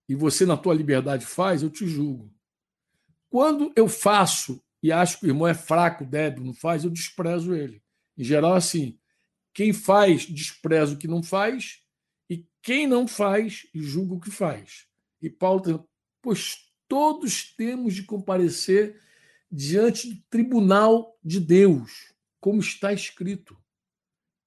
e 0.08 0.14
você, 0.14 0.44
na 0.44 0.56
tua 0.56 0.74
liberdade, 0.74 1.24
faz, 1.24 1.62
eu 1.62 1.70
te 1.70 1.86
julgo. 1.86 2.32
Quando 3.28 3.72
eu 3.76 3.88
faço 3.88 4.62
e 4.82 4.90
acho 4.90 5.18
que 5.18 5.26
o 5.26 5.28
irmão 5.28 5.46
é 5.46 5.54
fraco, 5.54 6.04
débil, 6.04 6.44
não 6.44 6.54
faz, 6.54 6.84
eu 6.84 6.90
desprezo 6.90 7.54
ele. 7.54 7.82
Em 8.16 8.24
geral, 8.24 8.54
assim. 8.54 8.98
Quem 9.52 9.72
faz, 9.72 10.26
despreza 10.26 10.94
o 10.94 10.96
que 10.96 11.08
não 11.08 11.22
faz, 11.22 11.82
e 12.28 12.46
quem 12.62 12.86
não 12.86 13.08
faz, 13.08 13.66
julga 13.74 14.14
o 14.14 14.20
que 14.20 14.30
faz. 14.30 14.86
E 15.20 15.28
Paulo 15.28 15.60
tem, 15.60 15.84
pois 16.22 16.70
todos 16.86 17.54
temos 17.56 17.94
de 17.94 18.04
comparecer 18.04 19.00
diante 19.50 20.08
do 20.08 20.22
tribunal 20.30 21.18
de 21.22 21.40
Deus, 21.40 22.14
como 22.38 22.60
está 22.60 22.92
escrito. 22.92 23.56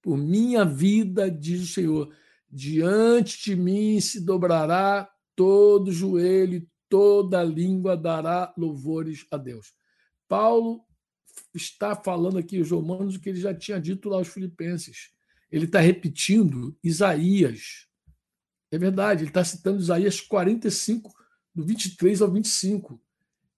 Por 0.00 0.16
minha 0.16 0.64
vida, 0.64 1.30
diz 1.30 1.62
o 1.62 1.72
Senhor, 1.72 2.16
diante 2.50 3.44
de 3.44 3.56
mim 3.56 4.00
se 4.00 4.20
dobrará 4.20 5.10
todo 5.36 5.92
joelho 5.92 6.66
toda 6.94 7.42
língua 7.42 7.96
dará 7.96 8.54
louvores 8.56 9.26
a 9.28 9.36
Deus. 9.36 9.74
Paulo 10.28 10.84
está 11.54 11.94
falando 11.94 12.38
aqui 12.38 12.58
aos 12.58 12.70
Romanos 12.70 13.16
o 13.16 13.20
que 13.20 13.28
ele 13.28 13.40
já 13.40 13.54
tinha 13.54 13.80
dito 13.80 14.08
lá 14.08 14.16
aos 14.16 14.28
Filipenses. 14.28 15.10
Ele 15.50 15.66
está 15.66 15.80
repetindo 15.80 16.76
Isaías. 16.82 17.86
É 18.70 18.78
verdade, 18.78 19.22
ele 19.22 19.30
está 19.30 19.44
citando 19.44 19.80
Isaías 19.80 20.20
45, 20.20 21.12
do 21.54 21.64
23 21.64 22.22
ao 22.22 22.30
25, 22.30 23.00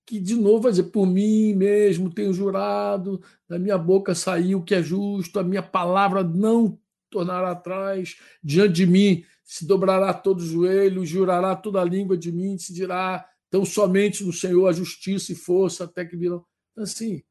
que 0.05 0.21
de 0.21 0.35
novo 0.35 0.63
vai 0.63 0.73
dizer: 0.73 0.85
Por 0.85 1.07
mim 1.07 1.55
mesmo 1.55 2.13
tenho 2.13 2.33
jurado, 2.33 3.23
da 3.49 3.59
minha 3.59 3.79
boca 3.79 4.15
saiu 4.15 4.59
o 4.59 4.63
que 4.63 4.75
é 4.75 4.83
justo, 4.83 5.39
a 5.39 5.45
minha 5.45 5.63
palavra 5.63 6.23
não 6.23 6.79
tornará 7.09 7.53
atrás, 7.53 8.17
diante 8.43 8.75
de 8.75 8.87
mim 8.87 9.25
se 9.43 9.65
dobrará 9.65 10.13
todo 10.13 10.41
o 10.41 10.47
joelho, 10.47 11.07
jurará 11.07 11.55
toda 11.55 11.81
a 11.81 11.85
língua 11.85 12.17
de 12.19 12.31
mim, 12.31 12.59
se 12.59 12.75
dirá: 12.75 13.27
Então 13.49 13.65
somente 13.65 14.23
no 14.23 14.33
Senhor 14.33 14.67
a 14.67 14.73
justiça 14.73 15.33
e 15.33 15.37
força 15.37 15.85
até 15.85 16.05
que 16.05 16.17
virão. 16.17 16.45
Assim, 16.77 17.23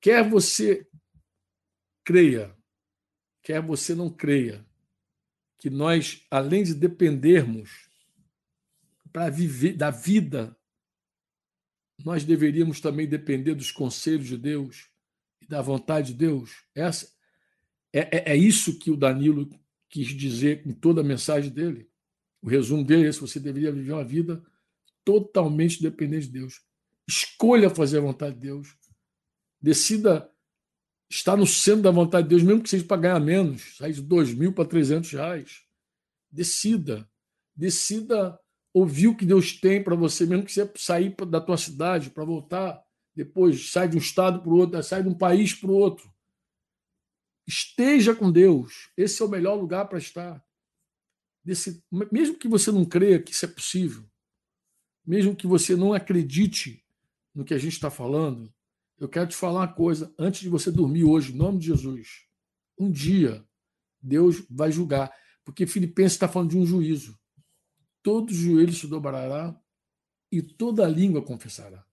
quer 0.00 0.28
você 0.28 0.86
creia, 2.04 2.56
quer 3.42 3.62
você 3.62 3.94
não 3.94 4.10
creia, 4.10 4.66
que 5.58 5.70
nós, 5.70 6.24
além 6.30 6.62
de 6.64 6.74
dependermos 6.74 7.88
para 9.12 9.30
viver 9.30 9.74
da 9.74 9.90
vida, 9.90 10.56
nós 12.04 12.24
deveríamos 12.24 12.80
também 12.80 13.08
depender 13.08 13.54
dos 13.54 13.72
conselhos 13.72 14.28
de 14.28 14.36
Deus 14.36 14.88
e 15.40 15.46
da 15.46 15.60
vontade 15.60 16.12
de 16.12 16.18
Deus. 16.18 16.64
Essa 16.74 17.12
é, 17.92 18.00
é, 18.16 18.32
é 18.32 18.36
isso 18.36 18.78
que 18.78 18.90
o 18.90 18.96
Danilo 18.96 19.48
quis 19.88 20.08
dizer 20.08 20.62
com 20.62 20.72
toda 20.72 21.00
a 21.00 21.04
mensagem 21.04 21.50
dele. 21.50 21.90
O 22.40 22.48
resumo 22.48 22.84
dele 22.84 23.06
é 23.06 23.08
esse: 23.08 23.20
você 23.20 23.40
deveria 23.40 23.72
viver 23.72 23.92
uma 23.92 24.04
vida 24.04 24.42
totalmente 25.04 25.82
dependente 25.82 26.26
de 26.26 26.32
Deus. 26.32 26.62
Escolha 27.08 27.70
fazer 27.70 27.98
a 27.98 28.02
vontade 28.02 28.34
de 28.34 28.42
Deus. 28.42 28.76
Decida 29.60 30.30
estar 31.10 31.36
no 31.36 31.46
centro 31.46 31.82
da 31.82 31.90
vontade 31.90 32.28
de 32.28 32.30
Deus, 32.30 32.42
mesmo 32.42 32.62
que 32.62 32.68
seja 32.68 32.84
para 32.84 33.00
ganhar 33.00 33.20
menos, 33.20 33.76
sair 33.78 33.94
de 33.94 34.02
2 34.02 34.34
mil 34.34 34.52
para 34.52 34.68
300 34.68 35.10
reais. 35.12 35.62
Decida. 36.30 37.08
Decida 37.56 38.38
ouvir 38.74 39.08
o 39.08 39.16
que 39.16 39.24
Deus 39.24 39.58
tem 39.58 39.82
para 39.82 39.96
você, 39.96 40.26
mesmo 40.26 40.44
que 40.44 40.52
você 40.52 40.70
sair 40.76 41.16
da 41.26 41.40
tua 41.40 41.56
cidade 41.56 42.10
para 42.10 42.24
voltar, 42.24 42.80
depois 43.14 43.70
sai 43.72 43.88
de 43.88 43.96
um 43.96 44.00
estado 44.00 44.42
para 44.42 44.50
o 44.50 44.56
outro, 44.56 44.82
sai 44.82 45.02
de 45.02 45.08
um 45.08 45.14
país 45.14 45.54
para 45.54 45.70
o 45.70 45.74
outro. 45.74 46.12
Esteja 47.46 48.14
com 48.14 48.30
Deus. 48.30 48.90
Esse 48.96 49.22
é 49.22 49.24
o 49.24 49.28
melhor 49.30 49.54
lugar 49.54 49.88
para 49.88 49.98
estar. 49.98 50.44
Desse, 51.42 51.82
mesmo 52.12 52.36
que 52.36 52.46
você 52.46 52.70
não 52.70 52.84
creia 52.84 53.20
que 53.20 53.32
isso 53.32 53.46
é 53.46 53.48
possível, 53.48 54.04
mesmo 55.04 55.34
que 55.34 55.46
você 55.46 55.74
não 55.74 55.94
acredite 55.94 56.84
no 57.38 57.44
que 57.44 57.54
a 57.54 57.58
gente 57.58 57.74
está 57.74 57.88
falando, 57.88 58.52
eu 58.98 59.08
quero 59.08 59.28
te 59.28 59.36
falar 59.36 59.60
uma 59.60 59.72
coisa 59.72 60.12
antes 60.18 60.40
de 60.40 60.48
você 60.48 60.72
dormir 60.72 61.04
hoje, 61.04 61.32
em 61.32 61.36
nome 61.36 61.60
de 61.60 61.66
Jesus. 61.66 62.26
Um 62.76 62.90
dia 62.90 63.46
Deus 64.02 64.44
vai 64.50 64.72
julgar, 64.72 65.16
porque 65.44 65.64
Filipenses 65.64 66.14
está 66.14 66.26
falando 66.26 66.50
de 66.50 66.58
um 66.58 66.66
juízo. 66.66 67.16
Todo 68.02 68.34
joelho 68.34 68.72
se 68.72 68.88
dobrará 68.88 69.56
e 70.32 70.42
toda 70.42 70.88
língua 70.88 71.22
confessará. 71.22 71.86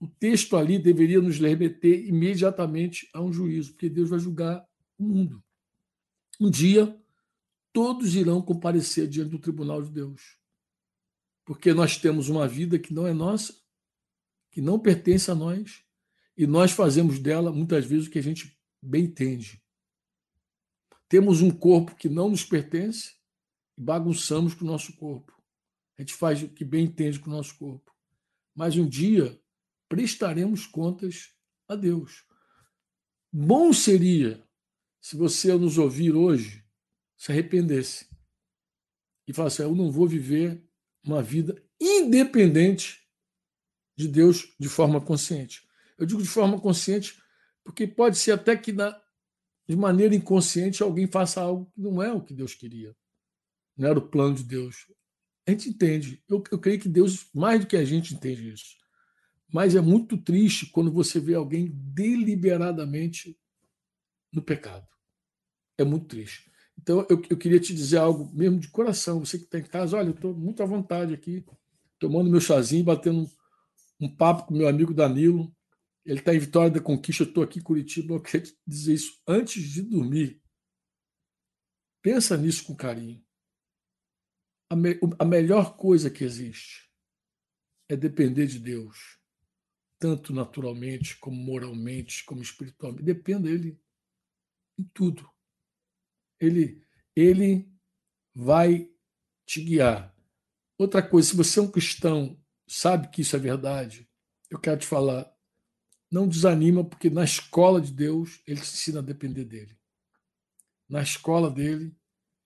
O 0.00 0.08
texto 0.08 0.56
ali 0.56 0.80
deveria 0.80 1.20
nos 1.20 1.38
remeter 1.38 2.04
imediatamente 2.04 3.08
a 3.14 3.22
um 3.22 3.32
juízo, 3.32 3.70
porque 3.70 3.88
Deus 3.88 4.10
vai 4.10 4.18
julgar 4.18 4.66
o 4.98 5.04
mundo. 5.04 5.44
Um 6.40 6.50
dia, 6.50 7.00
todos 7.72 8.16
irão 8.16 8.42
comparecer 8.42 9.06
diante 9.06 9.30
do 9.30 9.38
tribunal 9.38 9.80
de 9.80 9.92
Deus. 9.92 10.40
Porque 11.44 11.72
nós 11.72 11.96
temos 11.98 12.28
uma 12.28 12.48
vida 12.48 12.80
que 12.80 12.92
não 12.92 13.06
é 13.06 13.14
nossa, 13.14 13.64
que 14.56 14.62
não 14.62 14.78
pertence 14.78 15.30
a 15.30 15.34
nós, 15.34 15.84
e 16.34 16.46
nós 16.46 16.70
fazemos 16.70 17.18
dela 17.18 17.52
muitas 17.52 17.84
vezes 17.84 18.06
o 18.06 18.10
que 18.10 18.18
a 18.18 18.22
gente 18.22 18.58
bem 18.80 19.04
entende. 19.04 19.62
Temos 21.10 21.42
um 21.42 21.50
corpo 21.50 21.94
que 21.94 22.08
não 22.08 22.30
nos 22.30 22.42
pertence 22.42 23.16
e 23.76 23.82
bagunçamos 23.82 24.54
com 24.54 24.64
o 24.64 24.66
nosso 24.66 24.96
corpo. 24.96 25.38
A 25.98 26.00
gente 26.00 26.14
faz 26.14 26.42
o 26.42 26.48
que 26.48 26.64
bem 26.64 26.86
entende 26.86 27.20
com 27.20 27.28
o 27.28 27.34
nosso 27.34 27.54
corpo. 27.58 27.94
Mas 28.54 28.78
um 28.78 28.88
dia 28.88 29.38
prestaremos 29.90 30.64
contas 30.64 31.34
a 31.68 31.76
Deus. 31.76 32.24
Bom 33.30 33.74
seria 33.74 34.42
se 35.02 35.16
você 35.16 35.52
nos 35.52 35.76
ouvir 35.76 36.14
hoje 36.14 36.64
se 37.14 37.30
arrependesse 37.30 38.08
e 39.28 39.34
falasse: 39.34 39.60
Eu 39.60 39.74
não 39.74 39.92
vou 39.92 40.08
viver 40.08 40.66
uma 41.04 41.22
vida 41.22 41.62
independente 41.78 43.05
de 43.96 44.06
Deus 44.06 44.54
de 44.58 44.68
forma 44.68 45.00
consciente. 45.00 45.66
Eu 45.98 46.06
digo 46.06 46.22
de 46.22 46.28
forma 46.28 46.60
consciente, 46.60 47.20
porque 47.64 47.86
pode 47.86 48.18
ser 48.18 48.32
até 48.32 48.56
que 48.56 48.72
na, 48.72 49.00
de 49.66 49.74
maneira 49.74 50.14
inconsciente 50.14 50.82
alguém 50.82 51.06
faça 51.06 51.40
algo 51.40 51.70
que 51.74 51.80
não 51.80 52.02
é 52.02 52.12
o 52.12 52.20
que 52.20 52.34
Deus 52.34 52.54
queria. 52.54 52.94
Não 53.76 53.88
era 53.88 53.98
o 53.98 54.08
plano 54.08 54.34
de 54.34 54.44
Deus. 54.44 54.86
A 55.46 55.50
gente 55.50 55.68
entende. 55.68 56.22
Eu, 56.28 56.42
eu 56.50 56.58
creio 56.58 56.78
que 56.78 56.88
Deus, 56.88 57.28
mais 57.34 57.60
do 57.60 57.66
que 57.66 57.76
a 57.76 57.84
gente, 57.84 58.14
entende 58.14 58.50
isso. 58.50 58.76
Mas 59.52 59.74
é 59.74 59.80
muito 59.80 60.18
triste 60.18 60.66
quando 60.66 60.92
você 60.92 61.20
vê 61.20 61.34
alguém 61.34 61.70
deliberadamente 61.72 63.38
no 64.32 64.42
pecado. 64.42 64.86
É 65.78 65.84
muito 65.84 66.06
triste. 66.06 66.50
Então, 66.78 67.06
eu, 67.08 67.22
eu 67.30 67.36
queria 67.36 67.60
te 67.60 67.74
dizer 67.74 67.98
algo 67.98 68.30
mesmo 68.34 68.58
de 68.58 68.68
coração. 68.68 69.24
Você 69.24 69.38
que 69.38 69.44
está 69.44 69.58
em 69.58 69.64
casa, 69.64 69.96
olha, 69.96 70.08
eu 70.08 70.14
estou 70.14 70.34
muito 70.34 70.62
à 70.62 70.66
vontade 70.66 71.14
aqui, 71.14 71.44
tomando 71.98 72.30
meu 72.30 72.40
chazinho, 72.40 72.84
batendo 72.84 73.30
um, 74.00 74.14
papo 74.14 74.46
com 74.46 74.54
meu 74.54 74.68
amigo 74.68 74.94
Danilo. 74.94 75.54
Ele 76.04 76.20
está 76.20 76.34
em 76.34 76.38
Vitória 76.38 76.70
da 76.70 76.80
Conquista, 76.80 77.24
eu 77.24 77.28
estou 77.28 77.42
aqui 77.42 77.58
em 77.58 77.62
Curitiba. 77.62 78.14
Eu 78.14 78.22
queria 78.22 78.46
te 78.46 78.56
dizer 78.66 78.94
isso 78.94 79.20
antes 79.26 79.62
de 79.62 79.82
dormir. 79.82 80.42
Pensa 82.02 82.36
nisso 82.36 82.64
com 82.64 82.76
carinho. 82.76 83.24
A, 84.70 84.76
me, 84.76 84.98
a 85.18 85.24
melhor 85.24 85.76
coisa 85.76 86.10
que 86.10 86.24
existe 86.24 86.90
é 87.88 87.96
depender 87.96 88.46
de 88.46 88.58
Deus, 88.58 89.18
tanto 89.98 90.32
naturalmente, 90.32 91.16
como 91.18 91.36
moralmente, 91.36 92.24
como 92.24 92.42
espiritualmente. 92.42 93.04
Dependa 93.04 93.48
dele 93.48 93.80
em 94.78 94.84
tudo. 94.92 95.28
Ele, 96.40 96.84
ele 97.14 97.68
vai 98.34 98.92
te 99.46 99.62
guiar. 99.62 100.14
Outra 100.78 101.02
coisa, 101.02 101.30
se 101.30 101.36
você 101.36 101.58
é 101.58 101.62
um 101.62 101.70
cristão, 101.70 102.38
sabe 102.66 103.08
que 103.08 103.22
isso 103.22 103.36
é 103.36 103.38
verdade, 103.38 104.08
eu 104.50 104.58
quero 104.58 104.80
te 104.80 104.86
falar, 104.86 105.32
não 106.10 106.28
desanima, 106.28 106.84
porque 106.84 107.10
na 107.10 107.24
escola 107.24 107.80
de 107.80 107.92
Deus, 107.92 108.40
ele 108.46 108.60
te 108.60 108.68
ensina 108.68 109.00
a 109.00 109.02
depender 109.02 109.44
dele. 109.44 109.76
Na 110.88 111.02
escola 111.02 111.50
dele, 111.50 111.96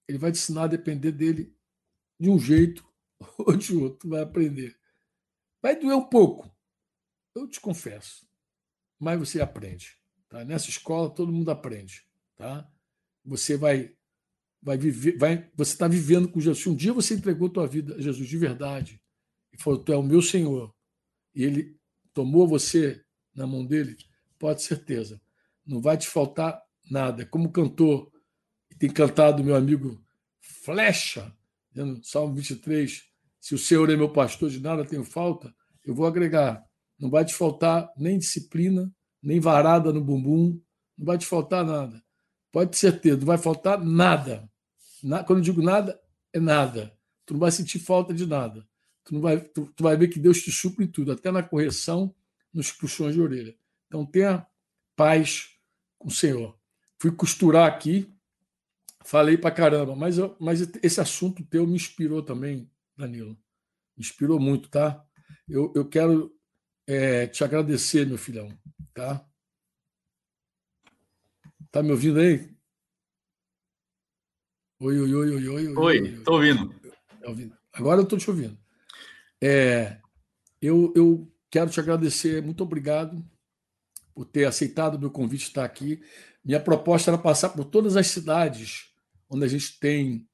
ele 0.09 0.19
vai 0.19 0.33
te 0.33 0.39
ensinar 0.39 0.65
a 0.65 0.69
depender 0.69 1.13
dele 1.13 1.55
de 2.19 2.31
um 2.31 2.39
jeito 2.39 2.85
ou 3.39 3.57
de 3.57 3.77
outro. 3.77 4.09
Vai 4.09 4.23
aprender. 4.23 4.79
Vai 5.63 5.79
doer 5.79 5.95
um 5.95 6.09
pouco, 6.09 6.51
eu 7.35 7.47
te 7.47 7.61
confesso, 7.61 8.27
mas 8.99 9.19
você 9.19 9.41
aprende. 9.41 9.99
Tá? 10.29 10.43
Nessa 10.43 10.71
escola, 10.71 11.11
todo 11.11 11.33
mundo 11.33 11.51
aprende. 11.51 12.07
Tá? 12.37 12.71
Você 13.25 13.57
vai 13.57 13.95
vai 14.63 14.77
viver, 14.77 15.17
vai, 15.17 15.51
você 15.55 15.73
está 15.73 15.89
vivendo 15.89 16.29
com 16.29 16.41
Jesus. 16.41 16.67
Um 16.67 16.75
dia 16.75 16.93
você 16.93 17.15
entregou 17.15 17.49
tua 17.49 17.67
vida 17.67 17.95
a 17.95 18.01
Jesus 18.01 18.29
de 18.29 18.37
verdade 18.37 19.00
falou, 19.63 19.79
tu 19.79 19.93
é 19.93 19.97
o 19.97 20.03
meu 20.03 20.23
Senhor, 20.23 20.75
e 21.35 21.45
ele 21.45 21.77
tomou 22.13 22.47
você 22.47 23.03
na 23.35 23.47
mão 23.47 23.65
dele, 23.65 23.97
pode 24.39 24.63
certeza, 24.63 25.21
não 25.67 25.81
vai 25.81 25.97
te 25.97 26.09
faltar 26.09 26.61
nada. 26.91 27.25
Como 27.27 27.53
cantor, 27.53 28.11
tem 28.79 28.91
cantado 28.91 29.45
meu 29.45 29.55
amigo 29.55 30.03
Flecha, 30.41 31.35
dizendo, 31.71 32.01
Salmo 32.05 32.35
23, 32.35 33.05
se 33.41 33.55
o 33.55 33.59
Senhor 33.59 33.89
é 33.91 33.97
meu 33.97 34.13
pastor, 34.13 34.51
de 34.51 34.61
nada 34.61 34.85
tenho 34.85 35.05
falta, 35.05 35.55
eu 35.85 35.95
vou 35.95 36.07
agregar, 36.07 36.65
não 36.99 37.09
vai 37.09 37.25
te 37.25 37.35
faltar 37.35 37.91
nem 37.97 38.19
disciplina, 38.19 38.93
nem 39.23 39.41
varada 39.41 39.93
no 39.93 40.03
bumbum, 40.03 40.61
não 40.97 41.07
vai 41.07 41.17
te 41.17 41.27
faltar 41.27 41.65
nada. 41.65 42.03
Pode 42.53 42.73
ter 42.73 42.79
certeza, 42.79 43.19
não 43.19 43.27
vai 43.27 43.39
faltar 43.39 43.83
nada. 43.83 44.51
Quando 45.27 45.39
eu 45.39 45.45
digo 45.45 45.63
nada, 45.63 45.99
é 46.33 46.41
nada. 46.41 46.93
Tu 47.25 47.35
não 47.35 47.41
vai 47.41 47.51
sentir 47.51 47.79
falta 47.79 48.13
de 48.13 48.27
nada. 48.27 48.67
Tu, 49.11 49.15
não 49.15 49.21
vai, 49.21 49.41
tu, 49.41 49.67
tu 49.75 49.83
vai 49.83 49.97
ver 49.97 50.07
que 50.07 50.21
Deus 50.21 50.41
te 50.41 50.53
supre 50.53 50.85
em 50.85 50.89
tudo, 50.89 51.11
até 51.11 51.33
na 51.33 51.43
correção, 51.43 52.15
nos 52.55 52.71
puxões 52.71 53.13
de 53.13 53.21
orelha. 53.21 53.57
Então 53.89 54.07
tenha 54.07 54.47
paz 54.95 55.49
com 55.99 56.07
o 56.07 56.13
Senhor. 56.13 56.57
Fui 56.97 57.11
costurar 57.11 57.67
aqui, 57.67 58.09
falei 59.05 59.37
para 59.37 59.51
caramba, 59.51 59.97
mas, 59.97 60.17
eu, 60.17 60.37
mas 60.39 60.61
esse 60.81 61.01
assunto 61.01 61.45
teu 61.45 61.67
me 61.67 61.75
inspirou 61.75 62.23
também, 62.23 62.71
Danilo. 62.97 63.37
Me 63.97 64.05
inspirou 64.05 64.39
muito, 64.39 64.69
tá? 64.69 65.05
Eu, 65.49 65.73
eu 65.75 65.89
quero 65.89 66.33
é, 66.87 67.27
te 67.27 67.43
agradecer, 67.43 68.07
meu 68.07 68.17
filhão, 68.17 68.57
tá? 68.95 69.29
Tá 71.73 71.83
me 71.83 71.91
ouvindo 71.91 72.21
aí? 72.21 72.49
Oi, 74.79 75.01
oi, 75.01 75.15
oi, 75.15 75.31
oi, 75.31 75.49
oi. 75.49 75.77
Oi, 75.77 75.99
estou 76.15 76.35
ouvindo. 76.35 76.73
Tá 77.21 77.29
ouvindo. 77.29 77.59
Agora 77.73 77.99
eu 77.99 78.05
estou 78.05 78.17
te 78.17 78.31
ouvindo. 78.31 78.57
É, 79.43 79.99
eu, 80.61 80.93
eu 80.95 81.33
quero 81.51 81.71
te 81.71 81.81
agradecer, 81.81 82.43
muito 82.43 82.63
obrigado 82.63 83.25
por 84.15 84.25
ter 84.25 84.45
aceitado 84.45 84.97
o 84.97 84.99
meu 84.99 85.11
convite 85.11 85.45
de 85.45 85.49
estar 85.49 85.65
aqui. 85.65 86.03
Minha 86.45 86.61
proposta 86.61 87.11
era 87.11 87.19
passar 87.19 87.51
por 87.51 87.65
todas 87.65 87.97
as 87.97 88.07
cidades 88.09 88.91
onde 89.29 89.45
a 89.45 89.49
gente 89.49 89.79
tem 89.79 90.29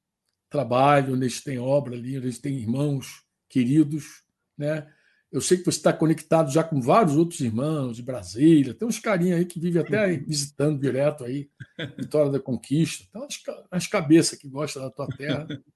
trabalho, 0.49 1.15
onde 1.15 1.27
a 1.27 1.29
gente 1.29 1.45
tem 1.45 1.59
obra 1.59 1.95
ali, 1.95 2.17
onde 2.17 2.29
a 2.29 2.31
gente 2.31 2.41
tem 2.41 2.57
irmãos 2.57 3.23
queridos, 3.49 4.23
né? 4.57 4.91
Eu 5.31 5.41
sei 5.41 5.59
que 5.59 5.65
você 5.65 5.79
está 5.79 5.93
conectado 5.93 6.51
já 6.51 6.63
com 6.63 6.81
vários 6.81 7.17
outros 7.17 7.41
irmãos 7.41 7.97
de 7.97 8.03
Brasília. 8.03 8.73
Tem 8.73 8.87
uns 8.87 8.99
carinhas 8.99 9.39
aí 9.39 9.45
que 9.45 9.61
vivem 9.61 9.83
até 9.83 9.99
aí, 9.99 10.17
visitando 10.25 10.81
direto 10.81 11.25
aí, 11.25 11.51
Vitória 11.99 12.31
da 12.31 12.41
Conquista. 12.41 13.05
Tem 13.13 13.21
umas, 13.21 13.43
umas 13.71 13.87
cabeças 13.87 14.39
que 14.39 14.49
gostam 14.49 14.83
da 14.83 14.91
tua 14.91 15.09
terra, 15.09 15.47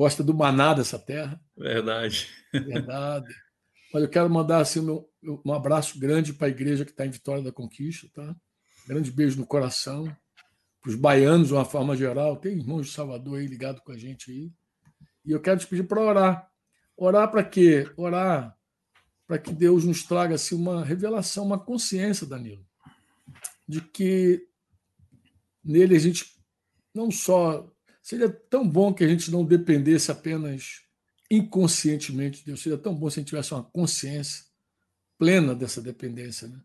gosta 0.00 0.24
do 0.24 0.32
maná 0.32 0.72
dessa 0.72 0.98
terra. 0.98 1.38
Verdade. 1.54 2.26
Verdade. 2.50 3.34
Mas 3.92 4.02
eu 4.02 4.08
quero 4.08 4.30
mandar 4.30 4.62
assim, 4.62 4.80
um, 4.80 5.04
um 5.44 5.52
abraço 5.52 5.98
grande 5.98 6.32
para 6.32 6.46
a 6.46 6.50
igreja 6.50 6.86
que 6.86 6.90
está 6.90 7.04
em 7.04 7.10
Vitória 7.10 7.42
da 7.42 7.52
Conquista. 7.52 8.08
Tá? 8.14 8.34
Grande 8.88 9.12
beijo 9.12 9.38
no 9.38 9.46
coração. 9.46 10.04
para 10.80 10.88
os 10.88 10.96
baianos 10.96 11.48
de 11.48 11.52
uma 11.52 11.66
forma 11.66 11.94
geral. 11.94 12.38
Tem 12.38 12.56
irmãos 12.56 12.86
de 12.86 12.92
Salvador 12.92 13.40
aí 13.40 13.46
ligado 13.46 13.82
com 13.82 13.92
a 13.92 13.98
gente 13.98 14.30
aí. 14.30 14.50
E 15.22 15.32
eu 15.32 15.40
quero 15.40 15.60
te 15.60 15.66
pedir 15.66 15.82
para 15.82 16.00
orar. 16.00 16.50
Orar 16.96 17.30
para 17.30 17.44
quê? 17.44 17.86
Orar 17.94 18.56
para 19.26 19.38
que 19.38 19.52
Deus 19.52 19.84
nos 19.84 20.02
traga 20.02 20.34
assim, 20.34 20.54
uma 20.54 20.82
revelação, 20.82 21.44
uma 21.44 21.58
consciência, 21.58 22.26
Danilo, 22.26 22.66
de 23.68 23.82
que 23.82 24.48
nele 25.62 25.94
a 25.94 25.98
gente 25.98 26.24
não 26.94 27.10
só. 27.10 27.70
Seria 28.10 28.28
tão 28.28 28.68
bom 28.68 28.92
que 28.92 29.04
a 29.04 29.08
gente 29.08 29.30
não 29.30 29.44
dependesse 29.44 30.10
apenas 30.10 30.82
inconscientemente 31.30 32.40
de 32.40 32.46
Deus, 32.46 32.60
seria 32.60 32.76
tão 32.76 32.92
bom 32.92 33.08
se 33.08 33.20
a 33.20 33.20
gente 33.20 33.28
tivesse 33.28 33.54
uma 33.54 33.62
consciência 33.62 34.46
plena 35.16 35.54
dessa 35.54 35.80
dependência, 35.80 36.48
né? 36.48 36.60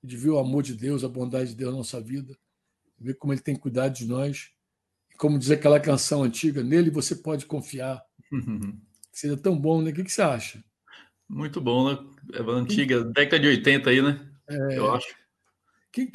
de 0.00 0.16
ver 0.16 0.30
o 0.30 0.38
amor 0.38 0.62
de 0.62 0.72
Deus, 0.72 1.02
a 1.02 1.08
bondade 1.08 1.50
de 1.50 1.56
Deus 1.56 1.72
na 1.72 1.78
nossa 1.78 2.00
vida, 2.00 2.38
ver 2.96 3.14
como 3.14 3.32
Ele 3.32 3.40
tem 3.40 3.56
cuidado 3.56 3.92
de 3.92 4.06
nós. 4.06 4.52
E 5.12 5.16
como 5.16 5.36
diz 5.36 5.50
aquela 5.50 5.80
canção 5.80 6.22
antiga, 6.22 6.62
nele 6.62 6.90
você 6.90 7.16
pode 7.16 7.44
confiar. 7.44 8.00
Seria 9.10 9.36
tão 9.36 9.58
bom, 9.58 9.82
né? 9.82 9.90
O 9.90 9.94
que, 9.94 10.04
que 10.04 10.12
você 10.12 10.22
acha? 10.22 10.62
Muito 11.28 11.60
bom, 11.60 11.90
né? 11.90 11.98
É 12.34 12.40
antiga, 12.40 13.02
década 13.02 13.40
de 13.40 13.48
80 13.48 13.90
aí, 13.90 14.00
né? 14.00 14.30
É... 14.48 14.78
Eu 14.78 14.94
acho. 14.94 15.12
Quem, 15.90 16.08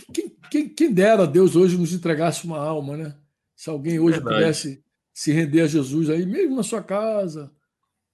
quem, 0.50 0.70
quem, 0.70 0.94
dera 0.94 1.28
Deus 1.28 1.58
hoje 1.58 1.78
nos 1.78 1.92
entregasse 1.92 2.46
uma 2.46 2.60
alma, 2.60 2.96
né? 2.96 3.18
Se 3.60 3.70
alguém 3.70 4.00
hoje 4.00 4.20
Verdade. 4.20 4.36
pudesse 4.38 4.84
se 5.14 5.34
render 5.34 5.60
a 5.60 5.68
Jesus 5.68 6.10
aí, 6.10 6.26
mesmo 6.26 6.56
na 6.56 6.64
sua 6.64 6.82
casa, 6.82 7.52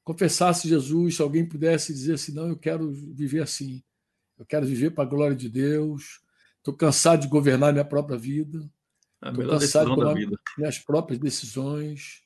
confessasse 0.03 0.67
Jesus, 0.67 1.17
se 1.17 1.21
alguém 1.21 1.47
pudesse 1.47 1.93
dizer 1.93 2.13
assim, 2.13 2.33
não, 2.33 2.47
eu 2.47 2.57
quero 2.57 2.91
viver 2.91 3.43
assim, 3.43 3.83
eu 4.39 4.45
quero 4.47 4.65
viver 4.65 4.89
para 4.89 5.03
a 5.03 5.07
glória 5.07 5.35
de 5.35 5.47
Deus, 5.47 6.19
estou 6.57 6.73
cansado 6.73 7.21
de 7.21 7.27
governar 7.27 7.71
minha 7.71 7.85
própria 7.85 8.17
vida, 8.17 8.67
estou 9.23 9.47
cansado 9.47 9.89
de 9.91 9.95
tomar 9.95 10.15
minhas 10.57 10.79
próprias 10.79 11.19
decisões, 11.19 12.23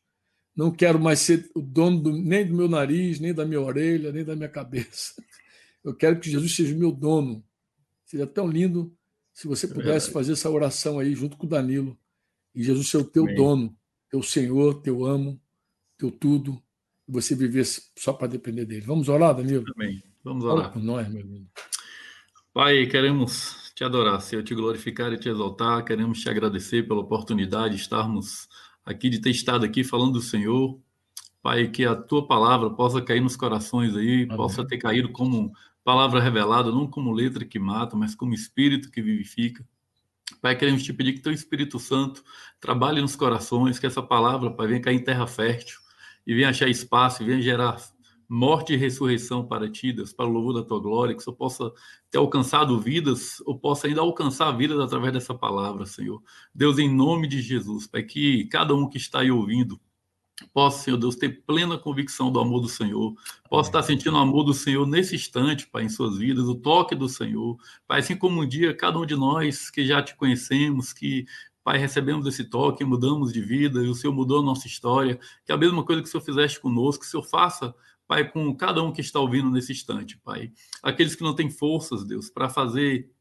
não 0.56 0.72
quero 0.72 0.98
mais 0.98 1.20
ser 1.20 1.52
o 1.54 1.62
dono 1.62 2.00
do, 2.00 2.14
nem 2.14 2.48
do 2.48 2.56
meu 2.56 2.70
nariz, 2.70 3.20
nem 3.20 3.34
da 3.34 3.46
minha 3.46 3.60
orelha, 3.60 4.14
nem 4.14 4.24
da 4.24 4.34
minha 4.34 4.48
cabeça. 4.48 5.22
Eu 5.84 5.94
quero 5.94 6.22
que 6.22 6.32
Jesus 6.32 6.56
seja 6.56 6.74
o 6.74 6.80
meu 6.80 6.94
dono. 6.94 7.44
Seria 8.06 8.28
tão 8.28 8.48
lindo 8.48 8.96
se 9.34 9.46
você 9.46 9.66
é 9.66 9.70
pudesse 9.70 10.10
é 10.10 10.14
fazer 10.14 10.32
essa 10.32 10.50
oração 10.50 11.00
aí 11.00 11.14
junto 11.14 11.36
com 11.36 11.46
o 11.46 11.50
Danilo. 11.50 12.00
E 12.54 12.64
Jesus 12.64 12.90
ser 12.90 12.98
o 12.98 13.04
teu 13.04 13.24
Amém. 13.24 13.36
dono, 13.36 13.78
teu 14.10 14.22
Senhor, 14.24 14.82
teu 14.82 15.06
amo, 15.06 15.40
teu 15.98 16.12
tudo. 16.12 16.62
E 17.08 17.12
você 17.12 17.36
viver 17.36 17.66
só 17.98 18.14
para 18.14 18.28
depender 18.28 18.66
dele. 18.66 18.86
Vamos 18.86 19.10
orar, 19.10 19.36
Danilo? 19.36 19.66
Amém. 19.76 20.04
Vamos 20.24 20.46
orar. 20.46 20.72
Por 20.72 20.84
nós, 20.84 21.08
meu. 21.10 21.26
Pai, 22.54 22.86
queremos 22.88 23.72
te 23.76 23.84
adorar, 23.84 24.22
Senhor, 24.22 24.44
te 24.44 24.54
glorificar 24.54 25.14
e 25.14 25.18
te 25.18 25.30
exaltar. 25.30 25.86
Queremos 25.86 26.20
te 26.20 26.30
agradecer 26.30 26.88
pela 26.88 27.00
oportunidade 27.00 27.76
de 27.76 27.82
estarmos 27.82 28.48
aqui, 28.86 29.10
de 29.10 29.20
ter 29.20 29.30
estado 29.30 29.66
aqui 29.66 29.84
falando 29.84 30.14
do 30.14 30.22
Senhor. 30.22 30.80
Pai, 31.42 31.70
que 31.70 31.86
a 31.86 31.96
tua 31.96 32.28
palavra 32.28 32.70
possa 32.72 33.02
cair 33.02 33.22
nos 33.22 33.38
corações 33.38 33.96
aí, 33.96 34.24
Amém. 34.24 34.36
possa 34.36 34.68
ter 34.68 34.78
caído 34.78 35.10
como 35.10 35.54
palavra 35.84 36.20
revelada, 36.20 36.72
não 36.72 36.86
como 36.86 37.14
letra 37.14 37.46
que 37.46 37.58
mata, 37.58 37.96
mas 37.96 38.14
como 38.14 38.34
espírito 38.34 38.92
que 38.92 39.02
vivifica. 39.02 39.66
Pai, 40.42 40.56
queremos 40.56 40.84
te 40.84 40.94
pedir 40.94 41.14
que 41.14 41.22
teu 41.22 41.32
Espírito 41.32 41.80
Santo 41.80 42.24
trabalhe 42.60 43.02
nos 43.02 43.16
corações, 43.16 43.80
que 43.80 43.88
essa 43.88 44.02
palavra, 44.02 44.52
Pai, 44.52 44.68
venha 44.68 44.82
cair 44.82 44.96
em 44.96 45.04
terra 45.04 45.28
fértil 45.28 45.80
e 46.26 46.34
venha 46.34 46.50
achar 46.50 46.68
espaço, 46.68 47.24
e 47.24 47.26
venha 47.26 47.42
gerar 47.42 47.78
morte 48.30 48.74
e 48.74 48.78
ressurreição 48.78 49.44
para 49.44 49.70
ti, 49.70 49.92
Deus, 49.92 50.14
para 50.14 50.28
o 50.28 50.32
louvor 50.32 50.54
da 50.54 50.64
tua 50.64 50.80
glória, 50.80 51.16
que 51.16 51.24
só 51.24 51.32
possa 51.32 51.72
ter 52.12 52.20
alcançado 52.20 52.80
vidas, 52.80 53.42
ou 53.46 53.58
possa 53.58 53.88
ainda 53.88 54.02
alcançar 54.02 54.52
vidas 54.52 54.80
através 54.80 55.12
dessa 55.12 55.34
palavra, 55.34 55.88
Senhor. 55.88 56.22
Deus, 56.54 56.78
em 56.78 56.94
nome 56.94 57.28
de 57.28 57.42
Jesus, 57.42 57.88
Pai, 57.88 58.04
que 58.04 58.46
cada 58.46 58.76
um 58.76 58.88
que 58.88 58.98
está 58.98 59.22
aí 59.22 59.32
ouvindo, 59.32 59.82
possa, 60.48 60.84
Senhor 60.84 60.98
Deus, 60.98 61.16
ter 61.16 61.44
plena 61.46 61.78
convicção 61.78 62.32
do 62.32 62.40
amor 62.40 62.62
do 62.62 62.70
Senhor, 62.70 63.16
possa 63.50 63.70
estar 63.70 63.84
sentindo 63.84 64.16
o 64.16 64.20
amor 64.20 64.44
do 64.44 64.54
Senhor 64.54 64.86
nesse 64.86 65.16
instante, 65.16 65.68
Pai, 65.68 65.84
em 65.84 65.90
suas 65.90 66.18
vidas, 66.18 66.48
o 66.48 66.56
toque 66.56 66.96
do 66.96 67.10
Senhor. 67.10 67.58
Pai, 67.88 68.00
assim 68.00 68.16
como 68.16 68.42
um 68.42 68.48
dia 68.48 68.74
cada 68.74 69.00
um 69.00 69.06
de 69.06 69.16
nós 69.16 69.70
que 69.70 69.86
já 69.86 70.02
te 70.02 70.16
conhecemos, 70.16 70.94
que 70.94 71.26
Pai, 71.64 71.78
recebemos 71.78 72.26
esse 72.26 72.46
toque, 72.46 72.84
mudamos 72.84 73.32
de 73.32 73.42
vida, 73.42 73.84
e 73.84 73.90
o 73.90 73.94
Senhor 73.94 74.14
mudou 74.14 74.40
a 74.40 74.44
nossa 74.44 74.66
história, 74.68 75.20
que 75.46 75.52
é 75.52 75.56
a 75.56 75.58
mesma 75.58 75.84
coisa 75.84 76.02
que 76.02 76.08
o 76.08 76.12
Senhor 76.12 76.24
fizeste 76.24 76.60
conosco, 76.60 77.02
que 77.02 77.08
o 77.08 77.10
Senhor 77.10 77.24
faça, 77.24 77.76
Pai, 78.08 78.28
com 78.28 78.56
cada 78.56 78.82
um 78.82 78.92
que 78.92 79.02
está 79.02 79.20
ouvindo 79.20 79.52
nesse 79.52 79.72
instante, 79.72 80.18
Pai. 80.18 80.52
Aqueles 80.82 81.16
que 81.16 81.24
não 81.24 81.36
têm 81.36 81.50
forças, 81.50 82.04
Deus, 82.04 82.30
para 82.30 82.50
fazer 82.50 83.12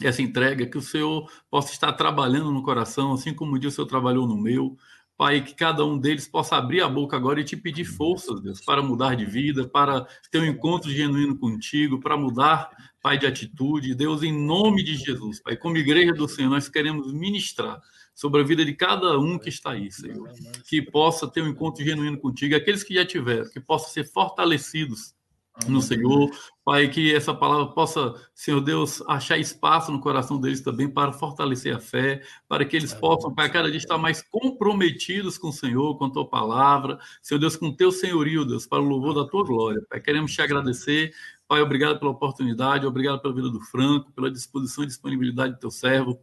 essa 0.00 0.22
entrega, 0.22 0.66
que 0.66 0.78
o 0.78 0.82
Senhor 0.82 1.28
possa 1.50 1.72
estar 1.72 1.92
trabalhando 1.92 2.52
no 2.52 2.62
coração, 2.62 3.12
assim 3.12 3.34
como 3.34 3.56
um 3.56 3.58
dia 3.58 3.68
o 3.68 3.72
Senhor 3.72 3.86
trabalhou 3.86 4.26
no 4.26 4.36
meu. 4.36 4.76
Pai, 5.18 5.42
que 5.42 5.52
cada 5.52 5.84
um 5.84 5.98
deles 5.98 6.28
possa 6.28 6.56
abrir 6.56 6.80
a 6.80 6.88
boca 6.88 7.16
agora 7.16 7.40
e 7.40 7.44
te 7.44 7.56
pedir 7.56 7.84
forças, 7.84 8.40
Deus, 8.40 8.60
para 8.64 8.80
mudar 8.80 9.16
de 9.16 9.26
vida, 9.26 9.68
para 9.68 10.06
ter 10.30 10.38
um 10.38 10.44
encontro 10.44 10.88
genuíno 10.92 11.36
contigo, 11.36 11.98
para 11.98 12.16
mudar, 12.16 12.70
Pai, 13.02 13.18
de 13.18 13.26
atitude. 13.26 13.96
Deus, 13.96 14.22
em 14.22 14.32
nome 14.32 14.84
de 14.84 14.94
Jesus, 14.94 15.42
Pai, 15.42 15.56
como 15.56 15.76
igreja 15.76 16.12
do 16.12 16.28
Senhor, 16.28 16.48
nós 16.48 16.68
queremos 16.68 17.12
ministrar 17.12 17.80
sobre 18.14 18.42
a 18.42 18.44
vida 18.44 18.64
de 18.64 18.74
cada 18.74 19.18
um 19.18 19.36
que 19.40 19.48
está 19.48 19.72
aí, 19.72 19.90
Senhor. 19.90 20.30
Que 20.68 20.80
possa 20.80 21.26
ter 21.26 21.42
um 21.42 21.48
encontro 21.48 21.84
genuíno 21.84 22.20
contigo, 22.20 22.54
aqueles 22.54 22.84
que 22.84 22.94
já 22.94 23.04
tiveram, 23.04 23.50
que 23.50 23.58
possam 23.58 23.88
ser 23.90 24.04
fortalecidos 24.04 25.17
no 25.66 25.82
Senhor. 25.82 26.30
Pai, 26.64 26.88
que 26.88 27.14
essa 27.14 27.32
palavra 27.34 27.72
possa, 27.72 28.14
Senhor 28.34 28.60
Deus, 28.60 29.02
achar 29.08 29.38
espaço 29.38 29.90
no 29.90 30.00
coração 30.00 30.38
deles 30.38 30.60
também 30.60 30.88
para 30.88 31.12
fortalecer 31.12 31.74
a 31.74 31.80
fé, 31.80 32.22
para 32.46 32.64
que 32.64 32.76
eles 32.76 32.92
possam, 32.92 33.34
Pai, 33.34 33.50
cada 33.50 33.68
dia 33.68 33.78
estar 33.78 33.98
mais 33.98 34.22
comprometidos 34.22 35.38
com 35.38 35.48
o 35.48 35.52
Senhor, 35.52 35.96
com 35.96 36.04
a 36.04 36.10
tua 36.10 36.28
palavra, 36.28 36.98
Senhor 37.22 37.40
Deus, 37.40 37.56
com 37.56 37.68
o 37.68 37.76
teu 37.76 37.90
senhorio, 37.90 38.44
Deus, 38.44 38.66
para 38.66 38.82
o 38.82 38.86
louvor 38.86 39.14
da 39.14 39.28
tua 39.28 39.44
glória. 39.44 39.82
Pai, 39.88 40.00
queremos 40.00 40.32
te 40.32 40.42
agradecer. 40.42 41.12
Pai, 41.46 41.62
obrigado 41.62 41.98
pela 41.98 42.10
oportunidade, 42.10 42.86
obrigado 42.86 43.20
pela 43.22 43.34
vida 43.34 43.48
do 43.48 43.60
Franco, 43.60 44.12
pela 44.12 44.30
disposição 44.30 44.84
e 44.84 44.86
disponibilidade 44.86 45.54
do 45.54 45.58
teu 45.58 45.70
servo. 45.70 46.20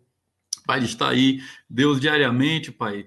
Pai, 0.65 0.79
de 0.79 0.85
estar 0.85 1.09
aí, 1.09 1.41
Deus, 1.69 1.99
diariamente, 1.99 2.71
Pai, 2.71 3.05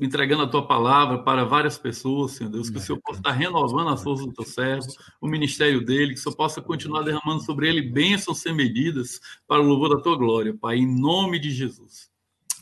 entregando 0.00 0.42
a 0.42 0.48
tua 0.48 0.66
palavra 0.66 1.18
para 1.18 1.44
várias 1.44 1.76
pessoas, 1.76 2.32
Senhor 2.32 2.50
Deus, 2.50 2.70
que 2.70 2.78
o 2.78 2.80
Senhor 2.80 3.00
possa 3.04 3.20
estar 3.20 3.32
renovando 3.32 3.88
as 3.90 4.02
forças 4.02 4.26
do 4.26 4.32
teu 4.32 4.44
servo, 4.44 4.86
o 5.20 5.28
ministério 5.28 5.84
dele, 5.84 6.14
que 6.14 6.20
o 6.20 6.22
Senhor 6.22 6.36
possa 6.36 6.62
continuar 6.62 7.02
derramando 7.02 7.42
sobre 7.42 7.68
ele 7.68 7.82
bênçãos 7.82 8.38
sem 8.38 8.54
medidas 8.54 9.20
para 9.46 9.60
o 9.60 9.66
louvor 9.66 9.90
da 9.96 10.02
tua 10.02 10.16
glória, 10.16 10.56
Pai, 10.58 10.78
em 10.78 10.86
nome 10.86 11.38
de 11.38 11.50
Jesus. 11.50 12.08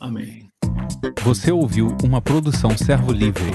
Amém. 0.01 0.51
Você 1.23 1.53
ouviu 1.53 1.97
uma 2.03 2.21
produção 2.21 2.77
Servo 2.77 3.13
Livre. 3.13 3.53